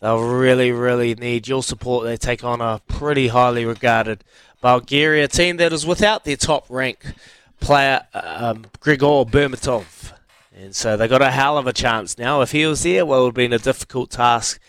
They'll 0.00 0.22
really, 0.22 0.72
really 0.72 1.14
need 1.14 1.48
your 1.48 1.62
support. 1.62 2.04
They 2.04 2.16
take 2.16 2.44
on 2.44 2.60
a 2.60 2.80
pretty 2.88 3.28
highly 3.28 3.64
regarded 3.64 4.24
Bulgaria 4.60 5.28
team 5.28 5.56
that 5.58 5.72
is 5.72 5.86
without 5.86 6.24
their 6.24 6.36
top 6.36 6.66
ranked 6.68 7.14
player, 7.60 8.06
um, 8.12 8.66
Grigor 8.80 9.30
Dimitrov. 9.30 10.12
And 10.54 10.74
so 10.74 10.96
they 10.96 11.08
got 11.08 11.22
a 11.22 11.30
hell 11.30 11.58
of 11.58 11.66
a 11.66 11.72
chance 11.72 12.18
now. 12.18 12.40
If 12.40 12.52
he 12.52 12.66
was 12.66 12.82
there, 12.82 13.06
well, 13.06 13.20
it 13.20 13.22
would 13.22 13.28
have 13.28 13.34
been 13.34 13.52
a 13.52 13.58
difficult 13.58 14.10
task. 14.10 14.60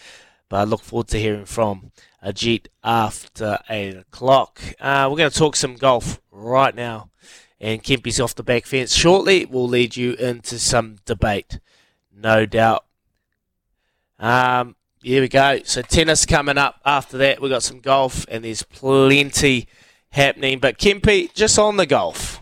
But 0.49 0.57
I 0.57 0.63
look 0.63 0.81
forward 0.81 1.07
to 1.09 1.19
hearing 1.19 1.45
from 1.45 1.91
Ajeet 2.23 2.67
after 2.83 3.59
8 3.69 3.97
o'clock. 3.97 4.61
Uh, 4.79 5.07
we're 5.09 5.17
going 5.17 5.29
to 5.29 5.37
talk 5.37 5.55
some 5.55 5.75
golf 5.75 6.21
right 6.31 6.75
now. 6.75 7.09
And 7.59 7.83
Kempy's 7.83 8.19
off 8.19 8.35
the 8.35 8.43
back 8.43 8.65
fence 8.65 8.93
shortly 8.93 9.45
will 9.45 9.67
lead 9.67 9.95
you 9.95 10.13
into 10.13 10.59
some 10.59 10.97
debate, 11.05 11.59
no 12.15 12.45
doubt. 12.45 12.85
Um, 14.19 14.75
here 15.01 15.21
we 15.21 15.27
go. 15.27 15.61
So 15.63 15.81
tennis 15.81 16.25
coming 16.25 16.57
up 16.57 16.79
after 16.85 17.17
that. 17.17 17.41
We've 17.41 17.51
got 17.51 17.63
some 17.63 17.79
golf, 17.79 18.25
and 18.29 18.43
there's 18.43 18.63
plenty 18.63 19.67
happening. 20.09 20.59
But 20.59 20.77
Kempy, 20.77 21.33
just 21.33 21.57
on 21.57 21.77
the 21.77 21.85
golf 21.85 22.39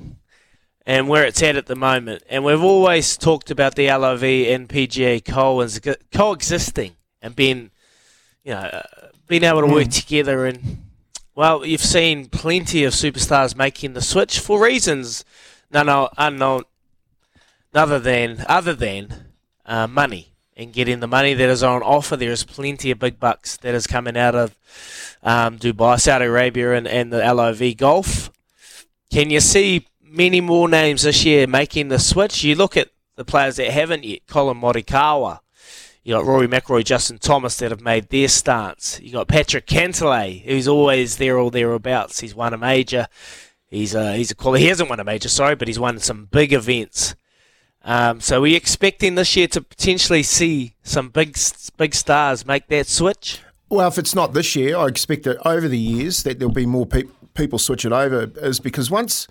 and 0.86 1.08
where 1.08 1.26
it's 1.26 1.42
at 1.42 1.56
at 1.56 1.66
the 1.66 1.76
moment. 1.76 2.24
And 2.30 2.44
we've 2.44 2.62
always 2.62 3.18
talked 3.18 3.50
about 3.50 3.76
the 3.76 3.88
LIV 3.88 4.24
and 4.54 4.70
PGA 4.70 5.24
co- 5.24 5.96
coexisting 6.14 6.96
and 7.22 7.36
being, 7.36 7.72
you 8.44 8.54
know, 8.54 8.60
uh, 8.60 8.84
being 9.28 9.44
able 9.44 9.62
to 9.62 9.68
work 9.68 9.88
mm. 9.88 10.00
together. 10.00 10.46
And 10.46 10.85
well, 11.36 11.66
you've 11.66 11.82
seen 11.82 12.28
plenty 12.28 12.84
of 12.84 12.94
superstars 12.94 13.56
making 13.56 13.94
the 13.94 14.02
switch 14.02 14.40
for 14.40 14.62
reasons 14.62 15.26
none 15.72 16.08
unknown, 16.18 16.64
other 17.74 18.00
than 18.00 18.46
other 18.48 18.74
than 18.74 19.26
uh, 19.66 19.88
money 19.88 20.32
and 20.58 20.72
getting 20.72 21.02
the 21.02 21.08
money 21.08 21.34
that 21.34 21.50
is 21.50 21.62
on 21.62 21.84
offer. 21.84 22.16
There 22.16 22.32
is 22.32 22.46
plenty 22.46 22.90
of 22.92 23.00
big 23.00 23.20
bucks 23.20 23.58
that 23.58 23.76
is 23.76 23.86
coming 23.86 24.16
out 24.16 24.36
of 24.36 24.56
um, 25.22 25.60
Dubai, 25.60 26.00
Saudi 26.00 26.26
Arabia, 26.26 26.74
and, 26.74 26.88
and 26.88 27.12
the 27.12 27.34
LIV 27.34 27.78
Golf. 27.78 28.32
Can 29.12 29.30
you 29.30 29.42
see 29.42 29.86
many 30.16 30.40
more 30.40 30.70
names 30.70 31.04
this 31.04 31.26
year 31.26 31.46
making 31.46 31.90
the 31.90 32.00
switch. 32.00 32.44
You 32.44 32.56
look 32.56 32.78
at 32.78 32.90
the 33.16 33.26
players 33.26 33.58
that 33.58 33.70
haven't 33.70 34.04
yet, 34.04 34.26
Collin 34.28 34.60
Morikawa. 34.60 35.40
You 36.06 36.14
got 36.14 36.26
Rory 36.26 36.48
McIlroy, 36.48 36.86
Justin 36.86 37.18
Thomas 37.18 37.58
that 37.58 37.72
have 37.72 37.82
made 37.82 38.10
their 38.10 38.28
starts. 38.28 39.02
You 39.02 39.12
got 39.12 39.28
Patrick 39.28 39.66
Cantlay, 39.66 40.44
who's 40.44 40.68
always 40.68 41.18
there 41.18 41.40
or 41.40 41.50
thereabouts. 41.50 42.20
He's 42.20 42.36
won 42.36 42.54
a 42.54 42.60
major. 42.60 43.08
He's 43.66 43.96
a 43.96 44.16
he's 44.16 44.30
a 44.30 44.36
quality. 44.36 44.66
He 44.66 44.70
hasn't 44.70 44.88
won 44.88 45.00
a 45.00 45.04
major, 45.04 45.30
sorry, 45.30 45.56
but 45.56 45.68
he's 45.68 45.80
won 45.80 45.98
some 45.98 46.26
big 46.26 46.54
events. 46.54 47.16
Um, 47.84 48.22
so 48.22 48.40
we're 48.40 48.56
expecting 48.56 49.16
this 49.16 49.36
year 49.36 49.48
to 49.48 49.62
potentially 49.62 50.22
see 50.22 50.76
some 50.84 51.10
big 51.10 51.40
big 51.76 51.96
stars 51.96 52.46
make 52.46 52.68
that 52.68 52.86
switch. 52.86 53.42
Well, 53.70 53.88
if 53.88 53.98
it's 53.98 54.14
not 54.14 54.34
this 54.34 54.56
year, 54.56 54.78
I 54.78 54.86
expect 54.86 55.24
that 55.24 55.40
over 55.44 55.68
the 55.68 55.80
years 55.80 56.22
that 56.22 56.38
there'll 56.38 56.54
be 56.54 56.68
more 56.68 56.86
pe- 56.86 57.10
people 57.34 57.58
switch 57.58 57.84
it 57.84 57.92
over. 57.92 58.32
Is 58.44 58.60
because 58.60 58.92
once 58.92 59.28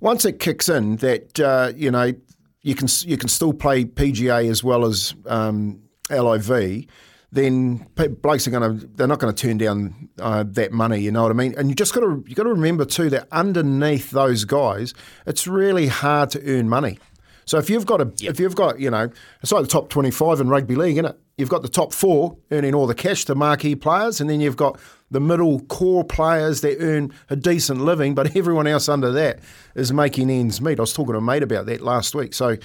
once 0.00 0.24
it 0.24 0.40
kicks 0.40 0.70
in, 0.70 0.96
that 0.96 1.38
uh, 1.38 1.72
you 1.76 1.90
know 1.90 2.14
you 2.62 2.74
can 2.74 2.88
you 3.02 3.18
can 3.18 3.28
still 3.28 3.52
play 3.52 3.84
PGA 3.84 4.50
as 4.50 4.64
well 4.64 4.86
as 4.86 5.14
um, 5.26 5.82
LIV. 6.10 6.86
Then 7.32 7.86
blokes 7.96 8.46
are 8.46 8.50
going 8.50 8.78
to 8.78 8.86
they're 8.94 9.08
not 9.08 9.18
going 9.18 9.34
to 9.34 9.46
turn 9.46 9.58
down 9.58 10.08
uh, 10.20 10.44
that 10.48 10.72
money. 10.72 11.00
You 11.00 11.10
know 11.10 11.22
what 11.22 11.32
I 11.32 11.34
mean? 11.34 11.54
And 11.58 11.68
you 11.68 11.74
just 11.74 11.92
got 11.92 12.00
to 12.00 12.24
you 12.28 12.34
got 12.34 12.44
to 12.44 12.50
remember 12.50 12.84
too 12.84 13.10
that 13.10 13.26
underneath 13.32 14.10
those 14.10 14.44
guys, 14.44 14.94
it's 15.26 15.48
really 15.48 15.88
hard 15.88 16.30
to 16.30 16.42
earn 16.46 16.68
money. 16.68 16.98
So 17.46 17.58
if 17.58 17.68
you've 17.68 17.86
got 17.86 18.00
a 18.00 18.12
yep. 18.18 18.32
if 18.32 18.40
you've 18.40 18.54
got 18.54 18.78
you 18.78 18.90
know 18.90 19.10
it's 19.42 19.52
like 19.52 19.62
the 19.62 19.68
top 19.68 19.88
twenty 19.88 20.12
five 20.12 20.40
in 20.40 20.48
rugby 20.48 20.76
league, 20.76 20.96
isn't 20.96 21.06
it? 21.06 21.18
You've 21.36 21.48
got 21.48 21.62
the 21.62 21.68
top 21.68 21.92
four 21.92 22.36
earning 22.52 22.74
all 22.74 22.86
the 22.86 22.94
cash, 22.94 23.24
the 23.24 23.34
marquee 23.34 23.74
players, 23.74 24.20
and 24.20 24.30
then 24.30 24.40
you've 24.40 24.56
got 24.56 24.78
the 25.10 25.20
middle 25.20 25.60
core 25.60 26.04
players 26.04 26.60
that 26.60 26.76
earn 26.80 27.12
a 27.30 27.36
decent 27.36 27.80
living, 27.80 28.14
but 28.14 28.36
everyone 28.36 28.66
else 28.66 28.88
under 28.88 29.10
that 29.12 29.40
is 29.74 29.92
making 29.92 30.30
ends 30.30 30.60
meet. 30.60 30.78
I 30.78 30.82
was 30.82 30.92
talking 30.92 31.12
to 31.12 31.18
a 31.18 31.22
mate 31.22 31.42
about 31.42 31.66
that 31.66 31.80
last 31.80 32.14
week. 32.14 32.34
So 32.34 32.56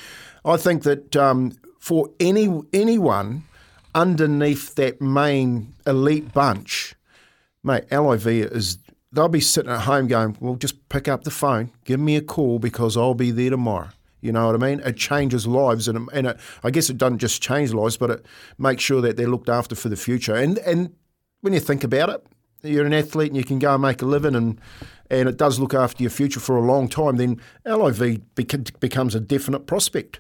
I 0.46 0.58
think 0.58 0.84
that 0.84 1.16
um, 1.16 1.54
for 1.80 2.10
any 2.20 2.62
anyone 2.74 3.44
underneath 3.96 4.76
that 4.76 5.02
main 5.02 5.74
elite 5.88 6.34
bunch, 6.34 6.96
mate, 7.64 7.92
LIV 7.92 8.28
is 8.28 8.78
they'll 9.12 9.28
be 9.28 9.42
sitting 9.42 9.72
at 9.72 9.82
home 9.82 10.08
going, 10.08 10.38
well, 10.40 10.56
just 10.56 10.88
pick 10.90 11.08
up 11.08 11.24
the 11.24 11.32
phone, 11.32 11.72
give 11.86 12.00
me 12.00 12.16
a 12.16 12.22
call 12.22 12.60
because 12.60 12.96
I'll 12.96 13.16
be 13.16 13.32
there 13.32 13.50
tomorrow. 13.50 13.90
You 14.22 14.34
know 14.34 14.48
what 14.48 14.56
I 14.56 14.58
mean? 14.58 14.82
It 14.82 14.98
changes 14.98 15.48
lives, 15.48 15.88
and, 15.88 16.10
and 16.12 16.28
it, 16.28 16.40
I 16.62 16.72
guess 16.72 16.90
it 16.90 16.98
doesn't 16.98 17.20
just 17.20 17.42
change 17.42 17.74
lives, 17.74 17.96
but 17.96 18.10
it 18.10 18.26
makes 18.58 18.84
sure 18.84 19.00
that 19.02 19.16
they're 19.16 19.30
looked 19.30 19.48
after 19.48 19.76
for 19.76 19.88
the 19.88 19.96
future. 19.96 20.36
And 20.36 20.58
and 20.60 20.94
when 21.40 21.54
you 21.54 21.62
think 21.62 21.86
about 21.86 22.10
it, 22.10 22.26
you're 22.62 22.86
an 22.86 22.94
athlete 22.94 23.30
and 23.30 23.38
you 23.38 23.46
can 23.46 23.60
go 23.60 23.74
and 23.74 23.82
make 23.82 24.02
a 24.02 24.06
living, 24.06 24.36
and 24.36 24.60
and 25.10 25.30
it 25.30 25.38
does 25.38 25.58
look 25.58 25.74
after 25.74 26.04
your 26.04 26.10
future 26.10 26.42
for 26.42 26.58
a 26.58 26.62
long 26.62 26.90
time. 26.90 27.16
Then 27.16 27.40
LIV 27.66 28.36
becomes 28.36 29.16
a 29.16 29.22
definite 29.22 29.66
prospect. 29.66 30.20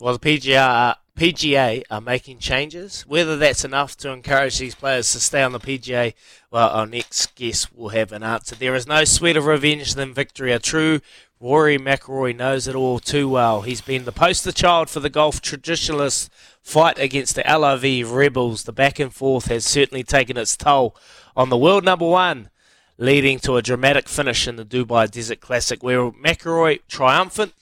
Well, 0.00 0.16
the 0.16 0.20
PGA 0.20 0.56
uh, 0.56 0.94
PGA 1.16 1.82
are 1.90 2.00
making 2.00 2.38
changes. 2.38 3.02
Whether 3.08 3.36
that's 3.36 3.64
enough 3.64 3.96
to 3.96 4.10
encourage 4.10 4.58
these 4.58 4.76
players 4.76 5.10
to 5.10 5.18
stay 5.18 5.42
on 5.42 5.50
the 5.50 5.58
PGA, 5.58 6.14
well, 6.52 6.68
our 6.68 6.86
next 6.86 7.34
guest 7.34 7.76
will 7.76 7.88
have 7.88 8.12
an 8.12 8.22
answer. 8.22 8.54
There 8.54 8.76
is 8.76 8.86
no 8.86 9.02
sweeter 9.02 9.40
revenge 9.40 9.94
than 9.94 10.14
victory. 10.14 10.52
A 10.52 10.60
true 10.60 11.00
Rory 11.40 11.78
McIlroy 11.78 12.36
knows 12.36 12.68
it 12.68 12.76
all 12.76 13.00
too 13.00 13.28
well. 13.28 13.62
He's 13.62 13.80
been 13.80 14.04
the 14.04 14.12
poster 14.12 14.52
child 14.52 14.88
for 14.88 15.00
the 15.00 15.10
golf 15.10 15.40
traditionalists' 15.40 16.30
fight 16.62 17.00
against 17.00 17.34
the 17.34 17.42
LIV 17.42 18.12
rebels. 18.12 18.62
The 18.62 18.72
back 18.72 19.00
and 19.00 19.12
forth 19.12 19.46
has 19.46 19.64
certainly 19.64 20.04
taken 20.04 20.36
its 20.36 20.56
toll 20.56 20.94
on 21.36 21.48
the 21.48 21.58
world 21.58 21.84
number 21.84 22.06
one, 22.06 22.50
leading 22.98 23.40
to 23.40 23.56
a 23.56 23.62
dramatic 23.62 24.08
finish 24.08 24.46
in 24.46 24.54
the 24.54 24.64
Dubai 24.64 25.10
Desert 25.10 25.40
Classic, 25.40 25.82
where 25.82 26.12
McIlroy 26.12 26.78
triumphant 26.86 27.54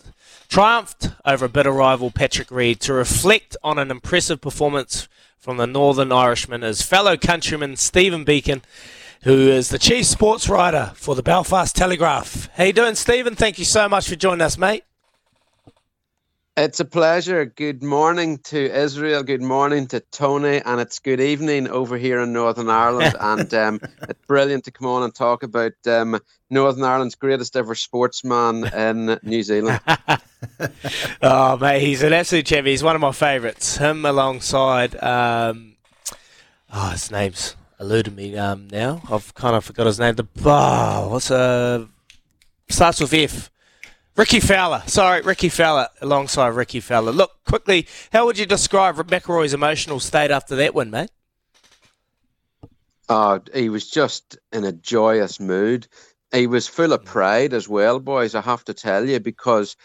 triumphed 0.48 1.10
over 1.24 1.44
a 1.44 1.48
bitter 1.48 1.72
rival 1.72 2.10
Patrick 2.10 2.50
Reed 2.50 2.80
to 2.80 2.92
reflect 2.92 3.56
on 3.62 3.78
an 3.78 3.90
impressive 3.90 4.40
performance 4.40 5.08
from 5.38 5.56
the 5.56 5.66
Northern 5.66 6.12
Irishman. 6.12 6.62
His 6.62 6.82
fellow 6.82 7.16
countryman 7.16 7.76
Steven 7.76 8.24
Beacom 8.24 8.62
who 9.22 9.48
is 9.48 9.70
the 9.70 9.78
chief 9.78 10.06
sports 10.06 10.48
writer 10.48 10.92
for 10.94 11.16
the 11.16 11.22
Belfast 11.22 11.74
Telegraph. 11.74 12.48
How 12.54 12.62
you 12.62 12.72
doing, 12.72 12.94
Steven? 12.94 13.34
Thank 13.34 13.58
you 13.58 13.64
so 13.64 13.88
much 13.88 14.08
for 14.08 14.14
joining 14.14 14.42
us, 14.42 14.56
mate. 14.56 14.84
It's 16.58 16.80
a 16.80 16.86
pleasure. 16.86 17.44
Good 17.44 17.82
morning 17.82 18.38
to 18.44 18.58
Israel. 18.58 19.22
Good 19.22 19.42
morning 19.42 19.88
to 19.88 20.00
Tony, 20.00 20.62
and 20.64 20.80
it's 20.80 21.00
good 21.00 21.20
evening 21.20 21.68
over 21.68 21.98
here 21.98 22.20
in 22.20 22.32
Northern 22.32 22.70
Ireland. 22.70 23.14
and 23.20 23.52
um, 23.52 23.80
it's 24.08 24.26
brilliant 24.26 24.64
to 24.64 24.70
come 24.70 24.86
on 24.86 25.02
and 25.02 25.14
talk 25.14 25.42
about 25.42 25.74
um, 25.86 26.18
Northern 26.48 26.82
Ireland's 26.82 27.14
greatest 27.14 27.58
ever 27.58 27.74
sportsman 27.74 28.64
in 28.72 29.18
New 29.22 29.42
Zealand. 29.42 29.80
oh, 31.20 31.58
mate, 31.58 31.80
he's 31.80 32.02
an 32.02 32.14
absolute 32.14 32.46
champion. 32.46 32.72
He's 32.72 32.82
one 32.82 32.94
of 32.94 33.02
my 33.02 33.12
favourites. 33.12 33.76
Him 33.76 34.06
alongside, 34.06 34.96
um, 35.02 35.76
oh, 36.72 36.88
his 36.88 37.10
name's 37.10 37.54
eluded 37.78 38.16
me 38.16 38.34
um, 38.38 38.68
now. 38.72 39.02
I've 39.10 39.34
kind 39.34 39.56
of 39.56 39.66
forgot 39.66 39.88
his 39.88 40.00
name. 40.00 40.14
The 40.14 40.26
oh, 40.46 41.08
what's 41.10 41.30
a 41.30 41.86
starts 42.70 43.00
with 43.00 43.12
F. 43.12 43.50
Rickie 44.16 44.40
Fowler. 44.40 44.82
Sorry, 44.86 45.20
Rickie 45.20 45.50
Fowler 45.50 45.88
alongside 46.00 46.48
Rickie 46.48 46.80
Fowler. 46.80 47.12
Look 47.12 47.32
quickly. 47.44 47.86
How 48.12 48.24
would 48.24 48.38
you 48.38 48.46
describe 48.46 48.96
McIlroy's 48.96 49.52
emotional 49.52 50.00
state 50.00 50.30
after 50.30 50.56
that 50.56 50.74
win, 50.74 50.90
mate? 50.90 51.10
Uh, 53.08 53.40
he 53.54 53.68
was 53.68 53.90
just 53.90 54.38
in 54.52 54.64
a 54.64 54.72
joyous 54.72 55.38
mood. 55.38 55.86
He 56.32 56.46
was 56.46 56.66
full 56.66 56.92
of 56.92 57.04
pride 57.04 57.52
as 57.52 57.68
well, 57.68 58.00
boys. 58.00 58.34
I 58.34 58.40
have 58.40 58.64
to 58.64 58.74
tell 58.74 59.08
you 59.08 59.20
because 59.20 59.76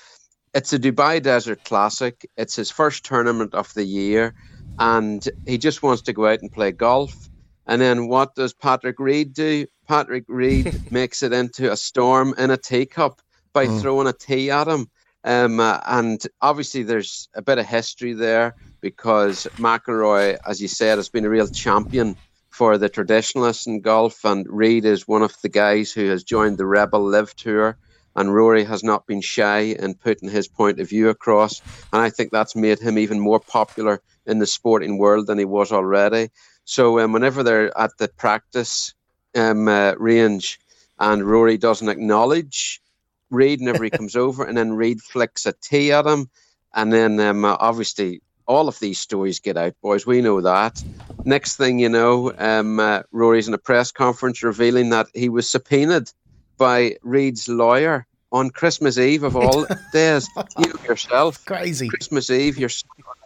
it's 0.53 0.73
a 0.73 0.79
Dubai 0.79 1.21
Desert 1.21 1.63
Classic. 1.63 2.25
It's 2.37 2.55
his 2.55 2.71
first 2.71 3.05
tournament 3.05 3.53
of 3.53 3.73
the 3.73 3.83
year, 3.83 4.33
and 4.79 5.27
he 5.45 5.57
just 5.57 5.83
wants 5.83 6.03
to 6.03 6.13
go 6.13 6.27
out 6.27 6.41
and 6.41 6.51
play 6.51 6.71
golf 6.71 7.29
and 7.67 7.81
then 7.81 8.07
what 8.07 8.35
does 8.35 8.53
Patrick 8.53 8.99
Reed 8.99 9.33
do? 9.33 9.65
Patrick 9.87 10.25
Reed 10.27 10.91
makes 10.91 11.23
it 11.23 11.33
into 11.33 11.71
a 11.71 11.77
storm 11.77 12.33
in 12.37 12.51
a 12.51 12.57
teacup 12.57 13.21
by 13.53 13.67
mm. 13.67 13.81
throwing 13.81 14.07
a 14.07 14.13
tea 14.13 14.51
at 14.51 14.67
him. 14.67 14.89
Um, 15.23 15.59
uh, 15.59 15.79
and 15.85 16.21
obviously, 16.41 16.83
there's 16.83 17.29
a 17.35 17.41
bit 17.41 17.59
of 17.59 17.65
history 17.65 18.13
there 18.13 18.55
because 18.81 19.47
McIlroy, 19.57 20.37
as 20.47 20.61
you 20.61 20.67
said, 20.67 20.97
has 20.97 21.09
been 21.09 21.25
a 21.25 21.29
real 21.29 21.47
champion 21.47 22.15
for 22.49 22.77
the 22.77 22.89
traditionalists 22.89 23.67
in 23.67 23.81
golf. 23.81 24.25
And 24.25 24.45
Reed 24.49 24.85
is 24.85 25.07
one 25.07 25.21
of 25.21 25.35
the 25.41 25.49
guys 25.49 25.91
who 25.91 26.09
has 26.09 26.23
joined 26.23 26.57
the 26.57 26.65
Rebel 26.65 27.03
LIV 27.03 27.35
Tour. 27.35 27.77
And 28.13 28.35
Rory 28.35 28.65
has 28.65 28.83
not 28.83 29.07
been 29.07 29.21
shy 29.21 29.59
in 29.59 29.93
putting 29.93 30.29
his 30.29 30.47
point 30.47 30.81
of 30.81 30.89
view 30.89 31.07
across. 31.07 31.61
And 31.93 32.01
I 32.01 32.09
think 32.09 32.31
that's 32.31 32.57
made 32.57 32.79
him 32.79 32.97
even 32.97 33.21
more 33.21 33.39
popular 33.39 34.01
in 34.25 34.39
the 34.39 34.45
sporting 34.45 34.97
world 34.97 35.27
than 35.27 35.37
he 35.37 35.45
was 35.45 35.71
already. 35.71 36.29
So 36.65 36.99
um, 36.99 37.13
whenever 37.13 37.41
they're 37.41 37.77
at 37.77 37.97
the 37.97 38.09
practice 38.09 38.93
um, 39.35 39.67
uh, 39.67 39.93
range 39.97 40.59
and 40.99 41.23
Rory 41.23 41.57
doesn't 41.57 41.87
acknowledge 41.87 42.80
Reed 43.31 43.59
whenever 43.59 43.83
he 43.83 43.89
comes 43.99 44.15
over, 44.15 44.43
and 44.43 44.57
then 44.57 44.73
Reed 44.73 45.01
flicks 45.01 45.45
a 45.45 45.53
tee 45.53 45.91
at 45.91 46.05
him, 46.05 46.29
and 46.75 46.93
then 46.93 47.19
um, 47.19 47.43
obviously 47.45 48.21
all 48.47 48.67
of 48.67 48.79
these 48.79 48.99
stories 48.99 49.39
get 49.39 49.57
out, 49.57 49.73
boys. 49.81 50.05
We 50.05 50.21
know 50.21 50.41
that. 50.41 50.83
Next 51.23 51.55
thing 51.55 51.79
you 51.79 51.89
know, 51.89 52.33
um, 52.37 52.79
uh, 52.79 53.03
Rory's 53.11 53.47
in 53.47 53.53
a 53.53 53.59
press 53.59 53.91
conference 53.91 54.43
revealing 54.43 54.89
that 54.89 55.07
he 55.13 55.29
was 55.29 55.49
subpoenaed 55.49 56.11
by 56.57 56.95
Reed's 57.03 57.47
lawyer 57.47 58.07
on 58.31 58.49
Christmas 58.49 58.97
Eve 58.97 59.23
of 59.23 59.35
all 59.35 59.65
days. 59.93 60.27
You 60.57 60.73
yourself, 60.87 61.43
Crazy. 61.45 61.89
Christmas 61.89 62.29
Eve, 62.29 62.57
you're 62.57 62.69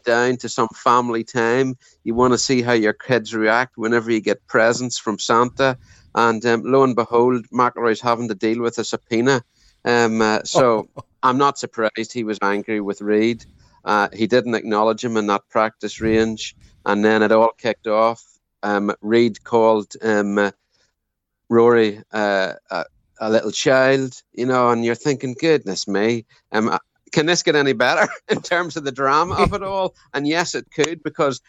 down 0.05 0.37
to 0.37 0.49
some 0.49 0.67
family 0.75 1.23
time. 1.23 1.75
You 2.03 2.15
want 2.15 2.33
to 2.33 2.37
see 2.37 2.61
how 2.61 2.73
your 2.73 2.93
kids 2.93 3.33
react 3.33 3.77
whenever 3.77 4.11
you 4.11 4.21
get 4.21 4.45
presents 4.47 4.97
from 4.97 5.19
Santa, 5.19 5.77
and 6.13 6.45
um, 6.45 6.63
lo 6.63 6.83
and 6.83 6.95
behold, 6.95 7.45
McIlroy's 7.53 8.01
having 8.01 8.27
to 8.27 8.35
deal 8.35 8.61
with 8.61 8.77
a 8.77 8.83
subpoena. 8.83 9.43
Um, 9.85 10.21
uh, 10.21 10.43
so 10.43 10.89
I'm 11.23 11.37
not 11.37 11.57
surprised 11.57 12.11
he 12.11 12.23
was 12.23 12.39
angry 12.41 12.81
with 12.81 13.01
Reed. 13.01 13.45
Uh, 13.85 14.09
he 14.11 14.27
didn't 14.27 14.55
acknowledge 14.55 15.03
him 15.03 15.15
in 15.15 15.27
that 15.27 15.47
practice 15.49 16.01
range, 16.01 16.55
and 16.85 17.05
then 17.05 17.21
it 17.21 17.31
all 17.31 17.51
kicked 17.57 17.87
off. 17.87 18.23
Um, 18.63 18.91
Reed 19.01 19.43
called 19.43 19.93
um, 20.01 20.39
uh, 20.39 20.51
Rory 21.49 22.01
uh, 22.11 22.53
a, 22.71 22.85
a 23.19 23.29
little 23.29 23.51
child, 23.51 24.21
you 24.33 24.45
know, 24.45 24.71
and 24.71 24.83
you're 24.83 24.95
thinking, 24.95 25.35
goodness 25.39 25.87
me, 25.87 26.25
um, 26.51 26.69
uh, 26.69 26.79
can 27.11 27.27
this 27.27 27.43
get 27.43 27.55
any 27.55 27.73
better 27.73 28.11
in 28.29 28.41
terms 28.41 28.75
of 28.75 28.83
the 28.83 28.91
drama 28.91 29.35
of 29.35 29.53
it 29.53 29.63
all? 29.63 29.95
And 30.13 30.27
yes, 30.27 30.55
it 30.55 30.65
could, 30.73 31.03
because 31.03 31.41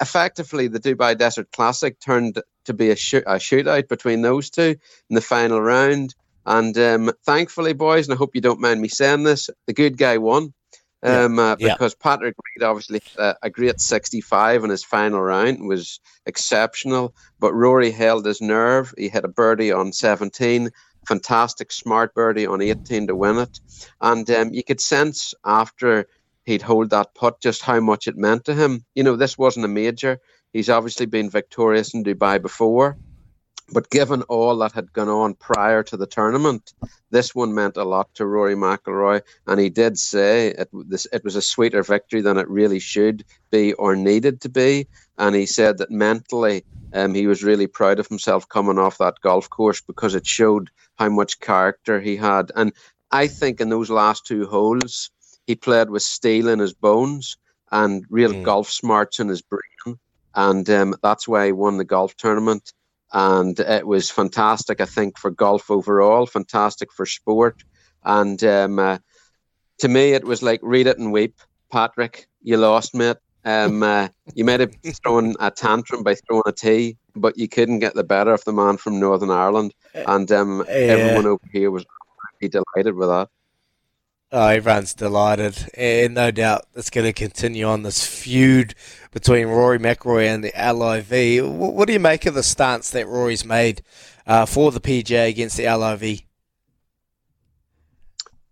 effectively 0.00 0.68
the 0.68 0.80
Dubai 0.80 1.18
Desert 1.18 1.50
Classic 1.52 1.98
turned 1.98 2.40
to 2.64 2.74
be 2.74 2.90
a, 2.90 2.96
shoot, 2.96 3.24
a 3.26 3.34
shootout 3.34 3.88
between 3.88 4.22
those 4.22 4.50
two 4.50 4.76
in 5.10 5.14
the 5.14 5.20
final 5.20 5.60
round. 5.60 6.14
And 6.48 6.78
um, 6.78 7.12
thankfully, 7.26 7.74
boys, 7.74 8.08
and 8.08 8.14
I 8.14 8.16
hope 8.16 8.34
you 8.34 8.40
don't 8.40 8.58
mind 8.58 8.80
me 8.80 8.88
saying 8.88 9.24
this, 9.24 9.50
the 9.66 9.74
good 9.74 9.98
guy 9.98 10.16
won. 10.16 10.54
Um, 11.02 11.38
uh, 11.38 11.56
Yeah. 11.58 11.74
because 11.74 11.94
Patrick 11.94 12.34
Reed 12.42 12.64
obviously 12.64 13.02
uh, 13.18 13.34
a 13.42 13.50
great 13.50 13.80
65 13.80 14.64
in 14.64 14.70
his 14.70 14.82
final 14.82 15.20
round 15.20 15.68
was 15.68 16.00
exceptional, 16.24 17.14
but 17.38 17.52
Rory 17.52 17.90
held 17.90 18.24
his 18.24 18.40
nerve. 18.40 18.94
He 18.96 19.10
had 19.10 19.26
a 19.26 19.28
birdie 19.28 19.70
on 19.72 19.92
17, 19.92 20.70
fantastic 21.06 21.70
smart 21.70 22.14
birdie 22.14 22.46
on 22.46 22.62
18 22.62 23.08
to 23.08 23.14
win 23.14 23.38
it, 23.38 23.60
and 24.00 24.28
um, 24.30 24.48
you 24.52 24.64
could 24.64 24.80
sense 24.80 25.34
after 25.44 26.06
he'd 26.46 26.62
hold 26.62 26.88
that 26.90 27.14
putt 27.14 27.42
just 27.42 27.60
how 27.60 27.78
much 27.78 28.08
it 28.08 28.16
meant 28.16 28.46
to 28.46 28.54
him. 28.54 28.86
You 28.94 29.04
know, 29.04 29.16
this 29.16 29.36
wasn't 29.36 29.66
a 29.66 29.68
major. 29.68 30.18
He's 30.54 30.70
obviously 30.70 31.04
been 31.04 31.28
victorious 31.28 31.92
in 31.92 32.04
Dubai 32.04 32.40
before, 32.40 32.96
but 33.72 33.90
given 33.90 34.22
all 34.22 34.56
that 34.58 34.72
had 34.72 34.92
gone 34.92 35.08
on 35.08 35.34
prior 35.34 35.82
to 35.84 35.96
the 35.96 36.06
tournament, 36.06 36.72
this 37.10 37.34
one 37.34 37.54
meant 37.54 37.76
a 37.76 37.84
lot 37.84 38.08
to 38.14 38.26
Rory 38.26 38.54
McIlroy, 38.54 39.22
and 39.46 39.60
he 39.60 39.68
did 39.70 39.98
say 39.98 40.48
it, 40.48 40.68
this, 40.88 41.06
it 41.12 41.24
was 41.24 41.36
a 41.36 41.42
sweeter 41.42 41.82
victory 41.82 42.20
than 42.20 42.36
it 42.38 42.48
really 42.48 42.78
should 42.80 43.24
be 43.50 43.72
or 43.74 43.96
needed 43.96 44.40
to 44.42 44.48
be. 44.48 44.88
And 45.18 45.34
he 45.34 45.46
said 45.46 45.78
that 45.78 45.90
mentally, 45.90 46.64
um, 46.92 47.14
he 47.14 47.26
was 47.26 47.44
really 47.44 47.66
proud 47.66 47.98
of 47.98 48.08
himself 48.08 48.48
coming 48.48 48.78
off 48.78 48.98
that 48.98 49.16
golf 49.22 49.48
course 49.50 49.80
because 49.82 50.14
it 50.14 50.26
showed 50.26 50.70
how 50.98 51.08
much 51.10 51.40
character 51.40 52.00
he 52.00 52.16
had. 52.16 52.50
And 52.56 52.72
I 53.10 53.28
think 53.28 53.60
in 53.60 53.68
those 53.70 53.90
last 53.90 54.26
two 54.26 54.46
holes, 54.46 55.10
he 55.46 55.54
played 55.56 55.90
with 55.90 56.02
steel 56.02 56.48
in 56.48 56.58
his 56.58 56.74
bones 56.74 57.36
and 57.70 58.04
real 58.10 58.34
Mm. 58.34 58.42
golf 58.42 58.68
smarts 58.70 59.20
in 59.20 59.28
his 59.28 59.42
brain, 59.42 59.98
and 60.34 60.68
um, 60.70 60.94
that's 61.02 61.28
why 61.28 61.46
he 61.46 61.52
won 61.52 61.76
the 61.78 61.84
golf 61.84 62.16
tournament 62.16 62.72
and 63.12 63.58
it 63.58 63.86
was 63.86 64.10
fantastic. 64.10 64.80
I 64.80 64.84
think 64.84 65.18
for 65.18 65.30
golf 65.30 65.70
overall, 65.70 66.26
fantastic 66.26 66.92
for 66.92 67.06
sport, 67.06 67.62
and 68.04 68.42
um, 68.44 68.78
uh, 68.78 68.98
to 69.78 69.88
me, 69.88 70.12
it 70.12 70.24
was 70.24 70.42
like 70.42 70.60
read 70.62 70.86
it 70.86 70.98
and 70.98 71.12
weep. 71.12 71.36
Patrick, 71.70 72.28
you 72.42 72.56
lost, 72.56 72.94
mate. 72.94 73.16
Um, 73.44 73.82
uh, 73.82 74.08
you 74.34 74.44
might 74.44 74.60
have 74.60 74.74
thrown 75.02 75.34
a 75.40 75.50
tantrum 75.50 76.02
by 76.02 76.14
throwing 76.14 76.42
a 76.46 76.52
tee, 76.52 76.96
but 77.14 77.38
you 77.38 77.48
couldn't 77.48 77.78
get 77.78 77.94
the 77.94 78.04
better 78.04 78.32
of 78.32 78.44
the 78.44 78.52
man 78.52 78.76
from 78.76 79.00
Northern 79.00 79.30
Ireland, 79.30 79.74
and 79.94 80.30
um, 80.32 80.64
everyone 80.68 81.26
over 81.26 81.44
here 81.52 81.70
was 81.70 81.84
delighted 82.40 82.94
with 82.94 83.08
that. 83.08 83.28
Oh, 84.30 84.48
everyone's 84.48 84.92
delighted, 84.92 85.70
and 85.72 86.12
no 86.12 86.30
doubt 86.30 86.66
it's 86.74 86.90
going 86.90 87.06
to 87.06 87.14
continue 87.14 87.64
on 87.64 87.82
this 87.82 88.06
feud 88.06 88.74
between 89.10 89.46
Rory 89.46 89.78
McIlroy 89.78 90.26
and 90.26 90.44
the 90.44 90.52
LIV. 90.54 91.50
What 91.50 91.86
do 91.86 91.94
you 91.94 91.98
make 91.98 92.26
of 92.26 92.34
the 92.34 92.42
stance 92.42 92.90
that 92.90 93.08
Rory's 93.08 93.46
made 93.46 93.80
uh, 94.26 94.44
for 94.44 94.70
the 94.70 94.80
PGA 94.80 95.30
against 95.30 95.56
the 95.56 95.64
LIV? 95.64 96.20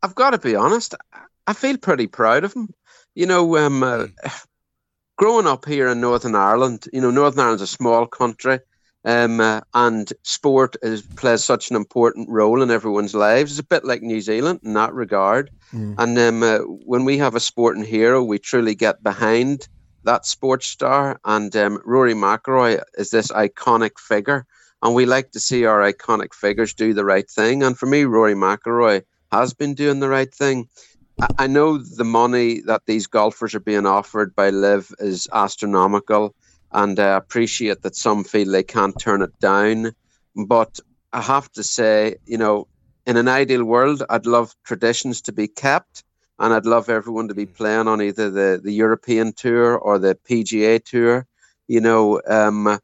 I've 0.02 0.14
got 0.14 0.30
to 0.30 0.38
be 0.38 0.56
honest. 0.56 0.94
I 1.46 1.52
feel 1.52 1.76
pretty 1.76 2.06
proud 2.06 2.44
of 2.44 2.54
him. 2.54 2.72
You 3.14 3.26
know, 3.26 3.58
um, 3.58 3.82
uh, 3.82 4.06
growing 5.18 5.46
up 5.46 5.66
here 5.66 5.88
in 5.88 6.00
Northern 6.00 6.36
Ireland, 6.36 6.88
you 6.90 7.02
know, 7.02 7.10
Northern 7.10 7.40
Ireland's 7.40 7.60
a 7.60 7.66
small 7.66 8.06
country, 8.06 8.60
um, 9.06 9.40
uh, 9.40 9.60
and 9.74 10.12
sport 10.24 10.76
is, 10.82 11.02
plays 11.16 11.44
such 11.44 11.70
an 11.70 11.76
important 11.76 12.28
role 12.28 12.62
in 12.62 12.70
everyone's 12.70 13.14
lives. 13.14 13.52
It's 13.52 13.60
a 13.60 13.64
bit 13.64 13.84
like 13.84 14.02
New 14.02 14.20
Zealand 14.20 14.60
in 14.64 14.74
that 14.74 14.92
regard. 14.94 15.50
And 15.98 16.18
um, 16.18 16.42
uh, 16.42 16.58
when 16.60 17.04
we 17.04 17.18
have 17.18 17.34
a 17.34 17.40
sporting 17.40 17.84
hero, 17.84 18.22
we 18.22 18.38
truly 18.38 18.74
get 18.74 19.02
behind 19.02 19.68
that 20.04 20.26
sports 20.26 20.66
star. 20.66 21.20
And 21.24 21.54
um, 21.56 21.80
Rory 21.84 22.14
McIlroy 22.14 22.82
is 22.98 23.10
this 23.10 23.30
iconic 23.32 23.98
figure, 23.98 24.46
and 24.82 24.94
we 24.94 25.06
like 25.06 25.30
to 25.32 25.40
see 25.40 25.64
our 25.64 25.80
iconic 25.80 26.34
figures 26.34 26.74
do 26.74 26.92
the 26.94 27.04
right 27.04 27.28
thing. 27.30 27.62
And 27.62 27.78
for 27.78 27.86
me, 27.86 28.04
Rory 28.04 28.34
McIlroy 28.34 29.02
has 29.32 29.54
been 29.54 29.74
doing 29.74 30.00
the 30.00 30.08
right 30.08 30.32
thing. 30.34 30.68
I- 31.20 31.28
I 31.44 31.46
know 31.46 31.78
the 31.78 32.04
money 32.04 32.60
that 32.66 32.82
these 32.86 33.06
golfers 33.06 33.54
are 33.54 33.60
being 33.60 33.86
offered 33.86 34.34
by 34.34 34.50
LIV 34.50 34.94
is 34.98 35.28
astronomical, 35.32 36.34
and 36.72 36.98
I 36.98 37.16
appreciate 37.16 37.82
that 37.82 37.96
some 37.96 38.24
feel 38.24 38.50
they 38.50 38.62
can't 38.62 38.98
turn 38.98 39.22
it 39.22 39.38
down. 39.40 39.92
But 40.34 40.78
I 41.12 41.22
have 41.22 41.50
to 41.52 41.62
say, 41.62 42.16
you 42.26 42.38
know, 42.38 42.68
in 43.06 43.16
an 43.16 43.28
ideal 43.28 43.64
world, 43.64 44.02
I'd 44.10 44.26
love 44.26 44.54
traditions 44.64 45.22
to 45.22 45.32
be 45.32 45.48
kept, 45.48 46.04
and 46.38 46.52
I'd 46.52 46.66
love 46.66 46.90
everyone 46.90 47.28
to 47.28 47.34
be 47.34 47.46
playing 47.46 47.88
on 47.88 48.02
either 48.02 48.30
the, 48.30 48.60
the 48.62 48.72
European 48.72 49.32
Tour 49.32 49.76
or 49.76 49.98
the 49.98 50.18
PGA 50.28 50.84
Tour, 50.84 51.26
you 51.68 51.80
know. 51.80 52.20
Um, 52.28 52.78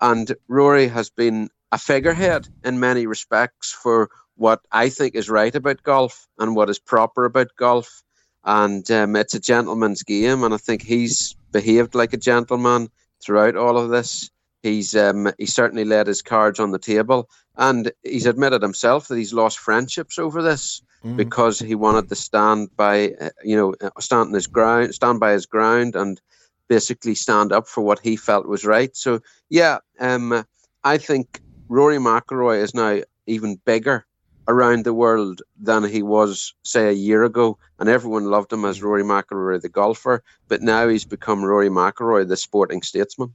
and 0.00 0.34
Rory 0.48 0.88
has 0.88 1.10
been 1.10 1.50
a 1.72 1.78
figurehead 1.78 2.48
in 2.64 2.80
many 2.80 3.06
respects 3.06 3.70
for 3.70 4.10
what 4.36 4.60
I 4.72 4.88
think 4.88 5.14
is 5.14 5.30
right 5.30 5.54
about 5.54 5.82
golf 5.82 6.26
and 6.38 6.56
what 6.56 6.70
is 6.70 6.78
proper 6.78 7.24
about 7.24 7.48
golf. 7.56 8.02
And 8.44 8.88
um, 8.90 9.16
it's 9.16 9.34
a 9.34 9.40
gentleman's 9.40 10.02
game, 10.02 10.42
and 10.44 10.54
I 10.54 10.58
think 10.58 10.82
he's 10.82 11.36
behaved 11.52 11.94
like 11.94 12.12
a 12.12 12.18
gentleman 12.18 12.88
throughout 13.24 13.56
all 13.56 13.78
of 13.78 13.90
this. 13.90 14.30
He's 14.62 14.96
um, 14.96 15.32
he 15.38 15.46
certainly 15.46 15.84
laid 15.84 16.06
his 16.06 16.22
cards 16.22 16.58
on 16.58 16.72
the 16.72 16.78
table, 16.78 17.28
and 17.56 17.92
he's 18.02 18.26
admitted 18.26 18.62
himself 18.62 19.08
that 19.08 19.16
he's 19.16 19.32
lost 19.32 19.58
friendships 19.58 20.18
over 20.18 20.42
this 20.42 20.82
because 21.16 21.58
he 21.58 21.74
wanted 21.76 22.08
to 22.08 22.16
stand 22.16 22.68
by, 22.76 23.12
uh, 23.20 23.30
you 23.44 23.56
know, 23.56 23.74
uh, 23.80 23.90
stand 24.00 24.28
on 24.28 24.32
his 24.32 24.48
ground, 24.48 24.92
stand 24.94 25.20
by 25.20 25.32
his 25.32 25.46
ground, 25.46 25.94
and 25.94 26.20
basically 26.68 27.14
stand 27.14 27.52
up 27.52 27.68
for 27.68 27.82
what 27.82 28.00
he 28.00 28.16
felt 28.16 28.48
was 28.48 28.64
right. 28.64 28.96
So 28.96 29.20
yeah, 29.48 29.78
um, 30.00 30.44
I 30.82 30.98
think 30.98 31.40
Rory 31.68 31.98
McIlroy 31.98 32.60
is 32.60 32.74
now 32.74 33.02
even 33.26 33.60
bigger 33.64 34.06
around 34.48 34.84
the 34.84 34.94
world 34.94 35.42
than 35.60 35.84
he 35.84 36.02
was, 36.02 36.54
say, 36.62 36.88
a 36.88 36.92
year 36.92 37.24
ago, 37.24 37.58
and 37.78 37.88
everyone 37.88 38.26
loved 38.26 38.52
him 38.52 38.64
as 38.64 38.82
Rory 38.82 39.02
McIlroy, 39.02 39.60
the 39.60 39.68
golfer. 39.68 40.22
But 40.48 40.62
now 40.62 40.88
he's 40.88 41.04
become 41.04 41.44
Rory 41.44 41.68
McIlroy, 41.68 42.28
the 42.28 42.36
sporting 42.36 42.82
statesman. 42.82 43.32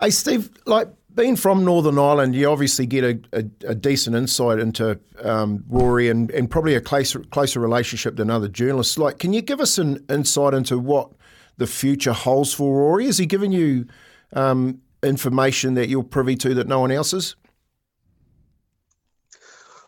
Hey, 0.00 0.10
Steve, 0.10 0.50
like 0.66 0.88
being 1.14 1.36
from 1.36 1.64
Northern 1.64 1.98
Ireland, 1.98 2.34
you 2.34 2.48
obviously 2.48 2.86
get 2.86 3.04
a, 3.04 3.20
a, 3.32 3.70
a 3.70 3.74
decent 3.74 4.16
insight 4.16 4.58
into 4.58 4.98
um, 5.22 5.64
Rory 5.68 6.08
and, 6.08 6.30
and 6.30 6.50
probably 6.50 6.74
a 6.74 6.80
closer, 6.80 7.20
closer 7.20 7.60
relationship 7.60 8.16
than 8.16 8.30
other 8.30 8.48
journalists. 8.48 8.98
Like, 8.98 9.18
can 9.18 9.32
you 9.32 9.42
give 9.42 9.60
us 9.60 9.78
an 9.78 10.04
insight 10.08 10.54
into 10.54 10.78
what 10.78 11.10
the 11.58 11.66
future 11.66 12.12
holds 12.12 12.54
for 12.54 12.78
Rory? 12.78 13.06
Is 13.06 13.18
he 13.18 13.26
giving 13.26 13.52
you 13.52 13.86
um, 14.32 14.80
information 15.02 15.74
that 15.74 15.88
you're 15.88 16.02
privy 16.02 16.36
to 16.36 16.54
that 16.54 16.66
no 16.66 16.80
one 16.80 16.90
else 16.90 17.12
is? 17.12 17.36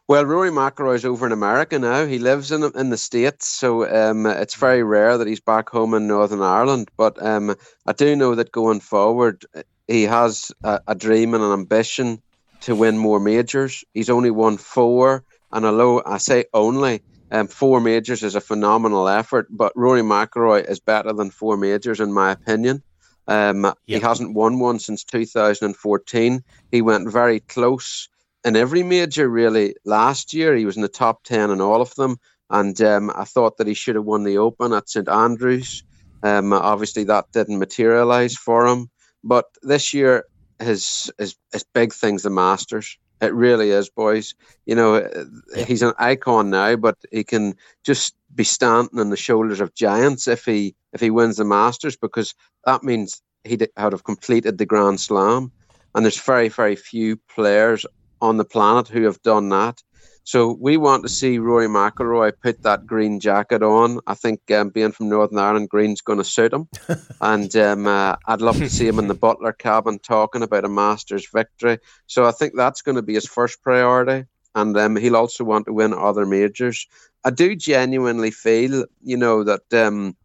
Well, 0.09 0.26
Rory 0.26 0.50
McIlroy 0.50 0.96
is 0.96 1.05
over 1.05 1.26
in 1.26 1.32
America 1.32 1.78
now. 1.78 2.07
He 2.07 2.18
lives 2.18 2.50
in 2.50 2.64
in 2.76 2.90
the 2.90 2.96
states, 2.98 3.46
so 3.46 3.88
um, 3.88 4.26
it's 4.26 4.57
very 4.57 4.82
rare 4.82 5.16
that 5.16 5.28
he's 5.28 5.40
back 5.40 5.70
home 5.70 5.94
in 5.94 6.07
Northern 6.07 6.42
Ireland. 6.42 6.90
But 6.96 7.22
um, 7.24 7.55
I 7.86 7.92
do 7.92 8.16
know 8.16 8.34
that 8.34 8.53
going 8.53 8.80
forward, 8.80 9.44
he 9.86 10.03
has 10.05 10.50
a, 10.64 10.80
a 10.88 10.94
dream 10.94 11.34
and 11.34 11.42
an 11.42 11.53
ambition 11.53 12.20
to 12.62 12.74
win 12.74 12.98
more 12.98 13.20
majors. 13.20 13.84
He's 13.94 14.11
only 14.11 14.30
won 14.30 14.57
four, 14.59 15.24
and 15.53 15.64
although 15.64 16.03
I 16.05 16.18
say 16.18 16.44
only, 16.53 17.03
um, 17.30 17.46
four 17.46 17.80
majors 17.80 18.22
is 18.24 18.34
a 18.34 18.40
phenomenal 18.40 19.09
effort. 19.09 19.46
But 19.50 19.72
Rory 19.76 20.03
McIlroy 20.03 20.68
is 20.68 20.80
better 20.80 21.12
than 21.12 21.30
four 21.30 21.57
majors, 21.57 22.00
in 22.00 22.12
my 22.12 22.32
opinion. 22.32 22.82
Um, 23.28 23.72
He 23.86 24.00
hasn't 24.00 24.34
won 24.34 24.59
one 24.59 24.80
since 24.80 25.05
2014. 25.05 26.42
He 26.72 26.82
went 26.82 27.11
very 27.11 27.40
close 27.40 28.09
in 28.45 28.57
every 28.57 28.82
major 28.82 29.28
really. 29.28 29.74
Last 29.84 30.32
year, 30.32 30.55
he 30.57 30.64
was 30.64 30.76
in 30.76 30.82
the 30.82 30.88
top 30.88 31.24
ten 31.24 31.51
in 31.51 31.61
all 31.61 31.80
of 31.80 31.95
them, 31.95 32.18
and 32.51 32.80
um, 32.82 33.11
I 33.14 33.24
thought 33.24 33.57
that 33.57 33.66
he 33.66 33.74
should 33.74 33.97
have 33.97 34.05
won 34.05 34.24
the 34.24 34.38
Open 34.38 34.72
at 34.72 34.88
St 34.88 35.09
Andrews. 35.09 35.84
Um, 36.22 36.53
obviously, 36.53 37.05
that 37.05 37.32
didn't 37.32 37.59
materialise 37.59 38.36
for 38.36 38.66
him, 38.66 38.90
but 39.24 39.47
this 39.62 39.93
year, 39.93 40.24
his 40.61 41.11
his 41.18 41.36
his 41.53 41.64
big 41.74 41.93
things, 41.93 42.22
the 42.22 42.30
Masters. 42.30 42.99
It 43.20 43.34
really 43.34 43.70
is, 43.70 43.88
boys. 43.88 44.34
You 44.66 44.74
know, 44.74 45.09
yeah. 45.55 45.64
he's 45.64 45.82
an 45.82 45.93
icon 45.99 46.51
now, 46.51 46.74
but 46.74 46.97
he 47.12 47.22
can 47.22 47.55
just 47.84 48.16
be 48.34 48.43
standing 48.45 48.99
on 48.99 49.11
the 49.11 49.16
shoulders 49.16 49.61
of 49.61 49.74
giants 49.74 50.26
if 50.26 50.45
he 50.45 50.74
if 50.93 51.01
he 51.01 51.11
wins 51.11 51.36
the 51.36 51.45
Masters, 51.45 51.97
because 51.97 52.34
that 52.64 52.82
means 52.82 53.22
he'd 53.45 53.68
have 53.76 54.05
completed 54.05 54.59
the 54.59 54.66
Grand 54.66 55.01
Slam. 55.01 55.53
And 55.95 56.05
there's 56.05 56.20
very, 56.20 56.49
very 56.49 56.76
few 56.76 57.16
players 57.16 57.84
on 58.22 58.38
the 58.38 58.44
planet 58.44 58.88
who 58.88 59.02
have 59.02 59.20
done 59.22 59.50
that. 59.50 59.82
So 60.24 60.56
we 60.60 60.76
want 60.76 61.02
to 61.02 61.08
see 61.08 61.38
Rory 61.38 61.66
McIlroy 61.66 62.32
put 62.40 62.62
that 62.62 62.86
green 62.86 63.18
jacket 63.18 63.62
on. 63.62 63.98
I 64.06 64.14
think 64.14 64.48
um, 64.52 64.68
being 64.68 64.92
from 64.92 65.08
Northern 65.08 65.38
Ireland, 65.38 65.68
green's 65.68 66.00
going 66.00 66.18
to 66.18 66.24
suit 66.24 66.52
him. 66.52 66.68
and 67.20 67.54
um, 67.56 67.88
uh, 67.88 68.14
I'd 68.26 68.40
love 68.40 68.58
to 68.58 68.70
see 68.70 68.86
him 68.86 69.00
in 69.00 69.08
the 69.08 69.14
Butler 69.14 69.52
cabin 69.52 69.98
talking 69.98 70.42
about 70.42 70.64
a 70.64 70.68
Masters 70.68 71.28
victory. 71.34 71.80
So 72.06 72.24
I 72.24 72.30
think 72.30 72.54
that's 72.54 72.82
going 72.82 72.94
to 72.94 73.02
be 73.02 73.14
his 73.14 73.26
first 73.26 73.62
priority. 73.62 74.26
And 74.54 74.76
um, 74.78 74.96
he'll 74.96 75.16
also 75.16 75.42
want 75.42 75.66
to 75.66 75.72
win 75.72 75.92
other 75.92 76.24
majors. 76.24 76.86
I 77.24 77.30
do 77.30 77.56
genuinely 77.56 78.30
feel, 78.30 78.84
you 79.02 79.16
know, 79.16 79.42
that 79.42 79.72
um, 79.74 80.16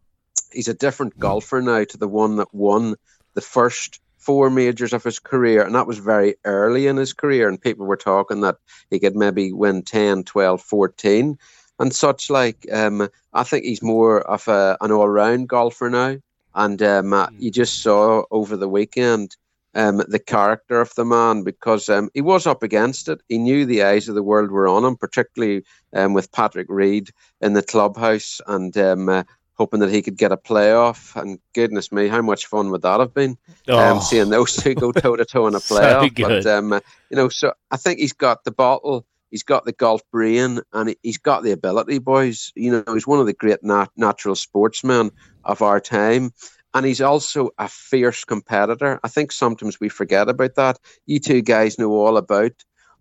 he's 0.52 0.68
a 0.68 0.74
different 0.74 1.18
golfer 1.18 1.60
now 1.60 1.82
to 1.82 1.98
the 1.98 2.08
one 2.08 2.36
that 2.36 2.54
won 2.54 2.94
the 3.34 3.40
first 3.40 4.00
four 4.28 4.50
majors 4.50 4.92
of 4.92 5.02
his 5.02 5.18
career, 5.18 5.62
and 5.62 5.74
that 5.74 5.86
was 5.86 5.96
very 5.96 6.34
early 6.44 6.86
in 6.86 6.98
his 6.98 7.14
career. 7.14 7.48
And 7.48 7.58
people 7.58 7.86
were 7.86 7.96
talking 7.96 8.42
that 8.42 8.56
he 8.90 8.98
could 8.98 9.16
maybe 9.16 9.54
win 9.54 9.80
10, 9.80 10.24
12, 10.24 10.60
14 10.60 11.38
and 11.78 11.94
such 11.94 12.28
like. 12.28 12.66
Um, 12.70 13.08
I 13.32 13.42
think 13.42 13.64
he's 13.64 13.80
more 13.82 14.20
of 14.30 14.46
a, 14.46 14.76
an 14.82 14.92
all 14.92 15.08
round 15.08 15.48
golfer 15.48 15.88
now. 15.88 16.18
And 16.54 16.82
um, 16.82 17.14
uh, 17.14 17.28
you 17.38 17.50
just 17.50 17.80
saw 17.82 18.24
over 18.30 18.54
the 18.54 18.68
weekend 18.68 19.34
um, 19.74 20.02
the 20.08 20.18
character 20.18 20.78
of 20.78 20.94
the 20.94 21.06
man 21.06 21.42
because 21.42 21.88
um, 21.88 22.10
he 22.12 22.20
was 22.20 22.46
up 22.46 22.62
against 22.62 23.08
it. 23.08 23.22
He 23.30 23.38
knew 23.38 23.64
the 23.64 23.82
eyes 23.82 24.10
of 24.10 24.14
the 24.14 24.22
world 24.22 24.50
were 24.50 24.68
on 24.68 24.84
him, 24.84 24.96
particularly 24.96 25.64
um, 25.94 26.12
with 26.12 26.32
Patrick 26.32 26.66
Reed 26.68 27.08
in 27.40 27.54
the 27.54 27.62
clubhouse. 27.62 28.42
And 28.46 28.76
um, 28.76 29.08
uh, 29.08 29.22
hoping 29.58 29.80
that 29.80 29.90
he 29.90 30.02
could 30.02 30.16
get 30.16 30.32
a 30.32 30.36
playoff. 30.36 31.20
And 31.20 31.38
goodness 31.52 31.90
me, 31.90 32.08
how 32.08 32.22
much 32.22 32.46
fun 32.46 32.70
would 32.70 32.82
that 32.82 33.00
have 33.00 33.12
been? 33.12 33.32
Um, 33.68 33.74
oh. 33.74 33.78
Um, 33.78 34.00
seeing 34.00 34.30
those 34.30 34.56
two 34.56 34.74
go 34.74 34.92
toe 34.92 35.16
to 35.16 35.24
toe 35.24 35.46
in 35.48 35.54
a 35.54 35.58
playoff. 35.58 36.16
so 36.16 36.28
but 36.28 36.46
um, 36.46 36.80
you 37.10 37.16
know, 37.16 37.28
so 37.28 37.52
I 37.70 37.76
think 37.76 37.98
he's 37.98 38.12
got 38.12 38.44
the 38.44 38.52
bottle. 38.52 39.04
He's 39.30 39.42
got 39.42 39.66
the 39.66 39.72
golf 39.72 40.00
brain 40.10 40.60
and 40.72 40.94
he's 41.02 41.18
got 41.18 41.42
the 41.42 41.52
ability, 41.52 41.98
boys. 41.98 42.50
You 42.54 42.70
know, 42.72 42.94
he's 42.94 43.06
one 43.06 43.20
of 43.20 43.26
the 43.26 43.34
great 43.34 43.62
nat- 43.62 43.90
natural 43.96 44.34
sportsmen 44.34 45.10
of 45.44 45.60
our 45.60 45.80
time. 45.80 46.32
And 46.74 46.86
he's 46.86 47.00
also 47.00 47.50
a 47.58 47.68
fierce 47.68 48.24
competitor. 48.24 49.00
I 49.02 49.08
think 49.08 49.32
sometimes 49.32 49.80
we 49.80 49.88
forget 49.88 50.28
about 50.28 50.54
that. 50.54 50.78
You 51.06 51.18
two 51.18 51.42
guys 51.42 51.78
know 51.78 51.90
all 51.92 52.16
about 52.16 52.52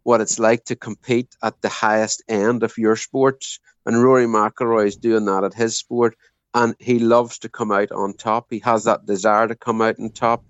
what 0.03 0.22
it's 0.22 0.39
like 0.39 0.64
to 0.66 0.76
compete 0.76 1.36
at 1.43 1.62
the 1.62 1.70
highest 1.70 2.24
end 2.30 2.64
of 2.64 2.78
your 2.78 2.95
sports. 2.95 3.60
And 3.86 4.01
Rory 4.01 4.26
McIlroy 4.26 4.88
is 4.88 4.95
doing 4.95 5.26
that 5.26 5.43
at 5.43 5.53
his 5.53 5.78
sport 5.78 6.16
and 6.53 6.75
he 6.79 6.99
loves 6.99 7.37
to 7.39 7.49
come 7.49 7.71
out 7.71 7.91
on 7.91 8.13
top. 8.13 8.47
He 8.49 8.59
has 8.59 8.83
that 8.85 9.05
desire 9.05 9.47
to 9.47 9.55
come 9.55 9.81
out 9.81 9.99
on 9.99 10.09
top, 10.11 10.43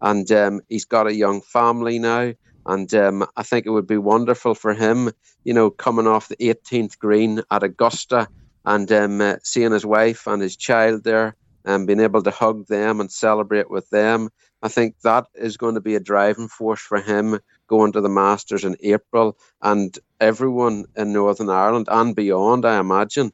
and 0.00 0.30
um, 0.32 0.60
he's 0.68 0.84
got 0.84 1.06
a 1.06 1.14
young 1.14 1.40
family 1.40 1.98
now. 1.98 2.32
And 2.66 2.92
um, 2.94 3.26
I 3.36 3.42
think 3.42 3.66
it 3.66 3.70
would 3.70 3.86
be 3.86 3.96
wonderful 3.96 4.54
for 4.54 4.74
him, 4.74 5.10
you 5.44 5.54
know, 5.54 5.70
coming 5.70 6.06
off 6.06 6.28
the 6.28 6.36
18th 6.36 6.98
green 6.98 7.42
at 7.50 7.62
Augusta 7.62 8.28
and 8.64 8.90
um, 8.92 9.20
uh, 9.20 9.36
seeing 9.42 9.72
his 9.72 9.86
wife 9.86 10.26
and 10.26 10.42
his 10.42 10.56
child 10.56 11.04
there 11.04 11.36
and 11.64 11.86
being 11.86 12.00
able 12.00 12.22
to 12.22 12.30
hug 12.30 12.66
them 12.66 13.00
and 13.00 13.10
celebrate 13.10 13.70
with 13.70 13.88
them. 13.90 14.28
I 14.62 14.68
think 14.68 15.00
that 15.00 15.26
is 15.34 15.56
going 15.56 15.74
to 15.74 15.80
be 15.80 15.94
a 15.94 16.00
driving 16.00 16.48
force 16.48 16.80
for 16.80 17.00
him 17.00 17.38
going 17.66 17.92
to 17.92 18.00
the 18.00 18.08
Masters 18.08 18.64
in 18.64 18.76
April. 18.82 19.38
And 19.62 19.98
everyone 20.20 20.84
in 20.96 21.12
Northern 21.12 21.48
Ireland 21.48 21.88
and 21.90 22.14
beyond, 22.14 22.66
I 22.66 22.78
imagine, 22.78 23.32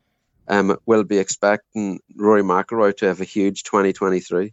um, 0.49 0.77
will 0.87 1.05
be 1.05 1.19
expecting 1.19 2.01
Rory 2.15 2.43
McIlroy 2.43 2.97
to 2.99 3.07
have 3.07 3.21
a 3.21 3.25
huge 3.25 3.63
2023. 3.65 4.53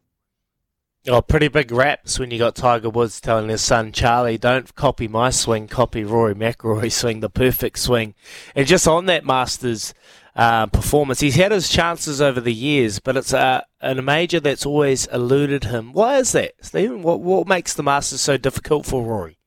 Oh, 1.06 1.22
pretty 1.22 1.50
big 1.50 1.70
raps 1.74 2.18
when 2.18 2.32
you 2.32 2.38
got 2.38 2.56
Tiger 2.56 2.89
Woods 2.89 3.20
telling 3.20 3.50
his 3.50 3.62
son 3.62 3.91
Charlie, 3.91 4.38
"Don't 4.38 4.74
copy 4.74 5.10
my 5.10 5.32
swing, 5.32 5.68
copy 5.68 6.06
Rory 6.06 6.34
McIlroy's 6.34 6.96
swing, 6.96 7.20
the 7.20 7.30
perfect 7.30 7.80
swing." 7.80 8.16
And 8.56 8.66
just 8.66 8.88
on 8.88 9.06
that 9.08 9.26
Masters 9.26 9.94
uh, 10.34 10.68
performance, 10.68 11.20
he's 11.20 11.36
had 11.36 11.52
his 11.52 11.68
chances 11.68 12.22
over 12.22 12.39
the 12.39 12.54
years, 12.54 13.00
but 13.00 13.18
it's 13.18 13.34
a, 13.34 13.66
a 13.82 13.96
major 13.96 14.39
that's 14.39 14.66
always 14.66 15.06
eluded 15.08 15.66
him. 15.66 15.91
Why 15.91 16.20
is 16.20 16.32
that, 16.32 16.54
Steven? 16.62 17.04
What 17.04 17.20
what 17.20 17.50
makes 17.50 17.74
the 17.74 17.84
Masters 17.84 18.22
so 18.22 18.38
difficult 18.38 18.86
for 18.86 19.04
Rory? 19.04 19.38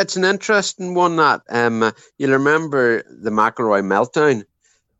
It's 0.00 0.16
an 0.16 0.24
interesting 0.24 0.94
one. 0.94 1.14
That 1.14 1.42
um, 1.48 1.92
you'll 2.18 2.32
remember 2.32 3.04
the 3.08 3.30
McIlroy 3.30 3.84
meltdown 3.84 4.46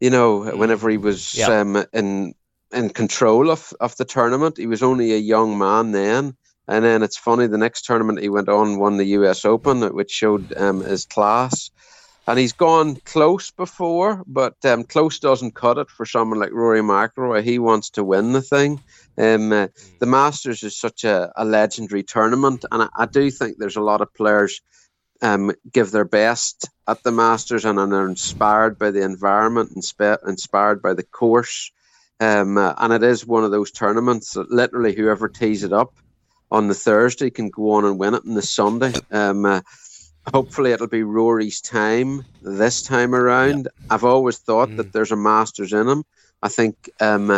you 0.01 0.11
know, 0.11 0.57
whenever 0.57 0.89
he 0.91 0.99
was 0.99 1.35
yep. 1.35 1.49
um, 1.49 1.85
in 1.93 2.35
in 2.73 2.91
control 2.91 3.51
of, 3.51 3.73
of 3.81 3.97
the 3.97 4.05
tournament, 4.05 4.59
he 4.59 4.67
was 4.67 4.83
only 4.83 5.13
a 5.13 5.19
young 5.19 5.57
man 5.57 5.93
then. 5.93 6.37
And 6.69 6.85
then 6.85 7.03
it's 7.03 7.17
funny, 7.17 7.47
the 7.47 7.59
next 7.59 7.85
tournament 7.85 8.21
he 8.21 8.29
went 8.29 8.49
on 8.49 8.79
won 8.79 8.97
the 8.97 9.05
US 9.05 9.45
Open, 9.45 9.83
which 9.95 10.11
showed 10.11 10.53
um, 10.57 10.83
his 10.83 11.07
class. 11.07 11.71
And 12.29 12.41
he's 12.41 12.53
gone 12.53 12.97
close 13.05 13.53
before, 13.53 14.25
but 14.27 14.57
um, 14.65 14.83
close 14.83 15.21
doesn't 15.21 15.55
cut 15.55 15.79
it 15.79 15.89
for 15.89 16.05
someone 16.05 16.41
like 16.41 16.53
Rory 16.53 16.81
McIlroy. 16.81 17.45
He 17.45 17.61
wants 17.61 17.89
to 17.91 18.03
win 18.03 18.33
the 18.33 18.43
thing. 18.43 18.83
Um, 19.17 19.53
uh, 19.53 19.69
mm. 19.69 19.99
the 20.01 20.07
Masters 20.07 20.65
is 20.65 20.77
such 20.77 21.05
a, 21.05 21.33
a 21.37 21.45
legendary 21.45 22.03
tournament, 22.03 22.65
and 22.73 22.83
I, 22.83 22.89
I 22.97 23.07
do 23.07 23.31
think 23.31 23.59
there's 23.59 23.77
a 23.77 23.81
lot 23.81 24.01
of 24.01 24.13
players 24.13 24.61
um, 25.23 25.53
give 25.73 25.91
their 25.91 26.05
best 26.05 26.69
at 26.89 27.03
the 27.03 27.13
Masters 27.13 27.65
and 27.65 27.79
are 27.79 28.09
inspired 28.09 28.79
by 28.79 28.91
the 28.91 29.03
environment, 29.03 29.75
insp- 29.77 30.29
inspired 30.29 30.83
by 30.83 30.95
the 30.95 31.03
course. 31.03 31.71
Um, 32.21 32.57
uh, 32.57 32.75
and 32.79 32.93
it 32.93 33.03
is 33.03 33.27
one 33.27 33.45
of 33.45 33.51
those 33.51 33.71
tournaments 33.71 34.33
that 34.33 34.51
literally 34.51 34.95
whoever 34.95 35.29
tees 35.29 35.63
it 35.63 35.73
up 35.73 35.93
on 36.51 36.69
the 36.69 36.75
Thursday 36.75 37.31
can 37.31 37.51
go 37.51 37.73
on 37.73 37.85
and 37.85 37.99
win 37.99 38.15
it 38.15 38.23
on 38.27 38.35
the 38.35 38.43
Sunday. 38.43 38.93
Um, 39.11 39.45
uh, 39.45 39.61
hopefully, 40.33 40.73
it'll 40.73 40.87
be 40.87 41.03
Rory's 41.03 41.61
time 41.61 42.25
this 42.43 42.83
time 42.83 43.15
around. 43.15 43.69
I've 43.91 44.05
always 44.05 44.39
thought 44.39 44.71
mm. 44.71 44.77
that 44.79 44.93
there's 44.93 45.13
a 45.13 45.17
Masters 45.17 45.73
in 45.73 45.89
him. 45.89 46.05
I 46.43 46.49
think 46.49 46.91
um, 47.01 47.31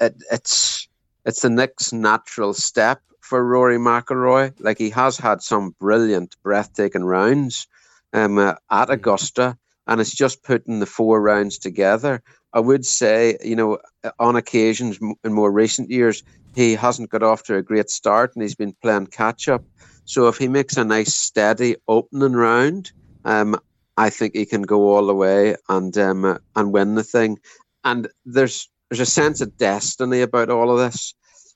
it, 0.00 0.14
it's 0.30 0.88
it's 1.24 1.40
the 1.40 1.50
next 1.50 1.92
natural 1.92 2.54
step 2.54 3.00
for 3.24 3.42
Rory 3.42 3.78
McIlroy. 3.78 4.52
Like 4.60 4.78
he 4.78 4.90
has 4.90 5.16
had 5.16 5.42
some 5.42 5.74
brilliant, 5.80 6.36
breathtaking 6.42 7.04
rounds 7.04 7.66
um, 8.12 8.38
uh, 8.38 8.54
at 8.70 8.88
mm. 8.88 8.92
Augusta, 8.92 9.56
and 9.86 10.00
it's 10.00 10.14
just 10.14 10.42
putting 10.42 10.80
the 10.80 10.86
four 10.86 11.20
rounds 11.20 11.58
together. 11.58 12.22
I 12.52 12.60
would 12.60 12.84
say, 12.84 13.36
you 13.42 13.56
know, 13.56 13.78
on 14.20 14.36
occasions 14.36 15.00
in 15.24 15.32
more 15.32 15.50
recent 15.50 15.90
years, 15.90 16.22
he 16.54 16.74
hasn't 16.74 17.10
got 17.10 17.22
off 17.22 17.42
to 17.44 17.56
a 17.56 17.62
great 17.62 17.90
start, 17.90 18.32
and 18.34 18.42
he's 18.42 18.54
been 18.54 18.76
playing 18.82 19.08
catch 19.08 19.48
up. 19.48 19.64
So 20.04 20.28
if 20.28 20.36
he 20.36 20.46
makes 20.46 20.76
a 20.76 20.84
nice, 20.84 21.14
steady 21.14 21.76
opening 21.88 22.34
round, 22.34 22.92
um, 23.24 23.58
I 23.96 24.10
think 24.10 24.36
he 24.36 24.44
can 24.44 24.62
go 24.62 24.94
all 24.94 25.06
the 25.06 25.14
way 25.14 25.56
and 25.68 25.96
um, 25.96 26.38
and 26.54 26.72
win 26.72 26.94
the 26.94 27.02
thing. 27.02 27.38
And 27.84 28.08
there's 28.26 28.68
there's 28.90 29.00
a 29.00 29.06
sense 29.06 29.40
of 29.40 29.56
destiny 29.56 30.20
about 30.20 30.50
all 30.50 30.70
of 30.70 30.78
this 30.78 31.14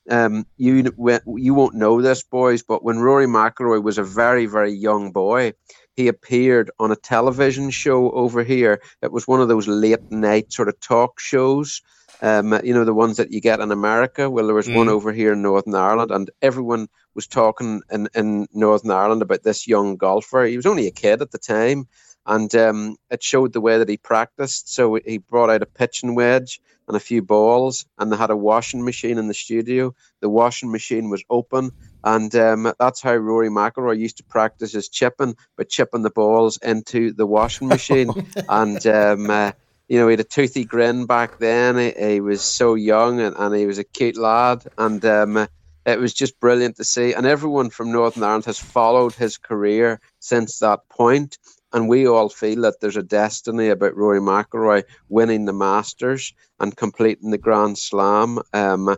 um, 0.09 0.45
you 0.57 0.91
you 1.37 1.53
won't 1.53 1.75
know 1.75 2.01
this, 2.01 2.23
boys, 2.23 2.63
but 2.63 2.83
when 2.83 2.99
Rory 2.99 3.27
McIlroy 3.27 3.83
was 3.83 3.97
a 3.97 4.03
very 4.03 4.45
very 4.45 4.73
young 4.73 5.11
boy, 5.11 5.53
he 5.95 6.07
appeared 6.07 6.71
on 6.79 6.91
a 6.91 6.95
television 6.95 7.69
show 7.69 8.11
over 8.11 8.43
here. 8.43 8.81
It 9.01 9.11
was 9.11 9.27
one 9.27 9.41
of 9.41 9.47
those 9.47 9.67
late 9.67 10.11
night 10.11 10.51
sort 10.51 10.69
of 10.69 10.79
talk 10.79 11.19
shows. 11.19 11.81
Um, 12.21 12.59
you 12.63 12.73
know 12.73 12.83
the 12.83 12.93
ones 12.93 13.17
that 13.17 13.31
you 13.31 13.39
get 13.39 13.61
in 13.61 13.71
America. 13.71 14.29
Well, 14.29 14.47
there 14.47 14.55
was 14.55 14.67
mm. 14.67 14.75
one 14.75 14.89
over 14.89 15.13
here 15.13 15.33
in 15.33 15.41
Northern 15.41 15.75
Ireland, 15.75 16.11
and 16.11 16.29
everyone 16.41 16.89
was 17.15 17.27
talking 17.27 17.81
in, 17.91 18.09
in 18.15 18.47
Northern 18.53 18.91
Ireland 18.91 19.21
about 19.21 19.43
this 19.43 19.67
young 19.67 19.95
golfer. 19.95 20.43
He 20.43 20.57
was 20.57 20.65
only 20.65 20.87
a 20.87 20.91
kid 20.91 21.21
at 21.21 21.31
the 21.31 21.37
time, 21.37 21.87
and 22.25 22.53
um, 22.55 22.97
it 23.09 23.23
showed 23.23 23.53
the 23.53 23.61
way 23.61 23.77
that 23.77 23.89
he 23.89 23.97
practiced. 23.97 24.73
So 24.73 24.99
he 25.05 25.17
brought 25.17 25.49
out 25.49 25.63
a 25.63 25.65
pitching 25.65 26.15
wedge 26.15 26.61
and 26.87 26.97
a 26.97 26.99
few 26.99 27.21
balls, 27.21 27.85
and 27.97 28.11
they 28.11 28.17
had 28.17 28.31
a 28.31 28.35
washing 28.35 28.83
machine 28.83 29.17
in 29.17 29.27
the 29.27 29.33
studio. 29.33 29.93
The 30.21 30.29
washing 30.29 30.71
machine 30.71 31.09
was 31.09 31.23
open, 31.29 31.71
and 32.03 32.33
um, 32.35 32.73
that's 32.79 33.01
how 33.01 33.15
Rory 33.15 33.49
McIlroy 33.49 33.99
used 33.99 34.17
to 34.17 34.23
practice 34.23 34.73
his 34.73 34.89
chipping, 34.89 35.35
by 35.57 35.63
chipping 35.65 36.01
the 36.01 36.09
balls 36.09 36.57
into 36.61 37.13
the 37.13 37.27
washing 37.27 37.67
machine. 37.69 38.11
and 38.49 38.85
um, 38.87 39.29
uh, 39.29 39.51
you 39.87 39.97
know, 39.97 40.07
he 40.07 40.13
had 40.13 40.19
a 40.19 40.23
toothy 40.23 40.65
grin 40.65 41.05
back 41.05 41.39
then. 41.39 41.77
He, 41.77 42.13
he 42.13 42.21
was 42.21 42.41
so 42.41 42.75
young, 42.75 43.19
and, 43.19 43.35
and, 43.37 43.55
he 43.55 43.65
was 43.65 43.79
a 43.79 43.83
cute 43.83 44.17
lad, 44.17 44.63
and 44.77 45.03
um, 45.03 45.47
it 45.85 45.99
was 45.99 46.13
just 46.13 46.39
brilliant 46.39 46.77
to 46.77 46.83
see. 46.83 47.13
And 47.13 47.25
everyone 47.25 47.71
from 47.71 47.91
Northern 47.91 48.23
Ireland 48.23 48.45
has 48.45 48.59
followed 48.59 49.13
his 49.13 49.37
career 49.37 49.99
since 50.19 50.59
that 50.59 50.87
point. 50.89 51.37
And 51.71 51.87
we 51.87 52.07
all 52.07 52.29
feel 52.29 52.61
that 52.61 52.79
there's 52.81 52.97
a 52.97 53.03
destiny 53.03 53.69
about 53.69 53.95
Rory 53.95 54.19
McIlroy 54.19 54.83
winning 55.09 55.45
the 55.45 55.53
Masters 55.53 56.33
and 56.59 56.75
completing 56.75 57.29
the 57.31 57.37
Grand 57.37 57.77
Slam. 57.77 58.39
Um, 58.53 58.95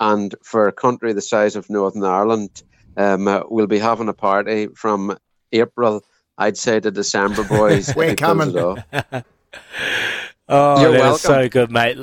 and 0.00 0.34
for 0.42 0.68
a 0.68 0.72
country 0.72 1.12
the 1.12 1.22
size 1.22 1.56
of 1.56 1.70
Northern 1.70 2.04
Ireland, 2.04 2.62
um, 2.96 3.26
uh, 3.28 3.42
we'll 3.48 3.66
be 3.66 3.78
having 3.78 4.08
a 4.08 4.12
party 4.14 4.68
from 4.74 5.16
April, 5.52 6.02
I'd 6.38 6.56
say, 6.58 6.80
to 6.80 6.90
December, 6.90 7.44
boys. 7.48 7.94
We're 7.94 8.10
to 8.10 8.16
coming. 8.16 8.52
Oh, 10.52 10.80
You're 10.80 10.90
that 10.92 10.96
is 10.96 11.02
welcome. 11.02 11.18
so 11.18 11.48
good, 11.48 11.70
mate. 11.70 11.98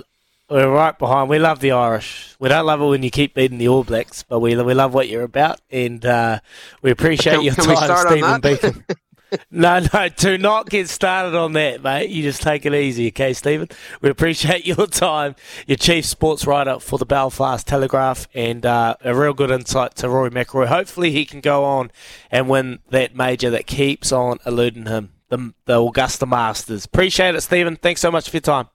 We're 0.49 0.71
right 0.71 0.97
behind. 0.97 1.29
We 1.29 1.37
love 1.39 1.59
the 1.59 1.71
Irish. 1.71 2.33
We 2.39 2.47
don't 2.47 2.65
love 2.65 2.79
it 2.79 2.85
when 2.85 3.03
you 3.03 3.09
keep 3.11 3.33
beating 3.33 3.57
the 3.57 3.67
All 3.67 3.83
Blacks, 3.83 4.23
but 4.23 4.39
we 4.39 4.55
we 4.61 4.73
love 4.73 4.93
what 4.93 5.09
you're 5.09 5.23
about, 5.23 5.59
and 5.69 6.05
uh, 6.05 6.39
we 6.81 6.91
appreciate 6.91 7.35
Can- 7.35 7.43
your 7.43 7.55
can 7.55 7.65
time, 7.65 7.97
Steven 8.07 8.21
that? 8.21 8.41
Beacom. 8.41 8.83
no, 9.51 9.81
no, 9.93 10.09
do 10.09 10.37
not 10.37 10.69
get 10.69 10.89
started 10.89 11.35
on 11.37 11.53
that, 11.53 11.83
mate. 11.83 12.09
You 12.09 12.23
just 12.23 12.41
take 12.41 12.65
it 12.65 12.73
easy, 12.73 13.07
okay, 13.07 13.33
Steven? 13.33 13.67
We 14.01 14.09
appreciate 14.09 14.65
your 14.65 14.87
time. 14.87 15.35
Your 15.65 15.77
chief 15.77 16.05
sports 16.05 16.45
writer 16.47 16.79
for 16.79 16.97
the 16.97 17.05
Belfast 17.05 17.67
Telegraph, 17.67 18.27
and 18.33 18.65
uh, 18.65 18.95
a 19.01 19.13
real 19.15 19.33
good 19.33 19.51
insight 19.51 19.95
to 19.95 20.09
Rory 20.09 20.31
McIlroy. 20.31 20.67
Hopefully, 20.67 21.11
he 21.11 21.25
can 21.25 21.41
go 21.41 21.63
on 21.63 21.91
and 22.31 22.47
win 22.49 22.79
that 22.89 23.15
major 23.15 23.49
that 23.49 23.67
keeps 23.67 24.11
on 24.11 24.39
eluding 24.45 24.85
him, 24.85 25.13
the, 25.29 25.53
the 25.65 25.81
Augusta 25.81 26.25
Masters. 26.25 26.85
Appreciate 26.85 27.35
it, 27.35 27.41
Steven. 27.41 27.75
Thanks 27.75 28.01
so 28.01 28.11
much 28.11 28.29
for 28.29 28.37
your 28.37 28.41
time. 28.41 28.69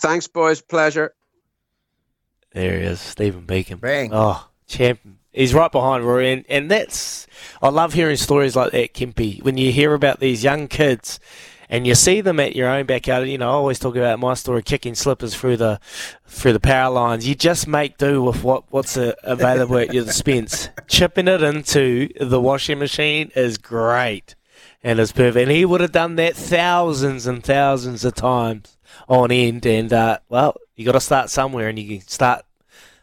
Thanks, 0.00 0.26
boys. 0.28 0.60
Pleasure. 0.60 1.14
There 2.52 2.78
he 2.78 2.84
is, 2.84 3.00
Steven 3.00 3.46
Beacom. 3.46 3.80
Bang. 3.80 4.10
Oh, 4.12 4.48
champion. 4.66 5.15
He's 5.36 5.54
right 5.54 5.70
behind 5.70 6.04
Rory, 6.04 6.32
and, 6.32 6.44
and 6.48 6.70
that's 6.70 7.26
I 7.62 7.68
love 7.68 7.92
hearing 7.92 8.16
stories 8.16 8.56
like 8.56 8.72
that, 8.72 8.94
Kempy. 8.94 9.42
When 9.42 9.58
you 9.58 9.70
hear 9.70 9.92
about 9.94 10.18
these 10.18 10.42
young 10.42 10.66
kids, 10.66 11.20
and 11.68 11.86
you 11.86 11.94
see 11.94 12.20
them 12.22 12.40
at 12.40 12.56
your 12.56 12.68
own 12.68 12.86
backyard. 12.86 13.28
You 13.28 13.38
know, 13.38 13.50
I 13.50 13.52
always 13.52 13.78
talk 13.78 13.96
about 13.96 14.18
my 14.18 14.34
story, 14.34 14.62
kicking 14.62 14.94
slippers 14.94 15.34
through 15.34 15.58
the 15.58 15.78
through 16.26 16.54
the 16.54 16.60
power 16.60 16.90
lines. 16.90 17.28
You 17.28 17.34
just 17.34 17.66
make 17.66 17.98
do 17.98 18.22
with 18.22 18.42
what 18.42 18.64
what's 18.70 18.96
available 18.96 19.78
at 19.78 19.92
your 19.92 20.04
dispense. 20.04 20.70
Chipping 20.88 21.28
it 21.28 21.42
into 21.42 22.08
the 22.18 22.40
washing 22.40 22.78
machine 22.78 23.30
is 23.36 23.58
great, 23.58 24.34
and 24.82 24.98
it's 24.98 25.12
perfect. 25.12 25.42
And 25.42 25.50
he 25.50 25.66
would 25.66 25.82
have 25.82 25.92
done 25.92 26.16
that 26.16 26.34
thousands 26.34 27.26
and 27.26 27.44
thousands 27.44 28.04
of 28.04 28.14
times 28.14 28.78
on 29.06 29.30
end. 29.30 29.66
And 29.66 29.92
uh, 29.92 30.18
well, 30.30 30.56
you 30.76 30.86
got 30.86 30.92
to 30.92 31.00
start 31.00 31.28
somewhere, 31.30 31.68
and 31.68 31.78
you 31.78 31.98
can 31.98 32.08
start 32.08 32.45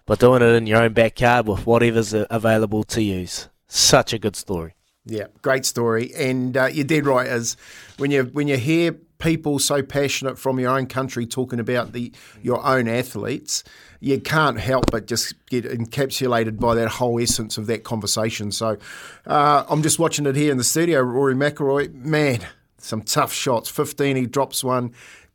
by 0.06 0.16
doing 0.16 0.42
it 0.42 0.56
in 0.56 0.68
your 0.68 0.82
own 0.82 0.94
backyard 0.94 1.48
with 1.48 1.66
whatever's 1.66 2.14
available 2.14 2.84
to 2.84 3.02
use. 3.02 3.50
Such 3.68 4.14
a 4.14 4.20
good 4.20 4.36
story. 4.36 4.76
Yeah, 5.06 5.28
great 5.42 5.66
story. 5.66 6.14
And 6.16 6.56
uh, 6.56 6.66
you 6.66 6.84
did 6.84 7.06
right. 7.06 7.28
As 7.28 7.58
when 7.98 8.12
you 8.12 8.24
when 8.26 8.48
you 8.48 8.58
hear 8.58 8.94
people 9.20 9.58
so 9.60 9.82
passionate 9.82 10.38
from 10.38 10.60
your 10.60 10.78
own 10.78 10.86
country 10.86 11.26
talking 11.26 11.60
about 11.60 11.92
the 11.92 12.12
your 12.42 12.66
own 12.66 12.88
athletes, 12.88 13.64
you 14.00 14.20
can't 14.20 14.60
help 14.60 14.92
but 14.92 15.08
just 15.08 15.34
get 15.48 15.66
encapsulated 15.66 16.60
by 16.60 16.76
that 16.76 16.90
whole 16.90 17.20
essence 17.20 17.58
of 17.58 17.68
that 17.68 17.84
conversation. 17.84 18.52
So 18.52 18.78
uh, 19.26 19.64
I'm 19.70 19.82
just 19.82 20.00
watching 20.00 20.26
it 20.26 20.36
here 20.36 20.52
in 20.52 20.58
the 20.58 20.64
studio. 20.64 21.02
Rory 21.02 21.36
McIlroy, 21.36 21.94
man, 21.94 22.46
some 22.78 23.02
tough 23.02 23.34
shots. 23.34 23.70
15, 23.70 24.16
he 24.16 24.26
drops 24.26 24.64
one. 24.64 24.94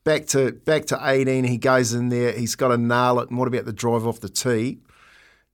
Back 0.08 0.26
to 0.28 0.52
back 0.52 0.86
to 0.86 0.98
18, 1.02 1.44
he 1.44 1.58
goes 1.58 1.92
in 1.92 2.08
there. 2.08 2.32
He's 2.32 2.56
got 2.56 2.68
to 2.68 2.78
nail 2.78 3.20
it. 3.20 3.28
And 3.28 3.38
what 3.38 3.46
about 3.46 3.66
the 3.66 3.74
drive 3.74 4.06
off 4.06 4.20
the 4.20 4.30
tee? 4.30 4.78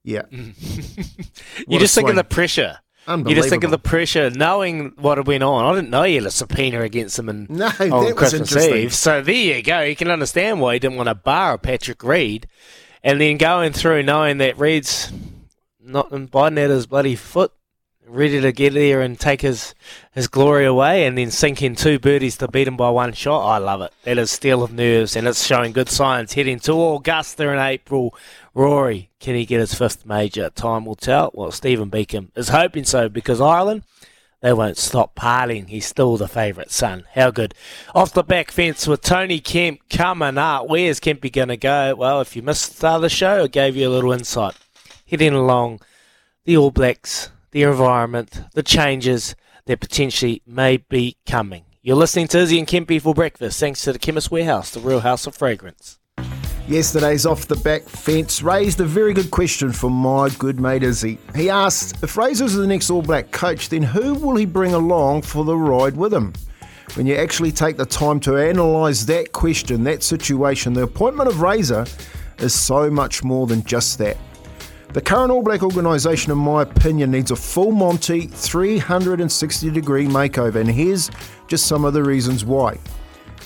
Yeah, 0.04 0.22
You 0.30 1.78
just 1.80 1.94
think 1.96 2.08
of 2.08 2.14
the 2.14 2.22
pressure. 2.22 2.78
You 3.08 3.34
just 3.34 3.48
think 3.48 3.64
of 3.64 3.72
the 3.72 3.78
pressure, 3.78 4.30
knowing 4.30 4.92
what 4.96 5.18
had 5.18 5.26
went 5.26 5.42
on. 5.42 5.64
I 5.64 5.74
didn't 5.74 5.90
know 5.90 6.04
you 6.04 6.20
had 6.20 6.26
a 6.26 6.30
subpoena 6.30 6.82
against 6.82 7.18
him 7.18 7.28
in, 7.28 7.46
No, 7.50 7.66
on 7.66 8.14
Christmas. 8.14 8.56
Eve. 8.56 8.94
So 8.94 9.22
there 9.22 9.34
you 9.34 9.62
go. 9.62 9.80
You 9.80 9.96
can 9.96 10.08
understand 10.08 10.60
why 10.60 10.74
he 10.74 10.78
didn't 10.78 10.98
want 10.98 11.08
to 11.08 11.16
bar 11.16 11.58
Patrick 11.58 12.04
Reed. 12.04 12.46
And 13.02 13.20
then 13.20 13.38
going 13.38 13.72
through 13.72 14.04
knowing 14.04 14.38
that 14.38 14.56
Reed's 14.56 15.12
not 15.82 16.30
biting 16.30 16.58
at 16.58 16.70
his 16.70 16.86
bloody 16.86 17.16
foot, 17.16 17.52
ready 18.06 18.40
to 18.40 18.52
get 18.52 18.74
there 18.74 19.00
and 19.00 19.18
take 19.18 19.40
his, 19.40 19.74
his 20.12 20.28
glory 20.28 20.66
away, 20.66 21.06
and 21.06 21.16
then 21.16 21.30
sink 21.30 21.62
in 21.62 21.74
two 21.74 21.98
birdies 21.98 22.36
to 22.38 22.48
beat 22.48 22.68
him 22.68 22.76
by 22.76 22.90
one 22.90 23.12
shot. 23.12 23.46
I 23.46 23.58
love 23.58 23.80
it. 23.80 23.92
That 24.04 24.18
is 24.18 24.30
steel 24.30 24.62
of 24.62 24.72
nerves, 24.72 25.16
and 25.16 25.26
it's 25.26 25.44
showing 25.44 25.72
good 25.72 25.88
signs 25.88 26.34
heading 26.34 26.60
to 26.60 26.94
Augusta 26.94 27.48
in 27.48 27.58
April. 27.58 28.14
Rory, 28.54 29.10
can 29.20 29.34
he 29.34 29.46
get 29.46 29.60
his 29.60 29.74
fifth 29.74 30.06
major? 30.06 30.50
Time 30.50 30.84
will 30.84 30.94
tell. 30.94 31.30
Well, 31.34 31.50
Steven 31.50 31.90
Beacom 31.90 32.28
is 32.36 32.50
hoping 32.50 32.84
so 32.84 33.08
because 33.08 33.40
Ireland, 33.40 33.82
they 34.40 34.52
won't 34.52 34.76
stop 34.76 35.14
partying. 35.14 35.68
He's 35.68 35.86
still 35.86 36.16
the 36.18 36.28
favourite 36.28 36.70
son. 36.70 37.04
How 37.14 37.30
good. 37.30 37.54
Off 37.94 38.12
the 38.12 38.22
back 38.22 38.50
fence 38.50 38.86
with 38.86 39.00
Tony 39.00 39.40
Kemp 39.40 39.80
coming 39.88 40.36
up. 40.36 40.68
Where's 40.68 41.00
Kempy 41.00 41.32
going 41.32 41.48
to 41.48 41.56
go? 41.56 41.94
Well, 41.94 42.20
if 42.20 42.36
you 42.36 42.42
missed 42.42 42.78
the 42.78 42.98
the 42.98 43.08
show, 43.08 43.44
I 43.44 43.46
gave 43.46 43.74
you 43.74 43.88
a 43.88 43.90
little 43.90 44.12
insight. 44.12 44.54
Heading 45.08 45.32
along 45.32 45.80
the 46.44 46.58
All 46.58 46.70
Blacks, 46.70 47.30
the 47.54 47.62
environment, 47.62 48.42
the 48.54 48.64
changes 48.64 49.36
that 49.66 49.78
potentially 49.78 50.42
may 50.44 50.76
be 50.76 51.16
coming. 51.24 51.64
You're 51.82 51.94
listening 51.94 52.26
to 52.28 52.38
Izzy 52.38 52.58
and 52.58 52.66
Kempy 52.66 53.00
for 53.00 53.14
breakfast, 53.14 53.60
thanks 53.60 53.82
to 53.84 53.92
the 53.92 53.98
Chemist 54.00 54.28
Warehouse, 54.32 54.70
the 54.70 54.80
real 54.80 55.00
house 55.00 55.24
of 55.24 55.36
fragrance. 55.36 56.00
Yesterday's 56.66 57.24
off 57.24 57.46
the 57.46 57.54
back 57.56 57.82
fence 57.82 58.42
raised 58.42 58.80
a 58.80 58.84
very 58.84 59.14
good 59.14 59.30
question 59.30 59.70
for 59.70 59.88
my 59.88 60.30
good 60.30 60.58
mate 60.58 60.82
Izzy. 60.82 61.16
He 61.36 61.48
asked, 61.48 62.02
if 62.02 62.16
Razor's 62.16 62.54
the 62.54 62.66
next 62.66 62.90
All 62.90 63.02
Black 63.02 63.30
coach, 63.30 63.68
then 63.68 63.84
who 63.84 64.14
will 64.14 64.34
he 64.34 64.46
bring 64.46 64.74
along 64.74 65.22
for 65.22 65.44
the 65.44 65.56
ride 65.56 65.96
with 65.96 66.12
him? 66.12 66.32
When 66.94 67.06
you 67.06 67.14
actually 67.14 67.52
take 67.52 67.76
the 67.76 67.86
time 67.86 68.18
to 68.20 68.34
analyse 68.34 69.04
that 69.04 69.30
question, 69.30 69.84
that 69.84 70.02
situation, 70.02 70.72
the 70.72 70.82
appointment 70.82 71.28
of 71.28 71.40
Razor 71.40 71.86
is 72.38 72.52
so 72.52 72.90
much 72.90 73.22
more 73.22 73.46
than 73.46 73.62
just 73.62 73.98
that. 73.98 74.16
The 74.94 75.00
current 75.00 75.32
All 75.32 75.42
Black 75.42 75.64
organisation, 75.64 76.30
in 76.30 76.38
my 76.38 76.62
opinion, 76.62 77.10
needs 77.10 77.32
a 77.32 77.36
full 77.36 77.72
Monty 77.72 78.28
360 78.28 79.70
degree 79.72 80.06
makeover, 80.06 80.54
and 80.54 80.70
here's 80.70 81.10
just 81.48 81.66
some 81.66 81.84
of 81.84 81.94
the 81.94 82.04
reasons 82.04 82.44
why. 82.44 82.78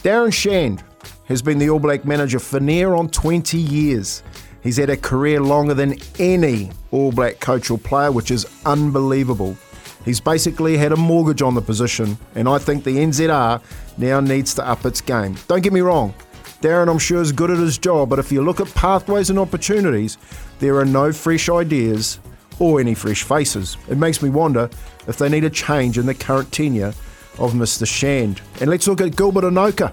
Darren 0.03 0.31
Shand 0.31 0.85
has 1.25 1.41
been 1.41 1.57
the 1.57 1.71
All 1.71 1.79
Black 1.79 2.05
manager 2.05 2.39
for 2.39 2.61
near 2.61 2.93
on 2.93 3.09
20 3.09 3.57
years. 3.57 4.23
He's 4.63 4.77
had 4.77 4.91
a 4.91 4.97
career 4.99 5.41
longer 5.41 5.73
than 5.73 5.97
any 6.19 6.71
All 6.91 7.13
Black 7.13 7.41
coach 7.41 7.71
or 7.71 7.79
player, 7.79 8.13
which 8.13 8.31
is 8.31 8.45
unbelievable. 8.67 9.57
He's 10.05 10.21
basically 10.21 10.77
had 10.77 10.93
a 10.93 10.97
mortgage 10.97 11.41
on 11.41 11.55
the 11.55 11.63
position, 11.63 12.19
and 12.35 12.47
I 12.47 12.59
think 12.59 12.85
the 12.85 12.99
NZR 12.99 13.63
now 13.97 14.21
needs 14.21 14.53
to 14.57 14.69
up 14.69 14.85
its 14.85 15.01
game. 15.01 15.35
Don't 15.49 15.63
get 15.63 15.73
me 15.73 15.81
wrong, 15.81 16.13
Darren, 16.61 16.91
I'm 16.91 16.99
sure, 16.99 17.23
is 17.23 17.31
good 17.31 17.51
at 17.51 17.59
his 17.59 17.79
job, 17.79 18.09
but 18.09 18.19
if 18.19 18.33
you 18.33 18.43
look 18.43 18.61
at 18.61 18.73
pathways 18.75 19.31
and 19.31 19.39
opportunities, 19.39 20.19
there 20.59 20.77
are 20.77 20.85
no 20.85 21.13
fresh 21.13 21.49
ideas 21.49 22.19
or 22.59 22.81
any 22.81 22.95
fresh 22.95 23.23
faces. 23.23 23.77
It 23.89 23.97
makes 23.97 24.23
me 24.23 24.31
wonder 24.31 24.69
if 25.07 25.19
they 25.19 25.29
need 25.29 25.45
a 25.45 25.51
change 25.51 25.99
in 25.99 26.07
the 26.07 26.15
current 26.15 26.51
tenure 26.51 26.93
of 27.39 27.53
Mr. 27.53 27.87
Shand. 27.87 28.41
And 28.61 28.69
let's 28.71 28.89
look 28.89 29.01
at 29.01 29.15
Gilbert 29.15 29.45
Enoka. 29.45 29.93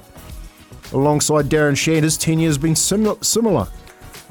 Alongside 0.91 1.49
Darren 1.49 1.78
Shand, 1.78 2.03
his 2.03 2.18
tenure 2.18 2.47
has 2.47 2.57
been 2.57 2.76
sim- 2.76 3.22
similar. 3.22 3.68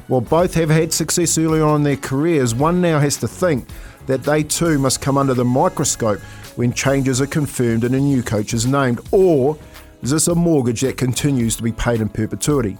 While 0.09 0.20
both 0.20 0.55
have 0.55 0.70
had 0.70 0.93
success 0.93 1.39
early 1.39 1.61
on 1.61 1.76
in 1.76 1.82
their 1.85 1.97
careers, 1.97 2.55
one 2.55 2.80
now 2.80 2.99
has 2.99 3.16
to 3.18 3.28
think 3.28 3.66
that 4.07 4.24
they 4.24 4.43
too 4.43 4.78
must 4.78 5.01
come 5.01 5.16
under 5.16 5.35
the 5.35 5.45
microscope 5.45 6.20
when 6.57 6.72
changes 6.72 7.20
are 7.20 7.26
confirmed 7.26 7.85
and 7.85 7.95
a 7.95 8.01
new 8.01 8.22
coach 8.22 8.53
is 8.55 8.66
named. 8.66 9.01
Or 9.12 9.57
is 10.05 10.11
this 10.11 10.28
a 10.28 10.34
mortgage 10.34 10.82
that 10.82 10.98
continues 10.98 11.57
to 11.57 11.62
be 11.62 11.72
paid 11.72 12.02
in 12.02 12.11
perpetuity? 12.11 12.76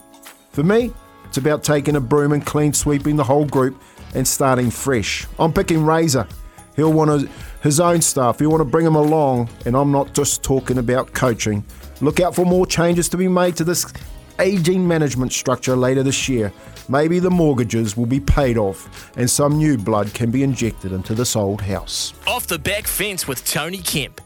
For 0.53 0.63
me, 0.63 0.93
it's 1.25 1.39
about 1.39 1.65
taking 1.65 1.97
a 1.97 2.01
broom 2.01 2.33
and 2.33 2.45
clean 2.45 2.75
sweeping 2.75 3.17
the 3.17 3.25
whole 3.25 3.47
group 3.47 3.81
and 4.15 4.29
starting 4.29 4.71
fresh. 4.71 5.27
I'm 5.39 5.51
picking 5.51 5.87
Razor. 5.87 6.29
He'll 6.77 6.93
want 6.93 7.31
his 7.63 7.81
own 7.81 8.03
stuff. 8.03 8.41
He'll 8.41 8.51
want 8.51 8.61
to 8.61 8.67
bring 8.67 8.85
him 8.85 8.95
along, 8.95 9.49
and 9.65 9.75
I'm 9.75 9.91
not 9.91 10.13
just 10.13 10.43
talking 10.43 10.77
about 10.77 11.15
coaching. 11.15 11.65
Look 12.03 12.21
out 12.21 12.35
for 12.35 12.45
more 12.45 12.67
changes 12.67 13.09
to 13.09 13.17
be 13.17 13.27
made 13.27 13.57
to 13.57 13.65
this 13.65 13.91
aging 14.39 14.87
management 14.87 15.33
structure 15.33 15.77
later 15.77 16.03
this 16.03 16.29
year. 16.29 16.53
Maybe 16.91 17.21
the 17.21 17.31
mortgages 17.31 17.97
will 17.97 18.05
be 18.05 18.21
paid 18.21 18.59
off 18.59 19.17
and 19.17 19.31
some 19.31 19.57
new 19.57 19.79
blood 19.79 20.13
can 20.13 20.31
be 20.31 20.43
injected 20.43 20.93
into 20.93 21.15
this 21.15 21.37
old 21.37 21.63
house. 21.63 22.13
Off 22.27 22.47
the 22.47 22.59
back 22.59 22.87
fence 22.87 23.27
with 23.27 23.45
Tony 23.47 23.79
Kemp. 23.79 24.21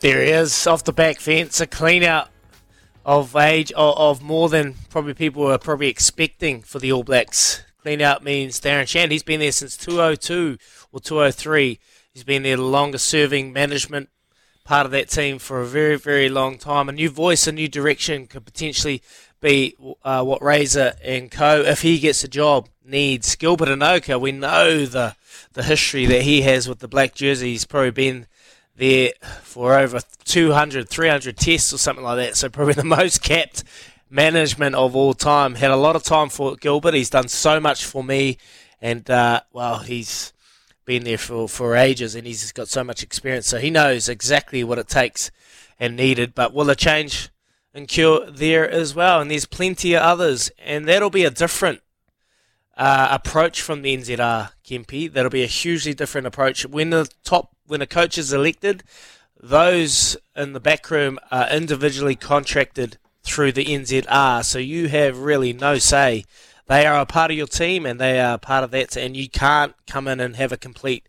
There 0.00 0.22
he 0.22 0.30
is, 0.30 0.66
off 0.66 0.84
the 0.84 0.94
back 0.94 1.20
fence, 1.20 1.60
a 1.60 1.66
clean 1.66 2.02
out 2.02 2.30
of 3.04 3.36
age 3.36 3.70
of, 3.72 3.98
of 3.98 4.22
more 4.22 4.48
than 4.48 4.76
probably 4.88 5.12
people 5.12 5.42
were 5.42 5.58
probably 5.58 5.88
expecting 5.88 6.62
for 6.62 6.78
the 6.78 6.90
All 6.90 7.04
Blacks. 7.04 7.62
Clean 7.82 8.00
out 8.00 8.24
means 8.24 8.58
Darren 8.58 8.88
Shand. 8.88 9.12
He's 9.12 9.22
been 9.22 9.40
there 9.40 9.52
since 9.52 9.76
202 9.76 10.56
or 10.90 11.00
203. 11.00 11.78
He's 12.14 12.24
been 12.24 12.44
there 12.44 12.56
the 12.56 12.62
longest 12.62 13.08
serving 13.08 13.52
management 13.52 14.08
part 14.64 14.86
of 14.86 14.92
that 14.92 15.10
team 15.10 15.38
for 15.38 15.60
a 15.60 15.66
very, 15.66 15.96
very 15.96 16.30
long 16.30 16.56
time. 16.56 16.88
A 16.88 16.92
new 16.92 17.10
voice, 17.10 17.46
a 17.46 17.52
new 17.52 17.68
direction 17.68 18.26
could 18.26 18.46
potentially 18.46 19.02
be 19.42 19.76
uh, 20.02 20.24
what 20.24 20.40
Razor 20.40 20.94
and 21.04 21.30
Co. 21.30 21.60
If 21.60 21.82
he 21.82 21.98
gets 21.98 22.24
a 22.24 22.28
job, 22.28 22.70
needs 22.82 23.36
Gilbert 23.36 23.68
Enoka, 23.68 24.18
We 24.18 24.32
know 24.32 24.86
the 24.86 25.14
the 25.52 25.64
history 25.64 26.06
that 26.06 26.22
he 26.22 26.40
has 26.42 26.66
with 26.66 26.78
the 26.78 26.88
black 26.88 27.14
jersey. 27.14 27.50
He's 27.50 27.66
probably 27.66 27.90
been 27.90 28.26
there 28.80 29.12
for 29.42 29.78
over 29.78 30.00
200, 30.24 30.88
300 30.88 31.36
tests 31.36 31.72
or 31.72 31.78
something 31.78 32.04
like 32.04 32.16
that. 32.16 32.36
So 32.36 32.48
probably 32.48 32.74
the 32.74 32.84
most 32.84 33.22
capped 33.22 33.62
management 34.08 34.74
of 34.74 34.96
all 34.96 35.14
time. 35.14 35.54
Had 35.54 35.70
a 35.70 35.76
lot 35.76 35.94
of 35.94 36.02
time 36.02 36.30
for 36.30 36.56
Gilbert. 36.56 36.94
He's 36.94 37.10
done 37.10 37.28
so 37.28 37.60
much 37.60 37.84
for 37.84 38.02
me, 38.02 38.38
and 38.80 39.08
uh, 39.08 39.42
well, 39.52 39.78
he's 39.78 40.32
been 40.84 41.04
there 41.04 41.18
for, 41.18 41.48
for 41.48 41.76
ages, 41.76 42.14
and 42.14 42.26
he's 42.26 42.50
got 42.52 42.68
so 42.68 42.82
much 42.82 43.02
experience. 43.02 43.46
So 43.46 43.58
he 43.58 43.70
knows 43.70 44.08
exactly 44.08 44.64
what 44.64 44.78
it 44.78 44.88
takes 44.88 45.30
and 45.78 45.94
needed. 45.94 46.34
But 46.34 46.52
will 46.52 46.70
a 46.70 46.74
change 46.74 47.28
incur 47.72 48.30
there 48.30 48.68
as 48.68 48.94
well? 48.94 49.20
And 49.20 49.30
there's 49.30 49.46
plenty 49.46 49.94
of 49.94 50.02
others, 50.02 50.50
and 50.58 50.88
that'll 50.88 51.10
be 51.10 51.24
a 51.24 51.30
different 51.30 51.82
uh, 52.76 53.08
approach 53.10 53.60
from 53.60 53.82
the 53.82 53.94
NZR 53.96 54.52
Kempy. 54.64 55.12
That'll 55.12 55.30
be 55.30 55.44
a 55.44 55.46
hugely 55.46 55.92
different 55.92 56.26
approach 56.26 56.64
when 56.64 56.90
the 56.90 57.08
top 57.22 57.54
when 57.70 57.80
a 57.80 57.86
coach 57.86 58.18
is 58.18 58.32
elected. 58.32 58.82
Those 59.40 60.16
in 60.36 60.52
the 60.52 60.60
back 60.60 60.90
room 60.90 61.18
are 61.30 61.48
individually 61.48 62.16
contracted 62.16 62.98
through 63.22 63.52
the 63.52 63.64
NZR, 63.64 64.44
so 64.44 64.58
you 64.58 64.88
have 64.88 65.18
really 65.18 65.52
no 65.52 65.78
say. 65.78 66.24
They 66.66 66.84
are 66.84 67.00
a 67.00 67.06
part 67.06 67.30
of 67.30 67.36
your 67.36 67.46
team, 67.46 67.86
and 67.86 68.00
they 68.00 68.20
are 68.20 68.38
part 68.38 68.64
of 68.64 68.70
that, 68.72 68.96
and 68.96 69.16
you 69.16 69.28
can't 69.28 69.74
come 69.86 70.08
in 70.08 70.20
and 70.20 70.36
have 70.36 70.52
a 70.52 70.56
complete 70.56 71.06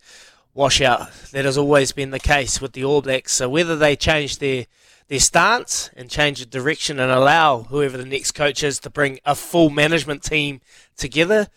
washout. 0.54 1.12
That 1.32 1.46
has 1.46 1.58
always 1.58 1.92
been 1.92 2.12
the 2.12 2.20
case 2.20 2.62
with 2.62 2.74
the 2.74 2.84
All 2.84 3.02
Blacks. 3.02 3.34
So 3.34 3.50
whether 3.50 3.76
they 3.76 3.96
change 3.96 4.38
their 4.38 4.66
their 5.08 5.20
stance 5.20 5.90
and 5.94 6.10
change 6.10 6.40
the 6.40 6.46
direction 6.46 6.98
and 6.98 7.12
allow 7.12 7.64
whoever 7.64 7.98
the 7.98 8.06
next 8.06 8.32
coach 8.32 8.64
is 8.64 8.80
to 8.80 8.90
bring 8.90 9.20
a 9.26 9.36
full 9.36 9.70
management 9.70 10.24
team 10.24 10.62
together, 10.96 11.50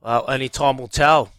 well, 0.00 0.24
only 0.28 0.48
time 0.48 0.78
will 0.78 0.86
tell. 0.86 1.32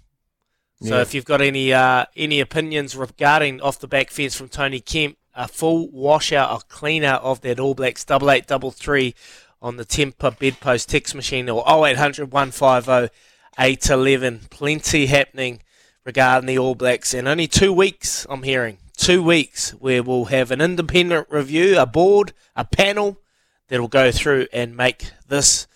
So 0.81 0.95
Yeah. 0.95 1.01
if 1.01 1.13
you've 1.13 1.25
got 1.25 1.41
any 1.41 1.71
uh, 1.73 2.05
any 2.15 2.39
opinions 2.39 2.95
regarding 2.95 3.61
off 3.61 3.79
the 3.79 3.87
back 3.87 4.09
fence 4.09 4.35
from 4.35 4.49
Tony 4.49 4.79
Kemp, 4.79 5.17
a 5.35 5.47
full 5.47 5.89
washout 5.89 6.51
or 6.51 6.59
clean 6.67 7.03
out 7.03 7.21
of 7.23 7.41
that 7.41 7.59
All 7.59 7.73
Blacks 7.75 8.03
double 8.03 8.31
eight 8.31 8.47
double 8.47 8.71
three 8.71 9.13
on 9.61 9.77
the 9.77 9.85
Temper 9.85 10.31
bedpost 10.31 10.89
text 10.89 11.13
machine 11.13 11.47
or 11.49 11.63
0800 11.67 12.31
150 12.31 13.13
811. 13.59 14.41
Plenty 14.49 15.05
happening 15.05 15.61
regarding 16.03 16.47
the 16.47 16.57
All 16.57 16.73
Blacks 16.75 17.13
and 17.13 17.27
only 17.27 17.47
two 17.47 17.71
weeks 17.71 18.25
I'm 18.29 18.43
hearing 18.43 18.79
two 18.97 19.21
weeks 19.23 19.71
where 19.71 20.03
we'll 20.03 20.25
have 20.25 20.51
an 20.51 20.61
independent 20.61 21.27
review, 21.29 21.79
a 21.79 21.85
board, 21.85 22.33
a 22.55 22.63
panel 22.65 23.19
that'll 23.67 23.87
go 23.87 24.11
through 24.11 24.47
and 24.53 24.75
make 24.77 25.11
this 25.27 25.67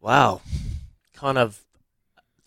wow 0.00 0.40
kind 1.14 1.38
of 1.38 1.60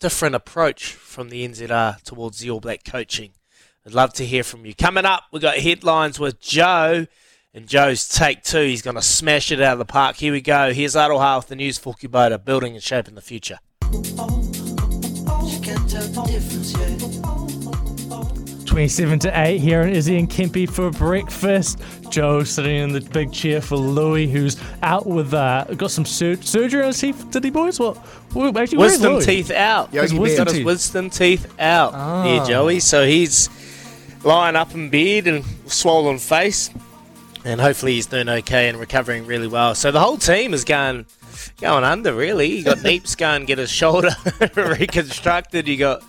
different 0.02 0.34
approach 0.34 0.94
from 0.94 1.28
the 1.28 1.46
NZR 1.46 2.02
towards 2.02 2.40
the 2.40 2.50
All 2.50 2.58
Black 2.58 2.82
coaching. 2.84 3.30
I'd 3.86 3.94
love 3.94 4.12
to 4.14 4.26
hear 4.26 4.42
from 4.42 4.66
you. 4.66 4.74
Coming 4.74 5.04
up, 5.04 5.22
we've 5.30 5.40
got 5.40 5.58
headlines 5.58 6.18
with 6.18 6.40
Joe 6.40 7.06
and 7.54 7.68
Joe's 7.68 8.08
take 8.08 8.42
two. 8.42 8.64
He's 8.64 8.82
going 8.82 8.96
to 8.96 9.02
smash 9.02 9.52
it 9.52 9.60
out 9.60 9.74
of 9.74 9.78
the 9.78 9.84
park. 9.84 10.16
Here 10.16 10.32
we 10.32 10.40
go. 10.40 10.72
Here's 10.72 10.96
Aroha 10.96 11.36
with 11.36 11.46
the 11.46 11.56
news 11.56 11.78
for 11.78 11.94
Kubota, 11.94 12.44
building 12.44 12.74
and 12.74 12.82
shaping 12.82 13.14
the 13.14 13.20
future. 13.20 13.58
27 18.76 19.18
to 19.18 19.30
8 19.38 19.58
here 19.58 19.82
in 19.82 19.90
Izzy 19.90 20.18
and 20.18 20.30
Kempy 20.30 20.66
for 20.66 20.90
breakfast. 20.90 21.78
Joe 22.08 22.42
sitting 22.42 22.74
in 22.74 22.92
the 22.94 23.02
big 23.02 23.30
chair 23.30 23.60
for 23.60 23.76
Louis, 23.76 24.26
who's 24.28 24.56
out 24.82 25.04
with, 25.06 25.34
uh, 25.34 25.64
got 25.76 25.90
some 25.90 26.06
sur- 26.06 26.40
surgery 26.40 26.80
on 26.80 26.86
his 26.86 26.98
teeth. 26.98 27.30
Did 27.30 27.44
he, 27.44 27.50
boys? 27.50 27.78
What? 27.78 27.98
well, 28.32 28.56
actually, 28.56 28.78
where's 28.78 28.92
Wisdom 28.92 29.12
Louis? 29.12 29.26
teeth 29.26 29.50
out. 29.50 29.92
Yogi 29.92 30.16
He's 30.16 30.36
Bear. 30.36 30.44
got 30.46 30.54
his 30.54 30.64
wisdom 30.64 31.10
teeth 31.10 31.52
out 31.60 31.92
Ah. 31.94 32.22
there, 32.24 32.46
Joey. 32.46 32.80
So 32.80 33.06
he's 33.06 33.50
lying 34.24 34.56
up 34.56 34.74
in 34.74 34.88
bed 34.88 35.26
and 35.26 35.44
swollen 35.66 36.16
face. 36.18 36.70
And 37.44 37.60
hopefully 37.60 37.92
he's 37.92 38.06
doing 38.06 38.30
okay 38.30 38.70
and 38.70 38.78
recovering 38.80 39.26
really 39.26 39.48
well. 39.48 39.74
So 39.74 39.90
the 39.90 40.00
whole 40.00 40.16
team 40.16 40.54
is 40.54 40.64
going 40.64 41.04
going 41.60 41.84
under, 41.84 42.14
really. 42.14 42.46
You 42.56 42.64
got 42.64 42.78
Neeps 42.88 43.18
going 43.18 43.44
get 43.44 43.58
his 43.58 43.70
shoulder 43.70 44.16
reconstructed. 44.56 45.68
You 45.68 45.76
got 45.76 46.02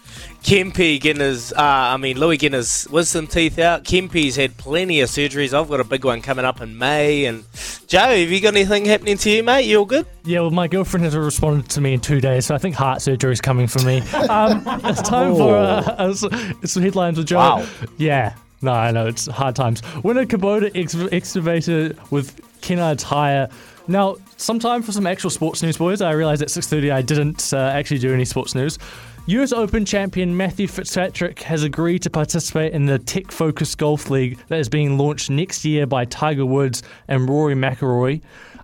Kempy 0.43 0.99
getting 0.99 1.21
his, 1.21 1.53
uh, 1.53 1.55
I 1.57 1.95
mean, 1.95 2.19
Louis 2.19 2.35
getting 2.35 2.57
his 2.57 2.85
wisdom 2.91 3.27
teeth 3.27 3.57
out. 3.59 3.85
Kempy's 3.85 4.35
had 4.35 4.57
plenty 4.57 4.99
of 4.99 5.09
surgeries. 5.09 5.53
I've 5.57 5.69
got 5.69 5.79
a 5.79 5.85
big 5.85 6.03
one 6.03 6.21
coming 6.21 6.43
up 6.43 6.59
in 6.59 6.77
May. 6.77 7.25
And 7.25 7.45
Joe, 7.87 7.99
have 7.99 8.29
you 8.29 8.41
got 8.41 8.53
anything 8.53 8.83
happening 8.83 9.17
to 9.19 9.29
you, 9.29 9.41
mate? 9.41 9.61
You 9.65 9.79
all 9.79 9.85
good? 9.85 10.05
Yeah, 10.25 10.41
well, 10.41 10.51
my 10.51 10.67
girlfriend 10.67 11.05
has 11.05 11.15
responded 11.15 11.69
to 11.69 11.81
me 11.81 11.93
in 11.93 12.01
two 12.01 12.19
days, 12.19 12.45
so 12.45 12.55
I 12.55 12.57
think 12.57 12.75
heart 12.75 13.01
surgery 13.01 13.31
is 13.31 13.39
coming 13.39 13.67
for 13.67 13.79
me. 13.83 14.01
Um, 14.33 14.63
it's 14.85 15.01
time 15.01 15.35
for 15.35 15.55
uh, 15.55 15.81
uh, 15.81 16.13
some 16.13 16.81
headlines 16.81 17.17
with 17.17 17.27
Joe. 17.27 17.37
Wow. 17.37 17.67
Yeah, 17.97 18.35
no, 18.61 18.71
I 18.71 18.89
know 18.91 19.05
it's 19.05 19.27
hard 19.27 19.55
times. 19.55 19.81
Winner 20.03 20.25
Kubota 20.25 20.71
ex- 20.75 20.95
excavator 20.95 21.95
with 22.09 22.41
Kennards 22.61 23.03
Hire. 23.03 23.49
Now, 23.87 24.15
sometime 24.37 24.81
for 24.81 24.91
some 24.91 25.05
actual 25.05 25.29
sports 25.29 25.61
news, 25.61 25.77
boys. 25.77 26.01
I 26.01 26.11
realised 26.11 26.41
at 26.41 26.47
6:30 26.47 26.91
I 26.91 27.01
didn't 27.01 27.53
uh, 27.53 27.57
actually 27.57 27.99
do 27.99 28.13
any 28.13 28.25
sports 28.25 28.55
news. 28.55 28.79
US 29.27 29.53
Open 29.53 29.85
champion 29.85 30.35
Matthew 30.35 30.67
Fitzpatrick 30.67 31.43
has 31.43 31.63
agreed 31.63 32.01
to 32.01 32.09
participate 32.09 32.73
in 32.73 32.85
the 32.85 32.99
Tech 32.99 33.31
Focus 33.31 33.73
Golf 33.73 34.09
League 34.09 34.37
that 34.49 34.59
is 34.59 34.67
being 34.67 34.97
launched 34.97 35.29
next 35.29 35.63
year 35.63 35.87
by 35.87 36.03
Tiger 36.03 36.45
Woods 36.45 36.83
and 37.07 37.29
Rory 37.29 37.55
McIlroy. 37.55 38.21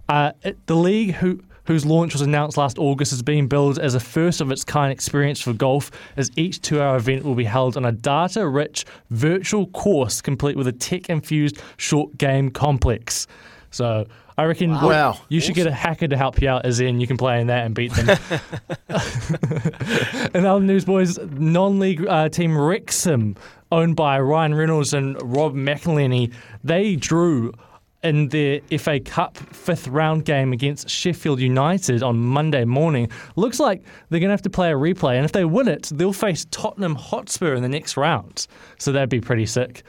Uh, 0.09 0.33
the 0.65 0.75
league, 0.75 1.13
who 1.13 1.39
whose 1.63 1.85
launch 1.85 2.11
was 2.11 2.21
announced 2.21 2.57
last 2.57 2.77
August, 2.77 3.13
is 3.13 3.21
being 3.21 3.47
billed 3.47 3.79
as 3.79 3.95
a 3.95 4.01
first 4.01 4.41
of 4.41 4.51
its 4.51 4.65
kind 4.65 4.91
experience 4.91 5.39
for 5.39 5.53
golf, 5.53 5.91
as 6.17 6.29
each 6.35 6.59
two 6.61 6.81
hour 6.81 6.97
event 6.97 7.23
will 7.23 7.35
be 7.35 7.45
held 7.45 7.77
on 7.77 7.85
a 7.85 7.93
data 7.93 8.45
rich 8.45 8.83
virtual 9.11 9.65
course 9.67 10.19
complete 10.19 10.57
with 10.57 10.67
a 10.67 10.73
tech 10.73 11.09
infused 11.09 11.61
short 11.77 12.17
game 12.17 12.49
complex. 12.49 13.27
So 13.71 14.07
I 14.39 14.45
reckon 14.45 14.71
Wow. 14.71 15.17
you 15.27 15.41
should 15.41 15.55
get 15.55 15.67
a 15.67 15.71
hacker 15.71 16.07
to 16.07 16.15
help 16.15 16.41
you 16.41 16.47
out, 16.47 16.65
as 16.65 16.79
in 16.79 17.01
you 17.01 17.07
can 17.07 17.17
play 17.17 17.41
in 17.41 17.47
that 17.47 17.65
and 17.65 17.75
beat 17.75 17.91
them. 17.91 18.07
In 20.33 20.45
other 20.45 20.61
news, 20.63 20.85
boys, 20.85 21.19
non-league 21.19 22.07
uh, 22.07 22.29
team 22.29 22.57
Wrexham, 22.57 23.35
owned 23.71 23.97
by 23.97 24.17
Ryan 24.19 24.55
Reynolds 24.55 24.93
and 24.93 25.17
Rob 25.21 25.55
McElhenney, 25.55 26.33
they 26.63 26.95
drew 26.95 27.51
in 28.01 28.29
their 28.29 28.61
FA 28.77 29.01
Cup 29.01 29.35
fifth 29.37 29.89
round 29.89 30.23
game 30.23 30.53
against 30.53 30.89
Sheffield 30.89 31.41
United 31.41 32.01
on 32.01 32.17
Monday 32.17 32.63
morning. 32.63 33.09
Looks 33.35 33.59
like 33.59 33.83
they're 34.09 34.21
going 34.21 34.29
to 34.29 34.33
have 34.33 34.41
to 34.43 34.49
play 34.49 34.71
a 34.71 34.75
replay, 34.75 35.15
and 35.17 35.25
if 35.25 35.33
they 35.33 35.43
win 35.43 35.67
it, 35.67 35.89
they'll 35.93 36.13
face 36.13 36.45
Tottenham 36.49 36.95
Hotspur 36.95 37.55
in 37.55 37.61
the 37.61 37.67
next 37.67 37.97
round. 37.97 38.47
So 38.77 38.93
that'd 38.93 39.09
be 39.09 39.19
pretty 39.19 39.45
sick. 39.45 39.83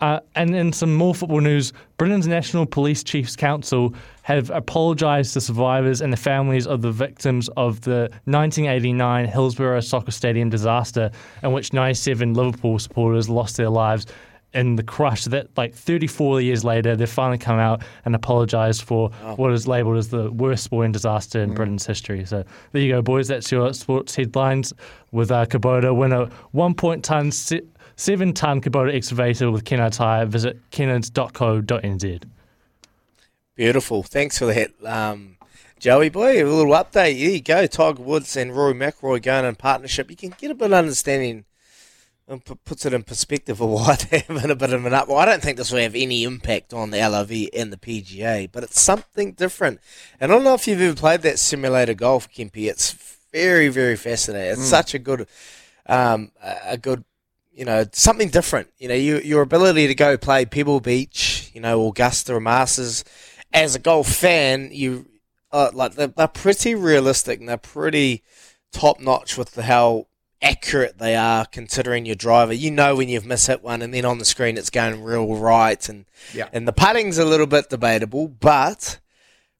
Uh, 0.00 0.20
and 0.36 0.54
in 0.54 0.72
some 0.72 0.94
more 0.94 1.14
football 1.14 1.40
news, 1.40 1.72
Britain's 1.96 2.28
National 2.28 2.66
Police 2.66 3.02
Chiefs 3.02 3.34
Council 3.34 3.94
have 4.22 4.48
apologised 4.50 5.32
to 5.34 5.40
survivors 5.40 6.00
and 6.00 6.12
the 6.12 6.16
families 6.16 6.66
of 6.66 6.82
the 6.82 6.92
victims 6.92 7.48
of 7.56 7.80
the 7.80 8.08
1989 8.26 9.26
Hillsborough 9.26 9.80
Soccer 9.80 10.12
Stadium 10.12 10.50
disaster, 10.50 11.10
in 11.42 11.52
which 11.52 11.72
97 11.72 12.34
Liverpool 12.34 12.78
supporters 12.78 13.28
lost 13.28 13.56
their 13.56 13.70
lives 13.70 14.06
in 14.54 14.76
the 14.76 14.82
crush. 14.82 15.24
That, 15.24 15.48
like 15.56 15.74
34 15.74 16.40
years 16.42 16.64
later, 16.64 16.94
they've 16.94 17.08
finally 17.08 17.38
come 17.38 17.58
out 17.58 17.82
and 18.04 18.14
apologised 18.14 18.82
for 18.82 19.10
what 19.36 19.52
is 19.52 19.66
labelled 19.66 19.96
as 19.96 20.08
the 20.08 20.30
worst 20.30 20.64
sporting 20.64 20.92
disaster 20.92 21.42
in 21.42 21.54
Britain's 21.54 21.86
history. 21.86 22.24
So 22.24 22.44
there 22.72 22.82
you 22.82 22.92
go, 22.92 23.02
boys. 23.02 23.28
That's 23.28 23.50
your 23.50 23.74
sports 23.74 24.14
headlines 24.14 24.72
with 25.10 25.30
uh, 25.30 25.46
Kubota 25.46 25.94
winner 25.94 26.26
one 26.52 26.74
point 26.74 27.04
ton. 27.04 27.30
Se- 27.32 27.62
Seven 27.98 28.32
ton 28.32 28.60
Kubota 28.60 28.94
excavator 28.94 29.50
with 29.50 29.64
Kennards 29.64 29.98
Hire. 29.98 30.24
Visit 30.24 30.70
kennards.co.nz. 30.70 32.22
Beautiful. 33.56 34.04
Thanks 34.04 34.38
for 34.38 34.46
that, 34.46 34.70
um, 34.84 35.36
Joey 35.80 36.08
boy. 36.08 36.40
A 36.40 36.46
little 36.46 36.72
update. 36.74 36.92
There 36.92 37.08
you 37.30 37.40
go. 37.40 37.66
Tiger 37.66 38.00
Woods 38.00 38.36
and 38.36 38.54
Rory 38.54 38.74
McIlroy 38.74 39.20
going 39.20 39.44
in 39.46 39.56
partnership. 39.56 40.10
You 40.10 40.16
can 40.16 40.32
get 40.38 40.52
a 40.52 40.54
bit 40.54 40.66
of 40.66 40.74
understanding 40.74 41.44
and 42.28 42.44
p- 42.44 42.54
puts 42.64 42.86
it 42.86 42.92
in 42.92 43.02
perspective 43.02 43.60
of 43.60 43.68
why 43.68 43.96
they're 44.10 44.22
having 44.28 44.52
a 44.52 44.54
bit 44.54 44.72
of 44.72 44.86
an 44.86 44.94
up. 44.94 45.08
Well, 45.08 45.18
I 45.18 45.24
don't 45.24 45.42
think 45.42 45.56
this 45.56 45.72
will 45.72 45.80
have 45.80 45.96
any 45.96 46.22
impact 46.22 46.72
on 46.72 46.92
the 46.92 46.98
LIV 46.98 47.48
and 47.52 47.72
the 47.72 47.76
PGA, 47.76 48.48
but 48.52 48.62
it's 48.62 48.80
something 48.80 49.32
different. 49.32 49.80
And 50.20 50.30
I 50.30 50.36
don't 50.36 50.44
know 50.44 50.54
if 50.54 50.68
you've 50.68 50.80
ever 50.80 50.94
played 50.94 51.22
that 51.22 51.40
simulator 51.40 51.94
golf, 51.94 52.30
Kempy. 52.32 52.70
It's 52.70 52.92
very, 53.32 53.66
very 53.66 53.96
fascinating. 53.96 54.52
It's 54.52 54.68
such 54.68 54.94
a 54.94 55.00
good, 55.00 55.26
um, 55.86 56.30
a 56.40 56.58
a 56.68 56.76
good 56.76 57.02
you 57.58 57.64
know, 57.64 57.84
something 57.92 58.28
different. 58.28 58.68
You 58.78 58.86
know, 58.88 58.94
you, 58.94 59.18
your 59.18 59.42
ability 59.42 59.88
to 59.88 59.94
go 59.94 60.16
play 60.16 60.44
Pebble 60.44 60.78
Beach, 60.80 61.50
you 61.52 61.60
know, 61.60 61.88
Augusta 61.88 62.34
or 62.36 62.40
Masters, 62.40 63.04
as 63.52 63.74
a 63.74 63.80
golf 63.80 64.06
fan, 64.06 64.68
you 64.70 65.06
uh, 65.50 65.70
like 65.74 65.94
they're, 65.94 66.06
they're 66.06 66.28
pretty 66.28 66.74
realistic 66.76 67.40
and 67.40 67.48
they're 67.48 67.56
pretty 67.56 68.22
top 68.70 69.00
notch 69.00 69.36
with 69.36 69.52
the 69.52 69.64
how 69.64 70.06
accurate 70.40 70.98
they 70.98 71.16
are 71.16 71.46
considering 71.46 72.06
your 72.06 72.14
driver. 72.14 72.52
You 72.52 72.70
know 72.70 72.94
when 72.94 73.08
you've 73.08 73.24
mishit 73.24 73.60
one, 73.62 73.82
and 73.82 73.92
then 73.92 74.04
on 74.04 74.18
the 74.18 74.24
screen 74.24 74.56
it's 74.56 74.70
going 74.70 75.02
real 75.02 75.34
right, 75.34 75.88
and 75.88 76.04
Yeah. 76.32 76.48
and 76.52 76.68
the 76.68 76.72
putting's 76.72 77.18
a 77.18 77.24
little 77.24 77.46
bit 77.46 77.70
debatable, 77.70 78.28
but 78.28 79.00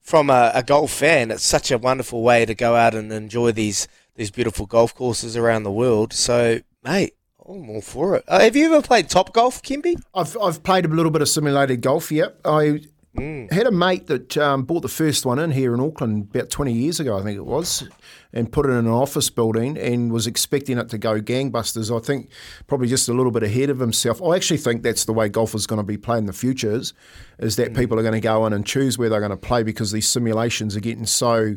from 0.00 0.30
a, 0.30 0.52
a 0.54 0.62
golf 0.62 0.92
fan, 0.92 1.32
it's 1.32 1.42
such 1.42 1.72
a 1.72 1.78
wonderful 1.78 2.22
way 2.22 2.44
to 2.46 2.54
go 2.54 2.76
out 2.76 2.94
and 2.94 3.12
enjoy 3.12 3.50
these 3.50 3.88
these 4.14 4.30
beautiful 4.30 4.66
golf 4.66 4.94
courses 4.94 5.36
around 5.36 5.64
the 5.64 5.72
world. 5.72 6.12
So, 6.12 6.60
mate, 6.84 7.14
I'm 7.48 7.70
all 7.70 7.80
for 7.80 8.14
it. 8.16 8.24
Uh, 8.28 8.40
have 8.40 8.56
you 8.56 8.66
ever 8.66 8.82
played 8.82 9.08
top 9.08 9.32
golf, 9.32 9.62
Kempy? 9.62 9.94
I've 10.14 10.36
I've 10.40 10.62
played 10.62 10.84
a 10.84 10.88
little 10.88 11.10
bit 11.10 11.22
of 11.22 11.28
simulated 11.28 11.80
golf. 11.80 12.10
Yep, 12.12 12.40
I 12.44 12.80
Mm. 13.16 13.50
had 13.50 13.66
a 13.66 13.72
mate 13.72 14.06
that 14.08 14.36
um, 14.36 14.62
bought 14.62 14.82
the 14.82 14.88
first 14.88 15.26
one 15.26 15.40
in 15.40 15.50
here 15.50 15.74
in 15.74 15.80
Auckland 15.80 16.28
about 16.32 16.50
twenty 16.50 16.72
years 16.72 17.00
ago, 17.00 17.18
I 17.18 17.22
think 17.22 17.36
it 17.36 17.46
was, 17.46 17.88
and 18.32 18.52
put 18.52 18.66
it 18.66 18.68
in 18.68 18.76
an 18.76 18.86
office 18.86 19.28
building 19.28 19.76
and 19.78 20.12
was 20.12 20.26
expecting 20.28 20.78
it 20.78 20.90
to 20.90 20.98
go 20.98 21.20
gangbusters. 21.20 21.90
I 21.96 22.00
think 22.04 22.28
probably 22.68 22.86
just 22.86 23.08
a 23.08 23.14
little 23.14 23.32
bit 23.32 23.42
ahead 23.42 23.70
of 23.70 23.80
himself. 23.80 24.22
I 24.22 24.36
actually 24.36 24.58
think 24.58 24.82
that's 24.82 25.06
the 25.06 25.12
way 25.14 25.28
golf 25.30 25.54
is 25.54 25.66
going 25.66 25.78
to 25.78 25.82
be 25.82 25.96
played 25.96 26.18
in 26.18 26.26
the 26.26 26.32
future. 26.32 26.70
Is, 26.70 26.92
is 27.38 27.56
that 27.56 27.74
people 27.74 27.98
are 27.98 28.02
going 28.02 28.14
to 28.14 28.20
go 28.20 28.46
in 28.46 28.52
and 28.52 28.64
choose 28.64 28.98
where 28.98 29.08
they're 29.08 29.20
going 29.20 29.30
to 29.30 29.36
play 29.38 29.62
because 29.64 29.90
these 29.90 30.06
simulations 30.06 30.76
are 30.76 30.80
getting 30.80 31.06
so, 31.06 31.56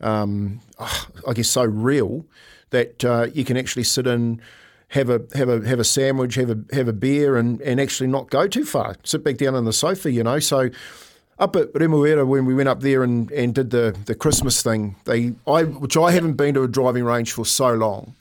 um, 0.00 0.60
I 0.78 1.32
guess, 1.34 1.48
so 1.48 1.64
real 1.64 2.24
that 2.70 3.04
uh, 3.04 3.26
you 3.34 3.44
can 3.44 3.56
actually 3.58 3.84
sit 3.84 4.06
in 4.06 4.40
have 4.88 5.10
a 5.10 5.22
have 5.34 5.48
a 5.48 5.66
have 5.66 5.80
a 5.80 5.84
sandwich, 5.84 6.36
have 6.36 6.50
a 6.50 6.74
have 6.74 6.88
a 6.88 6.92
beer, 6.92 7.36
and, 7.36 7.60
and 7.62 7.80
actually 7.80 8.08
not 8.08 8.30
go 8.30 8.46
too 8.46 8.64
far. 8.64 8.96
Sit 9.04 9.24
back 9.24 9.36
down 9.36 9.54
on 9.54 9.64
the 9.64 9.72
sofa, 9.72 10.10
you 10.10 10.22
know. 10.22 10.38
So 10.38 10.70
up 11.38 11.56
at 11.56 11.72
Remuera 11.72 12.26
when 12.26 12.44
we 12.44 12.54
went 12.54 12.68
up 12.68 12.80
there 12.80 13.02
and, 13.02 13.30
and 13.32 13.54
did 13.54 13.70
the, 13.70 13.96
the 14.06 14.14
Christmas 14.14 14.62
thing, 14.62 14.96
they 15.04 15.34
I 15.46 15.64
which 15.64 15.96
I 15.96 16.12
haven't 16.12 16.34
been 16.34 16.54
to 16.54 16.62
a 16.62 16.68
driving 16.68 17.04
range 17.04 17.32
for 17.32 17.44
so 17.44 17.74
long. 17.74 18.14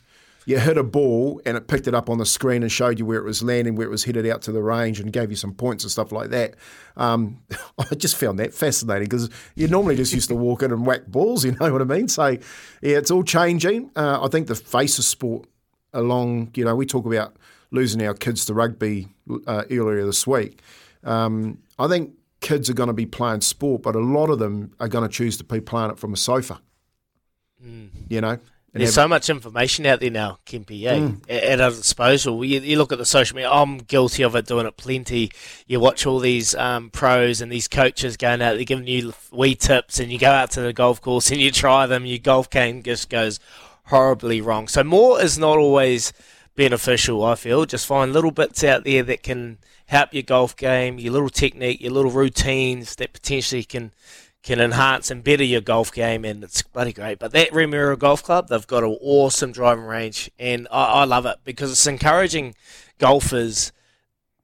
You 0.45 0.59
hit 0.59 0.77
a 0.77 0.83
ball 0.83 1.41
and 1.45 1.55
it 1.55 1.67
picked 1.67 1.87
it 1.87 1.93
up 1.93 2.09
on 2.09 2.17
the 2.17 2.25
screen 2.25 2.63
and 2.63 2.71
showed 2.71 2.99
you 2.99 3.05
where 3.05 3.17
it 3.17 3.23
was 3.23 3.41
landing, 3.41 3.75
where 3.75 3.87
it 3.87 3.89
was 3.89 4.03
headed 4.03 4.27
out 4.27 4.41
to 4.41 4.51
the 4.51 4.61
range, 4.61 4.99
and 4.99 5.13
gave 5.13 5.29
you 5.29 5.37
some 5.37 5.53
points 5.53 5.85
and 5.85 5.91
stuff 5.91 6.11
like 6.11 6.31
that. 6.31 6.55
Um, 6.97 7.39
I 7.77 7.95
just 7.95 8.17
found 8.17 8.39
that 8.39 8.53
fascinating 8.53 9.05
because 9.05 9.29
you 9.55 9.67
normally 9.69 9.95
just 9.95 10.13
used 10.13 10.27
to 10.29 10.35
walk 10.35 10.63
in 10.63 10.71
and 10.71 10.85
whack 10.85 11.05
balls, 11.07 11.45
you 11.45 11.55
know 11.59 11.71
what 11.71 11.81
I 11.81 11.85
mean? 11.85 12.07
So 12.09 12.27
yeah, 12.81 12.97
it's 12.97 13.11
all 13.11 13.23
changing. 13.23 13.91
Uh, 13.95 14.19
I 14.21 14.27
think 14.27 14.47
the 14.47 14.55
face 14.55 14.97
of 14.99 15.05
sport 15.05 15.47
along, 15.93 16.51
you 16.55 16.65
know, 16.65 16.75
we 16.75 16.85
talk 16.85 17.05
about 17.05 17.35
losing 17.71 18.05
our 18.05 18.13
kids 18.13 18.45
to 18.45 18.53
rugby 18.53 19.07
uh, 19.47 19.63
earlier 19.71 20.05
this 20.05 20.25
week. 20.27 20.61
Um, 21.03 21.59
I 21.79 21.87
think 21.87 22.11
kids 22.39 22.69
are 22.69 22.73
going 22.73 22.87
to 22.87 22.93
be 22.93 23.05
playing 23.05 23.41
sport, 23.41 23.81
but 23.81 23.95
a 23.95 23.99
lot 23.99 24.29
of 24.29 24.39
them 24.39 24.73
are 24.79 24.87
going 24.87 25.07
to 25.07 25.13
choose 25.13 25.37
to 25.37 25.43
be 25.43 25.59
playing 25.59 25.91
it 25.91 25.99
from 25.99 26.13
a 26.13 26.17
sofa. 26.17 26.59
You 28.09 28.19
know, 28.21 28.39
There's 28.73 28.93
so 28.93 29.07
much 29.07 29.29
information 29.29 29.85
out 29.85 29.99
there 30.01 30.09
now, 30.09 30.39
Kempy, 30.45 30.83
eh? 30.83 31.11
At 31.29 31.43
at 31.43 31.61
our 31.61 31.69
disposal. 31.69 32.43
You, 32.43 32.59
you 32.59 32.77
look 32.77 32.91
at 32.91 32.97
the 32.97 33.05
social 33.05 33.35
media, 33.35 33.49
I'm 33.49 33.77
guilty 33.77 34.23
of 34.23 34.35
it, 34.35 34.47
doing 34.47 34.65
it 34.65 34.75
plenty. 34.77 35.31
You 35.67 35.79
watch 35.79 36.05
all 36.05 36.19
these 36.19 36.55
um, 36.55 36.89
pros 36.89 37.39
and 37.39 37.51
these 37.51 37.67
coaches 37.67 38.17
going 38.17 38.41
out, 38.41 38.55
they're 38.55 38.65
giving 38.65 38.87
you 38.87 39.13
wee 39.31 39.55
tips, 39.55 39.99
and 39.99 40.11
you 40.11 40.19
go 40.19 40.31
out 40.31 40.51
to 40.51 40.61
the 40.61 40.73
golf 40.73 41.01
course 41.01 41.31
and 41.31 41.39
you 41.39 41.51
try 41.51 41.85
them, 41.85 42.05
your 42.05 42.17
golf 42.17 42.49
game 42.49 42.83
just 42.83 43.09
goes 43.09 43.39
horribly 43.85 44.41
wrong. 44.41 44.67
So, 44.67 44.83
more 44.83 45.21
is 45.21 45.37
not 45.37 45.57
always 45.57 46.13
beneficial, 46.55 47.23
I 47.23 47.35
feel. 47.35 47.65
Just 47.65 47.85
find 47.85 48.13
little 48.13 48.31
bits 48.31 48.63
out 48.63 48.83
there 48.83 49.03
that 49.03 49.23
can 49.23 49.57
help 49.87 50.13
your 50.13 50.23
golf 50.23 50.55
game, 50.55 50.99
your 50.99 51.13
little 51.13 51.29
technique, 51.29 51.81
your 51.81 51.91
little 51.91 52.11
routines 52.11 52.95
that 52.95 53.13
potentially 53.13 53.63
can 53.63 53.91
can 54.43 54.59
enhance 54.59 55.09
and 55.09 55.23
better 55.23 55.43
your 55.43 55.61
golf 55.61 55.93
game, 55.93 56.25
and 56.25 56.43
it's 56.43 56.61
bloody 56.61 56.91
great. 56.91 57.17
But 57.17 57.31
that 57.31 57.51
Remuera 57.51 57.97
Golf 57.97 58.21
Club, 58.21 58.49
they've 58.49 58.67
got 58.67 58.83
an 58.83 58.97
awesome 58.99 59.53
driving 59.53 59.85
range, 59.85 60.29
and 60.37 60.67
I, 60.69 60.83
I 60.83 61.03
love 61.05 61.25
it 61.25 61.37
because 61.45 61.71
it's 61.71 61.87
encouraging 61.87 62.53
golfers 62.99 63.71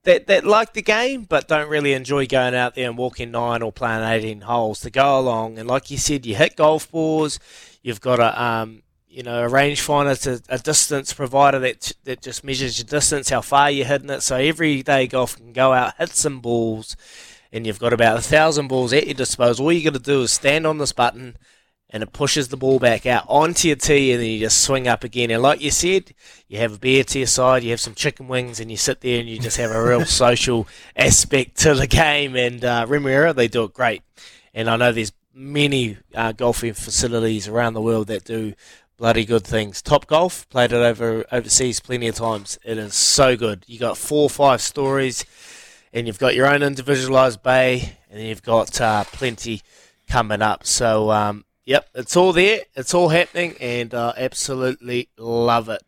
that, 0.04 0.28
that 0.28 0.46
like 0.46 0.74
the 0.74 0.82
game 0.82 1.24
but 1.24 1.48
don't 1.48 1.70
really 1.70 1.94
enjoy 1.94 2.26
going 2.26 2.56
out 2.56 2.76
there 2.76 2.88
and 2.88 2.98
walking 2.98 3.32
nine 3.32 3.62
or 3.62 3.72
playing 3.72 4.04
18 4.04 4.42
holes 4.42 4.80
to 4.82 4.90
go 4.90 5.20
along. 5.20 5.60
And 5.60 5.68
like 5.68 5.92
you 5.92 5.98
said, 5.98 6.26
you 6.26 6.36
hit 6.36 6.56
golf 6.56 6.90
balls, 6.90 7.40
you've 7.82 8.02
got 8.02 8.20
a 8.20 8.42
um, 8.42 8.82
you 9.10 9.24
know 9.24 9.43
a 9.43 9.49
rangefinder 9.49 10.22
to 10.22 10.41
a 10.49 10.60
distance 10.60 11.14
provider 11.14 11.60
that 11.60 11.91
that 12.03 12.22
just 12.22 12.43
measures 12.43 12.78
your 12.78 12.86
distance, 12.86 13.30
how 13.30 13.41
far 13.41 13.72
you're 13.72 13.86
hitting 13.86 14.10
it. 14.10 14.22
So 14.22 14.36
every 14.36 14.84
day 14.84 15.07
golf 15.07 15.36
can 15.36 15.51
go 15.51 15.74
out, 15.74 15.95
hit 15.97 16.10
some 16.10 16.39
balls, 16.39 16.95
and 17.51 17.66
you've 17.66 17.80
got 17.80 17.93
about 17.93 18.20
a 18.20 18.22
thousand 18.22 18.68
balls 18.68 18.93
at 18.93 19.07
your 19.07 19.16
disposal. 19.16 19.66
All 19.66 19.72
you 19.72 19.84
got 19.84 19.97
to 19.97 19.99
do 19.99 20.22
is 20.22 20.32
stand 20.32 20.68
on 20.68 20.78
this 20.78 20.93
button, 20.93 21.38
and 21.89 22.03
it 22.03 22.14
pushes 22.14 22.49
the 22.49 22.57
ball 22.57 22.78
back 22.78 23.05
out 23.05 23.26
onto 23.28 23.68
your 23.68 23.78
tee, 23.78 24.12
and 24.12 24.22
then 24.22 24.30
you 24.30 24.39
just 24.39 24.62
swing 24.62 24.88
up 24.88 25.03
again. 25.03 25.32
And 25.32 25.41
like 25.41 25.60
you 25.60 25.72
said, 25.72 26.14
you 26.47 26.60
have 26.60 26.76
a 26.76 26.80
beer 26.80 27.03
to 27.03 27.20
your 27.20 27.28
side, 27.28 27.64
you 27.64 27.72
have 27.72 27.80
some 27.80 27.95
chicken 27.95 28.28
wings, 28.28 28.60
and 28.60 28.70
you 28.70 28.78
sit 28.78 29.01
there 29.01 29.20
and 29.20 29.28
you 29.28 29.39
just 29.39 29.57
have 29.57 29.72
a 29.72 29.84
real 29.84 30.05
social 30.05 30.68
aspect 30.95 31.57
to 31.57 31.74
the 31.74 31.88
game. 31.88 32.36
And 32.36 32.64
uh, 32.64 32.86
Remuera, 32.86 33.34
they 33.34 33.47
do 33.47 33.64
it 33.64 33.74
great. 33.74 34.03
And 34.53 34.70
I 34.70 34.76
know 34.76 34.91
there's 34.91 35.14
many 35.34 35.97
uh, 36.14 36.34
golfing 36.34 36.74
facilities 36.74 37.47
around 37.47 37.74
the 37.74 37.82
world 37.82 38.07
that 38.07 38.26
do 38.26 38.53
bloody 39.00 39.24
good 39.24 39.45
things. 39.47 39.82
Top 39.82 40.06
Golf 40.08 40.47
played 40.50 40.74
it 40.74 40.76
over 40.76 41.26
overseas 41.32 41.80
plenty 41.80 42.10
of 42.10 42.16
times. 42.16 42.60
It 42.66 42.78
is 42.78 42.93
so 42.93 43.38
good. 43.38 43.64
You 43.66 43.80
got 43.80 43.97
four 43.97 44.24
or 44.24 44.30
five 44.30 44.62
stories 44.62 45.26
and 45.93 46.06
you've 46.06 46.20
got 46.20 46.36
your 46.36 46.47
own 46.47 46.62
individualized 46.62 47.41
bay, 47.41 47.97
and 48.10 48.20
then 48.20 48.28
you've 48.28 48.43
got 48.43 48.80
uh, 48.80 49.06
plenty 49.06 49.62
coming 50.08 50.41
up. 50.41 50.66
So, 50.66 51.10
um, 51.10 51.45
yep, 51.66 51.89
it's 51.95 52.16
all 52.16 52.34
there, 52.34 52.60
it's 52.76 52.93
all 52.93 53.10
happening, 53.10 53.56
and 53.60 53.93
uh, 53.93 54.14
absolutely 54.16 55.10
love 55.18 55.70
it. 55.70 55.82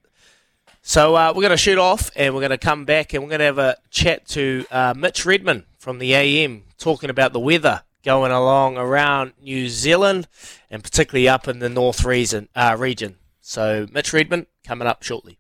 So, 0.82 1.16
uh, 1.16 1.34
we're 1.36 1.44
going 1.44 1.52
to 1.52 1.58
shoot 1.58 1.78
off, 1.78 2.10
and 2.16 2.34
we're 2.34 2.42
going 2.42 2.50
to 2.50 2.58
come 2.58 2.86
back, 2.86 3.14
and 3.14 3.24
we're 3.24 3.30
going 3.30 3.40
to 3.40 3.46
have 3.46 3.60
a 3.60 3.78
chat 3.92 4.26
to 4.30 4.66
uh, 4.72 4.94
Mitch 4.98 5.24
Redman 5.26 5.66
from 5.78 6.00
the 6.00 6.16
AM, 6.16 6.64
talking 6.80 7.12
about 7.12 7.34
the 7.34 7.40
weather 7.40 7.84
going 8.04 8.32
along 8.32 8.78
around 8.78 9.34
New 9.42 9.70
Zealand, 9.70 10.28
and 10.70 10.84
particularly 10.84 11.28
up 11.28 11.48
in 11.48 11.60
the 11.60 11.70
North 11.70 12.04
region. 12.04 12.50
Uh, 12.56 12.76
region. 12.78 13.18
So, 13.42 13.88
Mitch 13.92 14.14
Redman 14.14 14.48
coming 14.66 14.88
up 14.88 15.04
shortly. 15.04 15.38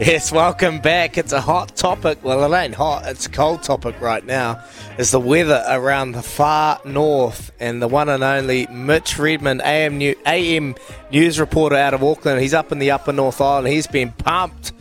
Yes, 0.00 0.30
welcome 0.30 0.78
back. 0.78 1.18
It's 1.18 1.32
a 1.32 1.40
hot 1.40 1.74
topic. 1.74 2.22
Well, 2.22 2.44
it 2.44 2.56
ain't 2.56 2.76
hot. 2.76 3.04
It's 3.06 3.26
a 3.26 3.30
cold 3.30 3.64
topic 3.64 4.00
right 4.00 4.24
now. 4.24 4.62
Is 4.96 5.10
the 5.10 5.18
weather 5.18 5.64
around 5.68 6.12
the 6.12 6.22
far 6.22 6.80
north 6.84 7.50
and 7.58 7.82
the 7.82 7.88
one 7.88 8.08
and 8.08 8.22
only 8.22 8.68
Mitch 8.68 9.18
Redman, 9.18 9.60
AM, 9.60 9.98
New- 9.98 10.14
AM 10.24 10.76
news 11.10 11.40
reporter 11.40 11.74
out 11.74 11.94
of 11.94 12.04
Auckland. 12.04 12.40
He's 12.40 12.54
up 12.54 12.70
in 12.70 12.78
the 12.78 12.92
Upper 12.92 13.12
North 13.12 13.40
Island. 13.40 13.66
He's 13.66 13.88
been 13.88 14.12
pumped 14.12 14.72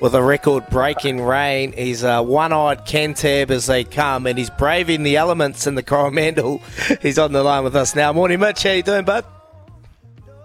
with 0.00 0.14
a 0.14 0.22
record-breaking 0.22 1.22
rain. 1.22 1.72
He's 1.72 2.02
a 2.02 2.22
one-eyed 2.22 2.86
cantab 2.86 3.50
as 3.50 3.66
they 3.66 3.84
come, 3.84 4.26
and 4.26 4.38
he's 4.38 4.50
braving 4.50 5.02
the 5.02 5.16
elements 5.16 5.66
in 5.66 5.74
the 5.74 5.82
Coromandel. 5.82 6.60
He's 7.02 7.18
on 7.18 7.32
the 7.32 7.42
line 7.42 7.64
with 7.64 7.76
us 7.76 7.94
now. 7.94 8.12
Morning, 8.12 8.40
Mitch. 8.40 8.62
How 8.62 8.72
you 8.72 8.82
doing, 8.82 9.04
bud? 9.04 9.24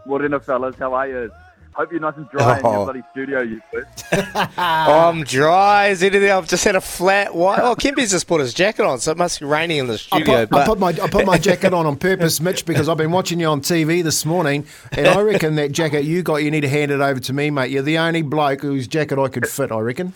Morning, 0.06 0.40
fellas. 0.40 0.76
How 0.78 0.94
are 0.94 1.08
you? 1.08 1.32
Hope 1.74 1.92
you're 1.92 2.02
nice 2.02 2.16
and 2.18 2.30
dry 2.30 2.60
in 2.60 2.66
Oh. 2.66 2.72
your 2.74 2.84
bloody 2.86 3.04
studio, 3.12 3.42
you 3.42 3.62
two. 3.72 3.84
I'm 4.58 5.24
dry 5.24 5.88
as 5.88 6.04
anything. 6.04 6.30
I've 6.30 6.48
just 6.48 6.64
had 6.66 6.76
a 6.76 6.82
flat 6.82 7.34
white. 7.34 7.60
Oh, 7.62 7.76
Kempy's 7.76 8.12
just 8.12 8.28
put 8.28 8.42
his 8.42 8.54
jacket 8.54 8.84
on, 8.86 9.00
so 9.00 9.12
it 9.12 9.18
must 9.18 9.40
be 9.40 9.46
raining 9.46 9.78
in 9.78 9.88
the 9.88 9.94
I 9.94 9.98
studio. 9.98 10.46
put, 10.48 10.56
I 10.60 10.66
put 10.66 10.80
my 10.80 10.90
I 10.90 11.08
put 11.10 11.26
my 11.26 11.38
jacket 11.38 11.74
on 11.74 11.86
on 11.86 11.96
purpose, 11.96 12.42
Mitch, 12.42 12.66
because 12.66 12.90
I've 12.90 12.98
been 12.98 13.12
watching 13.12 13.40
you 13.40 13.48
on 13.48 13.62
TV 13.62 14.04
this 14.04 14.26
morning, 14.26 14.66
and 14.92 15.08
I 15.08 15.22
reckon 15.22 15.56
that 15.56 15.72
jacket 15.72 16.04
you 16.04 16.22
got, 16.24 16.38
you 16.38 16.52
need 16.52 16.62
to 16.62 16.70
hand 16.70 16.92
it 16.92 17.00
over 17.00 17.20
to 17.22 17.34
me, 17.34 17.50
mate. 17.50 17.72
You're 17.72 17.84
the 17.84 17.98
only 18.00 18.22
bloke 18.22 18.62
whose 18.62 18.88
jacket 18.88 19.18
I 19.18 19.30
could 19.30 19.48
fit. 19.48 19.72
I 19.72 19.80
reckon. 19.80 20.14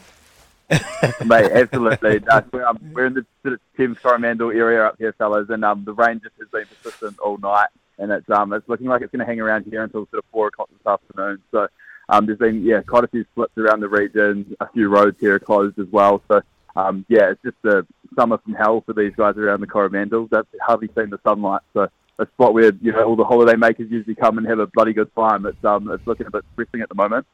Mate, 1.23 1.51
absolutely. 1.51 2.21
Uh, 2.27 2.41
we're, 2.51 2.65
um, 2.65 2.79
we're 2.91 3.05
in 3.05 3.13
the 3.13 3.23
sort 3.43 3.53
of 3.53 3.59
Thames 3.77 3.99
Coromandel 4.01 4.49
area 4.49 4.83
up 4.83 4.95
here, 4.97 5.13
fellas, 5.13 5.47
and 5.51 5.63
um, 5.63 5.83
the 5.85 5.93
rain 5.93 6.19
just 6.23 6.33
has 6.39 6.47
been 6.49 6.65
persistent 6.81 7.19
all 7.19 7.37
night, 7.37 7.67
and 7.97 8.11
it's 8.11 8.29
um, 8.29 8.53
it's 8.53 8.67
looking 8.67 8.87
like 8.87 9.01
it's 9.01 9.11
going 9.11 9.19
to 9.19 9.25
hang 9.25 9.39
around 9.39 9.65
here 9.65 9.83
until 9.83 10.07
sort 10.11 10.23
of 10.23 10.25
four 10.31 10.47
o'clock 10.47 10.69
this 10.69 10.85
afternoon. 10.85 11.41
So 11.51 11.67
um, 12.09 12.25
there's 12.25 12.39
been 12.39 12.63
yeah 12.63 12.81
quite 12.81 13.03
a 13.03 13.07
few 13.07 13.25
slips 13.33 13.57
around 13.57 13.79
the 13.79 13.89
region. 13.89 14.55
A 14.59 14.69
few 14.69 14.89
roads 14.89 15.17
here 15.19 15.35
are 15.35 15.39
closed 15.39 15.79
as 15.79 15.87
well. 15.91 16.21
So 16.27 16.41
um, 16.75 17.05
yeah, 17.07 17.31
it's 17.31 17.41
just 17.41 17.57
a 17.65 17.85
summer 18.15 18.37
from 18.37 18.53
hell 18.53 18.81
for 18.81 18.93
these 18.93 19.13
guys 19.15 19.37
around 19.37 19.61
the 19.61 19.67
Coromandel. 19.67 20.27
They've 20.27 20.43
hardly 20.61 20.89
seen 20.95 21.09
the 21.09 21.19
sunlight, 21.23 21.61
so 21.73 21.87
a 22.19 22.25
spot 22.27 22.53
where 22.53 22.71
you 22.81 22.91
know 22.91 23.03
all 23.03 23.15
the 23.15 23.25
holiday 23.25 23.55
makers 23.55 23.91
usually 23.91 24.15
come 24.15 24.37
and 24.37 24.47
have 24.47 24.59
a 24.59 24.67
bloody 24.67 24.93
good 24.93 25.13
time. 25.15 25.45
It's 25.45 25.63
um 25.63 25.89
it's 25.91 26.05
looking 26.05 26.27
a 26.27 26.31
bit 26.31 26.43
depressing 26.49 26.81
at 26.81 26.89
the 26.89 26.95
moment. 26.95 27.25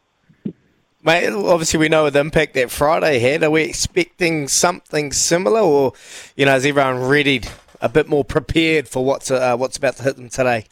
mate, 1.03 1.29
obviously 1.29 1.79
we 1.79 1.89
know 1.89 2.09
the 2.09 2.19
impact 2.19 2.53
that 2.55 2.71
Friday 2.71 3.19
had. 3.19 3.43
Are 3.43 3.49
we 3.49 3.63
expecting 3.63 4.47
something 4.47 5.11
similar, 5.11 5.61
or 5.61 5.93
you 6.35 6.45
know, 6.45 6.55
is 6.55 6.65
everyone 6.65 7.03
ready, 7.03 7.41
a 7.81 7.89
bit 7.89 8.07
more 8.07 8.23
prepared 8.23 8.87
for 8.87 9.03
what's 9.03 9.31
uh, 9.31 9.55
what's 9.57 9.77
about 9.77 9.97
to 9.97 10.03
hit 10.03 10.15
them 10.15 10.29
today? 10.29 10.65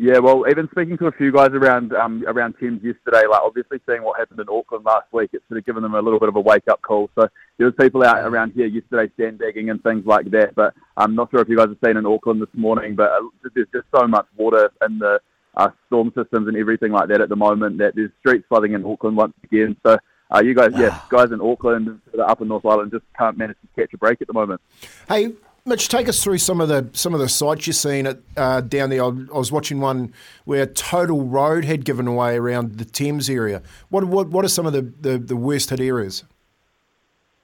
Yeah, 0.00 0.18
well, 0.18 0.44
even 0.48 0.68
speaking 0.70 0.96
to 0.98 1.08
a 1.08 1.12
few 1.12 1.32
guys 1.32 1.50
around 1.50 1.92
um, 1.92 2.22
around 2.28 2.54
Thames 2.60 2.84
yesterday, 2.84 3.26
like 3.26 3.42
obviously 3.42 3.80
seeing 3.84 4.04
what 4.04 4.16
happened 4.16 4.38
in 4.38 4.46
Auckland 4.48 4.84
last 4.84 5.12
week, 5.12 5.30
it's 5.32 5.46
sort 5.48 5.58
of 5.58 5.66
given 5.66 5.82
them 5.82 5.94
a 5.94 6.00
little 6.00 6.20
bit 6.20 6.28
of 6.28 6.36
a 6.36 6.40
wake 6.40 6.68
up 6.68 6.80
call. 6.82 7.10
So 7.16 7.28
there 7.56 7.66
was 7.66 7.74
people 7.74 8.04
out 8.04 8.24
around 8.24 8.52
here 8.52 8.66
yesterday 8.66 9.12
sandbagging 9.16 9.70
and 9.70 9.82
things 9.82 10.06
like 10.06 10.30
that. 10.30 10.54
But 10.54 10.74
I'm 10.96 11.16
not 11.16 11.32
sure 11.32 11.40
if 11.40 11.48
you 11.48 11.56
guys 11.56 11.68
have 11.68 11.78
seen 11.84 11.96
in 11.96 12.06
Auckland 12.06 12.40
this 12.40 12.48
morning, 12.54 12.94
but 12.94 13.10
uh, 13.10 13.22
there's 13.54 13.66
just 13.72 13.86
so 13.92 14.06
much 14.06 14.26
water 14.36 14.70
in 14.86 15.00
the 15.00 15.20
uh, 15.56 15.70
storm 15.88 16.12
systems 16.14 16.46
and 16.46 16.56
everything 16.56 16.92
like 16.92 17.08
that 17.08 17.20
at 17.20 17.28
the 17.28 17.34
moment. 17.34 17.78
That 17.78 17.96
there's 17.96 18.12
street 18.20 18.44
flooding 18.48 18.74
in 18.74 18.84
Auckland 18.84 19.16
once 19.16 19.34
again. 19.42 19.76
So 19.84 19.98
uh, 20.30 20.42
you 20.44 20.54
guys, 20.54 20.70
yeah, 20.76 21.00
guys 21.08 21.32
in 21.32 21.40
Auckland 21.40 21.88
and 21.88 22.00
the 22.12 22.24
upper 22.24 22.44
North 22.44 22.64
Island 22.64 22.92
just 22.92 23.04
can't 23.18 23.36
manage 23.36 23.56
to 23.62 23.82
catch 23.82 23.92
a 23.94 23.98
break 23.98 24.20
at 24.20 24.28
the 24.28 24.32
moment. 24.32 24.60
Hey, 25.08 25.32
Mitch, 25.68 25.88
take 25.88 26.08
us 26.08 26.22
through 26.22 26.38
some 26.38 26.60
of 26.60 26.68
the 26.68 26.88
some 26.92 27.14
of 27.14 27.20
the 27.20 27.28
sites 27.28 27.66
you've 27.66 27.76
seen 27.76 28.06
at, 28.06 28.18
uh, 28.36 28.60
down 28.60 28.90
there. 28.90 29.04
I, 29.04 29.08
was 29.08 29.52
watching 29.52 29.80
one 29.80 30.12
where 30.44 30.66
Total 30.66 31.22
Road 31.22 31.64
had 31.64 31.84
given 31.84 32.06
away 32.06 32.36
around 32.36 32.78
the 32.78 32.84
Thames 32.84 33.28
area. 33.28 33.62
What 33.88 34.04
what, 34.04 34.28
what 34.28 34.44
are 34.44 34.48
some 34.48 34.66
of 34.66 34.72
the, 34.72 34.82
the, 35.00 35.18
the 35.18 35.36
worst 35.36 35.70
hit 35.70 35.80
areas? 35.80 36.24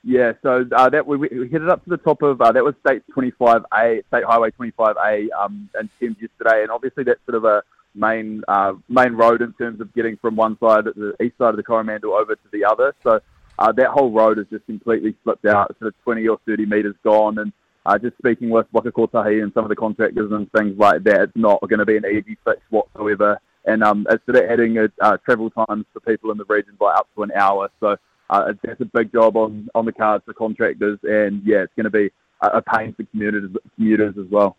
Yeah, 0.06 0.32
so 0.42 0.66
uh, 0.76 0.90
that 0.90 1.06
we, 1.06 1.16
we 1.16 1.28
it 1.28 1.68
up 1.68 1.82
to 1.84 1.90
the 1.90 1.96
top 1.96 2.20
of 2.22 2.40
uh, 2.40 2.52
that 2.52 2.62
was 2.62 2.74
State 2.86 3.02
25A, 3.16 4.06
State 4.08 4.24
Highway 4.24 4.50
25A, 4.50 5.28
um, 5.38 5.70
and 5.74 5.88
Thames 5.98 6.16
yesterday, 6.20 6.62
and 6.62 6.70
obviously 6.70 7.04
that's 7.04 7.24
sort 7.24 7.36
of 7.36 7.44
a 7.44 7.62
main 7.94 8.42
uh, 8.48 8.74
main 8.88 9.12
road 9.14 9.40
in 9.40 9.52
terms 9.54 9.80
of 9.80 9.94
getting 9.94 10.18
from 10.18 10.36
one 10.36 10.58
side, 10.58 10.84
the 10.84 11.14
east 11.22 11.38
side 11.38 11.50
of 11.50 11.56
the 11.56 11.62
Coromandel, 11.62 12.12
over 12.12 12.34
to 12.34 12.48
the 12.52 12.64
other. 12.64 12.94
So 13.02 13.20
uh, 13.58 13.72
that 13.72 13.88
whole 13.88 14.10
road 14.10 14.38
is 14.38 14.46
just 14.50 14.66
completely 14.66 15.14
flipped 15.24 15.46
out, 15.46 15.74
sort 15.78 15.88
of 15.88 16.02
20 16.02 16.28
or 16.28 16.38
30 16.46 16.66
metres 16.66 16.96
gone, 17.02 17.38
and 17.38 17.52
uh, 17.86 17.98
just 17.98 18.16
speaking 18.18 18.50
with 18.50 18.66
Waka 18.72 18.92
Kotahi 18.92 19.42
and 19.42 19.52
some 19.52 19.64
of 19.64 19.68
the 19.68 19.76
contractors 19.76 20.32
and 20.32 20.50
things 20.52 20.78
like 20.78 21.04
that, 21.04 21.20
it's 21.20 21.36
not 21.36 21.60
going 21.60 21.78
to 21.78 21.86
be 21.86 21.96
an 21.96 22.06
easy 22.06 22.36
fix 22.44 22.60
whatsoever. 22.70 23.38
And 23.66 23.82
um, 23.82 24.06
it's 24.10 24.24
sort 24.26 24.44
of 24.44 24.50
adding 24.50 24.78
uh, 24.78 24.88
uh, 25.00 25.16
travel 25.18 25.50
times 25.50 25.86
for 25.92 26.00
people 26.00 26.30
in 26.30 26.38
the 26.38 26.44
region 26.46 26.76
by 26.78 26.92
up 26.92 27.08
to 27.14 27.22
an 27.22 27.32
hour. 27.32 27.70
So 27.80 27.96
uh, 28.30 28.52
it's 28.62 28.80
a 28.80 28.86
big 28.86 29.12
job 29.12 29.36
on, 29.36 29.68
on 29.74 29.84
the 29.84 29.92
cards 29.92 30.24
for 30.24 30.34
contractors, 30.34 30.98
and 31.02 31.42
yeah, 31.44 31.62
it's 31.62 31.72
going 31.76 31.84
to 31.84 31.90
be 31.90 32.10
a, 32.40 32.58
a 32.58 32.62
pain 32.62 32.94
for 32.94 33.04
commuters, 33.04 33.50
commuters 33.76 34.16
as 34.18 34.26
well. 34.30 34.56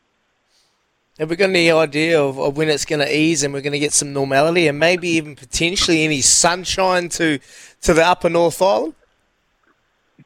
Have 1.18 1.30
we 1.30 1.38
got 1.38 1.49
any 1.49 1.72
idea 1.72 2.22
of, 2.22 2.38
of 2.38 2.57
when 2.57 2.68
it's 2.68 2.84
going 2.84 2.99
to 2.99 3.18
ease 3.18 3.43
and 3.43 3.53
we're 3.53 3.61
going 3.61 3.73
to 3.73 3.80
get 3.80 3.93
some 3.93 4.11
normality 4.11 4.68
and 4.68 4.77
maybe 4.77 5.07
even 5.11 5.35
potentially 5.35 6.03
any 6.03 6.19
sunshine 6.19 7.07
to 7.10 7.39
to 7.84 7.93
the 7.93 8.06
upper 8.06 8.30
North 8.30 8.61
Island? 8.61 8.95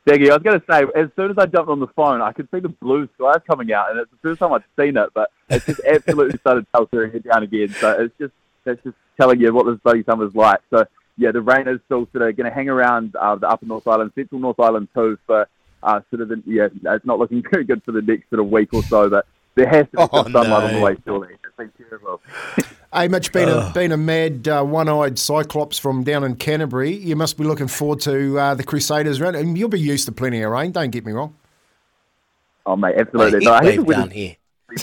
Deggy, 0.09 0.31
I 0.31 0.33
was 0.33 0.43
going 0.43 0.59
to 0.59 0.65
say, 0.67 0.83
as 0.99 1.09
soon 1.15 1.29
as 1.29 1.37
I 1.37 1.45
jumped 1.45 1.69
on 1.69 1.79
the 1.79 1.87
phone, 1.87 2.19
I 2.19 2.31
could 2.31 2.47
see 2.51 2.59
the 2.59 2.69
blue 2.69 3.07
skies 3.13 3.41
coming 3.45 3.71
out, 3.71 3.91
and 3.91 3.99
it's 3.99 4.09
the 4.09 4.17
first 4.29 4.39
time 4.39 4.53
I've 4.53 4.63
seen 4.79 4.97
it, 4.97 5.09
but 5.13 5.29
it's 5.49 5.67
just 5.67 5.81
absolutely 5.87 6.39
started 6.39 6.65
peltering 6.71 7.13
it 7.13 7.23
down 7.23 7.43
again. 7.43 7.69
So 7.69 7.91
it's 7.91 8.13
just 8.17 8.33
that's 8.63 8.81
just 8.83 8.95
telling 9.19 9.39
you 9.39 9.53
what 9.53 9.67
this 9.67 9.77
bloody 9.83 10.03
summer's 10.03 10.33
like. 10.33 10.61
So 10.71 10.85
yeah, 11.17 11.31
the 11.31 11.41
rain 11.41 11.67
is 11.67 11.79
still 11.85 12.07
sort 12.11 12.27
of 12.27 12.35
going 12.35 12.49
to 12.49 12.55
hang 12.55 12.69
around 12.69 13.15
uh, 13.15 13.35
the 13.35 13.47
upper 13.47 13.67
North 13.67 13.87
Island, 13.87 14.11
central 14.15 14.41
North 14.41 14.59
Island 14.59 14.87
too, 14.95 15.19
for 15.27 15.47
uh, 15.83 16.01
sort 16.09 16.23
of 16.23 16.29
the, 16.29 16.41
yeah, 16.45 16.69
it's 16.95 17.05
not 17.05 17.19
looking 17.19 17.43
very 17.51 17.63
good 17.63 17.83
for 17.83 17.91
the 17.91 18.01
next 18.01 18.29
sort 18.29 18.39
of 18.39 18.47
week 18.49 18.73
or 18.73 18.81
so, 18.83 19.09
but 19.09 19.27
there 19.53 19.67
has 19.67 19.85
to 19.91 19.91
be 19.91 20.07
Oh, 20.11 20.23
some 20.23 20.31
sunlight 20.31 20.63
on 20.63 20.73
the 20.73 20.81
way, 20.81 20.97
surely. 21.05 21.33
It's 21.33 21.55
been 21.55 21.71
terrible. 21.77 22.21
Hey, 22.91 23.07
Mitch, 23.07 23.31
being 23.31 23.49
a, 23.49 23.71
being 23.73 23.91
a 23.91 23.97
mad 23.97 24.47
uh, 24.47 24.63
one-eyed 24.63 25.19
cyclops 25.19 25.77
from 25.77 26.03
down 26.03 26.23
in 26.23 26.35
Canterbury, 26.35 26.91
you 26.95 27.15
must 27.15 27.37
be 27.37 27.43
looking 27.43 27.67
forward 27.67 27.99
to 28.01 28.39
uh, 28.39 28.55
the 28.55 28.63
Crusaders 28.63 29.21
round, 29.21 29.35
and 29.35 29.55
you'll 29.55 29.69
be 29.69 29.79
used 29.79 30.07
to 30.07 30.11
plenty 30.11 30.41
of 30.41 30.51
rain. 30.51 30.71
Don't 30.71 30.89
get 30.89 31.05
me 31.05 31.11
wrong. 31.11 31.35
Oh, 32.65 32.75
mate, 32.75 32.95
absolutely. 32.97 33.39
heat 33.39 33.45
no, 33.45 33.53
I 33.53 33.63
hate 33.63 33.65
wave 33.65 33.75
the 33.77 33.83
weather. 33.83 34.01
down 34.01 34.11
here. 34.11 34.35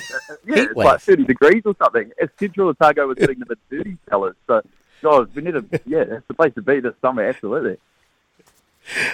Yeah, 0.45 0.55
Heat 0.57 0.69
it's 0.71 0.77
like 0.77 1.01
30 1.01 1.25
degrees 1.25 1.63
or 1.65 1.75
something. 1.83 2.11
As 2.21 2.29
Central 2.39 2.69
Otago 2.69 3.09
was 3.09 3.19
hitting 3.19 3.41
the 3.41 3.57
mid 3.71 3.85
30s, 3.85 3.99
fellas. 4.09 4.37
So, 4.47 4.63
God, 5.03 5.35
we 5.35 5.43
need 5.43 5.53
to, 5.53 5.65
yeah, 5.85 6.05
that's 6.05 6.27
the 6.29 6.35
place 6.35 6.55
to 6.55 6.63
be 6.63 6.81
this 6.81 6.95
summer, 7.01 7.23
absolutely. 7.23 7.77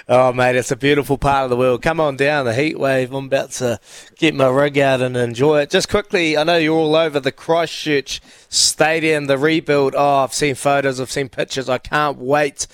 Oh, 0.08 0.32
mate, 0.32 0.56
it's 0.56 0.70
a 0.70 0.76
beautiful 0.76 1.18
part 1.18 1.44
of 1.44 1.50
the 1.50 1.56
world. 1.56 1.82
Come 1.82 2.00
on 2.00 2.16
down, 2.16 2.44
the 2.44 2.54
heat 2.54 2.78
wave. 2.78 3.12
I'm 3.12 3.26
about 3.26 3.52
to 3.52 3.80
get 4.16 4.34
my 4.34 4.48
rig 4.48 4.78
out 4.78 5.00
and 5.00 5.16
enjoy 5.16 5.60
it. 5.60 5.70
Just 5.70 5.88
quickly, 5.88 6.36
I 6.36 6.44
know 6.44 6.56
you're 6.56 6.76
all 6.76 6.94
over 6.94 7.20
the 7.20 7.32
Christchurch 7.32 8.20
Stadium, 8.48 9.26
the 9.26 9.38
rebuild. 9.38 9.94
Oh, 9.96 10.24
I've 10.24 10.34
seen 10.34 10.54
photos, 10.54 11.00
I've 11.00 11.10
seen 11.10 11.28
pictures. 11.28 11.68
I 11.68 11.78
can't 11.78 12.18
wait 12.18 12.66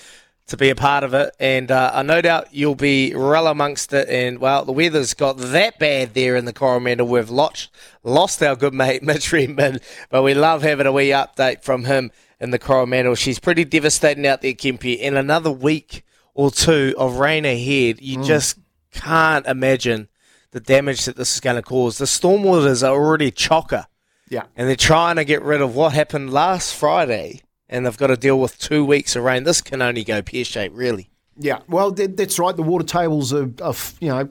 to 0.49 0.57
be 0.57 0.71
a 0.71 0.75
part 0.75 1.05
of 1.05 1.15
it. 1.15 1.35
And 1.39 1.71
uh, 1.71 1.93
I 1.95 2.03
no 2.03 2.21
doubt 2.21 2.49
you'll 2.53 2.75
be 2.75 3.15
well 3.15 3.47
amongst 3.47 3.93
it. 3.93 4.09
And, 4.09 4.39
well, 4.41 4.65
the 4.65 4.73
weather's 4.73 5.15
got 5.15 5.39
that 5.39 5.79
bad 5.79 6.15
there 6.15 6.37
in 6.37 6.47
the 6.47 6.53
Coromandel. 6.53 7.07
We've 7.07 7.31
lost, 7.31 7.71
lost 8.03 8.43
our 8.43 8.57
good 8.57 8.75
mate, 8.75 9.03
Mitch 9.05 9.33
Redman, 9.33 9.81
but 10.11 10.23
we 10.23 10.35
love 10.35 10.63
having 10.63 10.87
a 10.87 10.93
wee 10.93 11.11
update 11.11 11.63
from 11.63 11.85
him 11.85 12.11
in 12.41 12.51
the 12.51 12.59
Coromandel. 12.59 13.15
She's 13.15 13.39
pretty 13.39 13.65
devastating 13.65 14.27
out 14.27 14.43
there, 14.43 14.53
Kempy. 14.53 14.99
In 14.99 15.17
another 15.17 15.53
week 15.53 16.05
or 16.39 16.53
two 16.53 16.95
of 16.97 17.17
rain 17.19 17.45
ahead, 17.45 18.01
you 18.01 18.23
just 18.23 18.57
can't 18.93 19.45
imagine 19.45 20.07
the 20.53 20.61
damage 20.61 21.05
that 21.07 21.17
this 21.17 21.35
is 21.35 21.41
going 21.41 21.57
to 21.57 21.63
cause. 21.63 21.99
The 21.99 22.05
stormwaters 22.05 22.87
are 22.87 22.93
already 22.95 23.33
chocker, 23.33 23.87
Yeah. 24.31 24.45
and 24.55 24.69
they're 24.69 24.77
trying 24.77 25.17
to 25.17 25.25
get 25.25 25.43
rid 25.43 25.61
of 25.61 25.75
what 25.75 25.95
happened 25.95 26.33
last 26.33 26.77
Friday, 26.77 27.41
and 27.69 27.85
they've 27.85 27.97
got 27.99 28.07
to 28.07 28.17
deal 28.17 28.39
with 28.39 28.57
two 28.57 28.85
weeks 28.85 29.17
of 29.17 29.25
rain. 29.25 29.43
This 29.43 29.61
can 29.61 29.83
only 29.83 30.05
go 30.05 30.23
pear 30.23 30.45
shaped, 30.45 30.77
really. 30.77 31.11
Yeah, 31.37 31.59
well, 31.69 31.91
that's 31.91 32.39
right. 32.39 32.55
The 32.55 32.63
water 32.63 32.85
tables 32.85 33.33
are, 33.33 33.51
are, 33.61 33.75
you 34.01 34.09
know, 34.09 34.29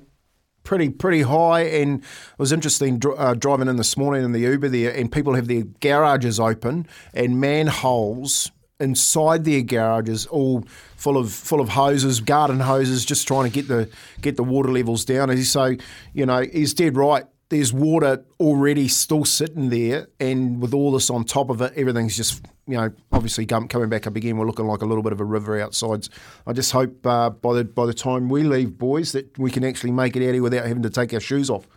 pretty 0.64 0.90
pretty 0.90 1.24
high, 1.24 1.64
and 1.64 2.00
it 2.02 2.40
was 2.40 2.54
interesting 2.54 3.02
uh, 3.18 3.34
driving 3.34 3.68
in 3.68 3.76
this 3.76 3.98
morning 3.98 4.24
in 4.24 4.32
the 4.32 4.40
Uber 4.40 4.70
there, 4.70 4.92
and 4.96 5.12
people 5.12 5.34
have 5.36 5.50
their 5.50 5.64
garages 5.82 6.40
open 6.40 6.88
and 7.14 7.40
manholes 7.42 8.52
inside 8.80 9.44
their 9.46 9.62
garages 9.62 10.26
all 10.28 10.64
full 10.96 11.18
of 11.18 11.32
full 11.32 11.60
of 11.60 11.70
hoses, 11.70 12.20
garden 12.20 12.60
hoses, 12.60 13.06
just 13.06 13.28
trying 13.28 13.46
to 13.46 13.50
get 13.50 13.68
the 13.68 13.90
get 14.22 14.38
the 14.38 14.44
water 14.44 14.72
levels 14.72 15.06
down. 15.06 15.30
And 15.30 15.44
so, 15.44 15.76
you 16.14 16.26
know, 16.26 16.42
he's 16.42 16.74
dead 16.74 16.96
right. 16.96 17.26
There's 17.50 17.72
water 17.72 18.26
already 18.42 18.90
still 18.90 19.24
sitting 19.24 19.70
there, 19.70 20.08
and 20.20 20.62
with 20.62 20.74
all 20.74 20.92
this 20.92 21.10
on 21.10 21.24
top 21.24 21.50
of 21.50 21.62
it, 21.62 21.74
everything's 21.78 22.18
just 22.18 22.46
you 22.68 22.76
know 22.76 22.92
obviously 23.12 23.46
com- 23.46 23.70
coming 23.70 23.88
back 23.88 24.06
up 24.06 24.18
again. 24.18 24.38
We're 24.38 24.48
looking 24.48 24.68
like 24.68 24.82
a 24.82 24.86
little 24.86 25.04
bit 25.04 25.14
of 25.14 25.22
a 25.22 25.26
river 25.26 25.60
outside. 25.62 26.10
I 26.46 26.52
just 26.52 26.74
hope 26.74 27.06
uh, 27.06 27.30
by 27.30 27.54
the 27.54 27.64
by 27.64 27.86
the 27.86 27.94
time 27.94 28.28
we 28.28 28.44
leave, 28.44 28.78
boys, 28.78 29.14
that 29.14 29.38
we 29.40 29.50
can 29.50 29.64
actually 29.64 29.92
make 29.92 30.18
it 30.18 30.28
out 30.28 30.34
here 30.34 30.44
without 30.44 30.66
having 30.66 30.84
to 30.84 30.90
take 30.90 31.14
our 31.14 31.22
shoes 31.22 31.50
off. 31.50 31.68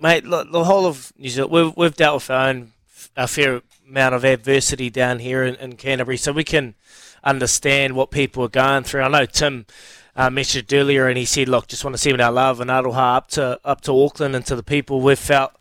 Mate, 0.00 0.24
look, 0.24 0.52
the 0.52 0.62
whole 0.62 0.86
of 0.86 1.12
New 1.18 1.28
Zealand, 1.28 1.52
we've, 1.52 1.76
we've 1.76 1.96
dealt 1.96 2.22
with 2.22 2.30
our 2.30 2.50
own 2.50 2.72
a 3.16 3.26
fair 3.26 3.62
amount 3.88 4.14
of 4.14 4.24
adversity 4.24 4.90
down 4.90 5.18
here 5.18 5.42
in, 5.42 5.54
in 5.56 5.76
Canterbury, 5.76 6.16
so 6.16 6.32
we 6.32 6.44
can 6.44 6.74
understand 7.24 7.94
what 7.94 8.10
people 8.10 8.44
are 8.44 8.48
going 8.48 8.84
through. 8.84 9.02
I 9.02 9.08
know 9.08 9.26
Tim 9.26 9.66
uh, 10.14 10.30
mentioned 10.30 10.72
earlier, 10.72 11.08
and 11.08 11.18
he 11.18 11.24
said, 11.24 11.48
"Look, 11.48 11.68
just 11.68 11.84
want 11.84 11.94
to 11.94 11.98
send 11.98 12.20
our 12.20 12.32
love 12.32 12.60
and 12.60 12.70
aroha 12.70 13.16
up 13.16 13.28
to 13.28 13.60
up 13.64 13.80
to 13.82 13.92
Auckland 13.92 14.34
and 14.36 14.46
to 14.46 14.56
the 14.56 14.62
people 14.62 15.00
we've 15.00 15.18
felt, 15.18 15.52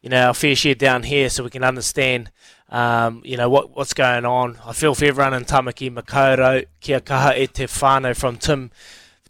you 0.00 0.10
know, 0.10 0.28
our 0.28 0.34
fair 0.34 0.54
share 0.54 0.74
down 0.74 1.04
here, 1.04 1.28
so 1.30 1.44
we 1.44 1.50
can 1.50 1.64
understand." 1.64 2.30
Um, 2.68 3.20
you 3.24 3.36
know 3.36 3.50
what 3.50 3.76
what's 3.76 3.94
going 3.94 4.24
on. 4.24 4.58
I 4.64 4.72
feel 4.72 4.94
for 4.94 5.04
everyone 5.04 5.34
in 5.34 5.44
Tamaki 5.44 5.92
Makaurau, 5.92 6.66
kia 6.80 7.00
kaha 7.00 7.36
e 7.36 7.48
te 7.48 7.64
whānau 7.64 8.16
from 8.16 8.36
Tim 8.36 8.70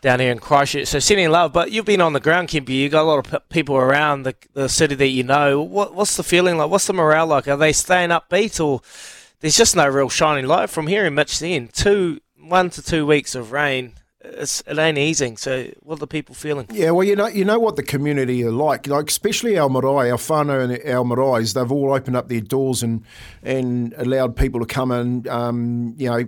down 0.01 0.20
here 0.20 0.32
in 0.32 0.39
Christchurch. 0.39 0.89
So 0.89 0.98
sending 0.98 1.31
love, 1.31 1.52
but 1.52 1.70
you've 1.72 1.85
been 1.85 2.01
on 2.01 2.12
the 2.12 2.20
ground, 2.20 2.48
Kempy. 2.48 2.70
You've 2.70 2.93
got 2.93 3.02
a 3.02 3.05
lot 3.05 3.32
of 3.32 3.48
people 3.48 3.77
around 3.77 4.22
the, 4.22 4.35
the 4.55 4.68
city 4.68 4.94
that 4.94 5.09
you 5.09 5.22
know. 5.22 5.60
What, 5.60 5.94
what's 5.94 6.16
the 6.16 6.22
feeling 6.22 6.56
like? 6.56 6.70
What's 6.70 6.86
the 6.86 6.93
morale 6.93 7.27
like? 7.27 7.48
Are 7.48 7.56
they 7.56 7.72
staying 7.72 8.10
upbeat, 8.10 8.64
or 8.64 8.81
there's 9.40 9.56
just 9.56 9.77
no 9.77 9.89
real 9.89 10.09
shining 10.09 10.47
light 10.47 10.70
from 10.70 10.86
hearing 10.86 11.14
Mitch? 11.14 11.39
Then 11.39 11.68
two, 11.68 12.20
one 12.39 12.70
to 12.70 12.82
two 12.82 13.06
weeks 13.06 13.35
of 13.35 13.52
rain. 13.52 13.94
It's, 14.22 14.62
it 14.66 14.78
ain't 14.78 14.98
easing. 14.98 15.39
So 15.39 15.70
what 15.81 15.97
are 15.97 16.01
the 16.01 16.06
people 16.06 16.35
feeling? 16.35 16.66
Yeah, 16.70 16.90
well, 16.90 17.06
you 17.06 17.16
know, 17.16 17.27
you 17.27 17.44
know 17.44 17.59
what 17.59 17.77
the 17.77 17.82
community 17.82 18.44
are 18.44 18.51
like. 18.51 18.86
Like 18.86 19.09
especially 19.09 19.59
our 19.59 19.70
marae, 19.70 20.10
our 20.10 20.18
whānau 20.18 20.62
and 20.62 20.72
our 20.94 21.05
maraes, 21.05 21.55
they've 21.55 21.72
all 21.72 21.94
opened 21.94 22.16
up 22.16 22.28
their 22.28 22.43
doors 22.43 22.82
and 22.82 23.02
and 23.43 23.94
allowed 23.97 24.36
people 24.36 24.60
to 24.60 24.66
come 24.66 24.90
and 24.90 25.27
um, 25.28 25.94
you 25.97 26.10
know 26.10 26.27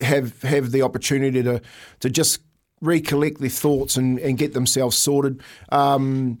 have 0.00 0.40
have 0.40 0.70
the 0.70 0.80
opportunity 0.80 1.42
to 1.42 1.60
to 2.00 2.08
just 2.08 2.40
recollect 2.80 3.40
their 3.40 3.48
thoughts 3.48 3.96
and, 3.96 4.18
and 4.20 4.38
get 4.38 4.54
themselves 4.54 4.96
sorted. 4.96 5.40
Um, 5.70 6.38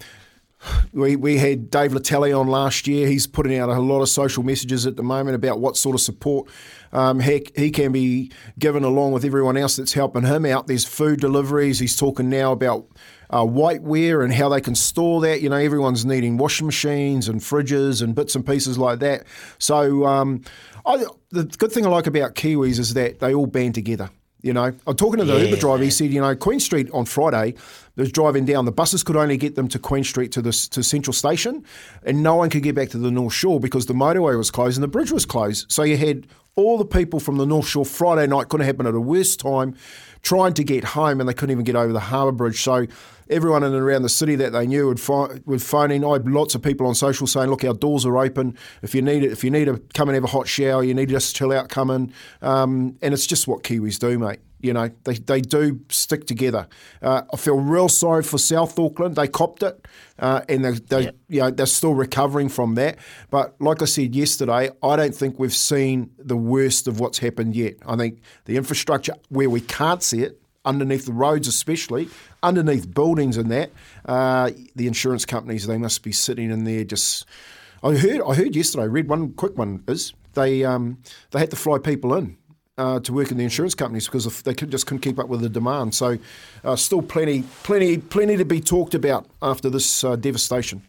we, 0.92 1.16
we 1.16 1.38
had 1.38 1.70
Dave 1.70 1.92
Letele 1.92 2.38
on 2.38 2.48
last 2.48 2.88
year. 2.88 3.06
He's 3.06 3.26
putting 3.26 3.56
out 3.56 3.68
a 3.68 3.78
lot 3.80 4.02
of 4.02 4.08
social 4.08 4.42
messages 4.42 4.86
at 4.86 4.96
the 4.96 5.02
moment 5.02 5.36
about 5.36 5.60
what 5.60 5.76
sort 5.76 5.94
of 5.94 6.00
support 6.00 6.48
um, 6.92 7.20
he, 7.20 7.46
he 7.54 7.70
can 7.70 7.92
be 7.92 8.32
given 8.58 8.82
along 8.82 9.12
with 9.12 9.24
everyone 9.24 9.56
else 9.56 9.76
that's 9.76 9.92
helping 9.92 10.24
him 10.24 10.44
out. 10.44 10.66
There's 10.66 10.84
food 10.84 11.20
deliveries. 11.20 11.78
He's 11.78 11.96
talking 11.96 12.28
now 12.28 12.52
about 12.52 12.86
uh, 13.30 13.44
whiteware 13.44 14.24
and 14.24 14.32
how 14.32 14.48
they 14.48 14.60
can 14.60 14.74
store 14.74 15.20
that. 15.20 15.42
You 15.42 15.48
know, 15.48 15.56
everyone's 15.56 16.04
needing 16.04 16.38
washing 16.38 16.66
machines 16.66 17.28
and 17.28 17.40
fridges 17.40 18.02
and 18.02 18.14
bits 18.14 18.34
and 18.34 18.44
pieces 18.44 18.78
like 18.78 18.98
that. 19.00 19.24
So 19.58 20.06
um, 20.06 20.42
I, 20.86 21.04
the 21.30 21.44
good 21.44 21.70
thing 21.70 21.86
I 21.86 21.90
like 21.90 22.06
about 22.06 22.34
Kiwis 22.34 22.78
is 22.78 22.94
that 22.94 23.20
they 23.20 23.34
all 23.34 23.46
band 23.46 23.74
together. 23.74 24.10
You 24.40 24.52
know, 24.52 24.72
I'm 24.86 24.96
talking 24.96 25.18
to 25.18 25.24
the 25.24 25.36
Yeah, 25.36 25.44
Uber 25.46 25.56
driver. 25.56 25.82
He 25.82 25.90
said, 25.90 26.12
you 26.12 26.20
know, 26.20 26.34
Queen 26.36 26.60
Street 26.60 26.88
on 26.92 27.06
Friday, 27.06 27.54
was 27.96 28.12
driving 28.12 28.44
down. 28.44 28.64
The 28.64 28.72
buses 28.72 29.02
could 29.02 29.16
only 29.16 29.36
get 29.36 29.56
them 29.56 29.68
to 29.68 29.78
Queen 29.78 30.04
Street 30.04 30.30
to 30.32 30.42
the 30.42 30.52
to 30.70 30.82
Central 30.82 31.12
Station, 31.12 31.64
and 32.04 32.22
no 32.22 32.36
one 32.36 32.48
could 32.48 32.62
get 32.62 32.74
back 32.74 32.90
to 32.90 32.98
the 32.98 33.10
North 33.10 33.32
Shore 33.32 33.58
because 33.58 33.86
the 33.86 33.94
motorway 33.94 34.36
was 34.36 34.50
closed 34.50 34.76
and 34.76 34.82
the 34.84 34.88
bridge 34.88 35.10
was 35.10 35.26
closed. 35.26 35.70
So 35.70 35.82
you 35.82 35.96
had 35.96 36.26
all 36.54 36.78
the 36.78 36.84
people 36.84 37.20
from 37.20 37.36
the 37.36 37.46
North 37.46 37.66
Shore 37.66 37.84
Friday 37.84 38.26
night 38.26 38.48
couldn't 38.48 38.66
happen 38.66 38.86
at 38.86 38.94
a 38.94 39.00
worse 39.00 39.36
time, 39.36 39.76
trying 40.22 40.54
to 40.54 40.64
get 40.64 40.84
home, 40.84 41.20
and 41.20 41.28
they 41.28 41.34
couldn't 41.34 41.52
even 41.52 41.64
get 41.64 41.76
over 41.76 41.92
the 41.92 42.00
Harbour 42.00 42.32
Bridge. 42.32 42.62
So 42.62 42.86
everyone 43.30 43.62
in 43.62 43.72
and 43.72 43.82
around 43.82 44.02
the 44.02 44.08
city 44.08 44.36
that 44.36 44.52
they 44.52 44.66
knew 44.66 44.86
would, 44.86 45.00
fi- 45.00 45.40
would 45.46 45.62
phone 45.62 45.90
in. 45.90 46.04
I 46.04 46.14
had 46.14 46.28
lots 46.28 46.54
of 46.54 46.62
people 46.62 46.86
on 46.86 46.94
social 46.94 47.26
saying, 47.26 47.50
"Look, 47.50 47.64
our 47.64 47.74
doors 47.74 48.04
are 48.06 48.16
open. 48.18 48.56
If 48.82 48.94
you 48.94 49.02
need 49.02 49.24
it, 49.24 49.32
if 49.32 49.44
you 49.44 49.50
need 49.50 49.66
to 49.66 49.78
come 49.94 50.08
and 50.08 50.14
have 50.14 50.24
a 50.24 50.28
hot 50.28 50.48
shower, 50.48 50.82
you 50.82 50.94
need 50.94 51.08
to 51.08 51.14
just 51.14 51.34
chill 51.36 51.52
out, 51.52 51.68
come 51.68 51.90
in." 51.90 52.12
Um, 52.42 52.96
and 53.02 53.12
it's 53.14 53.26
just 53.26 53.46
what 53.48 53.62
Kiwis 53.62 53.98
do, 53.98 54.18
mate. 54.18 54.40
You 54.60 54.72
know, 54.72 54.90
they, 55.04 55.14
they 55.14 55.40
do 55.40 55.80
stick 55.88 56.26
together. 56.26 56.66
Uh, 57.00 57.22
I 57.32 57.36
feel 57.36 57.60
real 57.60 57.88
sorry 57.88 58.24
for 58.24 58.38
South 58.38 58.76
Auckland. 58.76 59.14
They 59.14 59.28
copped 59.28 59.62
it, 59.62 59.86
uh, 60.18 60.40
and 60.48 60.64
they, 60.64 60.72
they 60.72 61.02
Yep. 61.04 61.16
you 61.28 61.40
know, 61.42 61.50
they're 61.52 61.66
still 61.66 61.94
recovering 61.94 62.48
from 62.48 62.74
that. 62.74 62.98
But 63.30 63.54
like 63.60 63.82
I 63.82 63.84
said 63.84 64.16
yesterday, 64.16 64.70
I 64.82 64.96
don't 64.96 65.14
think 65.14 65.38
we've 65.38 65.54
seen 65.54 66.10
the 66.18 66.36
worst 66.36 66.88
of 66.88 66.98
what's 66.98 67.18
happened 67.18 67.54
yet. 67.54 67.74
I 67.86 67.94
think 67.94 68.20
the 68.46 68.56
infrastructure 68.56 69.14
where 69.28 69.48
we 69.48 69.60
can't 69.60 70.02
see 70.02 70.22
it, 70.22 70.42
underneath 70.64 71.06
the 71.06 71.12
roads 71.12 71.46
especially, 71.46 72.08
underneath 72.42 72.92
buildings 72.92 73.36
and 73.36 73.50
that, 73.50 73.70
uh, 74.04 74.50
the 74.76 74.86
insurance 74.86 75.24
companies 75.24 75.66
they 75.66 75.78
must 75.78 76.02
be 76.02 76.12
sitting 76.12 76.50
in 76.50 76.64
there 76.64 76.84
just. 76.84 77.26
I 77.82 77.94
heard 77.96 78.20
I 78.26 78.34
heard 78.34 78.56
yesterday. 78.56 78.82
I 78.82 78.86
read 78.86 79.08
one 79.08 79.32
quick 79.34 79.56
one 79.56 79.84
is 79.86 80.12
they 80.34 80.64
um, 80.64 80.98
they 81.30 81.38
had 81.38 81.50
to 81.50 81.56
fly 81.56 81.78
people 81.78 82.14
in 82.14 82.36
uh, 82.78 83.00
to 83.00 83.12
work 83.12 83.30
in 83.30 83.36
the 83.36 83.44
insurance 83.44 83.74
companies 83.74 84.06
because 84.06 84.42
they 84.42 84.54
could, 84.54 84.70
just 84.70 84.86
couldn't 84.86 85.02
keep 85.02 85.18
up 85.18 85.28
with 85.28 85.40
the 85.40 85.48
demand. 85.48 85.94
So, 85.94 86.18
uh, 86.64 86.76
still 86.76 87.02
plenty, 87.02 87.42
plenty, 87.64 87.98
plenty 87.98 88.36
to 88.36 88.44
be 88.44 88.60
talked 88.60 88.94
about 88.94 89.26
after 89.42 89.68
this 89.68 90.04
uh, 90.04 90.16
devastation. 90.16 90.82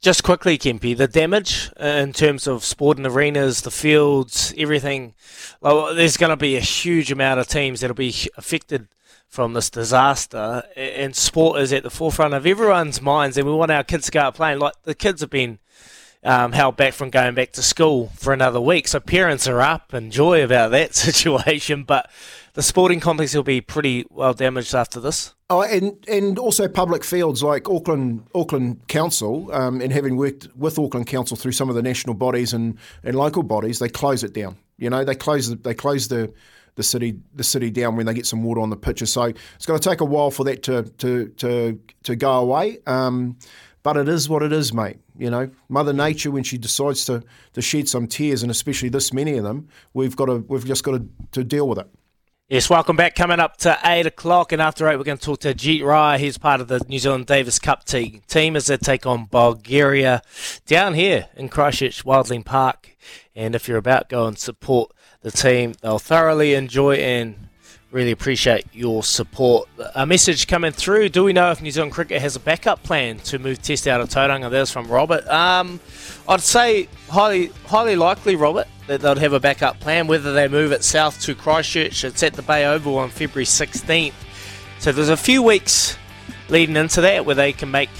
Just 0.00 0.24
quickly, 0.24 0.58
Kempy, 0.58 0.96
the 0.96 1.06
damage 1.06 1.70
uh, 1.80 1.86
in 1.86 2.12
terms 2.12 2.48
of 2.48 2.64
sporting 2.64 3.06
arenas, 3.06 3.60
the 3.60 3.70
fields, 3.70 4.52
everything. 4.56 5.14
Well, 5.60 5.94
there's 5.94 6.16
going 6.16 6.30
to 6.30 6.36
be 6.36 6.56
a 6.56 6.60
huge 6.60 7.12
amount 7.12 7.38
of 7.38 7.46
teams 7.46 7.80
that'll 7.80 7.94
be 7.94 8.14
affected 8.36 8.88
from 9.32 9.54
this 9.54 9.70
disaster, 9.70 10.62
and 10.76 11.16
sport 11.16 11.58
is 11.58 11.72
at 11.72 11.82
the 11.82 11.90
forefront 11.90 12.34
of 12.34 12.46
everyone's 12.46 13.00
minds, 13.00 13.38
and 13.38 13.46
we 13.46 13.54
want 13.54 13.70
our 13.70 13.82
kids 13.82 14.04
to 14.04 14.12
go 14.12 14.20
out 14.20 14.34
playing. 14.34 14.58
Like 14.58 14.74
the 14.82 14.94
kids 14.94 15.22
have 15.22 15.30
been 15.30 15.58
um, 16.22 16.52
held 16.52 16.76
back 16.76 16.92
from 16.92 17.08
going 17.08 17.34
back 17.34 17.52
to 17.52 17.62
school 17.62 18.12
for 18.14 18.34
another 18.34 18.60
week, 18.60 18.86
so 18.86 19.00
parents 19.00 19.48
are 19.48 19.62
up 19.62 19.94
and 19.94 20.12
joy 20.12 20.44
about 20.44 20.72
that 20.72 20.94
situation. 20.94 21.84
But 21.84 22.10
the 22.52 22.62
sporting 22.62 23.00
complex 23.00 23.34
will 23.34 23.42
be 23.42 23.62
pretty 23.62 24.04
well 24.10 24.34
damaged 24.34 24.74
after 24.74 25.00
this. 25.00 25.34
Oh, 25.48 25.62
and 25.62 25.96
and 26.06 26.38
also 26.38 26.68
public 26.68 27.02
fields 27.02 27.42
like 27.42 27.70
Auckland 27.70 28.26
Auckland 28.34 28.86
Council, 28.88 29.50
um, 29.54 29.80
and 29.80 29.94
having 29.94 30.18
worked 30.18 30.48
with 30.54 30.78
Auckland 30.78 31.06
Council 31.06 31.38
through 31.38 31.52
some 31.52 31.70
of 31.70 31.74
the 31.74 31.82
national 31.82 32.16
bodies 32.16 32.52
and, 32.52 32.76
and 33.02 33.16
local 33.16 33.42
bodies, 33.42 33.78
they 33.78 33.88
close 33.88 34.22
it 34.22 34.34
down. 34.34 34.58
You 34.76 34.90
know, 34.90 35.06
they 35.06 35.14
close 35.14 35.48
the, 35.48 35.56
they 35.56 35.72
close 35.72 36.08
the 36.08 36.34
the 36.74 36.82
city 36.82 37.18
the 37.34 37.44
city 37.44 37.70
down 37.70 37.96
when 37.96 38.06
they 38.06 38.14
get 38.14 38.26
some 38.26 38.42
water 38.42 38.60
on 38.60 38.70
the 38.70 38.76
pitches. 38.76 39.12
So 39.12 39.24
it's 39.24 39.66
going 39.66 39.78
to 39.78 39.88
take 39.88 40.00
a 40.00 40.04
while 40.04 40.30
for 40.30 40.44
that 40.44 40.62
to 40.64 40.82
to 40.82 41.28
to, 41.28 41.80
to 42.04 42.16
go 42.16 42.32
away. 42.32 42.78
Um, 42.86 43.36
but 43.82 43.96
it 43.96 44.08
is 44.08 44.28
what 44.28 44.42
it 44.42 44.52
is, 44.52 44.72
mate. 44.72 44.98
You 45.16 45.30
know, 45.30 45.50
Mother 45.68 45.92
Nature 45.92 46.30
when 46.30 46.44
she 46.44 46.56
decides 46.56 47.04
to, 47.06 47.22
to 47.54 47.60
shed 47.60 47.88
some 47.88 48.06
tears, 48.06 48.42
and 48.42 48.50
especially 48.50 48.88
this 48.88 49.12
many 49.12 49.36
of 49.36 49.44
them, 49.44 49.68
we've 49.92 50.16
got 50.16 50.26
to 50.26 50.36
we've 50.48 50.64
just 50.64 50.84
got 50.84 50.92
to, 50.92 51.08
to 51.32 51.44
deal 51.44 51.68
with 51.68 51.78
it. 51.78 51.88
Yes, 52.48 52.68
welcome 52.68 52.96
back. 52.96 53.14
Coming 53.14 53.40
up 53.40 53.56
to 53.58 53.78
8 53.82 54.04
o'clock, 54.04 54.52
and 54.52 54.60
after 54.60 54.86
8, 54.86 54.98
we're 54.98 55.04
going 55.04 55.16
to 55.16 55.24
talk 55.24 55.40
to 55.40 55.54
Jeet 55.54 55.82
Rai. 55.82 56.18
He's 56.18 56.36
part 56.36 56.60
of 56.60 56.68
the 56.68 56.84
New 56.86 56.98
Zealand 56.98 57.24
Davis 57.24 57.58
Cup 57.58 57.84
team, 57.84 58.20
team 58.26 58.56
as 58.56 58.66
they 58.66 58.76
take 58.76 59.06
on 59.06 59.24
Bulgaria 59.24 60.20
down 60.66 60.92
here 60.92 61.28
in 61.34 61.48
Christchurch, 61.48 62.04
Wilding 62.04 62.42
Park. 62.42 62.94
And 63.34 63.54
if 63.54 63.68
you're 63.68 63.78
about, 63.78 64.10
go 64.10 64.26
and 64.26 64.36
support 64.36 64.92
the 65.22 65.30
team. 65.30 65.74
They'll 65.80 65.98
thoroughly 65.98 66.54
enjoy 66.54 66.96
and 66.96 67.36
really 67.90 68.10
appreciate 68.10 68.66
your 68.72 69.02
support. 69.02 69.68
A 69.94 70.06
message 70.06 70.46
coming 70.46 70.72
through. 70.72 71.10
Do 71.10 71.24
we 71.24 71.32
know 71.32 71.50
if 71.50 71.60
New 71.60 71.70
Zealand 71.70 71.92
Cricket 71.92 72.20
has 72.22 72.36
a 72.36 72.40
backup 72.40 72.82
plan 72.82 73.18
to 73.20 73.38
move 73.38 73.62
Test 73.62 73.86
out 73.86 74.00
of 74.00 74.08
Tauranga? 74.08 74.50
There's 74.50 74.70
from 74.70 74.88
Robert. 74.88 75.26
Um, 75.28 75.78
I'd 76.28 76.40
say 76.40 76.88
highly, 77.08 77.48
highly 77.66 77.96
likely, 77.96 78.34
Robert, 78.34 78.66
that 78.86 79.00
they'll 79.00 79.16
have 79.16 79.34
a 79.34 79.40
backup 79.40 79.78
plan. 79.78 80.06
Whether 80.06 80.32
they 80.32 80.48
move 80.48 80.72
it 80.72 80.82
south 80.82 81.20
to 81.22 81.34
Christchurch, 81.34 82.04
it's 82.04 82.22
at 82.22 82.32
the 82.32 82.42
Bay 82.42 82.64
Oval 82.64 82.98
on 82.98 83.10
February 83.10 83.44
16th. 83.44 84.14
So 84.78 84.90
there's 84.90 85.10
a 85.10 85.16
few 85.16 85.42
weeks 85.42 85.96
leading 86.48 86.76
into 86.76 87.02
that 87.02 87.24
where 87.26 87.34
they 87.34 87.52
can 87.52 87.70
make 87.70 87.90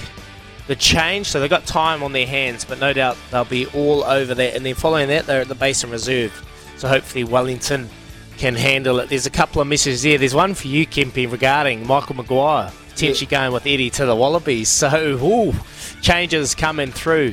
the 0.67 0.75
change. 0.75 1.27
So 1.27 1.39
they've 1.39 1.49
got 1.49 1.65
time 1.65 2.01
on 2.01 2.13
their 2.13 2.27
hands, 2.27 2.65
but 2.65 2.79
no 2.79 2.93
doubt 2.93 3.15
they'll 3.31 3.45
be 3.45 3.67
all 3.67 4.03
over 4.03 4.33
that. 4.33 4.55
And 4.55 4.65
then 4.65 4.75
following 4.75 5.07
that, 5.09 5.27
they're 5.27 5.41
at 5.41 5.47
the 5.47 5.55
Basin 5.55 5.91
Reserve. 5.91 6.49
So 6.83 6.89
hopefully 6.89 7.23
Wellington 7.23 7.89
can 8.35 8.55
handle 8.55 8.99
it. 8.99 9.07
There's 9.07 9.25
a 9.25 9.29
couple 9.29 9.61
of 9.61 9.69
messages 9.69 10.03
there. 10.03 10.17
There's 10.17 10.35
one 10.35 10.53
for 10.53 10.67
you, 10.67 10.85
Kempy, 10.85 11.31
regarding 11.31 11.87
Michael 11.87 12.17
Maguire 12.17 12.73
potentially 12.89 13.25
going 13.25 13.53
with 13.53 13.65
Eddie 13.65 13.89
to 13.91 14.05
the 14.05 14.13
Wallabies. 14.13 14.67
So, 14.67 15.17
ooh, 15.23 15.53
changes 16.01 16.53
coming 16.53 16.91
through 16.91 17.31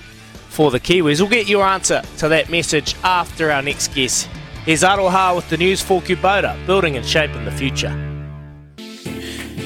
for 0.51 0.71
the 0.71 0.79
Kiwis. 0.79 1.21
We'll 1.21 1.29
get 1.29 1.49
your 1.49 1.67
answer 1.67 2.01
to 2.19 2.29
that 2.29 2.49
message 2.49 2.95
after 3.03 3.51
our 3.51 3.61
next 3.61 3.93
guest. 3.93 4.29
Here's 4.65 4.85
Aroha 4.85 5.35
with 5.35 5.51
the 5.51 5.57
news 5.57 5.83
for 5.83 6.01
Kubota, 6.01 6.55
building 6.65 6.97
and 6.97 7.05
shaping 7.05 7.45
the 7.45 7.51
future. 7.51 7.91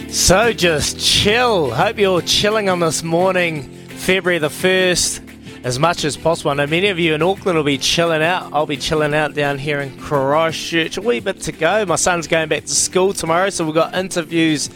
So 0.09 0.55
just 0.55 0.99
chill. 0.99 1.73
Hope 1.73 1.99
you're 1.99 2.23
chilling 2.23 2.71
on 2.71 2.81
this 2.81 3.03
morning, 3.03 3.65
February 3.89 4.39
the 4.39 4.49
1st, 4.49 5.34
as 5.65 5.79
much 5.79 6.05
as 6.05 6.15
possible. 6.17 6.51
I 6.51 6.55
know 6.55 6.67
many 6.67 6.89
of 6.89 6.99
you 6.99 7.15
in 7.15 7.23
Auckland 7.23 7.57
will 7.57 7.65
be 7.65 7.79
chilling 7.79 8.23
out. 8.23 8.53
I'll 8.53 8.67
be 8.67 8.77
chilling 8.77 9.15
out 9.15 9.35
down 9.35 9.59
here 9.59 9.81
in 9.81 9.97
Christchurch. 9.99 10.99
A 10.99 11.01
wee 11.01 11.21
bit 11.21 11.41
to 11.41 11.53
go. 11.53 11.87
My 11.87 11.97
son's 11.97 12.29
going 12.29 12.51
back 12.51 12.65
to 12.65 12.75
school 12.75 13.15
tomorrow, 13.15 13.49
so 13.49 13.65
we've 13.65 13.75
got 13.75 13.95
interviews 13.95 14.69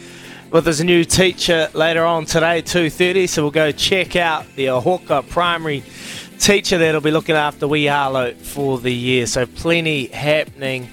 with 0.51 0.65
his 0.65 0.83
new 0.83 1.05
teacher 1.05 1.69
later 1.75 2.07
on 2.07 2.25
today, 2.25 2.63
2.30. 2.63 3.29
So 3.29 3.43
we'll 3.43 3.51
go 3.51 3.71
check 3.71 4.17
out 4.17 4.47
the 4.57 4.67
Ahoka 4.67 5.29
Primary 5.29 5.85
teacher 6.39 6.79
that'll 6.79 7.03
be 7.03 7.11
looking 7.11 7.37
after 7.37 7.69
Wee 7.69 7.87
Harlow 7.87 8.33
for 8.33 8.79
the 8.79 8.93
year. 8.93 9.27
So 9.27 9.45
plenty 9.45 10.07
happening 10.07 10.89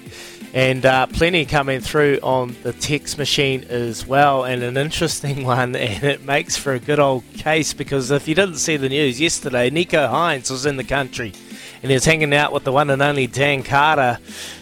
and 0.56 0.86
uh, 0.86 1.06
plenty 1.08 1.44
coming 1.46 1.82
through 1.82 2.18
on 2.24 2.56
the 2.64 2.72
text 2.72 3.18
machine 3.18 3.66
as 3.66 4.08
well. 4.08 4.46
And 4.46 4.64
an 4.64 4.78
interesting 4.78 5.44
one, 5.46 5.76
and 5.76 6.04
it 6.04 6.24
makes 6.24 6.56
for 6.56 6.74
a 6.74 6.80
good 6.80 7.00
old 7.00 7.26
case 7.34 7.74
because 7.74 8.10
if 8.10 8.26
you 8.26 8.34
didn't 8.34 8.56
see 8.56 8.78
the 8.78 8.88
news 8.88 9.20
yesterday, 9.20 9.70
Nicho 9.70 10.10
Hynes 10.10 10.50
was 10.50 10.66
in 10.66 10.78
the 10.78 10.84
country 10.84 11.34
and 11.84 11.92
he 11.92 11.94
was 11.94 12.06
hanging 12.06 12.34
out 12.34 12.54
with 12.54 12.64
the 12.64 12.72
one 12.72 12.90
and 12.90 13.02
only 13.02 13.28
Dan 13.28 13.64
Carter. 13.64 14.18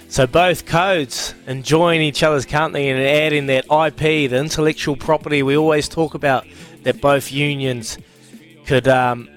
So 0.09 0.25
both 0.25 0.65
codes 0.65 1.35
enjoying 1.45 2.01
each 2.01 2.23
other's 2.23 2.45
company 2.45 2.89
and 2.89 2.99
adding 2.99 3.45
that 3.47 3.65
IP, 3.65 4.29
the 4.31 4.37
intellectual 4.37 4.95
property 4.95 5.43
we 5.43 5.55
always 5.55 5.87
talk 5.87 6.15
about, 6.15 6.45
that 6.83 7.01
both 7.01 7.31
unions 7.31 7.99
could 8.65 8.87
um, 8.87 9.29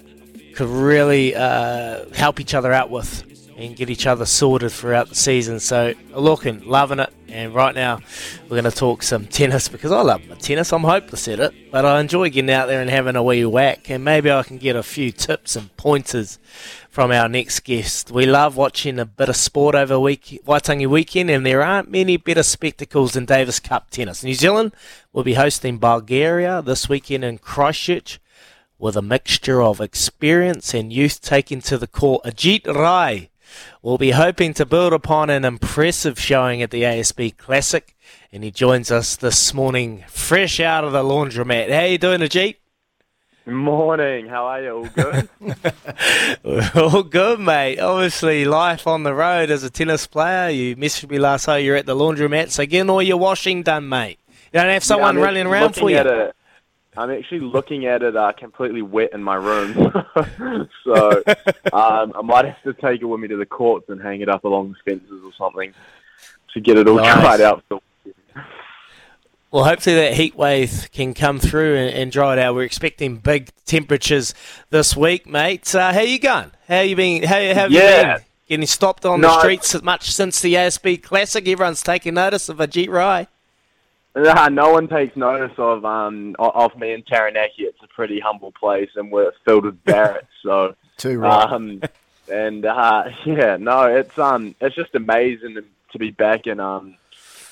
could 0.55 0.69
really 0.69 1.35
uh, 1.35 2.07
help 2.15 2.41
each 2.41 2.55
other 2.55 2.73
out 2.73 2.89
with 2.91 3.36
and 3.57 3.75
get 3.75 3.89
each 3.89 4.07
other 4.07 4.27
sorted 4.27 4.71
throughout 4.71 5.09
the 5.09 5.15
season. 5.15 5.59
So 5.61 5.95
looking, 6.15 6.61
loving 6.67 6.99
it. 6.99 7.13
And 7.29 7.55
right 7.55 7.75
now, 7.75 8.01
we're 8.45 8.61
going 8.61 8.65
to 8.65 8.71
talk 8.71 9.03
some 9.03 9.27
tennis 9.27 9.69
because 9.69 9.93
I 9.93 10.01
love 10.03 10.27
my 10.29 10.37
tennis. 10.37 10.73
I'm 10.73 10.85
hopeless 10.85 11.27
at 11.27 11.41
it, 11.41 11.73
but 11.73 11.85
I 11.85 12.01
enjoy 12.01 12.31
getting 12.31 12.51
out 12.51 12.67
there 12.67 12.81
and 12.81 12.89
having 12.89 13.17
a 13.17 13.23
wee 13.23 13.45
whack. 13.45 13.91
And 13.91 14.05
maybe 14.05 14.31
I 14.31 14.43
can 14.43 14.59
get 14.59 14.77
a 14.77 14.83
few 14.83 15.11
tips 15.11 15.57
and 15.57 15.75
pointers 15.77 16.39
from 16.89 17.11
our 17.11 17.29
next 17.29 17.61
guest. 17.61 18.11
We 18.11 18.27
love 18.27 18.57
watching 18.57 18.99
a 18.99 19.05
bit 19.05 19.29
of 19.29 19.37
sport 19.37 19.75
over 19.75 19.99
week, 19.99 20.41
Waitangi 20.47 20.87
weekend, 20.87 21.31
and 21.31 21.45
there 21.45 21.63
aren't 21.63 21.91
many 21.91 22.17
better 22.17 22.43
spectacles 22.43 23.15
than 23.15 23.25
Davis 23.25 23.59
Cup 23.59 23.91
tennis. 23.91 24.23
New 24.23 24.35
Zealand 24.35 24.73
will 25.13 25.25
be 25.25 25.35
hosting 25.35 25.79
Bulgaria 25.79 26.63
this 26.63 26.89
weekend 26.89 27.25
in 27.25 27.39
Christchurch 27.39 28.21
with 28.79 28.97
a 28.97 29.03
mixture 29.03 29.63
of 29.63 29.81
experience 29.81 30.75
and 30.75 30.93
youth 30.93 31.21
taking 31.21 31.61
to 31.63 31.77
the 31.77 31.87
court. 31.87 32.23
Ajeet 32.25 32.67
Rai 32.67 33.31
will 33.83 33.99
be 33.99 34.11
hoping 34.11 34.55
to 34.55 34.67
build 34.67 34.93
upon 34.93 35.31
an 35.31 35.45
impressive 35.45 36.19
showing 36.19 36.63
at 36.63 36.71
the 36.71 36.83
ASB 36.83 37.37
Classic, 37.37 37.97
and 38.33 38.45
he 38.45 38.51
joins 38.51 38.91
us 38.91 39.17
this 39.17 39.55
morning 39.55 40.05
fresh 40.09 40.61
out 40.61 40.85
of 40.85 40.93
the 40.93 41.03
laundromat. 41.03 41.71
How 41.71 41.85
you 41.85 41.99
doing, 41.99 42.21
Ajeet? 42.21 42.57
Morning, 43.47 44.27
how 44.27 44.47
are 44.47 44.61
you? 44.61 44.71
All 44.73 44.87
good? 44.87 45.29
All 46.75 47.03
good, 47.05 47.39
mate. 47.39 47.79
Obviously, 47.79 48.45
life 48.45 48.89
on 48.89 49.05
the 49.05 49.15
road 49.15 49.51
as 49.51 49.63
a 49.63 49.71
tennis 49.71 50.07
player. 50.07 50.51
You 50.51 50.75
messaged 50.75 51.09
me 51.09 51.19
last 51.21 51.47
night 51.47 51.59
you're 51.59 51.77
at 51.77 51.87
the 51.87 51.95
laundromat, 51.95 52.51
so 52.51 52.67
getting 52.67 52.91
all 52.91 53.01
your 53.01 53.19
washing 53.19 53.63
done, 53.63 53.89
mate. 53.89 54.19
You 54.53 54.61
don't 54.61 54.69
have 54.69 54.83
someone 54.83 55.15
Yeah, 55.15 55.21
I'm 55.21 55.25
running 55.25 55.47
around 55.47 55.77
for 55.77 55.89
you. 55.91 55.99
It, 55.99 56.36
I'm 56.99 57.11
actually 57.11 57.41
looking 57.41 57.87
at 57.87 58.03
it 58.03 58.17
uh, 58.17 58.33
completely 58.33 58.83
wet 58.83 59.11
in 59.13 59.23
my 59.23 59.35
room. 59.37 59.75
so 60.85 61.23
um, 61.73 62.13
I 62.15 62.23
might 62.23 62.45
have 62.47 62.63
to 62.65 62.73
take 62.75 63.01
it 63.03 63.05
with 63.05 63.21
me 63.21 63.29
to 63.29 63.37
the 63.37 63.47
courts 63.47 63.89
and 63.89 64.01
hang 64.01 64.21
it 64.21 64.29
up 64.29 64.45
along 64.45 64.75
the 64.85 64.91
fences 64.91 65.23
or 65.25 65.33
something 65.37 65.73
to 66.55 66.61
get 66.61 66.79
it 66.79 66.89
all 66.89 66.97
Nice. 66.97 67.15
dried 67.21 67.41
out. 67.43 67.65
Well, 69.53 69.65
hopefully 69.65 69.97
that 69.97 70.15
heat 70.15 70.35
wave 70.37 70.89
can 70.93 71.15
come 71.15 71.39
through 71.39 71.77
and, 71.77 71.95
and 71.95 72.13
dry 72.13 72.33
it 72.35 72.39
out. 72.39 72.55
We're 72.55 72.65
expecting 72.65 73.17
big 73.17 73.51
temperatures 73.65 74.35
this 74.71 74.97
week, 74.97 75.27
mate. 75.27 75.75
Uh, 75.75 75.93
how 75.93 76.01
you 76.01 76.19
going? 76.19 76.51
How 76.69 76.81
you 76.81 76.97
been? 76.97 77.23
How, 77.23 77.37
how 77.37 77.55
have 77.55 77.71
Yeah. 77.73 78.01
you 78.01 78.15
been? 78.19 78.25
Getting 78.49 78.67
stopped 78.67 79.05
on 79.07 79.21
No. 79.21 79.29
the 79.29 79.39
streets 79.41 79.83
much 79.83 80.13
since 80.13 80.41
the 80.41 80.55
ASB 80.55 81.03
Classic? 81.03 81.47
Everyone's 81.49 81.83
taking 81.83 82.15
notice 82.15 82.49
of 82.49 82.59
Ajeet 82.59 82.89
Rai. 82.91 83.29
Nah, 84.17 84.49
no 84.49 84.73
one 84.73 84.89
takes 84.89 85.15
notice 85.15 85.53
of 85.59 85.85
um 85.85 86.35
of 86.39 86.75
me 86.77 86.93
in 86.93 87.03
Taranaki. 87.03 87.65
It's 87.65 87.83
a 87.83 87.89
pretty 87.89 88.19
humble 88.19 88.51
place, 88.53 88.89
and 88.97 89.13
we're 89.13 89.33
filled 89.45 89.67
with 89.67 89.85
Barretts. 89.85 90.27
So 90.43 90.75
Too 90.97 91.19
right. 91.21 91.53
Um, 91.53 91.83
and 92.33 92.65
uh, 92.65 93.11
yeah, 93.27 93.57
no, 93.59 93.85
it's 93.85 94.19
um, 94.19 94.55
it's 94.61 94.75
just 94.75 94.95
amazing 94.95 95.59
to 95.93 95.99
be 95.99 96.11
back 96.11 96.47
in 96.47 96.61
um, 96.61 96.97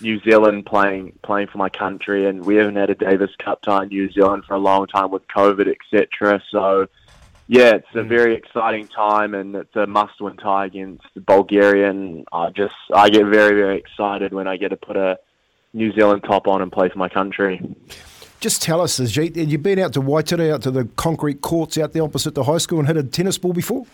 New 0.01 0.19
Zealand 0.21 0.65
playing 0.65 1.19
playing 1.23 1.49
for 1.49 1.59
my 1.59 1.69
country, 1.69 2.27
and 2.27 2.45
we 2.45 2.57
haven't 2.57 2.77
had 2.77 2.89
a 2.89 2.95
Davis 2.95 3.31
Cup 3.39 3.61
tie 3.61 3.83
in 3.83 3.89
New 3.91 4.11
Zealand 4.11 4.45
for 4.47 4.55
a 4.55 4.59
long 4.59 4.87
time 4.87 5.11
with 5.11 5.29
COVID, 5.29 5.69
etc. 5.69 6.43
So 6.51 6.89
yeah, 7.47 7.75
it's 7.75 7.95
a 7.95 8.03
very 8.03 8.35
exciting 8.35 8.89
time, 8.89 9.35
and 9.35 9.55
it's 9.55 9.77
a 9.77 9.87
must-win 9.87 10.39
tie 10.39 10.65
against 10.65 11.05
Bulgaria, 11.15 11.91
and 11.91 12.27
I 12.33 12.49
just 12.49 12.75
I 12.93 13.11
get 13.11 13.27
very 13.27 13.55
very 13.55 13.77
excited 13.77 14.33
when 14.33 14.49
I 14.49 14.57
get 14.57 14.71
to 14.71 14.77
put 14.77 14.97
a 14.97 15.19
New 15.75 15.93
Zealand 15.93 16.23
top 16.25 16.47
on 16.47 16.63
and 16.63 16.73
play 16.73 16.89
for 16.89 16.99
my 16.99 17.09
country. 17.09 17.61
Just 18.41 18.63
tell 18.63 18.81
us, 18.81 18.99
Ajeet, 19.01 19.37
have 19.37 19.49
you 19.51 19.59
been 19.59 19.79
out 19.79 19.93
to 19.95 20.01
Waitara, 20.01 20.53
out 20.55 20.63
to 20.63 20.71
the 20.71 20.85
concrete 20.97 21.41
courts 21.41 21.77
out 21.79 21.93
there 21.93 22.03
opposite 22.03 22.35
the 22.35 22.45
high 22.45 22.59
school 22.59 22.79
and 22.79 22.87
hit 22.87 22.97
a 22.97 23.03
tennis 23.03 23.39
ball 23.39 23.53
before? 23.53 23.87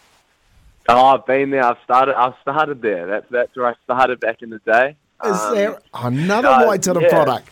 Oh, 0.89 1.07
I've 1.07 1.25
been 1.27 1.51
there. 1.51 1.65
I've 1.65 1.77
started. 1.85 2.17
I've 2.17 2.35
started 2.43 2.83
there. 2.83 3.07
That's 3.07 3.27
that's 3.31 3.57
where 3.57 3.67
I 3.67 3.75
started 3.85 4.19
back 4.19 4.43
in 4.43 4.51
the 4.51 4.59
day. 4.61 4.97
Is 5.25 5.39
Um, 5.41 5.55
there 5.55 5.79
another 5.95 6.49
uh, 6.49 6.65
Waitara 6.65 7.03
yeah. 7.03 7.09
product? 7.09 7.49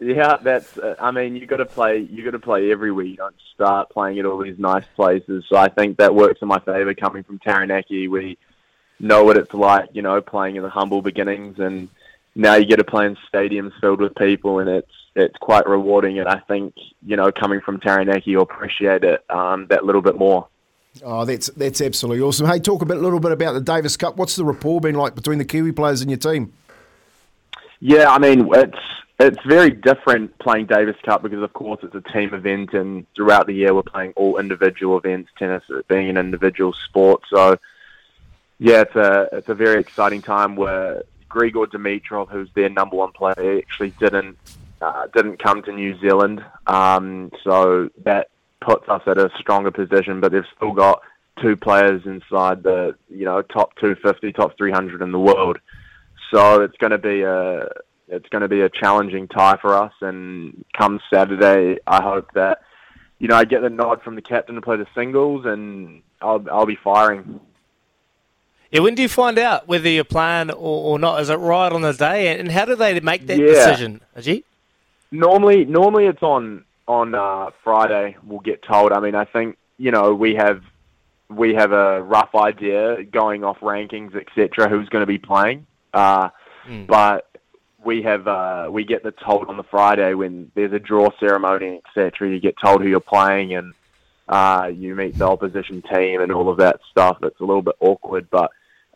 Yeah, 0.00 0.36
that's. 0.42 0.76
Uh, 0.76 0.96
I 1.00 1.12
mean, 1.12 1.34
you 1.36 1.46
got 1.46 1.58
to 1.58 1.64
play. 1.64 1.98
You 1.98 2.24
got 2.24 2.32
to 2.32 2.38
play 2.40 2.70
everywhere. 2.70 3.04
You 3.06 3.16
don't 3.16 3.36
start 3.54 3.88
playing 3.88 4.18
at 4.18 4.26
all 4.26 4.38
these 4.38 4.58
nice 4.58 4.84
places. 4.96 5.44
So 5.48 5.56
I 5.56 5.68
think 5.68 5.96
that 5.96 6.14
works 6.14 6.42
in 6.42 6.48
my 6.48 6.58
favour. 6.58 6.92
Coming 6.92 7.22
from 7.22 7.38
Taranaki, 7.38 8.08
we 8.08 8.36
know 8.98 9.24
what 9.24 9.38
it's 9.38 9.54
like. 9.54 9.88
You 9.92 10.02
know, 10.02 10.20
playing 10.20 10.56
in 10.56 10.62
the 10.62 10.68
humble 10.70 11.00
beginnings, 11.00 11.58
and 11.58 11.88
now 12.34 12.54
you 12.54 12.64
get 12.64 12.76
to 12.76 12.84
play 12.84 13.06
in 13.06 13.16
stadiums 13.32 13.72
filled 13.80 14.00
with 14.00 14.14
people, 14.14 14.58
and 14.58 14.68
it's 14.68 14.92
it's 15.14 15.36
quite 15.38 15.66
rewarding. 15.68 16.18
And 16.18 16.28
I 16.28 16.38
think 16.40 16.74
you 17.04 17.16
know, 17.16 17.30
coming 17.30 17.60
from 17.60 17.80
Taranaki, 17.80 18.30
you'll 18.30 18.42
appreciate 18.42 19.04
it 19.04 19.24
um, 19.30 19.66
that 19.68 19.84
little 19.84 20.02
bit 20.02 20.16
more. 20.16 20.48
Oh, 21.02 21.24
that's 21.24 21.48
that's 21.50 21.80
absolutely 21.80 22.22
awesome. 22.22 22.46
Hey, 22.46 22.58
talk 22.58 22.82
a 22.82 22.86
bit, 22.86 22.98
little 22.98 23.20
bit 23.20 23.32
about 23.32 23.52
the 23.52 23.60
Davis 23.60 23.96
Cup. 23.96 24.16
What's 24.16 24.36
the 24.36 24.44
rapport 24.44 24.80
been 24.80 24.94
like 24.94 25.14
between 25.14 25.38
the 25.38 25.44
Kiwi 25.44 25.72
players 25.72 26.02
and 26.02 26.10
your 26.10 26.18
team? 26.18 26.52
Yeah, 27.80 28.10
I 28.10 28.18
mean 28.18 28.48
it's 28.54 28.78
it's 29.18 29.38
very 29.46 29.70
different 29.70 30.38
playing 30.38 30.66
Davis 30.66 30.96
Cup 31.04 31.22
because 31.22 31.42
of 31.42 31.52
course 31.52 31.80
it's 31.82 31.94
a 31.94 32.12
team 32.12 32.34
event 32.34 32.74
and 32.74 33.06
throughout 33.14 33.46
the 33.46 33.54
year 33.54 33.74
we're 33.74 33.82
playing 33.82 34.12
all 34.16 34.38
individual 34.38 34.98
events, 34.98 35.30
tennis 35.38 35.62
being 35.88 36.08
an 36.08 36.16
individual 36.16 36.72
sport. 36.72 37.22
So 37.30 37.56
yeah, 38.58 38.82
it's 38.82 38.94
a 38.94 39.28
it's 39.32 39.48
a 39.48 39.54
very 39.54 39.80
exciting 39.80 40.22
time 40.22 40.56
where 40.56 41.02
Grigor 41.32 41.66
Dimitrov, 41.66 42.28
who's 42.30 42.48
their 42.54 42.68
number 42.68 42.96
one 42.96 43.12
player, 43.12 43.58
actually 43.58 43.90
didn't 43.90 44.36
uh, 44.80 45.06
didn't 45.14 45.38
come 45.38 45.62
to 45.62 45.72
New 45.72 45.98
Zealand. 46.00 46.44
Um, 46.66 47.30
so 47.44 47.88
that 48.04 48.28
puts 48.60 48.88
us 48.88 49.02
at 49.06 49.18
a 49.18 49.30
stronger 49.38 49.70
position, 49.70 50.20
but 50.20 50.32
they've 50.32 50.44
still 50.56 50.72
got 50.72 51.02
two 51.40 51.56
players 51.56 52.02
inside 52.04 52.62
the 52.62 52.94
you 53.08 53.24
know 53.24 53.42
top 53.42 53.74
250, 53.76 54.32
top 54.32 54.56
300 54.56 55.02
in 55.02 55.12
the 55.12 55.18
world. 55.18 55.58
So 56.32 56.62
it's 56.62 56.76
going 56.78 56.90
to 56.90 56.98
be 56.98 57.22
a 57.22 57.68
it's 58.08 58.28
going 58.28 58.42
to 58.42 58.48
be 58.48 58.60
a 58.60 58.68
challenging 58.68 59.28
tie 59.28 59.56
for 59.60 59.74
us. 59.74 59.92
And 60.00 60.64
come 60.76 61.00
Saturday, 61.12 61.78
I 61.86 62.02
hope 62.02 62.32
that 62.34 62.62
you 63.18 63.28
know 63.28 63.36
I 63.36 63.44
get 63.44 63.62
the 63.62 63.70
nod 63.70 64.02
from 64.02 64.16
the 64.16 64.22
captain 64.22 64.54
to 64.56 64.60
play 64.60 64.76
the 64.76 64.86
singles, 64.94 65.46
and 65.46 66.02
I'll 66.20 66.44
I'll 66.50 66.66
be 66.66 66.78
firing. 66.82 67.40
Yeah, 68.72 68.80
when 68.80 68.94
do 68.94 69.02
you 69.02 69.08
find 69.08 69.38
out 69.38 69.68
whether 69.68 69.88
you're 69.88 70.02
playing 70.02 70.50
or, 70.50 70.56
or 70.94 70.98
not? 70.98 71.20
Is 71.20 71.28
it 71.28 71.34
right 71.36 71.70
on 71.70 71.82
the 71.82 71.92
day? 71.92 72.38
And 72.38 72.50
how 72.50 72.64
do 72.64 72.74
they 72.74 72.98
make 73.00 73.26
that 73.26 73.38
Yeah. 73.38 73.46
decision, 73.46 74.00
Ajeet? 74.16 74.44
Normally, 75.10 75.64
normally 75.66 76.06
it's 76.06 76.22
on 76.22 76.64
on 76.88 77.14
uh, 77.14 77.50
Friday. 77.62 78.16
We'll 78.26 78.40
get 78.40 78.62
told. 78.62 78.92
I 78.92 79.00
mean, 79.00 79.14
I 79.14 79.24
think 79.26 79.56
you 79.78 79.90
know 79.90 80.14
we 80.14 80.34
have 80.36 80.62
we 81.28 81.54
have 81.54 81.72
a 81.72 82.02
rough 82.02 82.34
idea 82.34 83.04
going 83.04 83.44
off 83.44 83.58
rankings, 83.60 84.16
etc. 84.16 84.68
Who's 84.70 84.88
going 84.88 85.02
to 85.02 85.06
be 85.06 85.18
playing, 85.18 85.66
uh, 85.94 86.30
Mm. 86.68 86.86
but 86.86 87.28
we 87.84 88.02
have 88.02 88.26
uh, 88.28 88.68
we 88.70 88.84
get 88.84 89.02
the 89.02 89.10
told 89.12 89.48
on 89.48 89.56
the 89.58 89.64
Friday 89.64 90.14
when 90.14 90.50
there's 90.54 90.72
a 90.72 90.78
draw 90.78 91.10
ceremony, 91.20 91.80
etc. 91.84 92.30
You 92.30 92.40
get 92.40 92.54
told 92.64 92.80
who 92.82 92.88
you're 92.88 93.00
playing 93.00 93.52
and 93.54 93.74
uh, 94.28 94.70
you 94.72 94.94
meet 94.94 95.18
the 95.18 95.26
opposition 95.28 95.82
team 95.82 96.20
and 96.22 96.30
all 96.32 96.48
of 96.48 96.56
that 96.58 96.80
stuff. 96.90 97.18
It's 97.22 97.40
a 97.40 97.44
little 97.44 97.60
bit 97.62 97.74
awkward, 97.80 98.28
but 98.30 98.50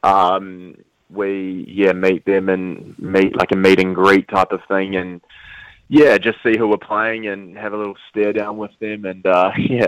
um, 0.06 0.74
we 1.10 1.64
yeah 1.68 1.92
meet 1.92 2.24
them 2.24 2.48
and 2.48 2.98
meet 2.98 3.36
like 3.36 3.52
a 3.52 3.56
meet 3.56 3.80
and 3.80 3.94
greet 3.94 4.28
type 4.28 4.50
of 4.52 4.60
thing 4.68 4.96
and 4.96 5.20
yeah 5.88 6.18
just 6.18 6.36
see 6.42 6.56
who 6.58 6.66
we're 6.66 6.76
playing 6.76 7.28
and 7.28 7.56
have 7.56 7.72
a 7.72 7.76
little 7.76 7.94
stare 8.10 8.32
down 8.32 8.56
with 8.56 8.72
them 8.80 9.04
and 9.04 9.24
uh, 9.24 9.52
yeah 9.58 9.86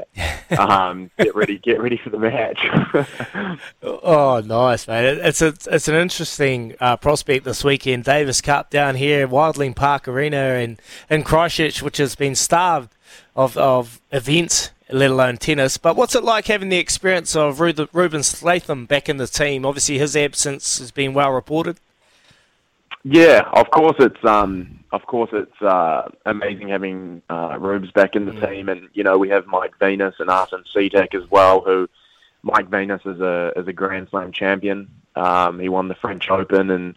um, 0.58 1.10
get 1.18 1.34
ready 1.34 1.58
get 1.58 1.80
ready 1.80 2.00
for 2.02 2.10
the 2.10 2.18
match. 2.18 2.60
Oh, 3.82 4.40
nice, 4.44 4.86
mate. 4.88 5.04
It- 5.04 5.18
It's 5.18 5.42
a, 5.42 5.54
it's 5.70 5.88
an 5.88 5.94
interesting 5.94 6.74
uh, 6.80 6.96
prospect 6.96 7.44
this 7.44 7.64
weekend. 7.64 8.04
Davis 8.04 8.40
Cup 8.40 8.70
down 8.70 8.94
here, 8.96 9.26
Wilding 9.26 9.74
Park 9.74 10.08
Arena 10.08 10.54
in, 10.54 10.78
in 11.10 11.22
Christchurch, 11.22 11.82
which 11.82 11.96
has 11.98 12.14
been 12.14 12.34
starved 12.34 12.90
of, 13.36 13.56
of 13.56 14.00
events, 14.12 14.70
let 14.90 15.10
alone 15.10 15.36
tennis. 15.36 15.76
But 15.76 15.96
what's 15.96 16.14
it 16.14 16.24
like 16.24 16.46
having 16.46 16.68
the 16.68 16.78
experience 16.78 17.36
of 17.36 17.60
Rubin 17.60 18.22
Statham 18.22 18.86
back 18.86 19.08
in 19.08 19.16
the 19.16 19.26
team? 19.26 19.64
Obviously, 19.64 19.98
his 19.98 20.16
absence 20.16 20.78
has 20.78 20.90
been 20.90 21.14
well 21.14 21.30
reported. 21.30 21.78
Yeah, 23.04 23.48
of 23.52 23.70
course 23.70 23.96
it's 24.00 24.24
um 24.24 24.80
of 24.90 25.06
course 25.06 25.30
it's 25.32 25.62
uh 25.62 26.08
amazing 26.26 26.68
having 26.68 27.22
uh 27.30 27.56
Rubes 27.58 27.90
back 27.92 28.16
in 28.16 28.26
the 28.26 28.32
team 28.46 28.68
and 28.68 28.88
you 28.92 29.04
know 29.04 29.16
we 29.18 29.28
have 29.28 29.46
Mike 29.46 29.78
Venus 29.78 30.16
and 30.18 30.28
Artem 30.28 30.64
Sitak 30.74 31.14
as 31.14 31.30
well 31.30 31.60
who 31.60 31.88
Mike 32.42 32.68
Venus 32.68 33.00
is 33.04 33.20
a 33.20 33.52
is 33.56 33.68
a 33.68 33.72
Grand 33.72 34.08
Slam 34.10 34.32
champion. 34.32 34.90
Um 35.14 35.60
he 35.60 35.68
won 35.68 35.88
the 35.88 35.94
French 35.94 36.28
Open 36.28 36.70
and 36.70 36.96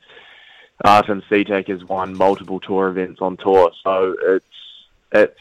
Artem 0.84 1.22
Sitak 1.30 1.68
has 1.68 1.84
won 1.84 2.18
multiple 2.18 2.60
tour 2.60 2.90
events 2.90 3.22
on 3.22 3.38
tour. 3.38 3.72
So 3.84 4.16
it's 4.22 4.46
it's 5.12 5.40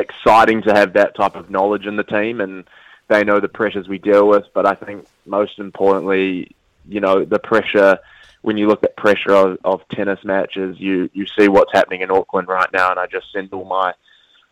exciting 0.00 0.62
to 0.62 0.72
have 0.72 0.94
that 0.94 1.14
type 1.14 1.36
of 1.36 1.50
knowledge 1.50 1.86
in 1.86 1.96
the 1.96 2.04
team 2.04 2.40
and 2.40 2.64
they 3.08 3.24
know 3.24 3.40
the 3.40 3.48
pressures 3.48 3.88
we 3.88 3.98
deal 3.98 4.28
with, 4.28 4.44
but 4.54 4.66
I 4.66 4.74
think 4.74 5.06
most 5.26 5.58
importantly, 5.58 6.54
you 6.88 7.00
know, 7.00 7.24
the 7.24 7.38
pressure 7.38 7.98
when 8.42 8.56
you 8.56 8.66
look 8.68 8.82
at 8.82 8.96
pressure 8.96 9.32
of, 9.32 9.58
of 9.64 9.86
tennis 9.88 10.24
matches, 10.24 10.78
you 10.78 11.10
you 11.12 11.26
see 11.38 11.48
what's 11.48 11.72
happening 11.72 12.00
in 12.00 12.10
Auckland 12.10 12.48
right 12.48 12.72
now, 12.72 12.90
and 12.90 12.98
I 12.98 13.06
just 13.06 13.32
send 13.32 13.52
all 13.52 13.64
my 13.64 13.94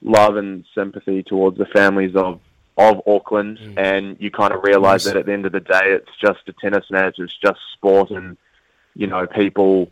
love 0.03 0.37
and 0.37 0.65
sympathy 0.75 1.23
towards 1.23 1.59
the 1.59 1.67
families 1.67 2.15
of 2.15 2.41
of 2.77 3.03
Auckland, 3.07 3.59
mm. 3.59 3.75
and 3.77 4.17
you 4.21 4.31
kind 4.31 4.53
of 4.53 4.63
realise 4.63 5.05
that 5.05 5.17
at 5.17 5.27
the 5.27 5.33
end 5.33 5.47
of 5.47 5.53
the 5.53 5.61
day, 5.61 5.81
it's 5.85 6.17
just 6.21 6.41
a 6.49 6.53
tennis 6.53 6.85
match, 6.91 7.19
it's 7.19 7.37
just 7.37 7.59
sport, 7.73 8.11
and 8.11 8.37
you 8.95 9.07
know 9.07 9.27
people, 9.27 9.91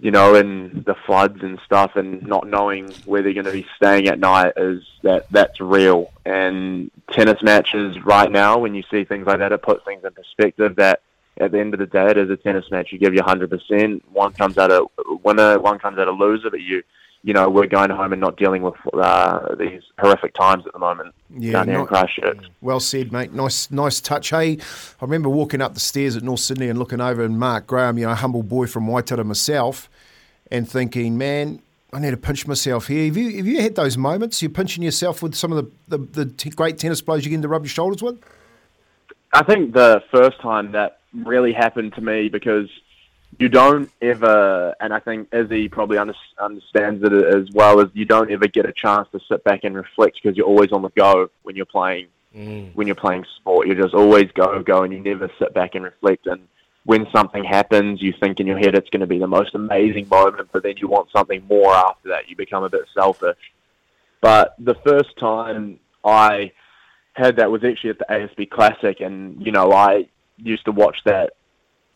you 0.00 0.10
know, 0.10 0.34
and 0.34 0.84
the 0.84 0.94
floods 1.06 1.42
and 1.42 1.58
stuff, 1.64 1.96
and 1.96 2.22
not 2.26 2.46
knowing 2.46 2.92
where 3.04 3.22
they're 3.22 3.32
going 3.32 3.46
to 3.46 3.52
be 3.52 3.66
staying 3.76 4.08
at 4.08 4.18
night 4.18 4.52
is 4.56 4.82
that 5.02 5.26
that's 5.30 5.60
real. 5.60 6.12
And 6.24 6.90
tennis 7.10 7.42
matches 7.42 7.98
right 8.04 8.30
now, 8.30 8.58
when 8.58 8.74
you 8.74 8.82
see 8.90 9.04
things 9.04 9.26
like 9.26 9.38
that, 9.38 9.52
it 9.52 9.62
puts 9.62 9.84
things 9.84 10.04
in 10.04 10.12
perspective 10.12 10.76
that 10.76 11.00
at 11.38 11.52
the 11.52 11.60
end 11.60 11.74
of 11.74 11.80
the 11.80 11.86
day, 11.86 12.10
it 12.10 12.18
is 12.18 12.30
a 12.30 12.36
tennis 12.36 12.70
match. 12.70 12.92
You 12.92 12.98
give 12.98 13.14
your 13.14 13.24
hundred 13.24 13.50
percent. 13.50 14.02
One 14.10 14.32
comes 14.32 14.58
out 14.58 14.70
a 14.70 14.86
winner, 15.22 15.58
one 15.58 15.78
comes 15.78 15.98
out 15.98 16.08
a 16.08 16.12
loser. 16.12 16.50
But 16.50 16.60
you, 16.60 16.82
you 17.22 17.32
know, 17.32 17.48
we're 17.48 17.66
going 17.66 17.90
home 17.90 18.12
and 18.12 18.20
not 18.20 18.36
dealing 18.36 18.62
with 18.62 18.74
uh, 18.94 19.54
these 19.56 19.82
horrific 19.98 20.32
times 20.34 20.64
at 20.66 20.72
the 20.72 20.78
moment 20.78 21.12
Yeah, 21.30 21.52
down 21.52 21.66
here 21.66 21.74
in 21.74 21.80
not- 21.80 21.88
Christchurch. 21.88 22.46
Well 22.60 22.80
said, 22.80 23.10
mate. 23.12 23.32
Nice, 23.32 23.70
nice 23.70 24.00
touch. 24.00 24.30
Hey, 24.30 24.58
I 25.00 25.04
remember 25.04 25.28
walking 25.28 25.60
up 25.60 25.74
the 25.74 25.80
stairs 25.80 26.16
at 26.16 26.22
North 26.22 26.40
Sydney 26.40 26.68
and 26.68 26.78
looking 26.78 27.00
over, 27.00 27.24
and 27.24 27.38
Mark 27.38 27.66
Graham, 27.66 27.98
you 27.98 28.06
know, 28.06 28.14
humble 28.14 28.42
boy 28.42 28.66
from 28.66 28.86
Waitara 28.86 29.24
myself, 29.24 29.88
and 30.52 30.68
thinking, 30.68 31.18
man, 31.18 31.60
I 31.92 31.98
need 31.98 32.10
to 32.12 32.16
pinch 32.16 32.46
myself 32.46 32.86
here. 32.88 33.06
Have 33.06 33.16
you, 33.16 33.36
have 33.38 33.46
you 33.46 33.60
had 33.62 33.74
those 33.74 33.96
moments? 33.96 34.40
You're 34.42 34.50
pinching 34.50 34.84
yourself 34.84 35.22
with 35.22 35.34
some 35.34 35.52
of 35.52 35.64
the, 35.88 35.98
the, 35.98 36.24
the 36.24 36.26
t- 36.26 36.50
great 36.50 36.78
tennis 36.78 37.00
players 37.00 37.24
you're 37.24 37.30
get 37.36 37.42
to 37.42 37.48
rub 37.48 37.62
your 37.64 37.70
shoulders 37.70 38.02
with? 38.02 38.18
I 39.32 39.42
think 39.42 39.72
the 39.74 40.02
first 40.12 40.40
time 40.40 40.72
that 40.72 41.00
really 41.12 41.52
happened 41.52 41.94
to 41.94 42.00
me 42.00 42.28
because 42.28 42.68
you 43.38 43.48
don't 43.48 43.90
ever, 44.00 44.74
and 44.80 44.92
I 44.92 45.00
think 45.00 45.28
Izzy 45.32 45.68
probably 45.68 45.98
under, 45.98 46.14
understands 46.38 47.04
it 47.04 47.12
as 47.12 47.50
well, 47.52 47.80
as 47.80 47.88
you 47.92 48.04
don't 48.04 48.30
ever 48.30 48.46
get 48.46 48.66
a 48.66 48.72
chance 48.72 49.08
to 49.12 49.20
sit 49.28 49.44
back 49.44 49.64
and 49.64 49.74
reflect 49.74 50.18
because 50.22 50.36
you're 50.36 50.46
always 50.46 50.72
on 50.72 50.82
the 50.82 50.90
go 50.90 51.30
when 51.42 51.56
you're 51.56 51.66
playing 51.66 52.08
mm. 52.34 52.74
when 52.74 52.86
you're 52.86 52.96
playing 52.96 53.24
sport. 53.36 53.66
You 53.66 53.74
just 53.74 53.94
always 53.94 54.30
go, 54.32 54.62
go, 54.62 54.82
and 54.82 54.92
you 54.92 55.00
never 55.00 55.30
sit 55.38 55.54
back 55.54 55.74
and 55.74 55.84
reflect. 55.84 56.26
And 56.26 56.48
when 56.84 57.06
something 57.14 57.44
happens, 57.44 58.00
you 58.00 58.14
think 58.18 58.40
in 58.40 58.46
your 58.46 58.58
head 58.58 58.74
it's 58.74 58.90
going 58.90 59.00
to 59.00 59.06
be 59.06 59.18
the 59.18 59.26
most 59.26 59.54
amazing 59.54 60.08
moment, 60.08 60.48
but 60.52 60.62
then 60.62 60.74
you 60.78 60.88
want 60.88 61.10
something 61.10 61.44
more 61.48 61.74
after 61.74 62.08
that. 62.10 62.28
You 62.28 62.36
become 62.36 62.64
a 62.64 62.70
bit 62.70 62.86
selfish. 62.94 63.52
But 64.20 64.54
the 64.58 64.76
first 64.86 65.16
time 65.18 65.78
I 66.04 66.52
had 67.12 67.36
that 67.36 67.50
was 67.50 67.64
actually 67.64 67.90
at 67.90 67.98
the 67.98 68.06
ASB 68.10 68.50
Classic, 68.50 69.00
and 69.00 69.44
you 69.44 69.52
know 69.52 69.72
I 69.72 70.08
used 70.38 70.64
to 70.66 70.72
watch 70.72 70.98
that 71.04 71.34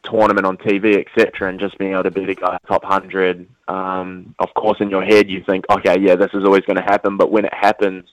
tournament 0.03 0.47
on 0.47 0.57
TV, 0.57 0.99
etc., 0.99 1.49
and 1.49 1.61
just 1.61 1.79
being 1.79 1.93
able 1.93 2.05
to 2.05 2.11
beat 2.11 2.29
a 2.29 2.35
guy 2.35 2.59
top 2.67 2.85
hundred. 2.85 3.49
Um, 3.69 4.35
of 4.39 4.49
course, 4.55 4.79
in 4.81 4.91
your 4.91 5.05
head 5.05 5.29
you 5.29 5.43
think, 5.45 5.65
okay, 5.71 5.97
yeah, 6.01 6.17
this 6.17 6.31
is 6.35 6.45
always 6.45 6.65
going 6.65 6.77
to 6.77 6.83
happen. 6.83 7.17
But 7.17 7.31
when 7.31 7.45
it 7.45 7.55
happens, 7.55 8.05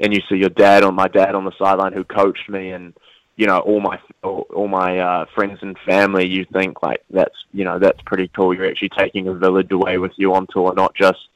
and 0.00 0.12
you 0.12 0.20
see 0.28 0.36
your 0.36 0.50
dad 0.50 0.84
or 0.84 0.92
my 0.92 1.08
dad 1.08 1.34
on 1.34 1.44
the 1.44 1.52
sideline 1.58 1.92
who 1.92 2.04
coached 2.04 2.48
me, 2.48 2.70
and 2.70 2.94
you 3.36 3.46
know 3.46 3.58
all 3.58 3.80
my 3.80 3.98
all, 4.22 4.68
my 4.68 4.98
uh, 4.98 5.26
friends 5.34 5.58
and 5.62 5.76
family, 5.86 6.26
you 6.26 6.46
think 6.52 6.82
like 6.82 7.02
that's 7.10 7.34
you 7.52 7.64
know 7.64 7.78
that's 7.78 8.00
pretty 8.06 8.30
cool. 8.34 8.54
You're 8.54 8.68
actually 8.68 8.90
taking 8.96 9.28
a 9.28 9.34
village 9.34 9.72
away 9.72 9.98
with 9.98 10.12
you 10.16 10.34
on 10.34 10.46
tour, 10.52 10.74
not 10.74 10.94
just 10.94 11.28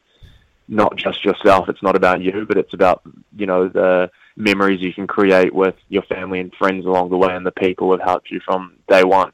not 0.69 0.97
just 0.97 1.25
yourself. 1.25 1.69
It's 1.69 1.83
not 1.83 1.97
about 1.97 2.23
you, 2.23 2.45
but 2.47 2.57
it's 2.57 2.75
about 2.75 3.03
you 3.37 3.47
know 3.47 3.69
the 3.69 4.11
memories 4.37 4.81
you 4.81 4.95
can 4.95 5.07
create 5.07 5.55
with 5.55 5.75
your 5.89 6.03
family 6.03 6.41
and 6.41 6.55
friends 6.55 6.87
along 6.87 7.11
the 7.11 7.17
way, 7.17 7.35
and 7.35 7.45
the 7.45 7.51
people 7.51 7.91
who 7.91 8.03
helped 8.03 8.31
you 8.31 8.41
from 8.45 8.77
day 8.89 9.05
one. 9.05 9.33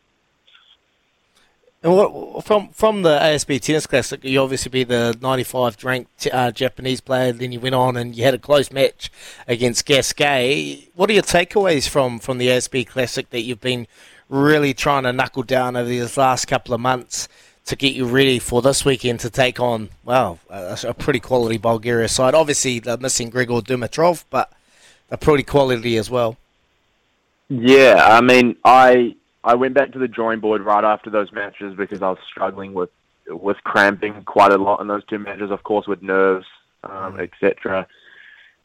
And 1.87 1.95
what 1.95 2.45
from 2.45 2.71
from 2.71 3.03
the 3.03 3.17
ASB 3.17 3.61
Tennis 3.61 3.87
Classic, 3.87 4.25
you 4.25 4.41
obviously 4.41 4.71
be 4.71 4.83
the 4.83 5.17
95th 5.21 5.85
ranked 5.85 6.27
uh, 6.33 6.51
Japanese 6.51 7.01
player. 7.01 7.31
Then 7.31 7.53
you 7.53 7.61
went 7.61 7.77
on 7.77 7.97
and 7.97 8.17
you 8.17 8.25
had 8.25 8.35
a 8.35 8.41
close 8.41 8.73
match 8.73 9.09
against 9.47 9.87
Gasquet. 9.87 10.89
What 10.97 11.11
are 11.11 11.13
your 11.13 11.23
takeaways 11.23 11.89
from 11.89 12.19
from 12.19 12.39
the 12.39 12.49
ASB 12.49 12.89
Classic 12.89 13.31
that 13.31 13.43
you've 13.43 13.61
been 13.61 13.87
really 14.29 14.75
trying 14.75 15.05
to 15.05 15.13
knuckle 15.13 15.45
down 15.45 15.77
over 15.77 15.89
these 15.89 16.17
last 16.17 16.47
couple 16.47 16.75
of 16.75 16.81
months 16.81 17.29
to 17.67 17.77
get 17.77 17.95
you 17.95 18.05
ready 18.05 18.41
for 18.41 18.61
this 18.63 18.85
weekend 18.85 19.21
to 19.21 19.31
take 19.31 19.61
on 19.61 19.91
well 20.05 20.41
a, 20.51 20.77
a 20.89 20.93
pretty 20.93 21.21
quality 21.21 21.57
Bulgaria 21.57 22.09
side? 22.09 22.35
Obviously, 22.35 22.81
they're 22.81 22.97
missing 22.97 23.31
Grigor 23.31 23.63
Dimitrov, 23.63 24.25
but 24.29 24.53
a 25.09 25.17
pretty 25.17 25.45
quality 25.45 25.97
as 25.97 26.11
well. 26.11 26.37
Yeah, 27.49 28.01
I 28.05 28.21
mean, 28.23 28.57
I 28.65 29.15
I 29.47 29.55
went 29.55 29.75
back 29.75 29.93
to 29.93 29.99
the 29.99 30.09
drawing 30.09 30.41
board 30.41 30.61
right 30.63 30.83
after 30.85 31.09
those 31.09 31.31
matches 31.33 31.75
because 31.77 32.03
I 32.03 32.11
was 32.11 32.19
struggling 32.29 32.75
with 32.75 32.91
with 33.29 33.57
cramping 33.65 34.23
quite 34.25 34.53
a 34.53 34.59
lot 34.59 34.81
in 34.81 34.87
those 34.89 35.05
two 35.07 35.19
matches, 35.19 35.51
of 35.51 35.63
course, 35.65 35.87
with 35.87 36.03
nerves, 36.03 36.47
um, 36.85 37.19
etc. 37.19 37.87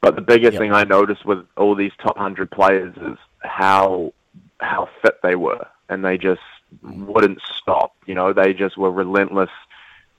But 0.00 0.16
the 0.16 0.22
biggest 0.22 0.54
Yep. 0.54 0.60
thing 0.60 0.72
I 0.72 0.84
noticed 0.84 1.24
with 1.24 1.46
all 1.56 1.74
these 1.74 1.92
top 2.04 2.18
hundred 2.18 2.50
players 2.50 2.94
is 2.96 3.16
how 3.40 4.12
how 4.60 4.88
fit 5.00 5.20
they 5.22 5.36
were, 5.36 5.66
and 5.88 6.04
they 6.04 6.18
just 6.18 6.40
wouldn't 6.82 7.40
stop. 7.60 7.94
You 8.06 8.14
know, 8.14 8.32
they 8.32 8.52
just 8.52 8.76
were 8.76 8.90
relentless 8.90 9.50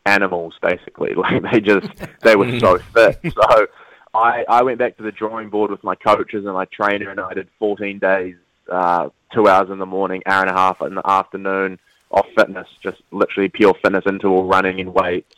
animals, 0.05 0.55
basically. 0.61 1.13
Like 1.23 1.43
they 1.51 1.59
just 1.59 1.89
they 2.21 2.35
were 2.37 2.57
so 2.59 2.77
fit. 2.93 3.19
So 3.33 3.67
I 4.13 4.45
I 4.47 4.63
went 4.63 4.77
back 4.77 4.95
to 4.97 5.03
the 5.03 5.11
drawing 5.11 5.49
board 5.49 5.71
with 5.71 5.83
my 5.83 5.95
coaches 5.95 6.45
and 6.45 6.53
my 6.53 6.65
trainer, 6.65 7.09
and 7.09 7.19
I 7.19 7.33
did 7.33 7.49
14 7.59 7.99
days, 7.99 8.35
uh, 8.69 9.09
two 9.33 9.47
hours 9.47 9.69
in 9.69 9.79
the 9.79 9.85
morning, 9.85 10.21
hour 10.25 10.41
and 10.41 10.51
a 10.51 10.53
half 10.53 10.81
in 10.81 10.95
the 10.95 11.09
afternoon 11.09 11.79
of 12.11 12.25
fitness, 12.37 12.67
just 12.81 13.01
literally 13.11 13.49
pure 13.49 13.73
fitness 13.81 14.05
into 14.05 14.27
all 14.27 14.45
running 14.45 14.79
and 14.79 14.93
weights. 14.93 15.35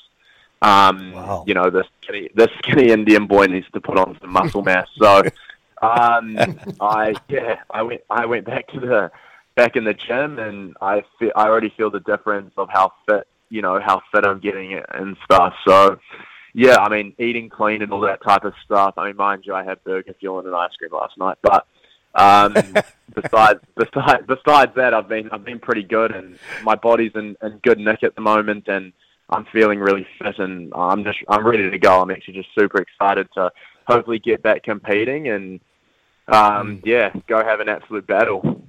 Um, 0.61 1.13
Wow. 1.13 1.43
You 1.47 1.53
know, 1.53 1.69
this 1.69 1.87
skinny, 2.01 2.29
this 2.33 2.49
skinny 2.59 2.91
Indian 2.91 3.27
boy 3.27 3.45
needs 3.45 3.67
to 3.73 3.81
put 3.81 3.97
on 3.97 4.17
some 4.19 4.31
muscle 4.31 4.61
mass. 4.61 4.87
So, 4.97 5.19
um, 5.81 6.37
I 6.79 7.15
yeah, 7.29 7.61
I 7.69 7.83
went 7.83 8.01
I 8.09 8.25
went 8.25 8.45
back 8.45 8.67
to 8.69 8.79
the 8.79 9.11
back 9.55 9.75
in 9.75 9.83
the 9.83 9.93
gym, 9.93 10.39
and 10.39 10.75
I 10.81 11.03
feel, 11.19 11.31
I 11.35 11.47
already 11.47 11.69
feel 11.69 11.89
the 11.91 11.99
difference 12.01 12.53
of 12.57 12.69
how 12.69 12.93
fit 13.07 13.27
you 13.49 13.61
know 13.61 13.79
how 13.79 14.01
fit 14.11 14.25
I'm 14.25 14.39
getting 14.39 14.81
and 14.89 15.17
stuff. 15.23 15.53
So, 15.67 15.99
yeah, 16.53 16.77
I 16.77 16.89
mean, 16.89 17.13
eating 17.19 17.49
clean 17.49 17.81
and 17.81 17.91
all 17.91 18.01
that 18.01 18.23
type 18.23 18.43
of 18.43 18.53
stuff. 18.63 18.95
I 18.97 19.07
mean, 19.07 19.17
mind 19.17 19.43
you, 19.45 19.53
I 19.53 19.63
had 19.63 19.83
burger 19.83 20.13
fuel 20.19 20.39
and 20.39 20.47
an 20.47 20.53
ice 20.53 20.75
cream 20.77 20.91
last 20.91 21.17
night, 21.17 21.37
but 21.41 21.67
um, 22.15 22.53
besides 23.13 23.59
besides 23.75 24.23
besides 24.27 24.71
that, 24.75 24.93
I've 24.93 25.07
been 25.07 25.29
I've 25.31 25.45
been 25.45 25.59
pretty 25.59 25.83
good, 25.83 26.11
and 26.11 26.37
my 26.63 26.75
body's 26.75 27.11
in, 27.15 27.35
in 27.41 27.59
good 27.63 27.79
nick 27.79 28.03
at 28.03 28.15
the 28.15 28.21
moment, 28.21 28.67
and 28.67 28.93
I'm 29.29 29.45
feeling 29.51 29.79
really 29.79 30.07
fit, 30.19 30.39
and 30.39 30.71
I'm 30.75 31.03
just 31.03 31.19
I'm 31.29 31.45
ready 31.45 31.69
to 31.69 31.77
go. 31.77 32.01
I'm 32.01 32.11
actually 32.11 32.35
just 32.35 32.49
super 32.57 32.81
excited 32.81 33.27
to 33.35 33.51
hopefully 33.87 34.19
get 34.19 34.41
back 34.41 34.63
competing, 34.63 35.29
and 35.29 35.59
um, 36.27 36.81
yeah, 36.83 37.11
go 37.27 37.43
have 37.43 37.59
an 37.59 37.69
absolute 37.69 38.07
battle. 38.07 38.64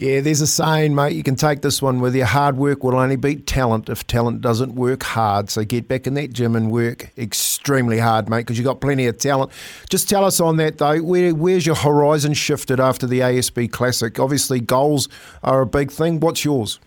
Yeah, 0.00 0.22
there's 0.22 0.40
a 0.40 0.46
saying, 0.46 0.94
mate. 0.94 1.12
You 1.12 1.22
can 1.22 1.36
take 1.36 1.60
this 1.60 1.82
one 1.82 2.00
with 2.00 2.16
you. 2.16 2.24
Hard 2.24 2.56
work 2.56 2.82
will 2.82 2.96
only 2.96 3.16
beat 3.16 3.46
talent 3.46 3.90
if 3.90 4.06
talent 4.06 4.40
doesn't 4.40 4.74
work 4.74 5.02
hard. 5.02 5.50
So 5.50 5.62
get 5.62 5.88
back 5.88 6.06
in 6.06 6.14
that 6.14 6.32
gym 6.32 6.56
and 6.56 6.70
work 6.70 7.10
extremely 7.18 7.98
hard, 7.98 8.26
mate, 8.30 8.38
because 8.38 8.56
you've 8.56 8.64
got 8.64 8.80
plenty 8.80 9.04
of 9.08 9.18
talent. 9.18 9.52
Just 9.90 10.08
tell 10.08 10.24
us 10.24 10.40
on 10.40 10.56
that, 10.56 10.78
though. 10.78 11.02
Where, 11.02 11.34
where's 11.34 11.66
your 11.66 11.74
horizon 11.74 12.32
shifted 12.32 12.80
after 12.80 13.06
the 13.06 13.20
ASB 13.20 13.72
Classic? 13.72 14.18
Obviously, 14.18 14.58
goals 14.58 15.06
are 15.44 15.60
a 15.60 15.66
big 15.66 15.90
thing. 15.90 16.18
What's 16.18 16.46
yours? 16.46 16.80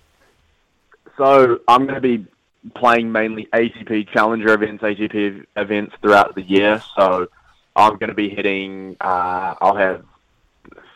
So 1.15 1.59
I'm 1.67 1.83
going 1.83 1.93
to 1.93 2.01
be 2.01 2.25
playing 2.73 3.11
mainly 3.11 3.47
ATP 3.53 4.09
Challenger 4.09 4.55
events, 4.55 4.81
ATP 4.81 5.45
events 5.55 5.95
throughout 6.01 6.33
the 6.33 6.41
year. 6.41 6.81
So 6.97 7.27
I'm 7.75 7.97
going 7.97 8.09
to 8.09 8.15
be 8.15 8.29
hitting. 8.29 8.97
Uh, 8.99 9.53
I'll 9.61 9.75
have 9.75 10.03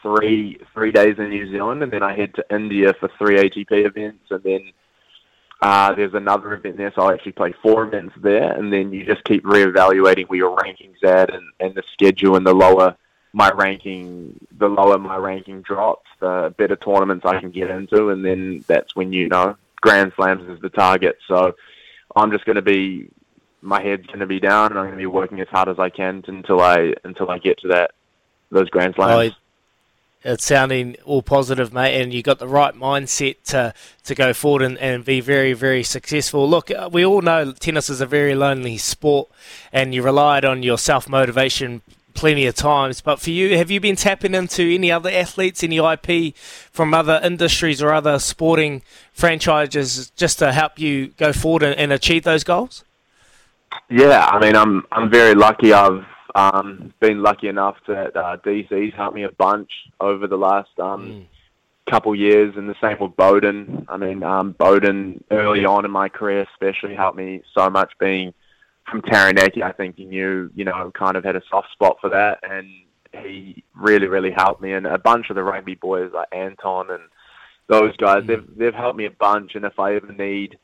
three 0.08 0.60
three 0.74 0.92
days 0.92 1.16
in 1.18 1.30
New 1.30 1.50
Zealand, 1.52 1.84
and 1.84 1.92
then 1.92 2.04
I 2.04 2.16
head 2.16 2.34
to 2.36 2.46
India 2.50 2.94
for 3.00 3.10
three 3.18 3.38
ATP 3.38 3.86
events, 3.86 4.26
and 4.30 4.44
then 4.44 4.72
uh, 5.62 5.94
there's 5.94 6.14
another 6.14 6.54
event 6.54 6.78
there. 6.78 6.92
So 6.96 7.02
I'll 7.02 7.12
actually 7.12 7.34
play 7.34 7.54
four 7.62 7.84
events 7.84 8.16
there, 8.22 8.52
and 8.54 8.72
then 8.72 8.94
you 8.94 9.06
just 9.06 9.24
keep 9.24 9.44
reevaluating 9.44 10.28
where 10.28 10.38
your 10.38 10.58
rankings 10.58 11.04
at, 11.04 11.34
and, 11.34 11.44
and 11.60 11.76
the 11.76 11.84
schedule, 11.94 12.36
and 12.36 12.46
the 12.46 12.54
lower 12.54 12.96
my 13.34 13.52
ranking, 13.52 14.40
the 14.58 14.68
lower 14.68 14.98
my 14.98 15.18
ranking 15.18 15.62
drops, 15.62 16.10
the 16.20 16.54
better 16.58 16.76
tournaments 16.76 17.26
I 17.26 17.40
can 17.40 17.52
get 17.52 17.70
into, 17.70 18.10
and 18.10 18.24
then 18.24 18.64
that's 18.68 18.96
when 18.96 19.14
you 19.14 19.28
know 19.28 19.58
Grand 19.82 20.14
Slams 20.16 20.50
is 20.50 20.60
the 20.62 20.70
target. 20.70 21.18
So 21.28 21.56
I'm 22.16 22.32
just 22.32 22.46
going 22.46 22.56
to 22.56 22.62
be, 22.62 23.10
my 23.62 23.82
head's 23.82 24.08
going 24.08 24.20
to 24.20 24.28
be 24.28 24.40
down, 24.40 24.72
and 24.72 24.80
I'm 24.80 24.86
going 24.86 24.98
to 24.98 25.02
be 25.02 25.06
working 25.06 25.40
as 25.42 25.48
hard 25.50 25.70
as 25.70 25.80
I 25.80 25.90
can 25.90 26.24
until 26.28 26.62
I 26.62 26.94
until 27.04 27.30
I 27.30 27.40
get 27.40 27.60
to 27.60 27.70
that 27.70 27.92
those 28.52 28.70
Grand 28.70 28.96
Slams. 28.96 29.36
It's 30.23 30.45
sounding 30.45 30.95
all 31.06 31.22
positive, 31.22 31.73
mate, 31.73 32.02
and 32.02 32.14
you 32.14 32.23
got 32.23 32.39
the 32.39 32.48
right 32.48 32.73
mindset 32.73 33.44
to 33.45 33.73
to 34.03 34.15
go 34.15 34.34
forward 34.34 34.61
and, 34.61 34.77
and 34.80 35.06
be 35.06 35.22
very, 35.22 35.53
very 35.53 35.84
successful. 35.84 36.49
Look, 36.49 36.72
uh, 36.72 36.89
we 36.91 37.06
all 37.06 37.22
know 37.22 37.52
tennis 37.52 37.89
is 37.89 38.02
a 38.02 38.06
very 38.06 38.35
lonely 38.35 38.77
sport, 38.77 39.30
and 39.72 39.94
you 39.94 40.02
relied 40.02 40.44
on 40.44 40.64
your 40.64 40.77
self 40.77 41.07
motivation 41.07 41.81
plenty 42.14 42.48
of 42.48 42.56
times. 42.56 42.99
But 42.99 43.19
for 43.19 43.30
you, 43.30 43.57
have 43.57 43.72
you 43.72 43.80
been 43.80 43.95
tapping 43.95 44.34
into 44.34 44.64
any 44.64 44.91
other 44.91 45.10
athletes, 45.10 45.64
any 45.64 45.77
IP 45.77 46.35
from 46.35 46.94
other 46.94 47.22
industries 47.23 47.81
or 47.81 47.94
other 47.94 48.19
sporting 48.19 48.81
franchises, 49.14 50.10
just 50.15 50.39
to 50.39 50.52
help 50.52 50.80
you 50.80 51.10
go 51.10 51.31
forward 51.31 51.64
and, 51.64 51.76
and 51.77 51.94
achieve 51.94 52.23
those 52.23 52.44
goals? 52.44 52.84
Yeah, 53.89 54.26
I 54.26 54.39
mean, 54.39 54.56
I'm 54.56 54.85
I'm 54.91 55.10
very 55.10 55.35
lucky. 55.35 55.72
I've 55.72 56.06
um, 56.36 56.94
been 56.99 57.22
lucky 57.22 57.48
enough 57.48 57.78
that 57.88 58.16
uh, 58.16 58.38
DC's 58.38 58.94
helped 58.95 59.16
me 59.16 59.24
a 59.24 59.32
bunch 59.32 59.72
over 59.99 60.28
the 60.28 60.38
last 60.38 60.70
um, 60.80 61.28
couple 61.90 62.14
years, 62.16 62.56
and 62.58 62.70
the 62.70 62.76
same 62.82 62.98
with 62.99 63.16
Beauden. 63.16 63.86
I 63.88 63.98
mean, 63.98 64.24
um, 64.24 64.54
Beauden 64.54 65.22
early 65.32 65.66
on 65.66 65.86
in 65.86 65.91
my 65.91 66.10
career, 66.10 66.45
especially, 66.54 66.95
helped 66.95 67.18
me 67.18 67.41
so 67.54 67.70
much. 67.70 67.91
Being 67.99 68.34
from 68.90 69.02
Taranaki, 69.02 69.64
I 69.64 69.72
think 69.72 69.98
he 69.98 70.06
knew, 70.06 70.49
you 70.56 70.66
know, 70.66 70.91
kind 70.94 71.18
of 71.18 71.24
had 71.24 71.36
a 71.36 71.41
soft 71.49 71.72
spot 71.72 71.98
for 72.02 72.10
that, 72.10 72.40
and 72.44 72.68
he 73.14 73.64
really, 73.76 74.08
really 74.08 74.32
helped 74.32 74.62
me. 74.62 74.74
And 74.74 74.86
a 74.86 74.98
bunch 74.98 75.30
of 75.30 75.36
the 75.36 75.44
rugby 75.44 75.76
boys 75.76 76.12
like 76.14 76.28
Anton 76.32 76.91
and 76.91 77.04
those 77.68 77.95
guys, 77.98 78.24
they've 78.26 78.45
they've 78.56 78.74
helped 78.74 78.98
me 78.98 79.06
a 79.06 79.12
bunch. 79.12 79.56
And 79.56 79.66
if 79.66 79.80
I 79.80 79.95
ever 79.95 80.12
need 80.12 80.58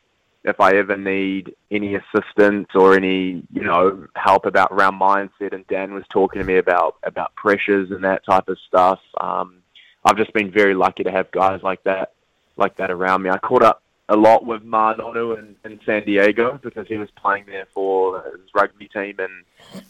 if 0.43 0.59
I 0.59 0.75
ever 0.75 0.97
need 0.97 1.55
any 1.71 1.95
assistance 1.95 2.67
or 2.75 2.95
any, 2.95 3.43
you 3.51 3.63
know, 3.63 4.07
help 4.15 4.45
about 4.45 4.71
around 4.71 4.99
mindset, 4.99 5.53
and 5.53 5.65
Dan 5.67 5.93
was 5.93 6.03
talking 6.09 6.41
to 6.41 6.45
me 6.45 6.57
about 6.57 6.97
about 7.03 7.35
pressures 7.35 7.91
and 7.91 8.03
that 8.03 8.25
type 8.25 8.49
of 8.49 8.57
stuff. 8.67 8.99
Um, 9.19 9.59
I've 10.03 10.17
just 10.17 10.33
been 10.33 10.51
very 10.51 10.73
lucky 10.73 11.03
to 11.03 11.11
have 11.11 11.31
guys 11.31 11.61
like 11.63 11.83
that, 11.85 12.13
like 12.57 12.75
that 12.77 12.91
around 12.91 13.21
me. 13.21 13.29
I 13.29 13.37
caught 13.37 13.63
up 13.63 13.81
a 14.09 14.17
lot 14.17 14.45
with 14.45 14.63
Ma'a 14.63 14.97
Nonu 14.97 15.39
in, 15.39 15.55
in 15.63 15.79
San 15.85 16.03
Diego 16.03 16.59
because 16.61 16.87
he 16.87 16.97
was 16.97 17.09
playing 17.11 17.45
there 17.47 17.67
for 17.73 18.21
his 18.23 18.49
rugby 18.53 18.89
team, 18.89 19.15
and 19.19 19.31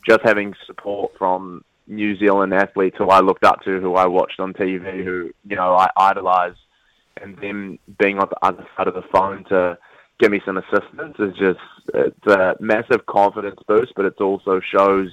just 0.08 0.22
having 0.24 0.54
support 0.68 1.14
from 1.18 1.66
New 1.88 2.16
Zealand 2.18 2.54
athletes 2.54 2.96
who 3.00 3.10
I 3.10 3.22
looked 3.22 3.44
up 3.44 3.64
to, 3.64 3.80
who 3.80 3.96
I 3.96 4.06
watched 4.06 4.40
on 4.40 4.54
TV, 4.54 5.04
who 5.04 5.32
you 5.48 5.56
know 5.56 5.76
I 5.76 5.90
idolise, 5.98 6.58
and 7.20 7.36
them 7.38 7.80
being 7.98 8.20
on 8.20 8.30
the 8.30 8.46
other 8.46 8.68
side 8.78 8.88
of 8.88 8.94
the 8.94 9.04
phone 9.12 9.46
to 9.46 9.80
give 10.20 10.32
me 10.32 10.42
some 10.46 10.58
assistance 10.58 11.16
is 11.20 11.34
just 11.38 11.60
it's 11.94 12.28
a 12.28 12.56
massive 12.60 13.06
confidence 13.06 13.60
boost, 13.68 13.94
but 13.96 14.06
it 14.06 14.20
also 14.22 14.60
shows 14.60 15.10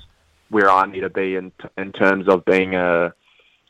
where 0.51 0.71
I 0.71 0.87
need 0.87 1.01
to 1.01 1.11
be 1.11 1.37
in 1.37 1.53
in 1.77 1.93
terms 1.93 2.29
of 2.29 2.45
being 2.45 2.75
a 2.75 3.13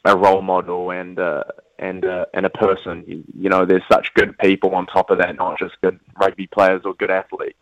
a 0.05 0.17
role 0.17 0.43
model 0.43 0.91
and 0.91 1.19
uh, 1.19 1.45
and 1.79 2.05
uh, 2.05 2.27
and 2.35 2.47
a 2.47 2.51
person. 2.51 3.05
You, 3.07 3.25
you 3.39 3.49
know, 3.49 3.65
there's 3.65 3.83
such 3.91 4.13
good 4.15 4.37
people 4.39 4.75
on 4.75 4.87
top 4.87 5.11
of 5.11 5.19
that, 5.19 5.37
not 5.37 5.59
just 5.59 5.81
good 5.83 5.99
rugby 6.19 6.47
players 6.47 6.83
or 6.85 6.95
good 6.95 7.11
athletes. 7.11 7.57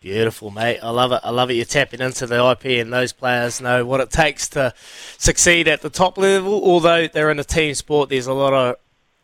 Beautiful, 0.00 0.50
mate. 0.50 0.80
I 0.82 0.90
love 0.90 1.12
it. 1.12 1.20
I 1.22 1.30
love 1.30 1.50
it. 1.50 1.54
You're 1.54 1.64
tapping 1.64 2.00
into 2.00 2.26
the 2.26 2.44
IP, 2.50 2.80
and 2.80 2.92
those 2.92 3.12
players 3.12 3.60
know 3.60 3.84
what 3.86 4.00
it 4.00 4.10
takes 4.10 4.48
to 4.48 4.74
succeed 5.16 5.68
at 5.68 5.80
the 5.80 5.90
top 5.90 6.18
level. 6.18 6.54
Although 6.54 7.06
they're 7.06 7.30
in 7.30 7.38
a 7.38 7.44
team 7.44 7.74
sport, 7.74 8.08
there's 8.08 8.26
a 8.26 8.32
lot 8.32 8.52
of 8.52 8.76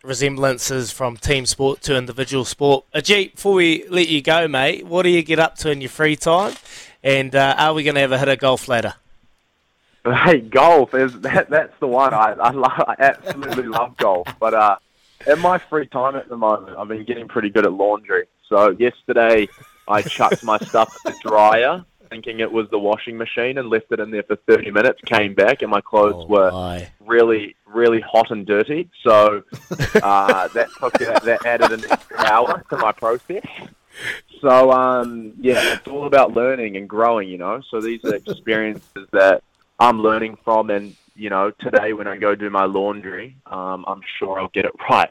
resemblances 0.03 0.93
from 0.93 1.17
team 1.17 1.47
sport 1.47 1.83
to 1.83 1.97
individual 1.97 2.45
sport. 2.45 2.85
Ajeet, 2.95 3.35
before 3.35 3.55
we 3.55 3.87
let 3.89 4.09
you 4.09 4.23
go, 4.23 4.49
mate, 4.49 4.87
what 4.87 5.03
do 5.03 5.11
you 5.11 5.23
get 5.23 5.39
up 5.39 5.57
to 5.57 5.71
in 5.71 5.81
your 5.81 5.91
free 5.91 6.17
time? 6.17 6.55
And 7.03 7.35
uh, 7.35 7.55
are 7.59 7.75
we 7.75 7.83
going 7.83 7.97
to 7.97 8.01
ever 8.01 8.19
hit 8.19 8.29
a 8.29 8.37
golf 8.37 8.69
ladder? 8.69 8.95
Hey, 10.05 10.41
golf 10.41 10.95
is 10.95 11.21
that? 11.21 11.51
That's 11.51 11.79
the 11.81 11.87
one 11.87 12.15
I 12.15 12.33
I, 12.33 12.51
love, 12.51 12.73
I 12.79 12.95
absolutely 12.99 13.65
love 13.65 13.97
golf. 13.97 14.27
But 14.41 14.55
uh, 14.55 14.77
in 15.27 15.39
my 15.41 15.59
free 15.59 15.87
time 15.87 16.17
at 16.17 16.29
the 16.29 16.37
moment, 16.37 16.77
I've 16.79 16.89
been 16.89 17.05
getting 17.05 17.29
pretty 17.29 17.51
good 17.51 17.67
at 17.67 17.73
laundry. 17.73 18.27
So 18.49 18.71
yesterday, 18.71 19.49
I 19.87 20.03
chucked 20.03 20.43
my 20.45 20.59
stuff 20.59 20.97
in 21.05 21.13
the 21.13 21.19
dryer, 21.23 21.85
thinking 22.09 22.41
it 22.41 22.51
was 22.51 22.69
the 22.71 22.79
washing 22.79 23.17
machine, 23.17 23.59
and 23.59 23.69
left 23.71 23.87
it 23.91 24.01
in 24.01 24.11
there 24.11 24.23
for 24.23 24.37
30 24.37 24.71
minutes. 24.71 25.01
Came 25.07 25.35
back, 25.35 25.63
and 25.63 25.71
my 25.71 25.81
clothes 25.81 26.15
Oh, 26.19 26.27
were 26.27 26.51
my. 26.51 26.89
really, 27.01 27.55
really 27.67 28.01
hot 28.01 28.31
and 28.31 28.47
dirty. 28.47 28.89
So 29.05 29.43
uh, 30.03 30.49
that 30.49 30.69
took 30.81 30.93
that, 30.99 31.23
that 31.25 31.47
added 31.47 31.73
an 31.73 31.85
extra 31.91 32.19
hour 32.25 32.65
to 32.71 32.77
my 32.79 32.93
process. 32.93 33.45
So 34.41 34.71
um, 34.71 35.33
yeah, 35.41 35.73
it's 35.75 35.89
all 35.89 36.07
about 36.07 36.33
learning 36.35 36.77
and 36.77 36.89
growing, 36.89 37.29
you 37.29 37.39
know. 37.39 37.61
So 37.71 37.81
these 37.81 38.05
are 38.05 38.15
experiences 38.15 39.09
that 39.13 39.43
I'm 39.81 40.01
learning 40.01 40.39
from, 40.45 40.71
and 40.71 40.95
you 41.17 41.31
know, 41.31 41.51
today 41.61 41.93
when 41.93 42.07
I 42.07 42.17
go 42.17 42.35
do 42.37 42.49
my 42.49 42.65
laundry, 42.65 43.35
um, 43.47 43.85
I'm 43.89 44.01
sure 44.19 44.39
I'll 44.41 44.49
get 44.49 44.65
it 44.67 44.73
right. 44.89 45.11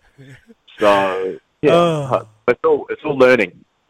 So 0.80 1.38
yeah, 1.61 1.72
Oh. 1.74 2.28
it's 2.48 2.60
all 2.64 2.86
it's 2.90 3.02
all 3.03 3.18
learning. 3.18 3.65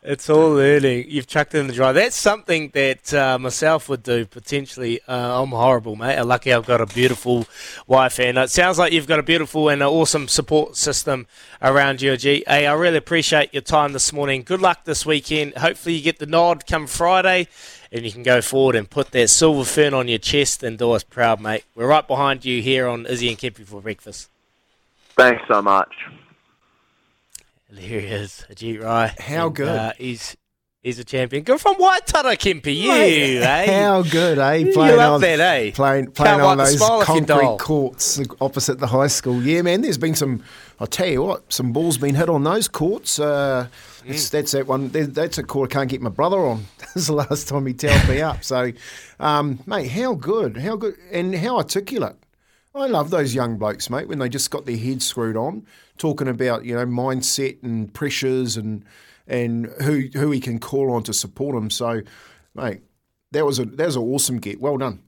It's 0.00 0.30
all 0.30 0.52
learning. 0.52 1.06
You've 1.08 1.26
chucked 1.26 1.56
it 1.56 1.58
in 1.58 1.66
the 1.66 1.72
dryer. 1.72 1.92
That's 1.92 2.14
something 2.14 2.70
that 2.72 3.12
uh, 3.12 3.36
myself 3.36 3.88
would 3.88 4.04
do 4.04 4.26
potentially. 4.26 5.00
Uh, 5.08 5.42
I'm 5.42 5.48
horrible, 5.48 5.96
mate. 5.96 6.22
Lucky 6.22 6.52
I've 6.52 6.66
got 6.66 6.80
a 6.80 6.86
beautiful 6.86 7.46
wife, 7.88 8.20
and 8.20 8.38
it 8.38 8.50
sounds 8.50 8.78
like 8.78 8.92
you've 8.92 9.08
got 9.08 9.18
a 9.18 9.24
beautiful 9.24 9.68
and 9.68 9.82
an 9.82 9.88
awesome 9.88 10.28
support 10.28 10.76
system 10.76 11.26
around 11.60 12.00
you, 12.00 12.16
G. 12.16 12.44
Hey, 12.46 12.68
I 12.68 12.74
really 12.74 12.96
appreciate 12.96 13.52
your 13.52 13.62
time 13.62 13.92
this 13.92 14.12
morning. 14.12 14.44
Good 14.44 14.62
luck 14.62 14.84
this 14.84 15.04
weekend. 15.04 15.54
Hopefully, 15.54 15.96
you 15.96 16.02
get 16.02 16.20
the 16.20 16.26
nod 16.26 16.64
come 16.64 16.86
Friday, 16.86 17.48
and 17.90 18.04
you 18.04 18.12
can 18.12 18.22
go 18.22 18.40
forward 18.40 18.76
and 18.76 18.88
put 18.88 19.10
that 19.10 19.28
silver 19.30 19.64
fern 19.64 19.94
on 19.94 20.06
your 20.06 20.18
chest 20.20 20.62
and 20.62 20.78
do 20.78 20.92
us 20.92 21.02
proud, 21.02 21.40
mate. 21.40 21.64
We're 21.74 21.88
right 21.88 22.06
behind 22.06 22.44
you 22.44 22.62
here 22.62 22.86
on 22.86 23.04
Izzy 23.04 23.30
and 23.30 23.36
Kempy 23.36 23.66
for 23.66 23.80
breakfast. 23.80 24.30
Thanks 25.16 25.42
so 25.48 25.60
much. 25.60 25.92
There 27.70 28.00
he 28.00 28.06
is, 28.06 28.44
Ajeet 28.50 28.82
Rai. 28.82 29.12
How 29.18 29.46
And, 29.46 29.54
good. 29.54 29.68
Uh, 29.68 29.92
he's 29.98 30.36
he's 30.82 30.98
a 30.98 31.04
champion. 31.04 31.42
Go 31.44 31.58
from 31.58 31.74
Waitara, 31.74 32.34
Kempy. 32.38 32.74
You, 32.74 32.88
Mate, 32.88 33.42
eh? 33.42 33.82
How 33.84 34.02
good, 34.02 34.38
eh? 34.38 34.54
You 34.54 34.72
Playing 34.72 34.96
love 34.96 35.14
on, 35.14 35.20
that, 35.20 35.38
eh? 35.40 35.70
Playing, 35.72 36.10
playing 36.12 36.40
on 36.40 36.56
those 36.56 36.78
smile 36.78 36.92
off 37.02 37.08
your 37.08 37.26
concrete 37.26 37.58
courts 37.58 38.20
opposite 38.40 38.78
the 38.78 38.86
high 38.86 39.06
school. 39.08 39.42
Yeah, 39.42 39.60
man, 39.62 39.82
there's 39.82 39.98
been 39.98 40.14
some, 40.14 40.42
I'll 40.80 40.86
tell 40.86 41.08
you 41.08 41.22
what, 41.22 41.52
some 41.52 41.72
balls 41.74 41.98
been 41.98 42.14
hit 42.14 42.30
on 42.30 42.44
those 42.44 42.68
courts. 42.68 43.18
Uh, 43.18 43.68
Mm. 44.06 44.30
that's 44.30 44.52
that 44.52 44.66
one. 44.66 44.88
That's 44.88 45.36
a 45.36 45.42
court 45.42 45.70
I 45.70 45.74
can't 45.80 45.90
get 45.90 46.00
my 46.00 46.08
brother 46.08 46.38
on. 46.38 46.64
That's 46.78 47.08
the 47.08 47.12
last 47.12 47.46
time 47.48 47.66
he 47.66 47.74
towed 47.74 48.08
me 48.08 48.22
up. 48.22 48.42
So, 48.42 48.72
um, 49.20 49.58
mate, 49.66 49.88
how 49.90 50.14
good, 50.14 50.56
how 50.56 50.76
good, 50.76 50.94
and 51.12 51.34
how 51.34 51.58
articulate. 51.58 52.16
I 52.78 52.86
love 52.86 53.10
those 53.10 53.34
young 53.34 53.56
blokes, 53.58 53.90
mate, 53.90 54.08
when 54.08 54.18
they 54.18 54.28
just 54.28 54.50
got 54.50 54.66
their 54.66 54.76
heads 54.76 55.06
screwed 55.06 55.36
on, 55.36 55.66
talking 55.96 56.28
about 56.28 56.64
you 56.64 56.74
know 56.74 56.86
mindset 56.86 57.62
and 57.62 57.92
pressures 57.92 58.56
and 58.56 58.84
and 59.26 59.66
who 59.82 60.08
who 60.14 60.30
he 60.30 60.40
can 60.40 60.58
call 60.58 60.92
on 60.92 61.02
to 61.04 61.12
support 61.12 61.56
him. 61.56 61.70
So, 61.70 62.02
mate, 62.54 62.80
that 63.32 63.44
was 63.44 63.58
a 63.58 63.64
that 63.64 63.86
was 63.86 63.96
an 63.96 64.02
awesome 64.02 64.38
get. 64.38 64.60
Well 64.60 64.78
done. 64.78 65.02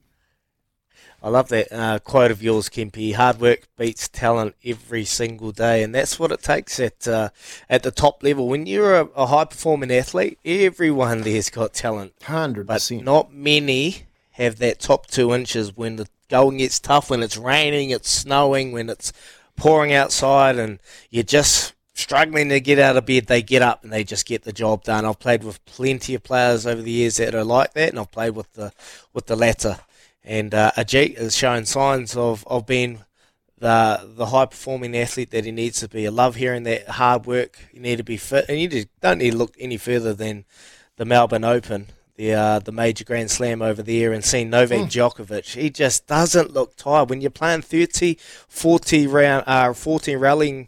I 1.23 1.29
love 1.29 1.49
that 1.49 1.71
uh, 1.71 1.99
quote 1.99 2.31
of 2.31 2.41
yours, 2.41 2.67
Kempy. 2.67 3.13
Hard 3.13 3.39
work 3.39 3.67
beats 3.77 4.07
talent 4.09 4.55
every 4.65 5.05
single 5.05 5.51
day, 5.51 5.83
and 5.83 5.93
that's 5.93 6.19
what 6.19 6.31
it 6.31 6.41
takes 6.41 6.79
at 6.79 7.07
uh, 7.07 7.29
at 7.69 7.83
the 7.83 7.91
top 7.91 8.23
level. 8.23 8.47
When 8.47 8.65
you're 8.65 8.95
a, 8.95 9.05
a 9.15 9.27
high 9.27 9.45
performing 9.45 9.91
athlete, 9.91 10.39
everyone 10.43 11.21
there's 11.21 11.51
got 11.51 11.73
talent, 11.73 12.13
Hundred 12.23 12.65
but 12.65 12.73
percent. 12.73 13.03
not 13.03 13.31
many 13.33 14.03
have 14.31 14.57
that 14.57 14.79
top 14.79 15.07
two 15.07 15.33
inches 15.33 15.75
when 15.75 15.97
the 15.97 16.07
going 16.29 16.57
gets 16.57 16.79
tough, 16.79 17.09
when 17.09 17.21
it's 17.21 17.37
raining, 17.37 17.89
it's 17.89 18.09
snowing, 18.09 18.71
when 18.71 18.89
it's 18.89 19.11
pouring 19.55 19.93
outside, 19.93 20.57
and 20.57 20.79
you're 21.09 21.23
just 21.23 21.73
struggling 21.93 22.49
to 22.49 22.59
get 22.59 22.79
out 22.79 22.97
of 22.97 23.05
bed. 23.05 23.27
They 23.27 23.41
get 23.41 23.61
up 23.61 23.83
and 23.83 23.91
they 23.91 24.03
just 24.03 24.25
get 24.25 24.43
the 24.43 24.53
job 24.53 24.83
done. 24.83 25.05
I've 25.05 25.19
played 25.19 25.43
with 25.43 25.63
plenty 25.65 26.15
of 26.15 26.23
players 26.23 26.65
over 26.65 26.81
the 26.81 26.91
years 26.91 27.17
that 27.17 27.35
are 27.35 27.43
like 27.43 27.73
that, 27.73 27.89
and 27.89 27.99
I've 27.99 28.11
played 28.11 28.35
with 28.35 28.53
the 28.53 28.71
with 29.13 29.27
the 29.27 29.35
latter. 29.35 29.79
And 30.23 30.53
uh, 30.53 30.71
Ajeet 30.77 31.17
has 31.17 31.35
shown 31.35 31.65
signs 31.65 32.15
of, 32.15 32.45
of 32.47 32.65
being 32.65 33.03
the 33.57 34.01
the 34.15 34.27
high 34.27 34.45
performing 34.45 34.95
athlete 34.97 35.31
that 35.31 35.45
he 35.45 35.51
needs 35.51 35.79
to 35.81 35.87
be. 35.87 36.07
I 36.07 36.09
love 36.09 36.35
hearing 36.35 36.63
that 36.63 36.87
hard 36.87 37.25
work. 37.25 37.59
You 37.73 37.81
need 37.81 37.97
to 37.97 38.03
be 38.03 38.17
fit, 38.17 38.45
and 38.49 38.59
you 38.59 38.67
just 38.67 38.87
don't 39.01 39.19
need 39.19 39.31
to 39.31 39.37
look 39.37 39.55
any 39.59 39.77
further 39.77 40.13
than 40.13 40.45
the 40.97 41.05
Melbourne 41.05 41.43
Open, 41.43 41.87
the 42.15 42.33
uh, 42.33 42.59
the 42.59 42.71
major 42.71 43.03
Grand 43.03 43.31
Slam 43.31 43.61
over 43.61 43.81
there, 43.81 44.11
and 44.13 44.23
seeing 44.23 44.49
Novak 44.49 44.89
Djokovic. 44.89 45.53
He 45.55 45.69
just 45.69 46.07
doesn't 46.07 46.53
look 46.53 46.75
tired 46.75 47.09
when 47.09 47.21
you're 47.21 47.31
playing 47.31 47.61
30, 47.61 48.17
40 48.47 49.07
round, 49.07 49.43
uh, 49.47 49.73
14 49.73 50.17
rallying. 50.17 50.67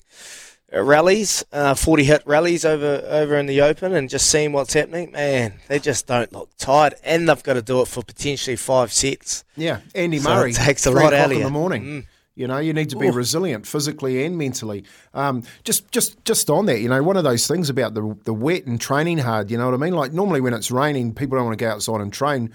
uh, 0.74 0.82
Rallies, 0.82 1.44
uh, 1.54 1.76
forty 1.76 2.04
hit 2.04 2.24
rallies 2.26 2.66
over 2.66 3.04
over 3.08 3.38
in 3.38 3.46
the 3.46 3.62
open, 3.62 3.94
and 3.94 4.10
just 4.10 4.26
seeing 4.32 4.54
what's 4.54 4.74
happening, 4.74 5.12
man, 5.12 5.54
they 5.68 5.78
just 5.78 6.08
don't 6.08 6.34
look 6.34 6.50
tired, 6.58 6.96
and 7.04 7.30
they've 7.30 7.44
got 7.44 7.54
to 7.54 7.62
do 7.62 7.82
it 7.82 7.88
for 7.88 8.02
potentially 8.04 8.56
five 8.56 8.92
sets. 8.92 9.44
Yeah, 9.56 9.82
Andy 9.94 10.18
So 10.18 10.30
Murray 10.30 10.52
takes 10.54 10.88
a 10.88 10.92
lot 10.92 11.14
out 11.14 11.26
of 11.32 11.38
in 11.38 11.44
the 11.44 11.50
morning. 11.52 11.84
Mm. 11.84 12.06
You 12.36 12.48
know, 12.48 12.58
you 12.58 12.74
need 12.74 12.90
to 12.90 12.98
be 12.98 13.12
resilient 13.12 13.68
physically 13.68 14.26
and 14.26 14.36
mentally. 14.38 14.86
Um, 15.14 15.44
just, 15.64 15.92
just, 15.92 16.24
just 16.26 16.50
on 16.50 16.66
that, 16.66 16.80
you 16.80 16.90
know, 16.90 17.04
one 17.04 17.16
of 17.16 17.24
those 17.24 17.46
things 17.48 17.70
about 17.70 17.94
the 17.94 18.18
the 18.24 18.34
wet 18.34 18.66
and 18.66 18.82
training 18.82 19.20
hard. 19.20 19.52
You 19.52 19.58
know 19.60 19.66
what 19.66 19.76
I 19.76 19.78
mean? 19.78 19.94
Like 19.94 20.14
normally 20.14 20.42
when 20.42 20.54
it's 20.54 20.72
raining, 20.72 21.14
people 21.14 21.38
don't 21.38 21.46
want 21.46 21.60
to 21.60 21.64
go 21.64 21.70
outside 21.70 22.02
and 22.02 22.12
train. 22.12 22.52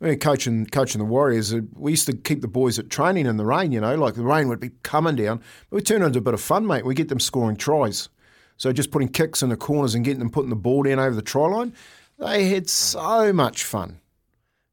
We 0.00 0.08
were 0.08 0.16
coaching 0.16 0.66
coaching 0.66 0.98
the 0.98 1.06
Warriors, 1.06 1.54
uh, 1.54 1.60
we 1.74 1.92
used 1.92 2.06
to 2.06 2.12
keep 2.12 2.42
the 2.42 2.48
boys 2.48 2.78
at 2.78 2.90
training 2.90 3.24
in 3.24 3.38
the 3.38 3.46
rain. 3.46 3.72
You 3.72 3.80
know, 3.80 3.94
like 3.94 4.14
the 4.14 4.22
rain 4.22 4.48
would 4.48 4.60
be 4.60 4.72
coming 4.82 5.16
down, 5.16 5.38
but 5.70 5.76
we 5.76 5.80
turn 5.80 6.02
it 6.02 6.06
into 6.06 6.18
a 6.18 6.22
bit 6.22 6.34
of 6.34 6.40
fun, 6.40 6.66
mate. 6.66 6.84
We 6.84 6.94
get 6.94 7.08
them 7.08 7.20
scoring 7.20 7.56
tries. 7.56 8.10
So 8.58 8.70
just 8.70 8.90
putting 8.90 9.08
kicks 9.08 9.42
in 9.42 9.48
the 9.48 9.56
corners 9.56 9.94
and 9.94 10.04
getting 10.04 10.18
them 10.18 10.30
putting 10.30 10.50
the 10.50 10.56
ball 10.56 10.82
down 10.82 10.98
over 10.98 11.16
the 11.16 11.22
try 11.22 11.46
line. 11.46 11.72
They 12.18 12.50
had 12.50 12.68
so 12.68 13.32
much 13.32 13.64
fun. 13.64 14.01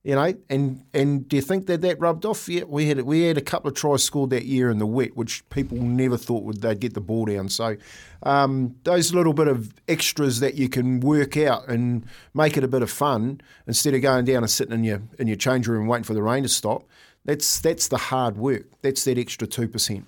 You 0.09 0.15
know, 0.15 0.33
and 0.49 0.83
and 0.91 1.29
do 1.29 1.35
you 1.35 1.41
think 1.43 1.67
that 1.67 1.81
that 1.81 1.99
rubbed 1.99 2.25
off? 2.25 2.49
Yeah, 2.49 2.63
we 2.63 2.87
had 2.87 2.99
we 3.01 3.25
had 3.25 3.37
a 3.37 3.41
couple 3.41 3.69
of 3.69 3.75
tries 3.75 4.03
scored 4.03 4.31
that 4.31 4.45
year 4.45 4.71
in 4.71 4.79
the 4.79 4.87
wet, 4.87 5.15
which 5.15 5.47
people 5.51 5.77
never 5.77 6.17
thought 6.17 6.43
would 6.45 6.63
they'd 6.63 6.79
get 6.79 6.95
the 6.95 6.99
ball 6.99 7.25
down. 7.25 7.47
So 7.49 7.77
um, 8.23 8.75
those 8.85 9.13
little 9.13 9.33
bit 9.33 9.47
of 9.47 9.71
extras 9.87 10.39
that 10.39 10.55
you 10.55 10.67
can 10.67 10.99
work 10.99 11.37
out 11.37 11.67
and 11.67 12.07
make 12.33 12.57
it 12.57 12.63
a 12.63 12.67
bit 12.67 12.81
of 12.81 12.89
fun 12.89 13.41
instead 13.67 13.93
of 13.93 14.01
going 14.01 14.25
down 14.25 14.37
and 14.37 14.49
sitting 14.49 14.73
in 14.73 14.83
your 14.83 15.03
in 15.19 15.27
your 15.27 15.37
change 15.37 15.67
room 15.67 15.85
waiting 15.85 16.05
for 16.05 16.15
the 16.15 16.23
rain 16.23 16.41
to 16.41 16.49
stop. 16.49 16.85
That's 17.23 17.59
that's 17.59 17.87
the 17.87 17.97
hard 17.97 18.35
work. 18.35 18.65
That's 18.81 19.03
that 19.03 19.19
extra 19.19 19.45
two 19.45 19.67
percent. 19.67 20.07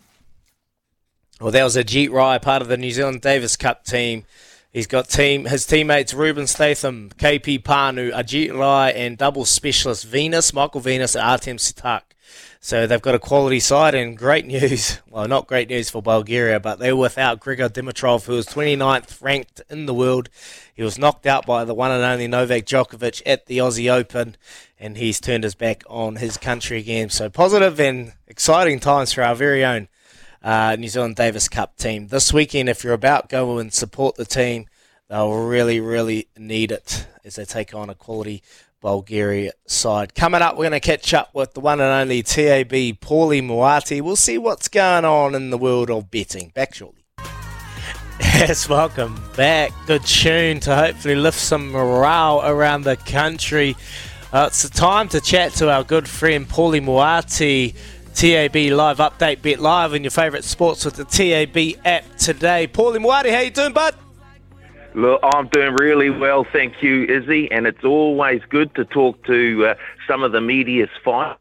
Well, 1.40 1.52
that 1.52 1.64
was 1.64 1.78
Ajeet 1.78 2.12
Rai, 2.12 2.40
part 2.40 2.64
of 2.64 2.70
the 2.70 2.78
New 2.78 2.90
Zealand 2.90 3.22
Davis 3.22 3.56
Cup 3.56 3.86
team. 3.86 4.26
He's 4.72 4.88
got 4.88 5.10
team 5.10 5.46
his 5.46 5.66
teammates 5.66 6.14
Rubin 6.14 6.48
Statham, 6.48 7.10
KP 7.18 7.62
Pannu, 7.62 8.14
Ajeet 8.14 8.58
Rai, 8.58 8.94
and 8.94 9.18
double 9.18 9.44
specialist 9.44 10.06
Venus, 10.06 10.54
Michael 10.54 10.80
Venus, 10.80 11.14
and 11.14 11.26
Artem 11.26 11.58
Sitak. 11.58 12.04
So 12.62 12.88
they've 12.88 13.02
got 13.02 13.14
a 13.14 13.20
quality 13.20 13.60
side 13.60 13.96
and 13.96 14.18
great 14.18 14.46
news. 14.48 15.00
Well, 15.10 15.28
not 15.28 15.48
great 15.48 15.68
news 15.68 15.90
for 15.90 16.02
Bulgaria, 16.02 16.58
but 16.62 16.80
they're 16.80 16.96
without 16.96 17.42
Grigor 17.42 17.68
Dimitrov, 17.68 18.28
who 18.28 18.34
was 18.34 18.46
29th 18.46 19.22
ranked 19.22 19.62
in 19.70 19.88
the 19.88 19.94
world. 19.94 20.30
He 20.74 20.84
was 20.84 20.98
knocked 20.98 21.26
out 21.26 21.46
by 21.46 21.66
the 21.66 21.74
one 21.74 21.92
and 21.92 22.04
only 22.04 22.28
Novak 22.28 22.66
Djokovic 22.66 23.22
at 23.26 23.48
the 23.48 23.58
Aussie 23.58 23.92
Open, 23.92 24.38
and 24.80 24.96
he's 24.96 25.20
turned 25.20 25.44
his 25.44 25.56
back 25.56 25.84
on 25.90 26.16
his 26.16 26.38
country 26.38 26.78
again. 26.78 27.10
So 27.10 27.30
positive 27.30 27.78
and 27.78 28.14
exciting 28.26 28.80
times 28.80 29.12
for 29.12 29.24
our 29.24 29.36
very 29.36 29.66
own 29.66 29.90
uh, 30.42 30.76
New 30.78 30.88
Zealand 30.88 31.16
Davis 31.16 31.48
Cup 31.48 31.78
team. 31.78 32.08
This 32.08 32.34
weekend, 32.34 32.70
if 32.70 32.84
you're 32.84 32.94
about, 32.94 33.30
go 33.30 33.58
and 33.58 33.74
support 33.74 34.16
the 34.16 34.26
team. 34.26 34.68
They'll 35.10 35.34
really, 35.34 35.80
really 35.80 36.28
need 36.38 36.72
it 36.72 37.08
as 37.24 37.36
they 37.36 37.46
take 37.46 37.74
on 37.74 37.90
a 37.90 37.96
quality 37.96 38.42
Bulgaria 38.82 39.52
side. 39.68 40.16
Coming 40.16 40.42
up, 40.42 40.56
we're 40.56 40.70
going 40.70 40.72
to 40.72 40.80
catch 40.80 41.14
up 41.14 41.34
with 41.34 41.54
the 41.54 41.60
one 41.60 41.80
and 41.80 41.90
only 41.90 42.24
TAB, 42.24 42.72
Paulie 42.72 43.44
Moati. 43.44 44.02
We'll 44.02 44.16
see 44.16 44.38
what's 44.38 44.68
going 44.68 45.06
on 45.06 45.36
in 45.36 45.52
the 45.52 45.58
world 45.58 45.92
of 45.92 46.10
betting. 46.10 46.50
Back 46.56 46.74
shortly. 46.74 47.04
Yes, 48.20 48.70
welcome 48.70 49.22
back. 49.36 49.72
Good 49.86 50.06
tune 50.06 50.60
to 50.62 50.76
hopefully 50.76 51.16
lift 51.16 51.40
some 51.40 51.72
morale 51.72 52.42
around 52.44 52.84
the 52.84 52.96
country. 52.96 53.76
Uh, 54.32 54.46
it's 54.48 54.64
the 54.64 54.70
time 54.70 55.10
to 55.10 55.20
chat 55.20 55.52
to 55.54 55.70
our 55.70 55.84
good 55.84 56.08
friend 56.08 56.48
Paulie 56.48 56.82
Moati. 56.82 57.76
TAB 58.14 58.56
Live 58.56 58.98
Update 58.98 59.42
Bit 59.42 59.60
Live 59.60 59.94
and 59.94 60.04
your 60.04 60.12
favourite 60.12 60.44
sports 60.44 60.86
with 60.86 60.96
the 60.96 61.06
TAB 61.06 61.80
app 61.86 62.16
today. 62.18 62.68
Paulie 62.68 62.98
Moati, 62.98 63.32
how 63.34 63.40
you 63.40 63.52
doing, 63.52 63.74
bud? 63.74 63.96
Look, 64.94 65.20
I'm 65.24 65.48
doing 65.48 65.74
really 65.76 66.10
well, 66.10 66.46
thank 66.52 66.84
you, 66.84 67.06
Izzy. 67.06 67.52
And 67.52 67.66
it's 67.66 67.84
always 67.84 68.42
good 68.50 68.76
to 68.76 68.86
talk 68.86 69.26
to 69.26 69.68
uh, 69.68 69.76
some 70.08 70.24
of 70.24 70.32
the 70.32 70.42
media's 70.42 70.90
fight 71.04 71.38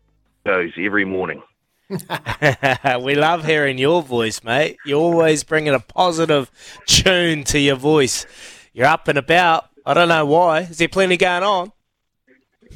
shows 0.46 0.72
every 0.78 1.04
morning. 1.04 1.42
we 3.00 3.14
love 3.14 3.44
hearing 3.44 3.78
your 3.78 4.02
voice, 4.02 4.44
mate. 4.44 4.76
You're 4.86 5.00
always 5.00 5.42
bringing 5.42 5.74
a 5.74 5.80
positive 5.80 6.50
tune 6.86 7.44
to 7.44 7.58
your 7.58 7.76
voice. 7.76 8.26
You're 8.72 8.86
up 8.86 9.08
and 9.08 9.18
about. 9.18 9.66
I 9.84 9.94
don't 9.94 10.08
know 10.08 10.26
why. 10.26 10.60
Is 10.60 10.78
there 10.78 10.88
plenty 10.88 11.16
going 11.16 11.42
on? 11.42 11.72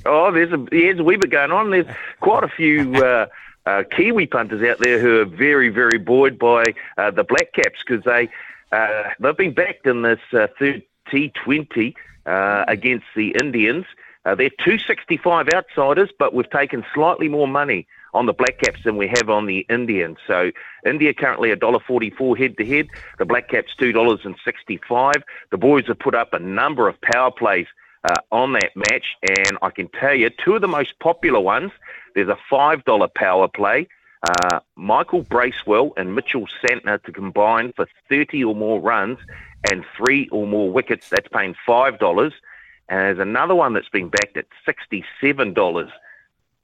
Oh, 0.06 0.32
there's 0.32 0.52
a 0.52 0.56
there's 0.70 0.98
a 0.98 1.04
wee 1.04 1.16
bit 1.16 1.30
going 1.30 1.52
on. 1.52 1.70
There's 1.70 1.86
quite 2.20 2.44
a 2.44 2.48
few 2.48 2.94
uh, 3.04 3.26
uh, 3.66 3.82
Kiwi 3.90 4.26
punters 4.26 4.62
out 4.62 4.78
there 4.80 4.98
who 4.98 5.20
are 5.20 5.24
very 5.24 5.68
very 5.68 5.98
buoyed 5.98 6.38
by 6.38 6.64
uh, 6.98 7.10
the 7.10 7.24
Black 7.24 7.52
Caps 7.52 7.80
because 7.86 8.04
they 8.04 8.28
uh, 8.72 9.10
they've 9.20 9.36
been 9.36 9.54
backed 9.54 9.86
in 9.86 10.02
this 10.02 10.20
uh, 10.32 10.48
third 10.58 10.82
T20 11.10 11.94
uh, 12.26 12.64
against 12.68 13.06
the 13.14 13.34
Indians. 13.40 13.86
Uh, 14.24 14.34
they're 14.34 14.50
265 14.50 15.48
outsiders, 15.54 16.10
but 16.18 16.34
we've 16.34 16.48
taken 16.48 16.84
slightly 16.94 17.28
more 17.28 17.46
money 17.46 17.86
on 18.14 18.26
the 18.26 18.32
Black 18.32 18.58
Caps 18.58 18.82
than 18.84 18.96
we 18.96 19.08
have 19.08 19.28
on 19.28 19.46
the 19.46 19.66
Indians. 19.68 20.16
So 20.26 20.50
India 20.86 21.12
currently 21.12 21.50
$1.44 21.50 22.38
head 22.38 22.56
to 22.56 22.64
head. 22.64 22.88
The 23.18 23.26
Black 23.26 23.48
Caps 23.48 23.72
$2.65. 23.78 25.12
The 25.50 25.58
boys 25.58 25.86
have 25.88 25.98
put 25.98 26.14
up 26.14 26.32
a 26.32 26.38
number 26.38 26.88
of 26.88 26.98
power 27.02 27.30
plays 27.30 27.66
uh, 28.04 28.14
on 28.30 28.52
that 28.52 28.70
match, 28.76 29.16
and 29.22 29.58
I 29.62 29.70
can 29.70 29.88
tell 29.88 30.14
you 30.14 30.30
two 30.30 30.54
of 30.54 30.60
the 30.60 30.68
most 30.68 30.98
popular 31.00 31.40
ones. 31.40 31.72
There's 32.14 32.28
a 32.28 32.38
$5 32.50 33.14
power 33.14 33.48
play. 33.48 33.88
Uh, 34.26 34.60
Michael 34.76 35.22
Bracewell 35.22 35.92
and 35.96 36.14
Mitchell 36.14 36.46
Santner 36.62 37.02
to 37.02 37.12
combine 37.12 37.72
for 37.72 37.86
30 38.08 38.44
or 38.44 38.54
more 38.54 38.80
runs 38.80 39.18
and 39.70 39.84
three 39.96 40.28
or 40.30 40.46
more 40.46 40.70
wickets. 40.70 41.08
That's 41.10 41.28
paying 41.28 41.54
$5. 41.68 42.32
And 42.88 43.00
there's 43.00 43.18
another 43.18 43.54
one 43.54 43.74
that's 43.74 43.88
been 43.88 44.08
backed 44.08 44.36
at 44.36 44.46
$67 44.66 45.90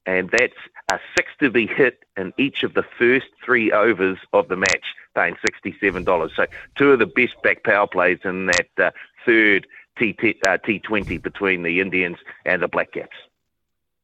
and 0.05 0.29
that's 0.31 0.53
a 0.91 0.99
six 1.15 1.29
to 1.39 1.49
be 1.49 1.67
hit 1.67 1.99
in 2.17 2.33
each 2.37 2.63
of 2.63 2.73
the 2.73 2.83
first 2.97 3.27
three 3.43 3.71
overs 3.71 4.17
of 4.33 4.47
the 4.47 4.55
match, 4.55 4.95
paying 5.15 5.35
$67. 5.35 6.35
So 6.35 6.45
two 6.75 6.91
of 6.91 6.99
the 6.99 7.05
best 7.05 7.41
back 7.43 7.63
power 7.63 7.87
plays 7.87 8.19
in 8.23 8.47
that 8.47 8.67
uh, 8.77 8.91
third 9.25 9.67
T, 9.97 10.15
uh, 10.47 10.57
T20 10.57 11.21
between 11.21 11.63
the 11.63 11.79
Indians 11.79 12.17
and 12.45 12.61
the 12.61 12.67
Black 12.67 12.93
Caps. 12.93 13.15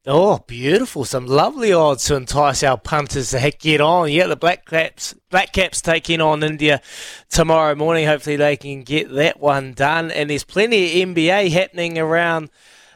Oh, 0.09 0.37
beautiful! 0.47 1.03
Some 1.03 1.25
lovely 1.25 1.73
odds 1.73 2.05
to 2.05 2.15
entice 2.15 2.63
our 2.63 2.77
punters 2.77 3.31
to 3.31 3.39
heck 3.39 3.59
get 3.59 3.81
on. 3.81 4.09
Yeah, 4.09 4.27
the 4.27 4.37
Black 4.37 4.65
Caps, 4.65 5.13
Black 5.29 5.51
Caps 5.51 5.81
taking 5.81 6.21
on 6.21 6.43
India 6.43 6.81
tomorrow 7.29 7.75
morning. 7.75 8.07
Hopefully, 8.07 8.37
they 8.37 8.55
can 8.55 8.83
get 8.83 9.13
that 9.13 9.41
one 9.41 9.73
done. 9.73 10.09
And 10.09 10.29
there's 10.29 10.45
plenty 10.45 11.01
of 11.01 11.09
NBA 11.09 11.51
happening 11.51 11.97
around 11.97 12.49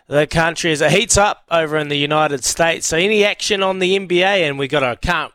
the 0.08 0.26
country 0.26 0.72
as 0.72 0.80
it 0.80 0.92
heats 0.92 1.18
up 1.18 1.44
over 1.52 1.78
in 1.78 1.90
the 1.90 1.98
United 1.98 2.46
States. 2.46 2.88
So 2.88 2.96
any 2.96 3.26
action 3.26 3.62
on 3.62 3.80
the 3.80 4.00
NBA, 4.00 4.48
and 4.48 4.58
we 4.58 4.70
got 4.70 4.80
to 4.80 4.96
can't 4.96 5.34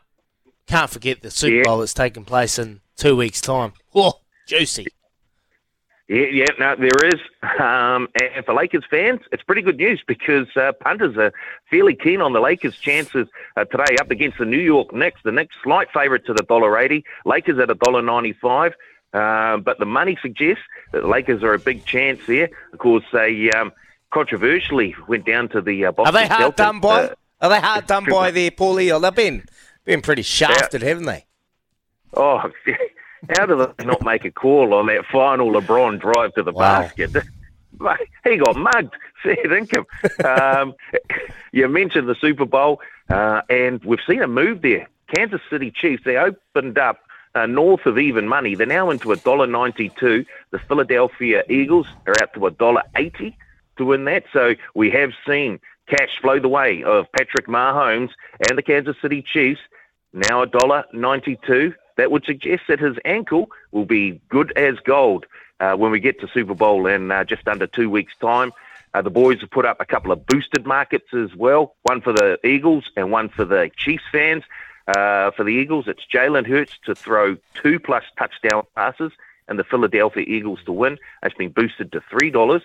can't 0.65 0.89
forget 0.89 1.21
the 1.21 1.29
Super 1.29 1.63
Bowl 1.63 1.77
that's 1.77 1.93
taking 1.93 2.25
place 2.25 2.57
in 2.57 2.81
two 2.95 3.15
weeks' 3.15 3.39
time. 3.39 3.73
Oh, 3.93 4.21
juicy. 4.47 4.87
Yeah, 6.09 6.27
yeah, 6.31 6.45
no, 6.57 6.75
there 6.77 7.05
is. 7.05 7.19
Um, 7.59 8.07
and 8.15 8.45
for 8.45 8.53
Lakers 8.53 8.85
fans, 8.89 9.19
it's 9.33 9.43
pretty 9.43 9.61
good 9.61 9.75
news 9.77 10.01
because 10.07 10.47
uh, 10.55 10.71
punters 10.79 11.17
are 11.17 11.33
fairly 11.69 11.95
keen 11.95 12.21
on 12.21 12.31
the 12.31 12.39
Lakers' 12.39 12.77
chances 12.77 13.27
uh, 13.57 13.65
today 13.65 13.97
up 13.99 14.09
against 14.09 14.37
the 14.37 14.45
New 14.45 14.57
York 14.59 14.93
Knicks. 14.93 15.19
The 15.25 15.33
Knicks 15.33 15.53
slight 15.63 15.89
favourite 15.93 16.25
to 16.27 16.33
the 16.33 16.43
dollar 16.43 16.77
eighty. 16.77 17.03
Lakers 17.25 17.59
at 17.59 17.69
a 17.69 17.75
dollar 17.75 18.01
ninety 18.01 18.31
five. 18.33 18.73
Uh, 19.13 19.57
but 19.57 19.79
the 19.79 19.85
money 19.85 20.17
suggests 20.21 20.63
that 20.93 21.05
Lakers 21.07 21.43
are 21.43 21.53
a 21.53 21.59
big 21.59 21.83
chance 21.85 22.19
there. 22.27 22.49
Of 22.71 22.79
course, 22.79 23.03
they 23.11 23.49
um, 23.51 23.71
controversially 24.11 24.95
went 25.07 25.25
down 25.25 25.49
to 25.49 25.61
the 25.61 25.85
uh, 25.85 25.91
Boston 25.91 26.15
Are 26.15 26.21
they 26.21 26.27
hard 26.27 26.53
Celtics, 26.53 26.55
done 26.57 26.79
by? 26.79 27.03
uh, 27.03 27.15
Are 27.41 27.49
they 27.49 27.59
hard 27.59 27.85
done 27.87 28.05
by 28.09 28.31
there, 28.37 28.51
Paulie? 28.51 28.95
Or 28.95 28.99
they've 29.01 29.13
been 29.15 29.43
been 29.83 30.01
pretty 30.01 30.21
shafted, 30.21 30.83
haven't 30.83 31.05
they? 31.05 31.25
Oh, 32.13 32.41
how 33.37 33.45
do 33.45 33.71
they 33.77 33.85
not 33.85 34.03
make 34.03 34.25
a 34.25 34.31
call 34.31 34.73
on 34.73 34.87
that 34.87 35.05
final 35.11 35.51
LeBron 35.51 35.99
drive 35.99 36.33
to 36.35 36.43
the 36.43 36.51
Wow. 36.51 36.81
basket? 36.81 37.15
He 38.23 38.37
got 38.37 38.55
mugged. 38.55 38.95
Fair 39.23 39.55
income. 39.55 39.85
Um, 40.25 40.73
you 41.51 41.67
mentioned 41.67 42.07
the 42.09 42.15
Super 42.15 42.45
Bowl, 42.45 42.81
uh, 43.09 43.41
and 43.49 43.83
we've 43.83 43.99
seen 44.07 44.23
a 44.23 44.27
move 44.27 44.61
there. 44.63 44.87
Kansas 45.15 45.41
City 45.49 45.69
Chiefs, 45.71 46.03
they 46.03 46.17
opened 46.17 46.77
up 46.79 47.01
uh, 47.35 47.45
north 47.45 47.85
of 47.85 47.99
even 47.99 48.27
money. 48.27 48.55
They're 48.55 48.65
now 48.65 48.89
into 48.89 49.11
a 49.11 49.15
dollar 49.17 49.45
ninety-two. 49.45 50.25
The 50.49 50.59
Philadelphia 50.59 51.43
Eagles 51.49 51.87
are 52.07 52.15
out 52.21 52.33
to 52.33 52.47
a 52.47 52.51
dollar 52.51 52.81
eighty 52.95 53.37
to 53.77 53.85
win 53.85 54.05
that. 54.05 54.23
So 54.33 54.55
we 54.73 54.89
have 54.91 55.11
seen 55.27 55.59
cash 55.87 56.19
flow 56.21 56.39
the 56.39 56.49
way 56.49 56.83
of 56.83 57.05
Patrick 57.11 57.45
Mahomes 57.47 58.09
and 58.49 58.57
the 58.57 58.63
Kansas 58.63 58.95
City 59.01 59.21
Chiefs. 59.21 59.61
Now 60.13 60.41
a 60.41 60.47
dollar 60.47 60.85
ninety-two. 60.93 61.73
That 61.97 62.11
would 62.11 62.25
suggest 62.25 62.63
that 62.69 62.79
his 62.79 62.95
ankle 63.05 63.49
will 63.71 63.85
be 63.85 64.21
good 64.29 64.53
as 64.55 64.75
gold 64.79 65.25
uh, 65.59 65.75
when 65.75 65.91
we 65.91 65.99
get 65.99 66.19
to 66.21 66.27
Super 66.27 66.55
Bowl 66.55 66.87
in 66.87 67.11
uh, 67.11 67.23
just 67.23 67.47
under 67.47 67.67
two 67.67 67.89
weeks' 67.89 68.13
time. 68.21 68.51
Uh, 68.93 69.01
the 69.01 69.09
boys 69.09 69.41
have 69.41 69.51
put 69.51 69.65
up 69.65 69.81
a 69.81 69.85
couple 69.85 70.11
of 70.11 70.25
boosted 70.25 70.65
markets 70.65 71.13
as 71.13 71.35
well, 71.35 71.75
one 71.83 72.01
for 72.01 72.13
the 72.13 72.39
Eagles 72.47 72.85
and 72.95 73.11
one 73.11 73.29
for 73.29 73.45
the 73.45 73.69
Chiefs 73.75 74.03
fans. 74.11 74.43
Uh, 74.87 75.31
for 75.31 75.43
the 75.43 75.49
Eagles, 75.51 75.85
it's 75.87 76.03
Jalen 76.11 76.47
Hurts 76.47 76.73
to 76.85 76.95
throw 76.95 77.35
two 77.55 77.79
plus 77.79 78.03
touchdown 78.17 78.63
passes 78.75 79.11
and 79.47 79.59
the 79.59 79.63
Philadelphia 79.63 80.23
Eagles 80.25 80.59
to 80.65 80.71
win. 80.71 80.97
That's 81.21 81.35
been 81.35 81.51
boosted 81.51 81.91
to 81.91 82.01
$3. 82.01 82.61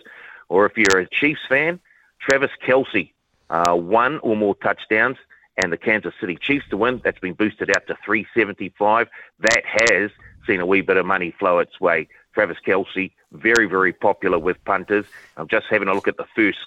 Or 0.48 0.66
if 0.66 0.76
you're 0.76 1.00
a 1.00 1.08
Chiefs 1.08 1.40
fan, 1.48 1.80
Travis 2.20 2.50
Kelce, 2.64 3.10
uh, 3.50 3.74
one 3.74 4.18
or 4.20 4.36
more 4.36 4.54
touchdowns 4.54 5.16
and 5.56 5.72
the 5.72 5.76
Kansas 5.76 6.14
City 6.20 6.36
Chiefs 6.36 6.66
to 6.70 6.76
win. 6.76 7.00
That's 7.04 7.18
been 7.18 7.34
boosted 7.34 7.70
out 7.70 7.86
to 7.88 7.96
375. 8.04 9.08
That 9.40 9.62
has 9.64 10.10
seen 10.46 10.60
a 10.60 10.66
wee 10.66 10.80
bit 10.80 10.96
of 10.96 11.06
money 11.06 11.34
flow 11.38 11.58
its 11.58 11.80
way. 11.80 12.08
Travis 12.34 12.58
Kelce, 12.66 13.12
very, 13.32 13.66
very 13.66 13.92
popular 13.92 14.38
with 14.38 14.62
punters. 14.64 15.04
I'm 15.36 15.48
just 15.48 15.66
having 15.70 15.88
a 15.88 15.94
look 15.94 16.08
at 16.08 16.16
the 16.16 16.26
first 16.34 16.58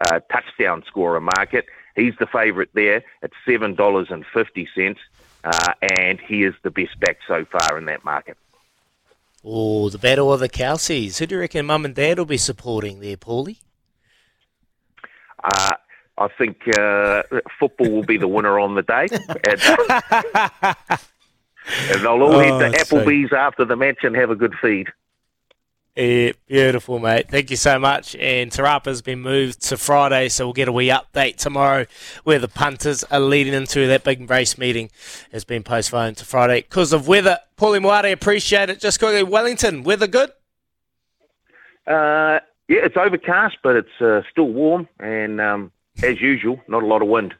uh, 0.00 0.20
touchdown 0.30 0.84
scorer 0.86 1.20
market. 1.20 1.66
He's 1.96 2.14
the 2.20 2.26
favourite 2.26 2.70
there 2.74 3.02
at 3.22 3.32
$7.50, 3.46 4.96
uh, 5.44 5.72
and 5.82 6.20
he 6.20 6.44
is 6.44 6.54
the 6.62 6.70
best 6.70 6.98
back 7.00 7.18
so 7.26 7.44
far 7.44 7.76
in 7.76 7.86
that 7.86 8.04
market. 8.04 8.36
Oh, 9.44 9.88
the 9.88 9.98
battle 9.98 10.32
of 10.32 10.40
the 10.40 10.48
Kelces. 10.48 11.18
Who 11.18 11.26
do 11.26 11.36
you 11.36 11.40
reckon 11.40 11.66
Mum 11.66 11.84
and 11.84 11.94
Dad 11.94 12.18
will 12.18 12.24
be 12.24 12.36
supporting 12.36 13.00
there, 13.00 13.16
Paulie? 13.16 13.58
Uh, 15.42 15.74
I 16.18 16.28
think 16.28 16.62
uh, 16.78 17.22
football 17.58 17.90
will 17.90 18.04
be 18.04 18.18
the 18.18 18.28
winner 18.28 18.58
on 18.58 18.74
the 18.74 18.82
day. 18.82 19.08
And, 21.70 21.90
and 21.90 22.00
they'll 22.00 22.22
all 22.22 22.34
Oh, 22.34 22.38
head 22.38 22.72
to 22.72 22.78
Applebee's 22.78 23.32
after 23.32 23.64
the 23.64 23.76
match 23.76 23.98
and 24.02 24.16
have 24.16 24.30
a 24.30 24.34
good 24.34 24.54
feed. 24.60 24.88
Yeah, 25.96 26.32
beautiful, 26.46 26.98
mate. 27.00 27.28
Thank 27.28 27.50
you 27.50 27.56
so 27.56 27.78
much. 27.78 28.14
And 28.16 28.52
Te 28.52 28.62
Rapa's 28.62 29.02
been 29.02 29.20
moved 29.20 29.60
to 29.62 29.76
Friday, 29.76 30.28
so 30.28 30.46
we'll 30.46 30.52
get 30.52 30.68
a 30.68 30.72
wee 30.72 30.88
update 30.88 31.36
tomorrow 31.36 31.86
where 32.22 32.38
the 32.38 32.48
punters 32.48 33.02
are 33.04 33.18
leading 33.20 33.52
into 33.52 33.86
that 33.88 34.04
big 34.04 34.30
race 34.30 34.56
meeting 34.56 34.90
has 35.32 35.44
been 35.44 35.64
postponed 35.64 36.16
to 36.18 36.24
Friday 36.24 36.62
because 36.62 36.92
of 36.92 37.08
weather. 37.08 37.38
Paulie 37.56 37.82
Moati, 37.82 38.12
appreciate 38.12 38.70
it. 38.70 38.78
Just 38.80 39.00
quickly, 39.00 39.24
Wellington, 39.24 39.82
weather 39.82 40.06
good? 40.06 40.30
Uh, 41.86 42.38
yeah, 42.68 42.84
it's 42.84 42.96
overcast, 42.96 43.56
but 43.62 43.74
it's 43.74 44.00
uh, 44.00 44.22
still 44.30 44.48
warm, 44.52 44.86
and 45.00 45.40
um, 45.40 45.72
as 46.02 46.20
usual, 46.20 46.60
not 46.68 46.82
a 46.82 46.86
lot 46.86 47.02
of 47.02 47.08
wind. 47.08 47.34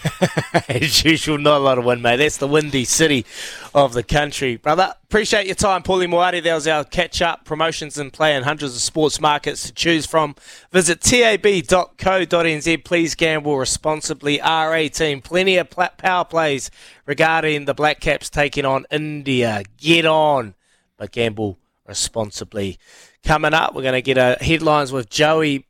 As 0.68 1.04
usual, 1.04 1.38
not 1.38 1.58
a 1.58 1.64
lot 1.64 1.78
of 1.78 1.84
wind, 1.84 2.02
mate. 2.02 2.16
That's 2.16 2.38
the 2.38 2.48
windy 2.48 2.84
city 2.84 3.26
of 3.74 3.92
the 3.92 4.02
country. 4.02 4.56
Brother, 4.56 4.94
appreciate 5.04 5.46
your 5.46 5.54
time, 5.54 5.82
Paulie 5.82 6.08
Moati. 6.08 6.42
That 6.42 6.54
was 6.54 6.66
our 6.66 6.84
catch 6.84 7.20
up, 7.22 7.44
promotions 7.44 7.98
in 7.98 8.10
play, 8.10 8.34
and 8.34 8.44
hundreds 8.44 8.74
of 8.74 8.80
sports 8.80 9.20
markets 9.20 9.64
to 9.66 9.72
choose 9.72 10.06
from. 10.06 10.34
Visit 10.70 11.00
tab.co.nz. 11.00 12.84
Please 12.84 13.14
gamble 13.14 13.58
responsibly. 13.58 14.38
R18. 14.38 15.22
Plenty 15.22 15.56
of 15.58 15.70
power 15.70 16.24
plays 16.24 16.70
regarding 17.06 17.66
the 17.66 17.74
Black 17.74 18.00
Caps 18.00 18.30
taking 18.30 18.64
on 18.64 18.86
India. 18.90 19.62
Get 19.76 20.06
on, 20.06 20.54
but 20.96 21.12
gamble 21.12 21.58
responsibly. 21.86 22.78
Coming 23.22 23.54
up, 23.54 23.74
we're 23.74 23.82
going 23.82 23.92
to 23.92 24.02
get 24.02 24.18
a 24.18 24.42
headlines 24.42 24.90
with 24.90 25.10
Joey 25.10 25.66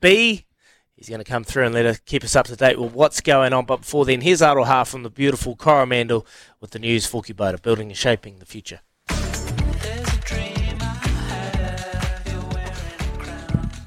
B. 0.00 0.46
He's 1.00 1.08
going 1.08 1.24
to 1.24 1.24
come 1.24 1.44
through 1.44 1.64
and 1.64 1.74
let 1.74 1.86
us 1.86 1.98
keep 2.04 2.22
us 2.24 2.36
up 2.36 2.44
to 2.48 2.56
date 2.56 2.78
with 2.78 2.92
what's 2.92 3.22
going 3.22 3.54
on. 3.54 3.64
But 3.64 3.78
before 3.78 4.04
then, 4.04 4.20
here's 4.20 4.42
Aroha 4.42 4.86
from 4.86 5.02
the 5.02 5.08
beautiful 5.08 5.56
Coromandel 5.56 6.26
with 6.60 6.72
the 6.72 6.78
news 6.78 7.06
for 7.06 7.22
Kubota, 7.22 7.60
building 7.62 7.88
and 7.88 7.96
shaping 7.96 8.38
the 8.38 8.44
future. 8.44 8.80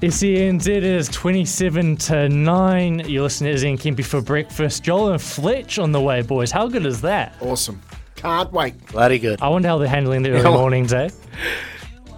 SENZ 0.02 0.66
is 0.66 1.08
27 1.10 1.96
to 1.98 2.28
9. 2.28 3.08
You're 3.08 3.22
listening 3.22 3.52
to 3.52 3.54
Izzy 3.54 3.70
and 3.70 3.78
Kempy 3.78 4.04
for 4.04 4.20
breakfast. 4.20 4.82
Joel 4.82 5.12
and 5.12 5.22
Fletch 5.22 5.78
on 5.78 5.92
the 5.92 6.00
way, 6.00 6.20
boys. 6.20 6.50
How 6.50 6.66
good 6.66 6.84
is 6.84 7.00
that? 7.02 7.36
Awesome. 7.40 7.80
Can't 8.16 8.52
wait. 8.52 8.88
Bloody 8.88 9.20
good. 9.20 9.40
I 9.40 9.48
wonder 9.48 9.68
how 9.68 9.78
they're 9.78 9.86
handling 9.86 10.24
the 10.24 10.32
early 10.32 10.42
mornings, 10.50 10.92
eh? 10.92 11.10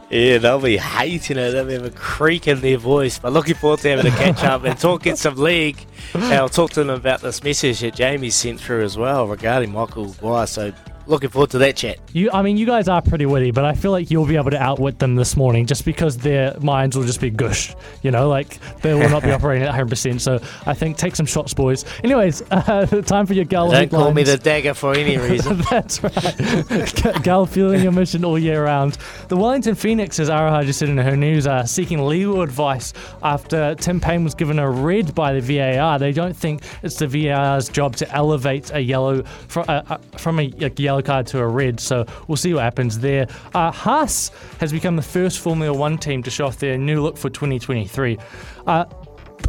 Yeah, 0.08 0.38
they'll 0.38 0.60
be 0.60 0.76
hating 0.76 1.36
it. 1.36 1.50
They'll 1.50 1.68
have 1.68 1.84
a 1.84 1.90
creak 1.90 2.46
in 2.46 2.60
their 2.60 2.78
voice. 2.78 3.18
But 3.18 3.32
looking 3.32 3.56
forward 3.56 3.80
to 3.80 3.88
having 3.88 4.06
a 4.06 4.16
catch 4.16 4.44
up 4.44 4.62
and 4.64 4.78
talking 4.78 5.16
some 5.16 5.34
league. 5.36 5.84
And 6.14 6.24
I'll 6.24 6.48
talk 6.48 6.70
to 6.72 6.84
them 6.84 6.90
about 6.90 7.22
this 7.22 7.42
message 7.42 7.80
that 7.80 7.96
Jamie 7.96 8.30
sent 8.30 8.60
through 8.60 8.84
as 8.84 8.96
well 8.96 9.26
regarding 9.26 9.72
Michael 9.72 10.06
Maguire. 10.06 10.46
So 10.46 10.72
looking 11.06 11.30
forward 11.30 11.50
to 11.50 11.58
that 11.58 11.76
chat. 11.76 11.98
You, 12.12 12.30
I 12.32 12.42
mean, 12.42 12.56
you 12.56 12.66
guys 12.66 12.88
are 12.88 13.02
pretty 13.02 13.26
witty, 13.26 13.50
but 13.50 13.64
I 13.64 13.74
feel 13.74 13.90
like 13.90 14.10
you'll 14.10 14.26
be 14.26 14.36
able 14.36 14.50
to 14.50 14.62
outwit 14.62 14.98
them 14.98 15.16
this 15.16 15.36
morning 15.36 15.66
just 15.66 15.84
because 15.84 16.18
their 16.18 16.58
minds 16.60 16.96
will 16.96 17.04
just 17.04 17.20
be 17.20 17.30
gush. 17.30 17.74
You 18.02 18.10
know, 18.10 18.28
like 18.28 18.58
they 18.82 18.94
will 18.94 19.08
not 19.08 19.22
be 19.22 19.30
operating 19.32 19.66
at 19.66 19.74
100%. 19.74 20.20
So 20.20 20.40
I 20.66 20.74
think 20.74 20.96
take 20.96 21.16
some 21.16 21.26
shots, 21.26 21.54
boys. 21.54 21.84
Anyways, 22.02 22.42
uh, 22.50 22.86
time 23.06 23.26
for 23.26 23.34
your 23.34 23.44
gal 23.44 23.70
Don't 23.70 23.90
call 23.90 24.12
me 24.12 24.22
the 24.22 24.36
dagger 24.36 24.74
for 24.74 24.94
any 24.94 25.18
reason. 25.30 25.58
That's 25.70 26.02
right. 26.02 27.22
Gal 27.22 27.46
feeling 27.46 27.82
your 27.82 27.92
mission 27.92 28.24
all 28.24 28.38
year 28.38 28.64
round. 28.64 28.98
The 29.28 29.36
Wellington 29.36 29.74
Phoenix, 29.74 30.18
as 30.18 30.28
Aroha 30.28 30.64
just 30.64 30.78
said 30.78 30.88
in 30.88 30.98
her 30.98 31.16
news, 31.16 31.46
are 31.46 31.66
seeking 31.66 32.04
legal 32.06 32.42
advice 32.42 32.92
after 33.22 33.74
Tim 33.74 34.00
Payne 34.00 34.24
was 34.24 34.34
given 34.34 34.58
a 34.58 34.70
red 34.70 35.14
by 35.14 35.38
the 35.38 35.40
VAR. 35.40 35.98
They 35.98 36.12
don't 36.12 36.36
think 36.36 36.62
it's 36.82 36.96
the 36.96 37.06
VAR's 37.06 37.68
job 37.68 37.96
to 37.96 38.10
elevate 38.12 38.70
a 38.72 38.80
yellow 38.80 39.22
from, 39.48 39.64
uh, 39.68 39.82
uh, 39.88 39.98
from 40.18 40.40
a, 40.40 40.52
a 40.60 40.70
yellow 40.76 40.95
card 41.02 41.26
to 41.28 41.38
a 41.38 41.46
red. 41.46 41.80
So 41.80 42.06
we'll 42.28 42.36
see 42.36 42.54
what 42.54 42.62
happens 42.62 42.98
there. 42.98 43.26
Uh, 43.54 43.70
Haas 43.70 44.30
has 44.60 44.72
become 44.72 44.96
the 44.96 45.02
first 45.02 45.40
Formula 45.40 45.76
One 45.76 45.98
team 45.98 46.22
to 46.22 46.30
show 46.30 46.46
off 46.46 46.58
their 46.58 46.78
new 46.78 47.02
look 47.02 47.16
for 47.16 47.30
2023. 47.30 48.18
Uh, 48.66 48.84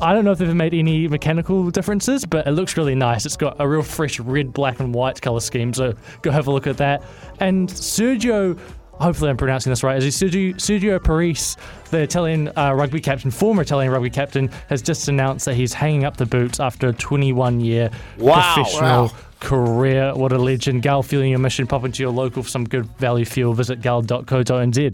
I 0.01 0.13
don't 0.13 0.25
know 0.25 0.31
if 0.31 0.37
they've 0.37 0.53
made 0.53 0.73
any 0.73 1.07
mechanical 1.07 1.71
differences, 1.71 2.23
but 2.23 2.45
it 2.45 2.51
looks 2.51 2.77
really 2.77 2.93
nice. 2.93 3.25
It's 3.25 3.37
got 3.37 3.55
a 3.59 3.67
real 3.67 3.81
fresh 3.81 4.19
red, 4.19 4.53
black, 4.53 4.79
and 4.79 4.93
white 4.93 5.19
color 5.21 5.39
scheme, 5.39 5.73
so 5.73 5.93
go 6.21 6.29
have 6.29 6.47
a 6.47 6.51
look 6.51 6.67
at 6.67 6.77
that. 6.77 7.01
And 7.39 7.67
Sergio, 7.67 8.59
hopefully 8.99 9.29
I'm 9.29 9.37
pronouncing 9.37 9.71
this 9.71 9.83
right, 9.83 10.01
is 10.01 10.19
he 10.19 10.25
Sergio, 10.27 10.55
Sergio 10.55 11.03
Parisse, 11.03 11.55
the 11.91 11.99
Italian 11.99 12.49
uh, 12.57 12.73
rugby 12.73 12.99
captain, 12.99 13.31
former 13.31 13.61
Italian 13.61 13.91
rugby 13.91 14.09
captain, 14.09 14.49
has 14.69 14.81
just 14.81 15.07
announced 15.07 15.45
that 15.45 15.55
he's 15.55 15.73
hanging 15.73 16.03
up 16.03 16.17
the 16.17 16.25
boots 16.25 16.59
after 16.59 16.89
a 16.89 16.93
21 16.93 17.59
year 17.61 17.89
Wow. 18.17 18.53
professional 18.53 19.03
Wow. 19.05 19.11
career. 19.39 20.13
What 20.15 20.31
a 20.31 20.37
legend. 20.37 20.81
Gal, 20.81 21.03
feeling 21.03 21.29
your 21.29 21.39
mission, 21.39 21.67
pop 21.67 21.83
into 21.85 22.01
your 22.03 22.11
local 22.11 22.43
for 22.43 22.49
some 22.49 22.65
good 22.65 22.85
value 22.97 23.25
fuel. 23.25 23.53
Visit 23.53 23.81
gal.co.nz. 23.81 24.93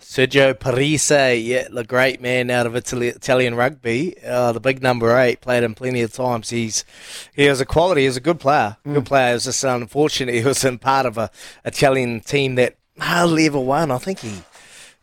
Sergio 0.00 0.58
Parisse, 0.58 1.10
yeah, 1.42 1.68
the 1.70 1.84
great 1.84 2.20
man 2.20 2.50
out 2.50 2.66
of 2.66 2.76
Italy, 2.76 3.08
Italian 3.08 3.54
rugby, 3.54 4.14
uh, 4.26 4.52
the 4.52 4.60
big 4.60 4.82
number 4.82 5.16
eight, 5.18 5.40
played 5.40 5.62
him 5.62 5.74
plenty 5.74 6.02
of 6.02 6.12
times. 6.12 6.50
He's 6.50 6.84
he 7.34 7.48
was 7.48 7.62
a 7.62 7.64
quality, 7.64 8.02
he 8.02 8.08
was 8.08 8.18
a 8.18 8.20
good 8.20 8.38
player, 8.38 8.76
good 8.84 9.06
player. 9.06 9.30
It 9.30 9.34
was 9.34 9.44
just 9.44 9.64
unfortunate 9.64 10.34
he 10.34 10.44
was 10.44 10.64
in 10.66 10.78
part 10.78 11.06
of 11.06 11.16
a 11.16 11.30
Italian 11.64 12.20
team 12.20 12.56
that 12.56 12.74
hardly 12.98 13.46
ever 13.46 13.60
won. 13.60 13.90
I 13.90 13.98
think 13.98 14.20
he 14.20 14.42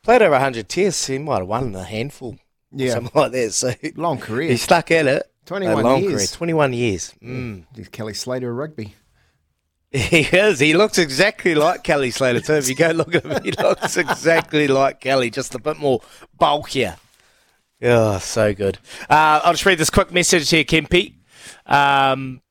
played 0.04 0.22
over 0.22 0.38
hundred 0.40 0.70
tests. 0.70 1.08
He 1.08 1.18
might 1.18 1.40
have 1.40 1.48
won 1.48 1.76
a 1.76 1.84
handful, 1.84 2.38
Yeah. 2.72 2.94
something 2.94 3.12
like 3.14 3.32
that. 3.34 3.52
So 3.54 3.74
Long 3.96 4.20
career. 4.20 4.50
he 4.50 4.58
stuck 4.58 4.92
at 4.92 5.08
it. 5.08 5.24
21 5.46 5.74
a 5.84 5.88
long 5.88 6.02
years. 6.04 6.14
career, 6.14 6.28
twenty-one 6.28 6.74
years. 6.74 7.14
Mm. 7.24 7.64
He's 7.76 7.90
Kelly 7.90 8.14
Slater 8.14 8.52
of 8.52 8.58
rugby. 8.58 8.94
He 9.92 10.20
is. 10.20 10.60
He 10.60 10.76
looks 10.76 11.00
exactly 11.00 11.56
like 11.56 11.84
Kelly 11.84 12.12
Slater 12.12 12.42
too. 12.42 12.54
If 12.54 12.70
you 12.70 12.76
go 12.76 12.92
look 12.92 13.16
at 13.16 13.26
him, 13.26 13.44
he 13.44 13.52
looks 13.54 13.98
exactly 13.98 14.68
like 14.68 15.00
Kelly, 15.02 15.32
just 15.32 15.56
a 15.56 15.60
bit 15.60 15.80
more 15.80 16.02
bulkier. 16.38 16.98
Oh, 17.82 18.20
so 18.20 18.54
good. 18.54 18.78
Uh, 19.10 19.42
I'll 19.44 19.54
just 19.54 19.66
read 19.66 19.80
this 19.80 19.90
quick 19.90 20.12
message 20.12 20.48
here, 20.52 20.64
Kempi. 20.64 21.14
Um, 21.66 22.42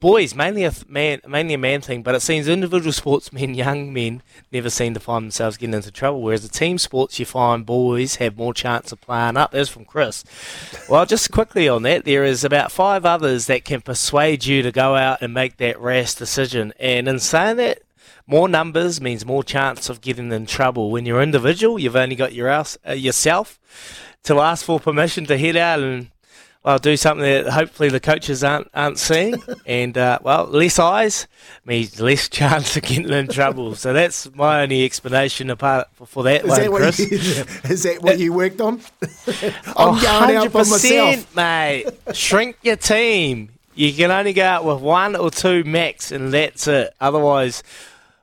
boys, 0.00 0.34
mainly 0.34 0.64
a 0.64 0.72
man, 0.88 1.20
mainly 1.28 1.54
a 1.54 1.58
man 1.58 1.82
thing, 1.82 2.02
but 2.02 2.14
it 2.14 2.20
seems 2.20 2.48
individual 2.48 2.92
sportsmen, 2.92 3.54
young 3.54 3.92
men, 3.92 4.22
never 4.50 4.70
seem 4.70 4.94
to 4.94 5.00
find 5.00 5.24
themselves 5.24 5.58
getting 5.58 5.74
into 5.74 5.90
trouble. 5.90 6.22
Whereas 6.22 6.42
the 6.42 6.48
team 6.48 6.78
sports, 6.78 7.18
you 7.18 7.26
find 7.26 7.64
boys 7.64 8.16
have 8.16 8.36
more 8.36 8.54
chance 8.54 8.90
of 8.90 9.00
playing 9.00 9.36
up. 9.36 9.52
There's 9.52 9.68
from 9.68 9.84
Chris. 9.84 10.24
Well, 10.88 11.06
just 11.06 11.30
quickly 11.30 11.68
on 11.68 11.82
that, 11.82 12.06
there 12.06 12.24
is 12.24 12.42
about 12.42 12.72
five 12.72 13.04
others 13.04 13.46
that 13.46 13.64
can 13.64 13.82
persuade 13.82 14.46
you 14.46 14.62
to 14.62 14.72
go 14.72 14.96
out 14.96 15.20
and 15.20 15.34
make 15.34 15.58
that 15.58 15.78
rash 15.78 16.14
decision. 16.14 16.72
And 16.80 17.06
in 17.06 17.18
saying 17.18 17.58
that, 17.58 17.82
more 18.26 18.48
numbers 18.48 19.00
means 19.00 19.26
more 19.26 19.44
chance 19.44 19.90
of 19.90 20.00
getting 20.00 20.32
in 20.32 20.46
trouble. 20.46 20.90
When 20.90 21.04
you're 21.04 21.22
individual, 21.22 21.78
you've 21.78 21.96
only 21.96 22.16
got 22.16 22.32
your 22.32 22.48
uh, 22.48 22.64
yourself 22.92 23.58
to 24.22 24.38
ask 24.40 24.64
for 24.64 24.78
permission 24.78 25.26
to 25.26 25.36
head 25.38 25.56
out 25.56 25.80
and 25.80 26.08
well 26.62 26.78
do 26.78 26.96
something 26.96 27.24
that 27.24 27.48
hopefully 27.52 27.88
the 27.88 28.00
coaches 28.00 28.44
aren't 28.44 28.68
aren't 28.74 28.98
seeing. 28.98 29.42
and 29.66 29.96
uh, 29.96 30.18
well, 30.22 30.44
less 30.44 30.78
eyes 30.78 31.26
means 31.64 32.00
less 32.00 32.28
chance 32.30 32.76
of 32.76 32.82
getting 32.82 33.10
in 33.10 33.28
trouble. 33.28 33.74
So 33.74 33.92
that's 33.92 34.32
my 34.34 34.62
only 34.62 34.84
explanation 34.84 35.50
apart 35.50 35.88
for 36.06 36.22
that 36.24 36.44
Is 36.44 36.50
one, 36.50 36.60
that, 36.60 36.72
what 36.72 36.82
Chris. 36.82 36.98
you, 36.98 37.06
is 37.70 37.82
that 37.84 38.02
what 38.02 38.18
you 38.18 38.32
worked 38.32 38.60
on? 38.60 38.80
Oh, 39.76 39.94
I'm 39.94 40.02
going 40.02 40.36
out 40.36 40.52
by 40.52 40.62
100%, 40.62 40.70
myself. 40.70 41.36
mate. 41.36 41.86
Shrink 42.14 42.56
your 42.62 42.76
team. 42.76 43.50
You 43.74 43.92
can 43.92 44.10
only 44.10 44.32
go 44.32 44.44
out 44.44 44.64
with 44.64 44.80
one 44.80 45.16
or 45.16 45.30
two 45.30 45.64
max, 45.64 46.12
and 46.12 46.34
that's 46.34 46.66
it. 46.66 46.92
Otherwise, 47.00 47.62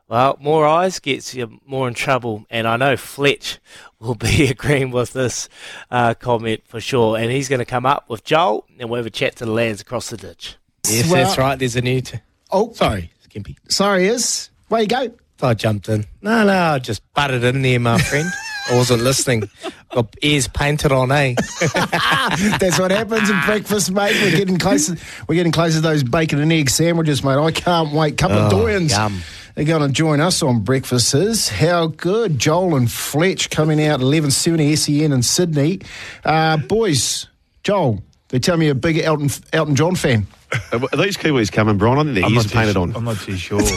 well, 0.07 0.37
more 0.39 0.67
eyes 0.67 0.99
gets 0.99 1.33
you 1.33 1.59
more 1.65 1.87
in 1.87 1.93
trouble. 1.93 2.45
And 2.49 2.67
I 2.67 2.77
know 2.77 2.95
Fletch 2.95 3.57
will 3.99 4.15
be 4.15 4.47
agreeing 4.49 4.91
with 4.91 5.13
this 5.13 5.49
uh, 5.91 6.13
comment 6.13 6.61
for 6.65 6.79
sure. 6.81 7.17
And 7.17 7.31
he's 7.31 7.49
going 7.49 7.59
to 7.59 7.65
come 7.65 7.85
up 7.85 8.09
with 8.09 8.23
Joel, 8.23 8.65
and 8.79 8.89
we'll 8.89 8.97
have 8.97 9.05
a 9.05 9.09
chat 9.11 9.35
to 9.37 9.45
the 9.45 9.51
lads 9.51 9.81
across 9.81 10.09
the 10.09 10.17
ditch. 10.17 10.55
Yes, 10.87 11.09
Well- 11.09 11.25
that's 11.25 11.37
right. 11.37 11.57
There's 11.57 11.75
a 11.75 11.81
new. 11.81 12.01
T- 12.01 12.19
Oh, 12.49 12.71
sorry, 12.73 13.11
Skimpy. 13.19 13.57
sorry, 13.67 14.07
is 14.07 14.49
where 14.69 14.81
you 14.81 14.87
go? 14.87 15.11
I 15.41 15.53
jumped 15.53 15.89
in. 15.89 16.05
No, 16.21 16.45
no, 16.45 16.53
I 16.53 16.79
just 16.79 17.01
butted 17.13 17.43
in 17.43 17.61
there, 17.61 17.77
my 17.79 17.97
friend. 18.01 18.29
I 18.69 18.75
wasn't 18.75 19.03
listening. 19.03 19.49
Got 19.93 20.13
ears 20.21 20.47
painted 20.47 20.91
on, 20.91 21.11
eh? 21.11 21.35
That's 22.59 22.79
what 22.79 22.91
happens 22.91 23.29
in 23.29 23.39
breakfast, 23.45 23.91
mate. 23.91 24.15
We're 24.21 24.35
getting 24.37 24.57
closer. 24.57 24.95
We're 25.27 25.35
getting 25.35 25.51
closer 25.51 25.75
to 25.75 25.81
those 25.81 26.03
bacon 26.03 26.39
and 26.41 26.51
egg 26.51 26.69
sandwiches, 26.69 27.23
mate. 27.23 27.37
I 27.37 27.51
can't 27.51 27.93
wait. 27.93 28.17
Couple 28.17 28.37
of 28.37 28.51
Oh, 28.51 28.57
doyens. 28.57 28.91
yum. 28.91 29.21
They're 29.55 29.65
going 29.65 29.87
to 29.87 29.93
join 29.93 30.19
us 30.19 30.43
on 30.43 30.59
breakfasts. 30.63 31.49
How 31.49 31.87
good, 31.87 32.37
Joel 32.37 32.75
and 32.75 32.91
Fletch 32.91 33.49
coming 33.49 33.83
out 33.83 34.01
eleven 34.01 34.29
seventy 34.31 34.75
SEN 34.75 35.11
in 35.11 35.23
Sydney. 35.23 35.79
Uh, 36.23 36.57
boys, 36.57 37.25
Joel, 37.63 38.03
they 38.29 38.39
tell 38.39 38.57
me 38.57 38.65
you're 38.65 38.73
a 38.73 38.75
big 38.75 38.97
Elton 38.99 39.29
Elton 39.53 39.75
John 39.75 39.95
fan. 39.95 40.27
Uh, 40.71 40.79
are 40.93 40.97
these 40.97 41.17
Kiwis 41.17 41.51
coming, 41.51 41.77
Brian? 41.77 41.97
I 41.99 42.03
think 42.03 42.15
their 42.15 42.23
I'm 42.25 42.33
ears 42.33 42.45
not 42.45 42.53
are 42.53 42.57
painted 42.57 42.73
too 42.75 42.81
on. 42.81 42.95
I'm 42.95 43.03
not 43.03 43.17
too 43.19 43.35
sure. 43.35 43.61
Yeah. 43.61 43.67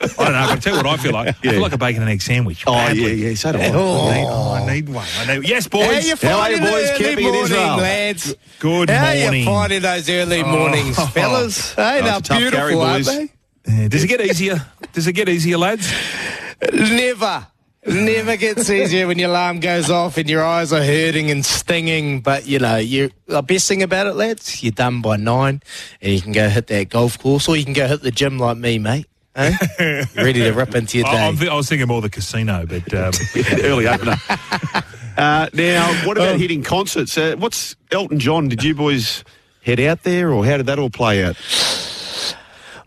I 0.00 0.24
don't 0.24 0.32
know. 0.32 0.38
I 0.38 0.46
can 0.48 0.60
tell 0.60 0.72
you 0.74 0.78
what 0.78 0.86
I 0.86 0.96
feel 0.98 1.12
like. 1.12 1.28
I 1.28 1.32
feel 1.32 1.60
like 1.60 1.72
a 1.72 1.78
bacon 1.78 2.02
and 2.02 2.10
egg 2.10 2.22
sandwich. 2.22 2.62
Oh, 2.66 2.72
badly. 2.74 3.14
yeah, 3.14 3.28
yeah, 3.30 3.34
so 3.34 3.50
do 3.52 3.58
I. 3.58 3.70
Oh, 3.74 4.08
I, 4.08 4.14
need, 4.14 4.26
oh, 4.28 4.50
I 4.52 4.60
oh. 4.60 4.66
need 4.72 4.88
one. 4.88 5.06
I 5.18 5.34
need, 5.34 5.48
yes, 5.48 5.66
boys. 5.66 5.84
How 5.86 5.98
you 5.98 6.16
How 6.16 6.38
are 6.40 6.50
you, 6.52 6.60
boys? 6.60 6.70
the 6.70 6.94
early 6.94 6.98
Camping 7.04 7.24
in 7.26 7.32
morning, 7.32 7.42
Israel? 7.44 7.76
lads? 7.78 8.34
Good 8.60 8.90
How 8.90 9.14
morning. 9.14 9.40
you 9.40 9.46
finding 9.46 9.82
those 9.82 10.10
early 10.10 10.42
oh. 10.42 10.46
mornings, 10.52 10.96
Oh. 11.00 11.06
fellas? 11.06 11.74
Hey, 11.74 12.00
Oh, 12.00 12.04
they're 12.04 12.18
it's 12.18 12.28
beautiful, 12.28 12.58
carry, 12.58 12.74
aren't 12.76 13.06
they? 13.06 13.32
Yeah, 13.66 13.88
does 13.88 14.04
it 14.04 14.06
get 14.08 14.20
easier? 14.20 14.64
Does 14.92 15.06
it 15.08 15.12
get 15.12 15.28
easier, 15.28 15.58
lads? 15.58 15.92
Never. 16.72 17.46
Never 17.86 18.36
gets 18.36 18.68
easier 18.68 19.06
when 19.06 19.18
your 19.18 19.30
alarm 19.30 19.60
goes 19.60 19.90
off 19.90 20.16
and 20.16 20.28
your 20.28 20.44
eyes 20.44 20.72
are 20.72 20.82
hurting 20.82 21.30
and 21.30 21.44
stinging. 21.44 22.20
But 22.20 22.46
you 22.46 22.58
know, 22.58 22.76
you 22.76 23.10
the 23.26 23.42
best 23.42 23.68
thing 23.68 23.82
about 23.82 24.06
it, 24.08 24.14
lads, 24.14 24.62
you're 24.62 24.72
done 24.72 25.02
by 25.02 25.16
nine, 25.16 25.62
and 26.02 26.12
you 26.12 26.20
can 26.20 26.32
go 26.32 26.48
hit 26.48 26.66
that 26.66 26.88
golf 26.88 27.18
course, 27.18 27.48
or 27.48 27.56
you 27.56 27.64
can 27.64 27.74
go 27.74 27.86
hit 27.86 28.02
the 28.02 28.10
gym 28.10 28.38
like 28.38 28.56
me, 28.56 28.78
mate. 28.78 29.06
Eh? 29.36 30.04
Ready 30.16 30.40
to 30.40 30.52
rip 30.52 30.74
into 30.74 30.98
your 30.98 31.06
I, 31.08 31.12
day. 31.12 31.26
I'm 31.44 31.48
I 31.50 31.54
was 31.54 31.68
thinking 31.68 31.86
more 31.86 32.00
the 32.00 32.10
casino, 32.10 32.66
but 32.66 32.92
um, 32.92 33.12
Early 33.62 33.86
opener. 33.88 34.16
Uh, 35.16 35.48
now, 35.52 36.06
what 36.06 36.16
about 36.16 36.40
hitting 36.40 36.62
concerts? 36.62 37.16
Uh, 37.16 37.36
what's 37.38 37.76
Elton 37.92 38.18
John? 38.18 38.48
Did 38.48 38.64
you 38.64 38.74
boys 38.74 39.22
head 39.62 39.78
out 39.80 40.02
there, 40.02 40.32
or 40.32 40.44
how 40.44 40.56
did 40.56 40.66
that 40.66 40.78
all 40.78 40.90
play 40.90 41.22
out? 41.22 41.36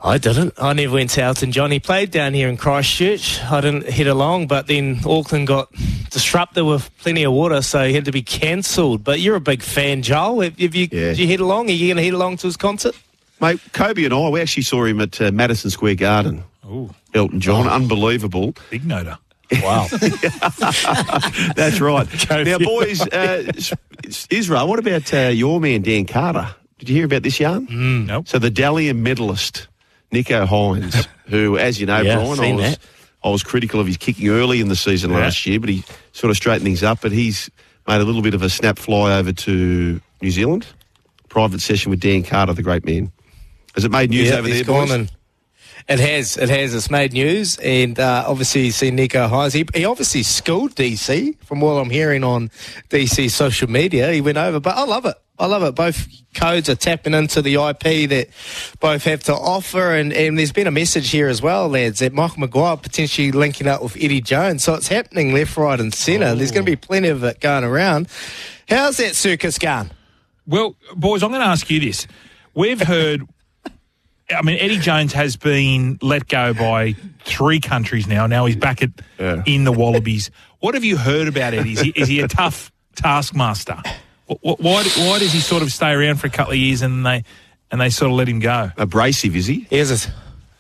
I 0.02 0.18
didn't. 0.18 0.54
I 0.58 0.72
never 0.74 0.94
went 0.94 1.10
to 1.12 1.22
Elton 1.24 1.52
John. 1.52 1.72
He 1.72 1.80
played 1.80 2.10
down 2.12 2.34
here 2.34 2.48
in 2.48 2.56
Christchurch. 2.56 3.42
I 3.44 3.60
didn't 3.60 3.90
head 3.90 4.08
along, 4.08 4.48
but 4.48 4.68
then 4.68 5.02
Auckland 5.06 5.48
got 5.48 5.70
disrupted 6.10 6.64
with 6.66 6.90
plenty 7.00 7.24
of 7.24 7.34
water, 7.34 7.62
so 7.62 7.86
he 7.86 7.94
had 7.94 8.06
to 8.06 8.12
be 8.14 8.22
cancelled. 8.22 9.04
But 9.04 9.20
you're 9.20 9.36
a 9.36 9.42
big 9.42 9.62
fan, 9.62 10.02
Joel. 10.02 10.40
Have, 10.42 10.58
have 10.58 10.74
you, 10.74 10.88
Yeah. 10.92 11.10
did 11.10 11.20
you 11.20 11.28
head 11.28 11.42
along? 11.42 11.68
Are 11.70 11.74
you 11.74 11.88
going 11.88 11.98
to 11.98 12.04
head 12.04 12.14
along 12.14 12.38
to 12.38 12.48
his 12.48 12.56
concert? 12.56 12.96
Mate, 13.42 13.60
Kobe 13.74 14.06
and 14.06 14.14
I, 14.14 14.30
we 14.30 14.40
actually 14.40 14.64
saw 14.64 14.86
him 14.86 15.02
at 15.02 15.20
uh, 15.22 15.32
Madison 15.32 15.70
Square 15.70 15.96
Garden. 15.96 16.44
Ooh. 16.66 16.94
Elton 17.14 17.42
John, 17.42 17.68
unbelievable. 17.68 18.54
big 18.70 18.84
noter. 18.84 19.18
Wow. 19.64 19.88
That's 21.56 21.82
right. 21.82 22.08
now, 22.46 22.58
boys, 22.60 23.02
uh, 23.02 23.44
S- 23.56 23.74
S- 24.06 24.28
Israel, 24.30 24.68
what 24.68 24.78
about 24.80 25.12
uh, 25.14 25.30
your 25.30 25.60
man, 25.60 25.82
Dan 25.82 26.06
Carter? 26.06 26.54
Did 26.78 26.90
you 26.90 26.96
hear 26.96 27.06
about 27.06 27.24
this 27.24 27.40
yarn? 27.40 27.66
Mm. 27.68 28.06
Nope. 28.06 28.28
So 28.28 28.38
the 28.40 28.50
Dally 28.52 28.90
M 28.90 29.02
medalist, 29.04 29.68
Nicho 30.12 30.48
Hynes, 30.48 31.08
who, 31.28 31.58
as 31.58 31.80
you 31.80 31.86
know, 31.86 32.02
Yeah, 32.02 32.16
Brian, 32.36 32.40
I 32.40 32.54
was. 32.70 32.78
I 33.24 33.30
was 33.30 33.44
critical 33.44 33.80
of 33.82 33.88
his 33.88 33.98
kicking 33.98 34.30
early 34.30 34.62
in 34.62 34.70
the 34.70 34.76
season 34.78 35.12
Yeah. 35.12 35.18
last 35.20 35.46
year, 35.46 35.60
but 35.60 35.70
he 35.70 35.84
sort 36.14 36.32
of 36.32 36.38
straightened 36.38 36.64
things 36.64 36.84
up. 36.84 37.02
But 37.02 37.12
he's 37.12 37.50
made 37.88 38.00
a 38.00 38.06
little 38.06 38.22
bit 38.22 38.34
of 38.34 38.42
a 38.42 38.50
snap 38.50 38.80
fly 38.80 39.18
over 39.18 39.34
to 39.34 40.00
New 40.22 40.32
Zealand. 40.32 40.66
Private 41.28 41.60
session 41.62 41.90
with 41.92 42.00
Dan 42.00 42.24
Carter, 42.24 42.54
the 42.54 42.64
great 42.64 42.86
man. 42.86 43.12
Has 43.76 43.84
it 43.86 43.92
made 43.92 44.10
news 44.10 44.30
Yeah, 44.30 44.36
over 44.38 44.48
there, 44.48 44.64
boys? 44.64 44.90
and- 44.92 45.12
It 45.88 46.00
has, 46.00 46.38
it 46.38 46.50
has. 46.50 46.74
It's 46.76 46.90
made 46.92 47.14
news, 47.14 47.58
and 47.58 48.00
uh, 48.00 48.24
obviously 48.28 48.66
you 48.66 48.72
see 48.72 48.92
Nicho 48.92 49.28
Hynes. 49.30 49.54
He, 49.54 49.66
he 49.74 49.86
obviously 49.86 50.22
schooled 50.24 50.76
DC 50.76 51.36
from 51.44 51.62
what 51.62 51.74
I'm 51.74 51.90
hearing 51.90 52.24
on 52.24 52.52
DC 52.90 53.30
social 53.32 53.70
media. 53.70 54.12
He 54.14 54.22
went 54.22 54.38
over, 54.38 54.60
but 54.60 54.78
I 54.78 54.84
love 54.86 55.06
it. 55.06 55.16
I 55.40 55.46
love 55.46 55.64
it. 55.64 55.74
Both 55.74 56.08
codes 56.34 56.70
are 56.70 56.76
tapping 56.76 57.14
into 57.14 57.42
the 57.42 57.56
IP 57.56 58.10
that 58.10 58.28
both 58.80 59.06
have 59.06 59.24
to 59.24 59.34
offer, 59.34 59.96
and, 59.96 60.12
and 60.12 60.38
there's 60.38 60.52
been 60.52 60.68
a 60.68 60.72
message 60.72 61.10
here 61.12 61.28
as 61.28 61.42
well, 61.42 61.70
lads, 61.70 62.00
that 62.00 62.14
Michael 62.14 62.42
Maguire 62.42 62.76
potentially 62.78 63.32
linking 63.32 63.68
up 63.68 63.82
with 63.82 63.96
Eddie 63.96 64.22
Jones. 64.22 64.64
So 64.64 64.74
it's 64.74 64.90
happening 64.90 65.34
left, 65.34 65.56
right, 65.56 65.80
and 65.80 65.94
centre. 65.94 66.28
Oh. 66.28 66.36
There's 66.36 66.52
going 66.52 66.66
to 66.66 66.70
be 66.70 66.76
plenty 66.76 67.08
of 67.08 67.24
it 67.24 67.40
going 67.40 67.64
around. 67.64 68.10
How's 68.68 68.98
that 68.98 69.16
circus 69.16 69.58
going? 69.58 69.92
Well, 70.46 70.76
boys, 70.96 71.24
I'm 71.24 71.30
going 71.30 71.42
to 71.42 71.48
ask 71.48 71.70
you 71.70 71.80
this. 71.80 72.06
We've 72.54 72.82
heard. 72.82 73.26
I 74.32 74.44
mean, 74.44 74.60
Eddie 74.60 74.78
Jones 74.78 75.14
has 75.14 75.38
been 75.38 75.98
let 76.04 76.28
go 76.28 76.54
by 76.54 76.96
three 77.24 77.60
countries 77.60 78.06
now. 78.06 78.28
Now 78.28 78.46
he's 78.46 78.56
back 78.56 78.84
at 78.84 78.92
in 79.48 79.64
the 79.64 79.72
Wallabies. 79.72 80.30
What 80.60 80.76
have 80.76 80.84
you 80.84 80.98
heard 80.98 81.28
about 81.28 81.56
Eddie? 81.56 81.74
Is 81.74 81.80
he, 81.80 81.90
is 81.96 82.08
he 82.08 82.20
a 82.20 82.28
tough 82.28 82.72
taskmaster? 82.96 83.82
Wh- 84.30 84.34
wh- 84.42 84.60
Why, 84.60 84.84
why 84.84 85.20
does 85.20 85.34
he 85.34 85.40
sort 85.40 85.64
of 85.64 85.72
stay 85.72 85.92
around 85.92 86.18
for 86.18 86.28
a 86.28 86.30
couple 86.30 86.54
of 86.54 86.60
years 86.60 86.82
and 86.82 87.06
they 87.06 87.24
and 87.72 87.82
they 87.82 87.90
sort 87.90 88.12
of 88.12 88.18
let 88.18 88.28
him 88.28 88.40
go? 88.40 88.72
Abrasive, 88.78 89.36
is 89.36 89.48
he? 89.48 89.68
He 89.70 89.78
is. 89.78 90.06
A, 90.06 90.14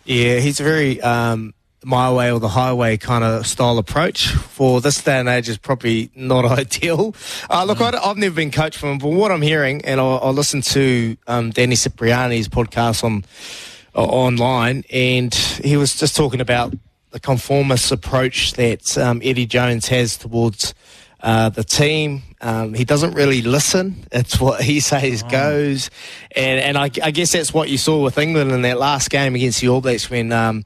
yeah, 0.06 0.40
he's 0.40 0.60
a 0.60 0.64
very 0.64 1.00
um, 1.02 1.54
my 1.84 2.12
way 2.12 2.32
or 2.32 2.40
the 2.40 2.50
highway 2.50 2.98
kind 2.98 3.24
of 3.24 3.48
style 3.48 3.78
approach 3.78 4.28
for 4.28 4.82
this 4.82 5.02
day 5.02 5.20
and 5.20 5.30
age 5.30 5.48
is 5.48 5.58
probably 5.58 6.12
not 6.16 6.46
ideal. 6.60 7.16
Uh, 7.50 7.64
look, 7.64 7.82
I, 7.82 7.98
have 8.06 8.18
never 8.18 8.36
been 8.36 8.52
coached 8.52 8.78
from 8.78 8.90
him, 8.90 8.98
but 8.98 9.10
what 9.10 9.32
I'm 9.32 9.42
hearing, 9.42 9.86
and 9.86 10.00
I'll, 10.00 10.20
I'll 10.22 10.34
listen 10.34 10.62
to 10.62 11.16
um, 11.28 11.52
Danny 11.52 11.76
Cipriani's 11.76 12.50
podcast 12.50 13.04
on 13.04 13.24
uh, 13.96 14.04
online, 14.04 14.84
and 14.92 15.34
he 15.34 15.78
was 15.78 15.96
just 15.96 16.16
talking 16.16 16.42
about 16.42 16.74
the 17.12 17.20
conformist 17.20 17.92
approach 17.92 18.54
that 18.54 18.98
um, 18.98 19.22
Eddie 19.24 19.48
Jones 19.48 19.88
has 19.88 20.18
towards 20.18 20.74
uh, 21.22 21.50
the 21.50 21.64
team. 21.64 22.24
Um, 22.42 22.74
he 22.74 22.86
doesn't 22.86 23.14
really 23.14 23.42
listen. 23.42 24.06
It's 24.12 24.40
what 24.40 24.62
he 24.62 24.80
says 24.80 25.24
goes, 25.24 25.90
and 26.36 26.60
and 26.60 26.78
I, 26.78 26.90
I 27.04 27.12
guess 27.12 27.32
that's 27.32 27.54
what 27.54 27.70
you 27.70 27.78
saw 27.78 28.04
with 28.04 28.18
England 28.18 28.52
in 28.52 28.62
that 28.64 28.80
last 28.80 29.10
game 29.10 29.36
against 29.36 29.62
the 29.62 29.70
All 29.70 29.82
Blacks 29.82 30.10
when. 30.10 30.32
Um, 30.32 30.66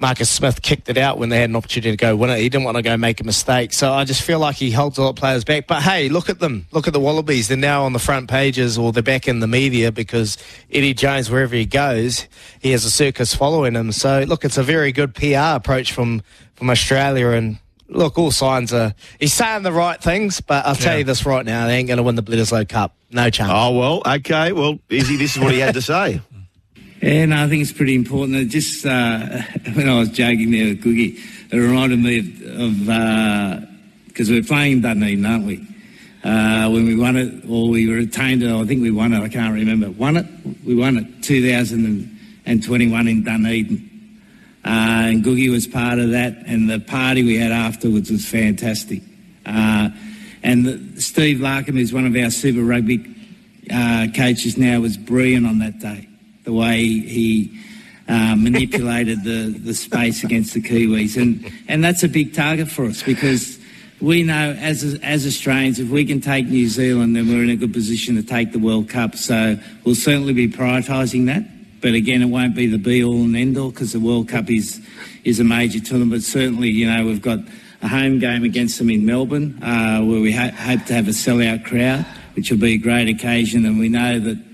Marcus 0.00 0.30
Smith 0.30 0.62
kicked 0.62 0.88
it 0.88 0.96
out 0.96 1.18
when 1.18 1.28
they 1.28 1.40
had 1.40 1.50
an 1.50 1.56
opportunity 1.56 1.90
to 1.90 1.96
go 1.98 2.16
win 2.16 2.30
it. 2.30 2.38
He 2.38 2.48
didn't 2.48 2.64
want 2.64 2.78
to 2.78 2.82
go 2.82 2.96
make 2.96 3.20
a 3.20 3.24
mistake. 3.24 3.74
So 3.74 3.92
I 3.92 4.04
just 4.04 4.22
feel 4.22 4.38
like 4.38 4.56
he 4.56 4.70
holds 4.70 4.96
a 4.96 5.02
lot 5.02 5.10
of 5.10 5.16
players 5.16 5.44
back. 5.44 5.66
But 5.66 5.82
hey, 5.82 6.08
look 6.08 6.30
at 6.30 6.38
them. 6.38 6.66
Look 6.72 6.86
at 6.86 6.94
the 6.94 7.00
Wallabies. 7.00 7.48
They're 7.48 7.58
now 7.58 7.84
on 7.84 7.92
the 7.92 7.98
front 7.98 8.30
pages 8.30 8.78
or 8.78 8.92
they're 8.92 9.02
back 9.02 9.28
in 9.28 9.40
the 9.40 9.46
media 9.46 9.92
because 9.92 10.38
Eddie 10.72 10.94
Jones, 10.94 11.30
wherever 11.30 11.54
he 11.54 11.66
goes, 11.66 12.26
he 12.60 12.70
has 12.70 12.86
a 12.86 12.90
circus 12.90 13.34
following 13.34 13.74
him. 13.74 13.92
So 13.92 14.20
look, 14.22 14.42
it's 14.42 14.56
a 14.56 14.62
very 14.62 14.90
good 14.90 15.14
PR 15.14 15.56
approach 15.56 15.92
from, 15.92 16.22
from 16.54 16.70
Australia. 16.70 17.28
And 17.28 17.58
look, 17.90 18.18
all 18.18 18.30
signs 18.30 18.72
are 18.72 18.94
he's 19.18 19.32
saying 19.32 19.62
the 19.62 19.72
right 19.72 20.00
things. 20.00 20.40
But 20.40 20.66
I'll 20.66 20.74
tell 20.74 20.96
you 20.98 21.04
this 21.04 21.26
right 21.26 21.44
now, 21.44 21.66
they 21.66 21.76
ain't 21.76 21.88
going 21.88 21.98
to 21.98 22.02
win 22.02 22.14
the 22.14 22.22
Bledisloe 22.22 22.68
Cup. 22.68 22.94
No 23.10 23.28
chance. 23.30 23.50
Oh, 23.52 23.76
well, 23.76 24.02
okay. 24.16 24.52
Well, 24.52 24.78
Izzy, 24.88 25.16
this 25.16 25.36
is 25.36 25.42
what 25.42 25.52
he 25.52 25.58
had 25.58 25.74
to 25.74 25.82
say. 25.82 26.20
Yeah, 27.02 27.24
no, 27.24 27.44
I 27.44 27.48
think 27.48 27.62
it's 27.62 27.72
pretty 27.72 27.94
important. 27.94 28.36
It 28.36 28.48
just 28.48 28.84
uh, 28.84 29.26
when 29.72 29.88
I 29.88 29.98
was 29.98 30.10
joking 30.10 30.50
there 30.50 30.66
with 30.66 30.84
Googie, 30.84 31.18
it 31.50 31.56
reminded 31.56 31.98
me 31.98 32.18
of 32.18 33.66
because 34.06 34.28
we're 34.28 34.42
playing 34.42 34.82
Dunedin, 34.82 35.24
aren't 35.24 35.46
we? 35.46 35.66
Uh, 36.22 36.68
when 36.68 36.84
we 36.84 36.94
won 36.94 37.16
it, 37.16 37.42
or 37.48 37.70
we 37.70 37.90
retained 37.90 38.42
it, 38.42 38.52
I 38.52 38.66
think 38.66 38.82
we 38.82 38.90
won 38.90 39.14
it. 39.14 39.22
I 39.22 39.30
can't 39.30 39.54
remember. 39.54 39.90
Won 39.90 40.18
it? 40.18 40.26
We 40.62 40.74
won 40.74 40.98
it 40.98 41.22
2021 41.22 43.08
in 43.08 43.22
Dunedin. 43.22 43.89
Uh, 44.64 45.08
and 45.08 45.24
Googie 45.24 45.50
was 45.50 45.66
part 45.66 45.98
of 45.98 46.10
that, 46.10 46.36
and 46.46 46.68
the 46.68 46.80
party 46.80 47.22
we 47.22 47.38
had 47.38 47.50
afterwards 47.50 48.10
was 48.10 48.26
fantastic. 48.26 49.02
Uh, 49.46 49.88
and 50.42 50.66
the, 50.66 51.00
Steve 51.00 51.38
Larkham, 51.38 51.78
who's 51.78 51.92
one 51.92 52.06
of 52.06 52.14
our 52.14 52.30
Super 52.30 52.62
Rugby 52.62 53.14
uh, 53.70 54.08
coaches 54.14 54.58
now, 54.58 54.80
was 54.80 54.96
brilliant 54.96 55.46
on 55.46 55.60
that 55.60 55.78
day. 55.78 56.08
The 56.44 56.52
way 56.52 56.82
he 56.82 57.58
uh, 58.08 58.36
manipulated 58.36 59.24
the, 59.24 59.56
the 59.58 59.74
space 59.74 60.24
against 60.24 60.54
the 60.54 60.60
Kiwis, 60.60 61.20
and 61.20 61.50
and 61.68 61.82
that's 61.82 62.02
a 62.02 62.08
big 62.08 62.34
target 62.34 62.68
for 62.68 62.84
us 62.84 63.02
because 63.02 63.58
we 64.00 64.22
know 64.22 64.52
as 64.58 64.98
as 65.02 65.26
Australians, 65.26 65.78
if 65.78 65.88
we 65.88 66.04
can 66.04 66.20
take 66.20 66.46
New 66.46 66.68
Zealand, 66.68 67.16
then 67.16 67.28
we're 67.28 67.42
in 67.42 67.50
a 67.50 67.56
good 67.56 67.72
position 67.72 68.16
to 68.16 68.22
take 68.22 68.52
the 68.52 68.58
World 68.58 68.88
Cup. 68.88 69.14
So 69.14 69.58
we'll 69.84 69.94
certainly 69.94 70.32
be 70.32 70.48
prioritising 70.48 71.26
that. 71.26 71.44
But 71.80 71.94
again, 71.94 72.22
it 72.22 72.26
won't 72.26 72.54
be 72.54 72.66
the 72.66 72.78
be 72.78 73.02
all 73.02 73.22
and 73.22 73.36
end 73.36 73.56
all 73.56 73.70
because 73.70 73.92
the 73.92 74.00
World 74.00 74.28
Cup 74.28 74.50
is 74.50 74.80
is 75.24 75.40
a 75.40 75.44
major 75.44 75.80
tournament. 75.80 76.12
But 76.12 76.22
certainly, 76.22 76.68
you 76.68 76.90
know, 76.90 77.06
we've 77.06 77.22
got 77.22 77.38
a 77.82 77.88
home 77.88 78.18
game 78.18 78.44
against 78.44 78.78
them 78.78 78.90
in 78.90 79.06
Melbourne, 79.06 79.62
uh, 79.62 80.02
where 80.02 80.20
we 80.20 80.32
ho- 80.32 80.50
hope 80.50 80.84
to 80.86 80.94
have 80.94 81.08
a 81.08 81.12
sellout 81.12 81.64
crowd, 81.64 82.04
which 82.34 82.50
will 82.50 82.58
be 82.58 82.74
a 82.74 82.78
great 82.78 83.08
occasion. 83.08 83.64
And 83.64 83.78
we 83.78 83.88
know 83.88 84.20
that 84.20 84.44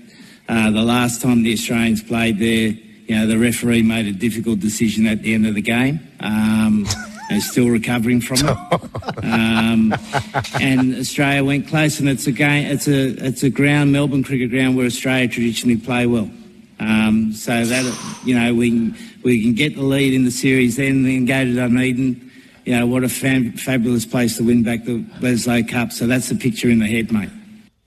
uh, 0.47 0.71
the 0.71 0.83
last 0.83 1.21
time 1.21 1.43
the 1.43 1.53
Australians 1.53 2.01
played 2.01 2.39
there, 2.39 2.69
you 3.07 3.15
know, 3.15 3.27
the 3.27 3.37
referee 3.37 3.83
made 3.83 4.05
a 4.05 4.13
difficult 4.13 4.59
decision 4.59 5.05
at 5.07 5.21
the 5.21 5.33
end 5.33 5.45
of 5.45 5.55
the 5.55 5.61
game. 5.61 5.99
Um, 6.19 6.85
and 7.29 7.41
still 7.43 7.67
recovering 7.67 8.21
from 8.21 8.37
it. 8.37 9.23
Um, 9.23 9.93
and 10.59 10.95
Australia 10.95 11.43
went 11.43 11.67
close, 11.67 11.99
and 11.99 12.07
it's 12.07 12.27
a 12.27 12.31
game. 12.31 12.67
It's 12.67 12.87
a 12.87 13.07
it's 13.25 13.43
a 13.43 13.49
ground, 13.49 13.91
Melbourne 13.91 14.23
cricket 14.23 14.49
ground, 14.49 14.77
where 14.77 14.85
Australia 14.85 15.27
traditionally 15.27 15.77
play 15.77 16.05
well. 16.05 16.29
Um, 16.79 17.33
so 17.33 17.65
that 17.65 18.19
you 18.23 18.39
know 18.39 18.53
we 18.53 18.93
we 19.23 19.41
can 19.41 19.55
get 19.55 19.75
the 19.75 19.81
lead 19.81 20.13
in 20.13 20.25
the 20.25 20.31
series, 20.31 20.75
then 20.75 21.03
then 21.03 21.25
go 21.25 21.43
to 21.43 21.53
Dunedin. 21.55 22.31
You 22.65 22.79
know 22.79 22.85
what 22.85 23.03
a 23.03 23.09
fam- 23.09 23.53
fabulous 23.53 24.05
place 24.05 24.37
to 24.37 24.43
win 24.43 24.61
back 24.63 24.83
the 24.83 24.99
Bledisloe 25.19 25.67
Cup. 25.67 25.91
So 25.91 26.05
that's 26.05 26.29
the 26.29 26.35
picture 26.35 26.69
in 26.69 26.79
the 26.79 26.87
head, 26.87 27.11
mate. 27.11 27.29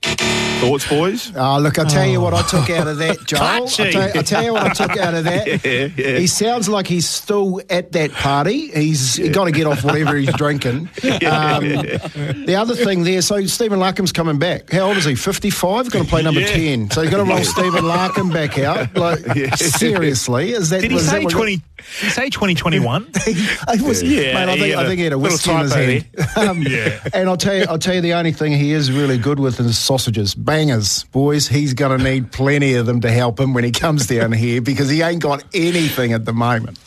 Thoughts, 0.03 0.87
boys? 0.87 1.31
Oh, 1.35 1.59
look, 1.59 1.79
I'll 1.79 1.85
tell 1.87 2.05
you 2.05 2.21
what 2.21 2.33
I 2.33 2.41
took 2.43 2.69
out 2.69 2.87
of 2.87 2.97
that, 2.99 3.17
Joel. 3.25 3.41
I'll 3.41 3.67
tell, 3.67 3.97
I'll 4.15 4.23
tell 4.23 4.43
you 4.43 4.53
what 4.53 4.63
I 4.63 4.73
took 4.73 4.95
out 4.97 5.13
of 5.15 5.23
that. 5.23 5.47
Yeah, 5.65 5.87
yeah. 5.97 6.17
He 6.19 6.27
sounds 6.27 6.69
like 6.69 6.85
he's 6.87 7.07
still 7.09 7.61
at 7.69 7.91
that 7.93 8.11
party. 8.11 8.67
He's 8.71 9.17
got 9.29 9.45
to 9.45 9.51
get 9.51 9.65
off 9.65 9.83
whatever 9.83 10.15
he's 10.15 10.33
drinking. 10.33 10.89
Um, 11.31 11.63
the 11.69 12.55
other 12.57 12.75
thing 12.75 13.03
there, 13.03 13.21
so 13.21 13.45
Stephen 13.45 13.79
Larkham's 13.79 14.11
coming 14.11 14.39
back. 14.39 14.69
How 14.71 14.81
old 14.87 14.97
is 14.97 15.05
he? 15.05 15.15
55? 15.15 15.91
Going 15.91 16.03
to 16.05 16.09
play 16.09 16.23
number 16.23 16.41
Yeah. 16.41 16.47
10. 16.47 16.89
So 16.91 17.01
he's 17.01 17.11
got 17.11 17.17
to 17.17 17.23
roll 17.23 17.43
Stephen 17.43 17.83
Larkham 17.85 18.33
back 18.33 18.57
out. 18.59 18.95
Like, 18.95 19.19
seriously? 19.57 20.51
Is 20.51 20.69
that, 20.71 20.81
Did 20.81 20.91
he 20.91 20.99
say 20.99 21.23
what- 21.23 21.31
twenty? 21.31 21.51
Did 21.57 21.61
he 21.61 21.70
say 21.81 22.29
twenty 22.29 22.55
twenty 22.55 22.79
one? 22.79 23.09
I 23.15 23.77
was, 23.81 24.01
Yeah, 24.03 24.33
mate, 24.33 24.49
I 24.49 24.57
think, 24.57 24.75
had 24.75 24.85
I 24.85 24.87
think 24.87 24.97
he 24.99 25.03
had 25.05 25.13
a 25.13 25.17
little 25.17 25.33
whiskey 25.33 25.51
in 25.51 25.59
his 25.59 25.71
typo 25.71 25.85
hand. 25.91 26.05
Um, 26.49 26.61
Yeah. 26.63 26.99
And 27.13 27.29
I'll 27.29 27.37
tell 27.37 27.55
you, 27.55 27.65
I'll 27.69 27.77
tell 27.79 27.95
you, 27.95 28.01
the 28.01 28.13
only 28.13 28.31
thing 28.31 28.53
he 28.53 28.71
is 28.71 28.91
really 28.91 29.17
good 29.17 29.39
with 29.39 29.59
is 29.59 29.77
sausages, 29.77 30.33
bangers, 30.35 31.03
boys. 31.05 31.47
He's 31.47 31.73
going 31.73 31.97
to 31.97 32.03
need 32.03 32.31
plenty 32.31 32.75
of 32.75 32.85
them 32.85 33.01
to 33.01 33.11
help 33.11 33.39
him 33.39 33.53
when 33.53 33.63
he 33.63 33.71
comes 33.71 34.07
down 34.07 34.31
here 34.31 34.61
because 34.61 34.89
he 34.89 35.01
ain't 35.01 35.21
got 35.21 35.43
anything 35.53 36.13
at 36.13 36.25
the 36.25 36.33
moment. 36.33 36.79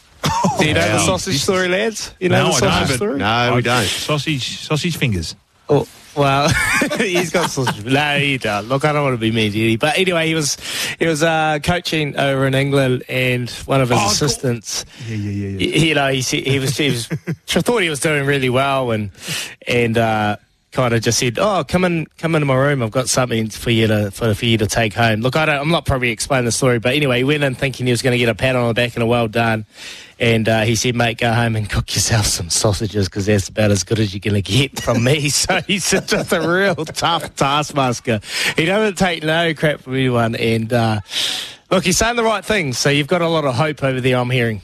Do 0.59 0.67
you 0.67 0.75
know 0.75 0.81
the 0.81 0.99
sausage 1.01 1.43
story, 1.43 1.69
lads? 1.69 2.13
You 2.19 2.31
know 2.31 2.45
no, 2.45 2.59
the 2.59 2.67
I 2.67 2.71
sausage 2.71 2.89
don't. 2.89 2.97
story? 2.97 3.19
No, 3.19 3.53
we 3.57 3.63
don't. 3.63 3.85
Sausage, 3.87 4.59
sausage 4.61 4.97
fingers. 4.97 5.37
Oh, 5.69 5.87
well, 6.17 6.49
he's 6.99 7.31
got 7.31 7.51
sausage. 7.51 7.85
No, 7.85 8.19
he 8.19 8.39
does. 8.39 8.67
Look, 8.67 8.85
I 8.85 8.93
don't 8.93 9.03
want 9.03 9.15
to 9.15 9.19
be 9.19 9.33
mean 9.33 9.51
to 9.53 9.59
you, 9.59 9.79
but 9.79 9.97
anyway, 9.99 10.27
he 10.29 10.35
was 10.35 10.57
he 10.99 11.07
was 11.07 11.23
uh, 11.23 11.59
coaching 11.63 12.17
over 12.17 12.47
in 12.47 12.55
England, 12.55 13.03
and 13.09 13.49
one 13.67 13.81
of 13.81 13.89
his 13.89 13.99
Oh, 14.01 14.07
assistants, 14.07 14.85
Yeah, 15.09 15.17
yeah, 15.17 15.31
yeah, 15.31 15.59
yeah. 15.59 15.79
y- 15.81 15.85
you 15.87 15.95
know, 15.95 16.09
he 16.13 16.21
he 16.21 16.59
was 16.59 16.77
he 16.77 16.91
was 16.91 17.07
thought 17.47 17.83
he 17.83 17.89
was 17.91 18.01
doing 18.01 18.27
really 18.27 18.51
well, 18.51 18.91
and 18.91 19.11
and. 19.67 19.99
Uh, 19.99 20.37
Kind 20.75 20.93
of 20.93 21.03
just 21.03 21.21
said, 21.21 21.39
"Oh, 21.39 21.63
come 21.63 21.85
in, 21.85 22.07
come 22.19 22.35
into 22.35 22.47
my 22.47 22.57
room. 22.57 22.83
I've 22.83 22.91
got 22.91 23.09
something 23.09 23.49
for 23.49 23.71
you 23.71 23.87
to 23.87 24.11
for, 24.11 24.35
for 24.35 24.45
you 24.45 24.59
to 24.59 24.67
take 24.67 24.93
home." 24.93 25.21
Look, 25.21 25.37
I 25.37 25.47
don't, 25.47 25.61
I'm 25.61 25.69
not 25.69 25.87
probably 25.87 26.11
explaining 26.11 26.47
the 26.47 26.51
story, 26.51 26.81
but 26.81 26.95
anyway, 26.97 27.19
he 27.19 27.25
went 27.25 27.45
in 27.45 27.55
thinking 27.55 27.87
he 27.87 27.93
was 27.93 28.03
going 28.03 28.11
to 28.11 28.19
get 28.19 28.29
a 28.29 28.35
pat 28.35 28.57
on 28.57 28.67
the 28.67 28.75
back 28.75 28.95
and 28.95 29.05
a 29.05 29.07
well 29.07 29.29
done, 29.29 29.67
and 30.19 30.49
uh, 30.49 30.63
he 30.63 30.75
said, 30.75 30.97
"Mate, 30.97 31.19
go 31.19 31.33
home 31.33 31.55
and 31.55 31.71
cook 31.71 31.95
yourself 31.95 32.27
some 32.27 32.51
sausages 32.51 33.09
because 33.09 33.27
that's 33.27 33.49
about 33.49 33.71
as 33.71 33.85
good 33.85 34.01
as 34.01 34.13
you're 34.13 34.19
going 34.19 34.35
to 34.35 34.43
get 34.43 34.83
from 34.83 35.05
me." 35.05 35.29
so 35.31 35.61
he's 35.61 35.89
just 35.89 36.33
a 36.33 36.41
real 36.41 36.75
tough 36.75 37.37
taskmaster. 37.37 38.19
He 38.57 38.65
doesn't 38.65 38.99
take 38.99 39.23
no 39.23 39.55
crap 39.55 39.83
from 39.83 39.95
anyone, 39.95 40.35
and 40.35 40.73
uh, 40.73 41.01
look, 41.71 41.85
he's 41.85 41.99
saying 41.99 42.17
the 42.17 42.25
right 42.25 42.45
things. 42.45 42.79
So 42.79 42.91
you've 42.91 43.07
got 43.07 43.23
a 43.23 43.29
lot 43.29 43.45
of 43.45 43.55
hope 43.55 43.85
over 43.85 44.01
there. 44.01 44.17
I'm 44.17 44.29
hearing. 44.29 44.61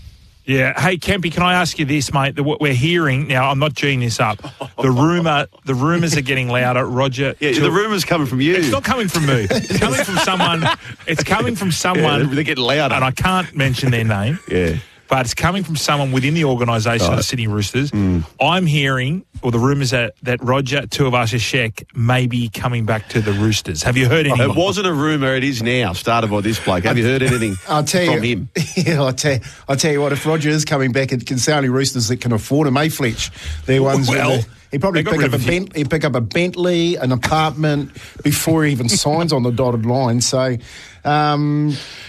Yeah. 0.51 0.79
Hey, 0.81 0.97
Kempy, 0.97 1.31
can 1.33 1.45
I 1.45 1.55
ask 1.55 1.79
you 1.79 1.85
this, 1.85 2.13
mate? 2.13 2.35
The, 2.35 2.43
what 2.43 2.61
we're 2.61 2.75
hearing 2.75 3.29
now, 3.29 3.49
I'm 3.51 3.61
not 3.61 3.75
geeing 3.75 4.01
this 4.01 4.19
up. 4.19 4.39
The 4.83 4.91
rumor, 4.91 5.47
the 5.65 5.77
rumors 5.77 6.17
are 6.17 6.23
getting 6.23 6.49
louder. 6.49 6.85
Roger, 6.85 7.37
Yeah, 7.39 7.53
the 7.53 7.71
rumors 7.71 8.05
coming 8.05 8.27
from 8.27 8.41
you. 8.41 8.57
It's 8.57 8.71
not 8.73 8.83
coming 8.83 9.07
from 9.07 9.27
me. 9.27 9.47
It's 9.49 9.79
coming 9.79 10.03
from 10.03 10.17
someone. 10.17 10.65
It's 11.07 11.23
coming 11.23 11.55
from 11.55 11.71
someone. 11.71 12.29
Yeah, 12.29 12.35
they're 12.35 12.43
getting 12.45 12.65
louder. 12.65 12.97
and 12.97 13.05
I 13.05 13.13
can't 13.13 13.55
mention 13.55 13.93
their 13.93 14.03
name. 14.05 14.41
Yeah. 14.49 14.77
But 15.11 15.25
it's 15.27 15.35
coming 15.35 15.65
from 15.65 15.77
someone 15.77 16.13
within 16.13 16.35
the 16.35 16.45
organisation 16.45 17.11
of 17.11 17.17
the 17.17 17.23
Sydney 17.23 17.47
Roosters. 17.49 17.91
I'm 18.41 18.65
hearing, 18.67 19.25
or 19.43 19.51
the 19.51 19.59
rumours 19.59 19.91
that 19.91 20.15
that 20.23 20.43
Roger 20.43 20.83
Tuivasa-Sheck 20.83 21.85
may 21.97 22.27
be 22.27 22.49
coming 22.49 22.87
back 22.87 23.09
to 23.11 23.21
the 23.21 23.33
Roosters. 23.33 23.83
Have 23.83 23.97
you 23.97 24.09
heard 24.09 24.27
anything? 24.27 24.51
It 24.51 24.57
wasn't 24.57 24.87
a 24.87 24.93
rumour, 24.93 25.35
it 25.35 25.45
is 25.45 25.63
now, 25.63 25.93
started 25.93 26.31
by 26.31 26.41
this 26.41 26.59
bloke. 26.61 26.85
Have 26.85 26.97
you 26.97 27.05
heard 27.05 27.23
anything 27.23 27.57
I'll 27.69 27.85
tell 27.85 28.15
from 28.15 28.25
you, 28.25 28.37
him? 28.37 28.49
Yeah, 28.77 29.03
I'll 29.03 29.13
tell, 29.13 29.39
I'll 29.69 29.77
tell 29.77 29.93
you 29.93 30.01
what. 30.01 30.13
If 30.13 30.25
Roger 30.25 30.49
is 30.51 30.65
coming 30.65 30.93
back, 30.93 31.13
it 31.13 31.27
can 31.27 31.39
sound 31.39 31.59
only 31.59 31.69
Roosters 31.69 32.09
that 32.09 32.21
can 32.21 32.33
afford 32.33 32.69
him, 32.69 32.77
eh, 32.77 32.89
Fletch? 32.89 33.31
They're 33.67 33.83
ones. 33.83 34.09
with 34.09 34.17
Well, 34.19 34.39
the- 34.39 34.47
he 34.71 34.79
probably 34.79 35.03
pick 35.03 35.21
up 35.21 35.33
a 35.33 35.35
a 35.35 35.39
Bent, 35.41 35.75
he 35.75 35.83
pick 35.85 36.05
up 36.05 36.15
a 36.15 36.21
Bentley, 36.21 36.95
an 36.95 37.11
apartment 37.11 37.91
before 38.23 38.65
he 38.65 38.71
even 38.71 38.89
signs 38.89 39.33
on 39.33 39.43
the 39.43 39.51
dotted 39.51 39.85
line. 39.85 40.21
So, 40.21 40.57
um, 41.05 41.69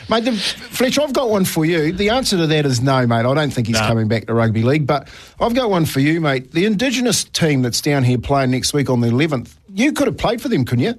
mate, 0.10 0.26
the, 0.26 0.32
Fletch, 0.34 1.00
I've 1.00 1.14
got 1.14 1.30
one 1.30 1.46
for 1.46 1.66
you. 1.66 1.92
The 1.92 2.10
answer 2.10 2.38
to 2.38 2.48
that 2.48 2.66
is 2.66 2.82
no, 2.82 3.06
mate. 3.08 3.26
I 3.26 3.34
don't 3.34 3.52
think 3.52 3.68
he's 3.68 3.80
No. 3.80 3.88
coming 3.88 4.08
back 4.08 4.28
to 4.28 4.34
rugby 4.34 4.64
league. 4.64 4.86
But 4.88 5.08
I've 5.40 5.54
got 5.54 5.70
one 5.70 5.86
for 5.86 6.00
you, 6.00 6.20
mate. 6.22 6.52
The 6.52 6.66
Indigenous 6.66 7.24
team 7.24 7.62
that's 7.62 7.82
down 7.82 8.04
here 8.04 8.18
playing 8.18 8.52
next 8.52 8.74
week 8.74 8.90
on 8.90 9.02
the 9.02 9.08
11th. 9.10 9.54
You 9.74 9.94
could 9.94 10.08
have 10.08 10.18
played 10.18 10.42
for 10.42 10.50
them, 10.50 10.66
couldn't 10.66 10.84
you? 10.86 10.96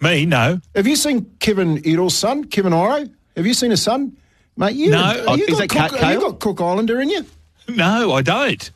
Me, 0.00 0.24
no. 0.26 0.60
Have 0.74 0.86
you 0.86 0.96
seen 0.96 1.30
Kevin 1.40 1.78
Edel's 1.86 2.16
son, 2.16 2.44
Kevin 2.44 2.72
Iro? 2.72 3.06
Have 3.36 3.46
you 3.46 3.54
seen 3.54 3.70
his 3.70 3.82
son? 3.82 4.16
Mate, 4.56 4.74
you, 4.74 4.90
No. 4.90 5.12
you, 5.12 5.20
Oh, 5.20 5.36
got, 5.36 5.40
is 5.40 5.58
that 5.58 5.68
Cook, 5.68 5.98
Kale? 6.00 6.12
you 6.12 6.20
got 6.20 6.40
Cook 6.40 6.60
Islander 6.60 7.00
in 7.00 7.10
you? 7.10 7.24
No, 7.68 8.12
I 8.12 8.22
don't. 8.22 8.70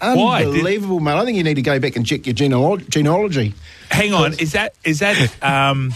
Why? 0.00 0.44
Unbelievable, 0.44 1.00
mate. 1.00 1.14
I 1.14 1.24
think 1.24 1.36
you 1.38 1.42
need 1.44 1.54
to 1.54 1.62
go 1.62 1.78
back 1.78 1.96
and 1.96 2.04
check 2.04 2.26
your 2.26 2.34
genealog- 2.34 2.88
genealogy. 2.90 3.54
hang 3.90 4.12
on, 4.12 4.34
is 4.34 4.52
that 4.52 4.74
is 4.84 4.98
that 4.98 5.42
um, 5.42 5.94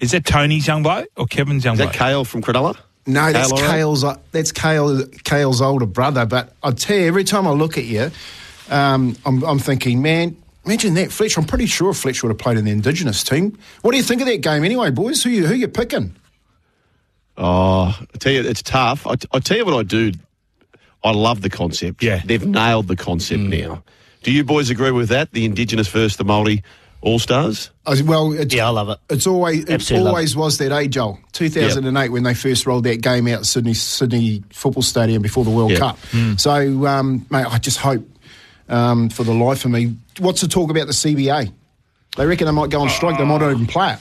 is 0.00 0.10
that 0.12 0.24
Tony's 0.24 0.66
young 0.66 0.82
bloke 0.82 1.08
or 1.16 1.26
Kevin's 1.26 1.64
young 1.64 1.74
Is 1.74 1.78
that 1.78 1.84
bloke? 1.86 1.94
Kale 1.94 2.24
from 2.24 2.42
Cronulla? 2.42 2.76
No, 3.06 3.32
that's 3.32 3.50
Kale 3.52 3.58
Iro? 3.60 3.70
Kale's. 3.70 4.04
uh, 4.04 4.16
That's 4.32 4.52
Kale. 4.52 5.06
Kale's 5.24 5.62
older 5.62 5.86
brother. 5.86 6.26
But 6.26 6.52
I 6.62 6.72
tell 6.72 6.96
you, 6.96 7.06
every 7.06 7.24
time 7.24 7.46
I 7.46 7.52
look 7.52 7.78
at 7.78 7.84
you, 7.84 8.10
um, 8.70 9.16
I'm, 9.24 9.42
I'm 9.44 9.58
thinking, 9.58 10.02
man. 10.02 10.36
Imagine 10.66 10.92
that, 10.94 11.10
Fletch. 11.10 11.38
I'm 11.38 11.44
pretty 11.46 11.64
sure 11.64 11.94
Fletch 11.94 12.22
would 12.22 12.28
have 12.28 12.36
played 12.38 12.58
in 12.58 12.66
the 12.66 12.70
Indigenous 12.70 13.24
team. 13.24 13.56
What 13.80 13.92
do 13.92 13.96
you 13.96 14.02
think 14.02 14.20
of 14.20 14.26
that 14.26 14.42
game, 14.42 14.62
anyway, 14.64 14.90
boys? 14.90 15.22
Who 15.22 15.30
you 15.30 15.46
who 15.46 15.54
you 15.54 15.66
picking? 15.68 16.14
Oh, 17.38 17.96
I 18.14 18.18
tell 18.18 18.32
you, 18.32 18.42
it's 18.42 18.62
tough. 18.62 19.06
I, 19.06 19.14
I 19.32 19.38
tell 19.38 19.56
you 19.56 19.64
what 19.64 19.74
I 19.74 19.82
do. 19.84 20.12
I 21.04 21.12
love 21.12 21.40
the 21.40 21.48
concept. 21.50 22.02
Yeah. 22.02 22.20
They've 22.24 22.44
nailed 22.44 22.88
the 22.88 22.96
concept 22.96 23.40
now. 23.40 23.82
Do 24.24 24.32
you 24.32 24.42
boys 24.44 24.68
agree 24.68 24.90
with 24.90 25.08
that? 25.10 25.30
The 25.32 25.44
Indigenous 25.44 25.86
versus 25.88 26.16
the 26.16 26.24
Māori 26.24 26.62
All 27.00 27.18
Stars? 27.18 27.70
Well, 28.04 28.32
it's, 28.32 28.52
Yeah, 28.54 28.66
I 28.66 28.70
love 28.70 28.88
it. 28.88 28.98
It's 29.08 29.26
always 29.26 29.64
it 29.64 29.70
Absolutely 29.70 30.04
love 30.04 30.14
always 30.14 30.36
was 30.36 30.58
that 30.58 30.72
age, 30.76 30.92
Joel. 30.94 31.18
2008 31.32 32.08
when 32.10 32.22
they 32.24 32.34
first 32.34 32.66
rolled 32.66 32.84
that 32.84 33.00
game 33.00 33.28
out 33.28 33.40
at 33.40 33.46
Sydney 33.46 33.74
Sydney 33.74 34.42
Football 34.50 34.82
Stadium 34.82 35.22
before 35.22 35.44
the 35.44 35.50
World 35.50 35.70
Yep. 35.70 35.78
Cup. 35.80 35.98
So, 36.38 36.86
um, 36.86 37.24
mate, 37.30 37.46
I 37.46 37.58
just 37.58 37.78
hope 37.78 38.04
um, 38.68 39.08
for 39.10 39.22
the 39.22 39.32
life 39.32 39.64
of 39.64 39.70
me. 39.70 39.94
What's 40.18 40.40
the 40.40 40.48
talk 40.48 40.70
about 40.70 40.86
the 40.88 40.92
CBA? 40.92 41.52
They 42.16 42.26
reckon 42.26 42.46
they 42.46 42.52
might 42.52 42.70
go 42.70 42.80
on 42.80 42.88
strike. 42.88 43.16
They 43.16 43.24
might 43.24 43.40
not 43.40 43.52
even 43.52 43.66
play 43.66 43.92
it. 43.92 43.98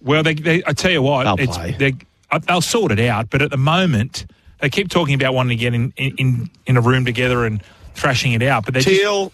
Well, 0.00 0.22
they, 0.22 0.34
they, 0.34 0.62
I 0.64 0.72
tell 0.72 0.92
you 0.92 1.02
what, 1.02 1.24
They'll 1.24 1.48
it's, 1.48 1.56
play. 1.56 1.72
they, 1.72 1.94
uh, 2.30 2.38
they'll 2.38 2.60
sort 2.60 2.92
it 2.92 3.00
out. 3.00 3.28
But 3.28 3.42
at 3.42 3.50
the 3.50 3.56
moment, 3.56 4.24
they 4.60 4.70
keep 4.70 4.88
talking 4.88 5.14
about 5.16 5.34
wanting 5.34 5.58
to 5.58 5.60
get 5.60 5.74
in, 5.74 5.92
in, 5.96 6.48
in 6.64 6.76
a 6.76 6.80
room 6.80 7.04
together 7.04 7.44
and 7.44 7.60
thrashing 7.94 8.32
it 8.34 8.42
out. 8.42 8.64
But 8.64 8.74
they 8.74 8.80
just, 8.80 9.00
Teal. 9.00 9.32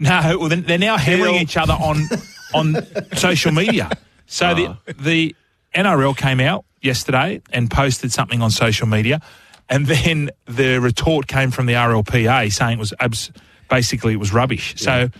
no, 0.00 0.38
well, 0.40 0.48
they're, 0.48 0.60
they're 0.60 0.78
now 0.78 0.96
hammering 0.96 1.34
Teal. 1.34 1.42
each 1.42 1.56
other 1.56 1.74
on 1.74 2.02
on 2.54 2.76
social 3.16 3.52
media. 3.52 3.90
So 4.26 4.54
the 4.54 4.76
the 4.98 5.34
NRL 5.74 6.16
came 6.16 6.40
out 6.40 6.64
yesterday 6.82 7.40
and 7.52 7.70
posted 7.70 8.12
something 8.12 8.42
on 8.42 8.50
social 8.50 8.86
media, 8.86 9.20
and 9.68 9.86
then 9.86 10.30
the 10.46 10.78
retort 10.80 11.26
came 11.26 11.50
from 11.50 11.66
the 11.66 11.74
RLPA 11.74 12.52
saying 12.52 12.78
it 12.78 12.80
was 12.80 12.92
abs- 13.00 13.30
basically 13.68 14.12
it 14.14 14.20
was 14.20 14.32
rubbish. 14.32 14.74
So. 14.76 15.10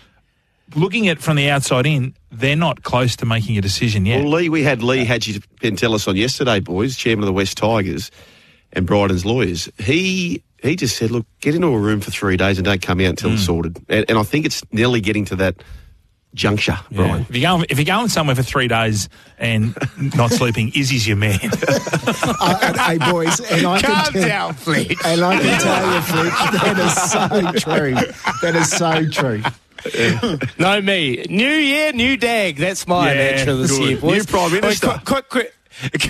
Looking 0.75 1.09
at 1.09 1.17
it 1.17 1.23
from 1.23 1.37
the 1.39 1.49
outside 1.49 1.87
in, 1.87 2.15
they're 2.31 2.55
not 2.55 2.83
close 2.83 3.17
to 3.17 3.25
making 3.25 3.57
a 3.57 3.63
decision 3.63 4.05
yet. 4.05 4.23
Well, 4.23 4.33
Lee, 4.33 4.51
we 4.51 4.63
had 4.63 4.83
Lee 4.83 5.07
Hadji 5.07 5.41
Pentelis 5.63 6.07
on 6.07 6.15
yesterday, 6.15 6.61
boys, 6.61 6.95
chairman 6.95 7.23
of 7.23 7.27
the 7.27 7.33
West 7.33 7.57
Tigers 7.57 8.11
and 8.75 8.87
Bryden's 8.87 9.25
lawyers. 9.25 9.71
He 9.79 10.43
he 10.63 10.77
just 10.77 10.99
said, 10.99 11.11
look, 11.11 11.25
get 11.41 11.55
into 11.55 11.69
a 11.69 11.79
room 11.79 12.01
for 12.03 12.11
three 12.11 12.37
days 12.37 12.59
and 12.59 12.67
don't 12.67 12.83
come 12.83 13.01
out 13.01 13.07
until 13.09 13.31
Hmm. 13.31 13.37
it's 13.37 13.47
sorted. 13.47 13.79
And, 13.89 14.05
and 14.11 14.19
I 14.19 14.23
think 14.25 14.45
it's 14.45 14.63
nearly 14.71 15.01
getting 15.01 15.25
to 15.25 15.37
that 15.37 15.63
juncture, 16.35 16.79
Brian. 16.93 17.23
If 17.29 17.37
you're 17.37 17.51
going, 17.51 17.67
if 17.69 17.79
you're 17.79 17.85
going 17.85 18.09
somewhere 18.09 18.37
for 18.37 18.43
three 18.43 18.69
days 18.69 19.09
and 19.39 19.75
not 20.15 20.31
sleeping, 20.31 20.71
Izzy's 20.75 21.07
your 21.07 21.17
man. 21.17 21.39
Uh, 22.41 22.59
and, 22.63 22.77
hey, 22.79 23.11
boys, 23.11 23.41
and 23.51 23.67
I 23.67 23.81
Calm 23.83 24.05
can 24.05 24.13
tell, 24.13 24.29
down, 24.29 24.55
Fletch. 24.55 24.95
And 25.05 25.21
I 25.23 25.39
can 25.41 25.61
tell 25.61 25.95
you, 25.95 26.01
Fletch, 26.01 26.53
that 26.63 26.79
is 26.79 27.63
so 27.63 27.73
true. 27.75 27.95
That 28.43 28.57
is 28.57 28.71
so 28.71 29.09
true. 29.09 29.43
No, 30.59 30.81
me. 30.81 31.25
New 31.29 31.49
year, 31.49 31.93
new 31.93 32.17
dag. 32.17 32.57
That's 32.57 32.87
my 32.87 33.13
Yeah, 33.13 33.19
mantra 33.37 33.55
this 33.55 33.71
good. 33.71 33.89
year, 33.89 33.97
boys. 33.99 34.27
New 34.27 34.33
Prime 34.33 34.53
Wait, 34.53 34.61
Minister. 34.63 35.01
Quick, 35.05 35.29
quick, 35.29 35.53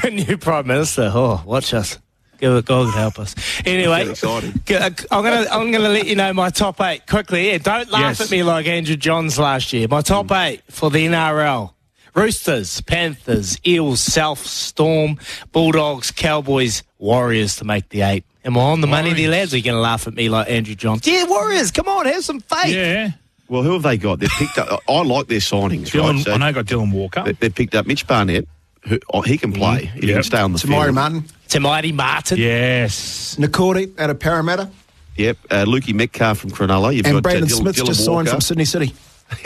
quick. 0.00 0.12
New 0.12 0.38
Prime 0.38 0.66
Minister. 0.66 1.10
Oh, 1.14 1.42
watch 1.44 1.74
us. 1.74 1.98
Give 2.38 2.52
it, 2.54 2.64
God 2.64 2.94
help 2.94 3.18
us. 3.18 3.34
Anyway, 3.66 3.98
Get 4.04 4.10
excited. 4.10 4.66
g- 4.66 4.74
uh, 4.76 4.90
I'm 5.10 5.22
gonna 5.24 5.46
I'm 5.50 5.70
gonna 5.72 5.88
let 5.88 6.06
you 6.06 6.14
know 6.16 6.32
my 6.32 6.50
top 6.50 6.80
eight 6.80 7.06
quickly. 7.06 7.50
Yeah, 7.50 7.58
don't 7.58 7.90
laugh 7.90 8.00
Yes. 8.02 8.20
at 8.20 8.30
me 8.30 8.42
like 8.42 8.66
Andrew 8.66 8.96
Johns 8.96 9.38
last 9.38 9.72
year. 9.72 9.88
My 9.88 10.00
top 10.02 10.30
eight 10.32 10.62
for 10.70 10.90
the 10.90 11.04
NRL: 11.06 11.72
Roosters, 12.14 12.80
Panthers, 12.82 13.58
Eels, 13.66 14.00
South 14.00 14.44
Storm, 14.46 15.18
Bulldogs, 15.52 16.10
Cowboys, 16.10 16.82
Warriors 16.98 17.56
to 17.56 17.64
make 17.64 17.88
the 17.90 18.02
eight. 18.02 18.24
Am 18.44 18.56
I 18.56 18.60
on 18.60 18.80
the 18.80 18.86
money, 18.86 19.12
there, 19.12 19.30
lads? 19.30 19.52
Or 19.52 19.56
are 19.56 19.58
you 19.58 19.64
going 19.64 19.76
to 19.76 19.80
laugh 19.80 20.06
at 20.06 20.14
me 20.14 20.28
like 20.28 20.48
Andrew 20.48 20.74
Johns? 20.74 21.06
Yeah, 21.06 21.24
Warriors. 21.24 21.70
Come 21.70 21.86
on, 21.88 22.06
have 22.06 22.24
some 22.24 22.40
faith. 22.40 22.74
yeah. 22.74 23.10
Well, 23.48 23.62
who 23.62 23.72
have 23.74 23.82
they 23.82 23.96
got? 23.98 24.20
They've 24.20 24.30
picked 24.30 24.56
up. 24.58 24.80
I 24.88 25.02
like 25.02 25.26
their 25.26 25.38
signings. 25.40 25.88
Dylan, 25.90 26.14
right? 26.16 26.24
So 26.24 26.32
I 26.32 26.36
know 26.38 26.52
got 26.52 26.64
Dylan 26.66 26.92
Walker. 26.92 27.24
they, 27.24 27.32
they've 27.32 27.54
picked 27.54 27.74
up 27.74 27.86
Mitch 27.86 28.06
Barnett. 28.06 28.46
Who, 28.88 28.98
oh, 29.12 29.20
he 29.22 29.38
can 29.38 29.52
play. 29.52 29.86
He 29.86 30.06
Yep. 30.08 30.14
can 30.16 30.22
stay 30.22 30.38
on 30.40 30.52
the 30.52 30.58
Tamari 30.58 30.84
field. 30.84 30.94
Martin, 30.94 31.24
Tamati 31.48 31.92
Martin. 31.94 32.38
Yes. 32.38 33.36
Niukore 33.38 33.98
out 33.98 34.10
of 34.10 34.18
Parramatta, 34.18 34.70
Yep. 35.16 35.36
Uh, 35.50 35.64
Lukey 35.64 35.94
Metcalf 35.94 36.38
from 36.38 36.50
Cronulla. 36.50 36.94
You've 36.94 37.06
and 37.06 37.14
got 37.16 37.22
Brandon 37.24 37.44
uh, 37.44 37.46
Dylan, 37.46 37.56
Smith's 37.56 37.82
Dylan 37.82 37.86
just 37.86 38.08
Walker. 38.08 38.26
signed 38.26 38.28
from 38.30 38.40
Sydney 38.40 38.64
City. 38.64 38.94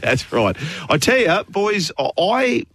That's 0.00 0.30
right. 0.32 0.56
I 0.88 0.98
tell 0.98 1.18
you, 1.18 1.44
boys, 1.48 1.90
I 1.98 2.66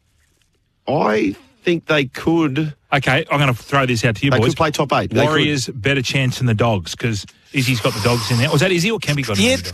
I 0.87 1.35
think 1.63 1.85
they 1.85 2.05
could 2.05 2.73
Okay, 2.93 3.25
I'm 3.29 3.39
going 3.39 3.53
to 3.53 3.61
throw 3.61 3.85
this 3.85 4.05
out 4.05 4.15
to 4.15 4.25
you 4.25 4.31
they 4.31 4.37
boys. 4.37 4.49
could 4.51 4.57
play 4.57 4.71
top 4.71 4.93
eight. 4.93 5.09
They 5.09 5.19
could. 5.19 5.25
Warriors 5.27 5.67
better 5.67 6.01
chance 6.01 6.37
than 6.37 6.47
the 6.47 6.53
Dogs 6.53 6.91
because 6.95 7.25
Izzy's 7.51 7.81
got 7.81 7.93
the 7.93 7.99
Dogs 8.01 8.31
in 8.31 8.37
there. 8.37 8.49
Was 8.49 8.61
that 8.61 8.71
Izzy 8.71 8.91
or 8.91 8.99
Kempy 8.99 9.25
got 9.27 9.37
him? 9.37 9.43
Yeah. 9.45 9.53
in 9.55 9.61
there? 9.63 9.73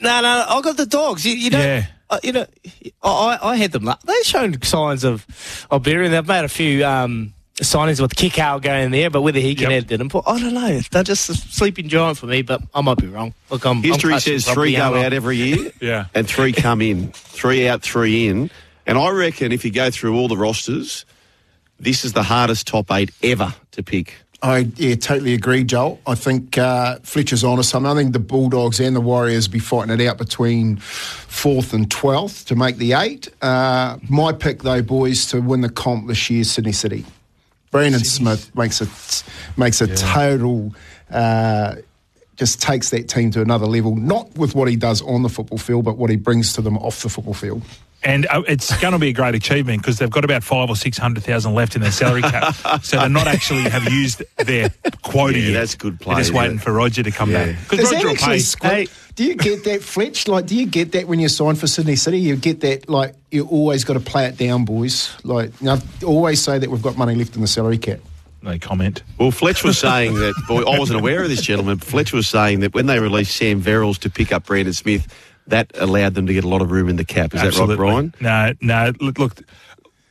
No, 0.00 0.20
no, 0.22 0.44
I 0.48 0.60
got 0.62 0.76
the 0.76 0.86
dogs. 0.86 1.24
You, 1.26 1.34
you 1.34 1.50
know, 1.50 1.58
Yeah. 1.60 1.86
Uh, 2.12 2.18
you 2.22 2.32
know, 2.32 2.46
I, 3.02 3.38
I 3.42 3.56
had 3.56 3.72
them. 3.72 3.84
They've 4.04 4.24
shown 4.24 4.60
signs 4.62 5.04
of 5.04 5.26
of 5.70 5.82
better, 5.82 6.08
they've 6.08 6.26
made 6.26 6.44
a 6.44 6.48
few 6.48 6.84
um, 6.84 7.32
signings 7.56 8.00
with 8.00 8.14
Kikau 8.14 8.60
going 8.62 8.90
there. 8.90 9.10
But 9.10 9.22
whether 9.22 9.40
he 9.40 9.54
can 9.54 9.70
Yep. 9.70 9.82
add 9.82 9.88
to 9.88 9.98
them, 9.98 10.10
I 10.26 10.38
don't 10.40 10.54
know. 10.54 10.80
They're 10.90 11.02
just 11.02 11.28
a 11.30 11.34
sleeping 11.34 11.88
giant 11.88 12.18
for 12.18 12.26
me. 12.26 12.42
But 12.42 12.62
I 12.74 12.80
might 12.80 12.98
be 12.98 13.06
wrong. 13.08 13.34
Look, 13.50 13.64
I'm 13.64 13.82
History 13.82 14.14
I'm 14.14 14.20
says 14.20 14.46
three 14.46 14.76
go 14.76 14.94
out 14.94 15.12
every 15.12 15.36
year, 15.36 15.72
Yeah. 15.80 16.06
and 16.14 16.28
three 16.28 16.52
come 16.52 16.80
in. 16.82 17.12
Three 17.12 17.66
out, 17.68 17.82
three 17.82 18.28
in. 18.28 18.50
And 18.86 18.98
I 18.98 19.10
reckon 19.10 19.52
if 19.52 19.64
you 19.64 19.70
go 19.70 19.90
through 19.90 20.16
all 20.16 20.28
the 20.28 20.36
rosters, 20.36 21.04
this 21.78 22.04
is 22.04 22.12
the 22.12 22.22
hardest 22.24 22.66
top 22.66 22.90
eight 22.92 23.10
ever 23.22 23.54
to 23.72 23.82
pick. 23.82 24.14
I 24.42 24.70
yeah, 24.76 24.96
totally 24.96 25.34
agree, 25.34 25.62
Joel. 25.62 26.00
I 26.04 26.16
think 26.16 26.58
uh, 26.58 26.98
Fletcher's 27.04 27.44
on 27.44 27.58
to 27.58 27.62
something. 27.62 27.90
I 27.90 27.94
think 27.94 28.12
the 28.12 28.18
Bulldogs 28.18 28.80
and 28.80 28.96
the 28.96 29.00
Warriors 29.00 29.46
be 29.46 29.60
fighting 29.60 30.00
it 30.00 30.04
out 30.04 30.18
between 30.18 30.78
fourth 30.78 31.72
and 31.72 31.88
twelfth 31.88 32.46
to 32.46 32.56
make 32.56 32.76
the 32.76 32.94
eight. 32.94 33.28
Uh, 33.40 33.98
my 34.08 34.32
pick, 34.32 34.62
though, 34.62 34.82
boys, 34.82 35.26
to 35.26 35.40
win 35.40 35.60
the 35.60 35.68
comp 35.68 36.08
this 36.08 36.28
year, 36.28 36.42
Sydney 36.42 36.72
City. 36.72 37.04
Brandon 37.70 38.02
Smith 38.02 38.54
makes 38.56 38.80
a 38.80 38.88
makes 39.58 39.80
a 39.80 39.86
total. 39.94 40.74
Uh, 41.08 41.76
just 42.36 42.60
takes 42.60 42.90
that 42.90 43.08
team 43.08 43.30
to 43.30 43.42
another 43.42 43.66
level, 43.66 43.94
not 43.94 44.36
with 44.36 44.54
what 44.56 44.66
he 44.66 44.74
does 44.74 45.02
on 45.02 45.22
the 45.22 45.28
football 45.28 45.58
field, 45.58 45.84
but 45.84 45.96
what 45.96 46.10
he 46.10 46.16
brings 46.16 46.54
to 46.54 46.62
them 46.62 46.76
off 46.78 47.02
the 47.02 47.08
football 47.08 47.34
field. 47.34 47.62
And 48.04 48.26
uh, 48.26 48.42
it's 48.48 48.76
going 48.80 48.92
to 48.92 48.98
be 48.98 49.10
a 49.10 49.12
great 49.12 49.34
achievement 49.36 49.80
because 49.80 49.98
they've 49.98 50.10
got 50.10 50.24
about 50.24 50.42
five 50.42 50.68
or 50.68 50.74
six 50.76 50.98
hundred 50.98 51.22
thousand 51.22 51.54
left 51.54 51.76
in 51.76 51.82
their 51.82 51.92
salary 51.92 52.22
cap, 52.22 52.54
so 52.82 52.98
they're 52.98 53.08
not 53.08 53.28
actually 53.28 53.62
have 53.62 53.84
used 53.92 54.22
their 54.38 54.70
quota 55.02 55.38
Yeah, 55.38 55.48
yet. 55.48 55.52
that's 55.60 55.74
good 55.76 56.00
play, 56.00 56.16
They're 56.16 56.24
just 56.24 56.34
waiting 56.34 56.56
it? 56.56 56.62
for 56.62 56.72
Roger 56.72 57.02
to 57.04 57.10
come 57.12 57.30
Yeah. 57.30 57.52
back 57.52 57.56
because 57.70 57.90
that 57.90 57.96
Roger 57.96 58.06
will 58.08 58.14
actually 58.14 58.32
pay. 58.36 58.38
squid? 58.40 58.90
Do 59.14 59.24
you 59.24 59.34
get 59.36 59.64
that, 59.64 59.82
Fletch? 59.82 60.26
Like, 60.26 60.46
do 60.46 60.56
you 60.56 60.66
get 60.66 60.92
that 60.92 61.06
when 61.06 61.20
you 61.20 61.28
sign 61.28 61.54
for 61.54 61.66
Sydney 61.66 61.96
City? 61.96 62.18
You 62.18 62.34
get 62.34 62.60
that, 62.62 62.88
like, 62.88 63.14
you 63.30 63.46
always 63.46 63.84
got 63.84 63.92
to 63.94 64.00
play 64.00 64.24
it 64.26 64.36
down, 64.38 64.64
boys. 64.64 65.14
Like, 65.22 65.52
you 65.60 65.66
know, 65.66 65.78
always 66.04 66.40
say 66.42 66.58
that 66.58 66.70
we've 66.70 66.80
got 66.82 66.96
money 66.96 67.14
left 67.14 67.34
in 67.36 67.42
the 67.42 67.46
salary 67.46 67.76
cap. 67.78 68.00
No 68.40 68.58
comment. 68.58 69.02
Well, 69.18 69.30
Fletch 69.30 69.62
was 69.62 69.78
saying 69.78 70.14
that, 70.14 70.34
boy, 70.48 70.62
I 70.62 70.78
wasn't 70.78 70.98
aware 70.98 71.22
of 71.22 71.28
this 71.28 71.42
gentleman. 71.42 71.78
Fletch 71.78 72.12
was 72.12 72.26
saying 72.26 72.60
that 72.60 72.74
when 72.74 72.86
they 72.86 72.98
released 72.98 73.36
Sam 73.36 73.62
Verrills 73.62 73.98
to 73.98 74.10
pick 74.10 74.32
up 74.32 74.46
Brandon 74.46 74.72
Smith, 74.72 75.06
that 75.48 75.70
allowed 75.78 76.14
them 76.14 76.26
to 76.26 76.32
get 76.34 76.44
a 76.44 76.48
lot 76.48 76.62
of 76.62 76.70
room 76.70 76.88
in 76.88 76.96
the 76.96 77.04
cap. 77.04 77.34
Is 77.34 77.42
Absolutely. 77.42 77.76
that 77.76 77.82
right, 77.82 78.12
Brian? 78.20 78.56
No, 78.60 78.86
no. 78.86 78.92
Look, 79.00 79.18
look, 79.18 79.42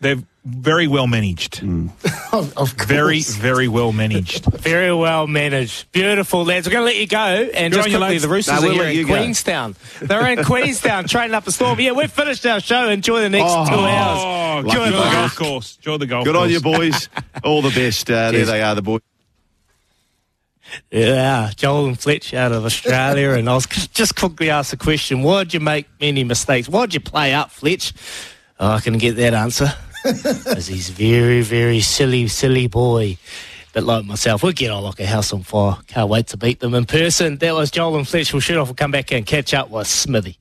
they've 0.01 0.23
very 0.43 0.87
well 0.87 1.05
managed. 1.05 1.61
of, 2.33 2.57
of 2.57 2.71
Very, 2.73 3.21
very 3.21 3.67
well 3.67 3.91
managed. 3.91 4.45
Very 4.61 4.91
well 4.93 5.27
managed. 5.27 5.91
Beautiful, 5.91 6.43
lads. 6.45 6.65
We're 6.67 6.73
going 6.73 6.81
to 6.81 6.85
let 6.85 6.97
you 6.97 7.05
go. 7.05 7.17
And 7.53 7.71
Good 7.71 7.83
just 7.85 7.95
quickly, 7.95 8.17
the 8.17 8.27
Roosters 8.27 8.59
No, 8.61 8.67
we'll 8.67 8.81
are 8.81 8.87
here 8.89 9.01
in 9.01 9.07
go. 9.07 9.13
Queenstown. 9.17 9.75
They're 10.01 10.27
in 10.31 10.43
Queenstown 10.43 11.07
training 11.07 11.35
up 11.35 11.45
a 11.45 11.51
storm. 11.51 11.79
Yeah, 11.79 11.91
we've 11.91 12.11
finished 12.11 12.43
our 12.47 12.59
show. 12.59 12.89
Enjoy 12.89 13.21
the 13.21 13.29
next 13.29 13.45
Oh. 13.49 13.65
two 13.67 13.75
hours. 13.75 14.19
Oh, 14.65 14.67
Lucky 14.67 14.79
enjoy 14.81 14.97
the 14.97 15.11
golf 15.11 15.35
course. 15.35 15.77
Enjoy 15.77 15.97
the 15.97 16.07
golf 16.07 16.25
Good 16.25 16.33
course. 16.33 16.43
on 16.45 16.49
you, 16.49 16.59
boys. 16.61 17.09
All 17.43 17.61
the 17.61 17.69
best. 17.69 18.09
Uh, 18.09 18.31
there 18.31 18.45
they 18.45 18.61
are, 18.63 18.73
the 18.73 18.81
boys. 18.81 19.01
Yeah, 20.89 21.51
Joel 21.55 21.87
and 21.87 21.99
Fletch 21.99 22.33
out 22.33 22.51
of 22.51 22.65
Australia. 22.65 23.31
and 23.31 23.49
I 23.49 23.55
was 23.55 23.65
just 23.65 24.15
quickly 24.15 24.49
asked 24.49 24.71
the 24.71 24.77
question, 24.77 25.23
why 25.23 25.43
did 25.43 25.53
you 25.53 25.59
make 25.59 25.87
many 25.99 26.23
mistakes? 26.23 26.69
Why 26.69 26.85
did 26.85 26.93
you 26.93 26.99
play 26.99 27.33
up, 27.33 27.51
Fletch? 27.51 27.93
Oh, 28.59 28.71
I 28.71 28.79
can 28.79 28.97
get 28.97 29.15
that 29.17 29.33
answer. 29.33 29.73
Because 30.03 30.65
he's 30.65 30.89
very, 30.89 31.41
very 31.41 31.79
silly, 31.79 32.27
silly 32.27 32.65
boy. 32.65 33.17
But 33.71 33.83
like 33.83 34.03
myself, 34.03 34.41
we'll 34.41 34.51
get 34.51 34.71
on 34.71 34.83
like 34.83 34.99
a 34.99 35.05
house 35.05 35.31
on 35.31 35.43
fire. 35.43 35.77
Can't 35.85 36.09
wait 36.09 36.25
to 36.27 36.37
beat 36.37 36.59
them 36.59 36.73
in 36.73 36.85
person. 36.85 37.37
That 37.37 37.53
was 37.53 37.69
Joel 37.69 37.97
and 37.97 38.07
Fletch. 38.07 38.33
We'll 38.33 38.39
shoot 38.39 38.57
off 38.57 38.69
and 38.69 38.77
come 38.77 38.89
back 38.89 39.11
and 39.11 39.25
catch 39.27 39.53
up 39.53 39.69
with 39.69 39.85
Smithy. 39.85 40.39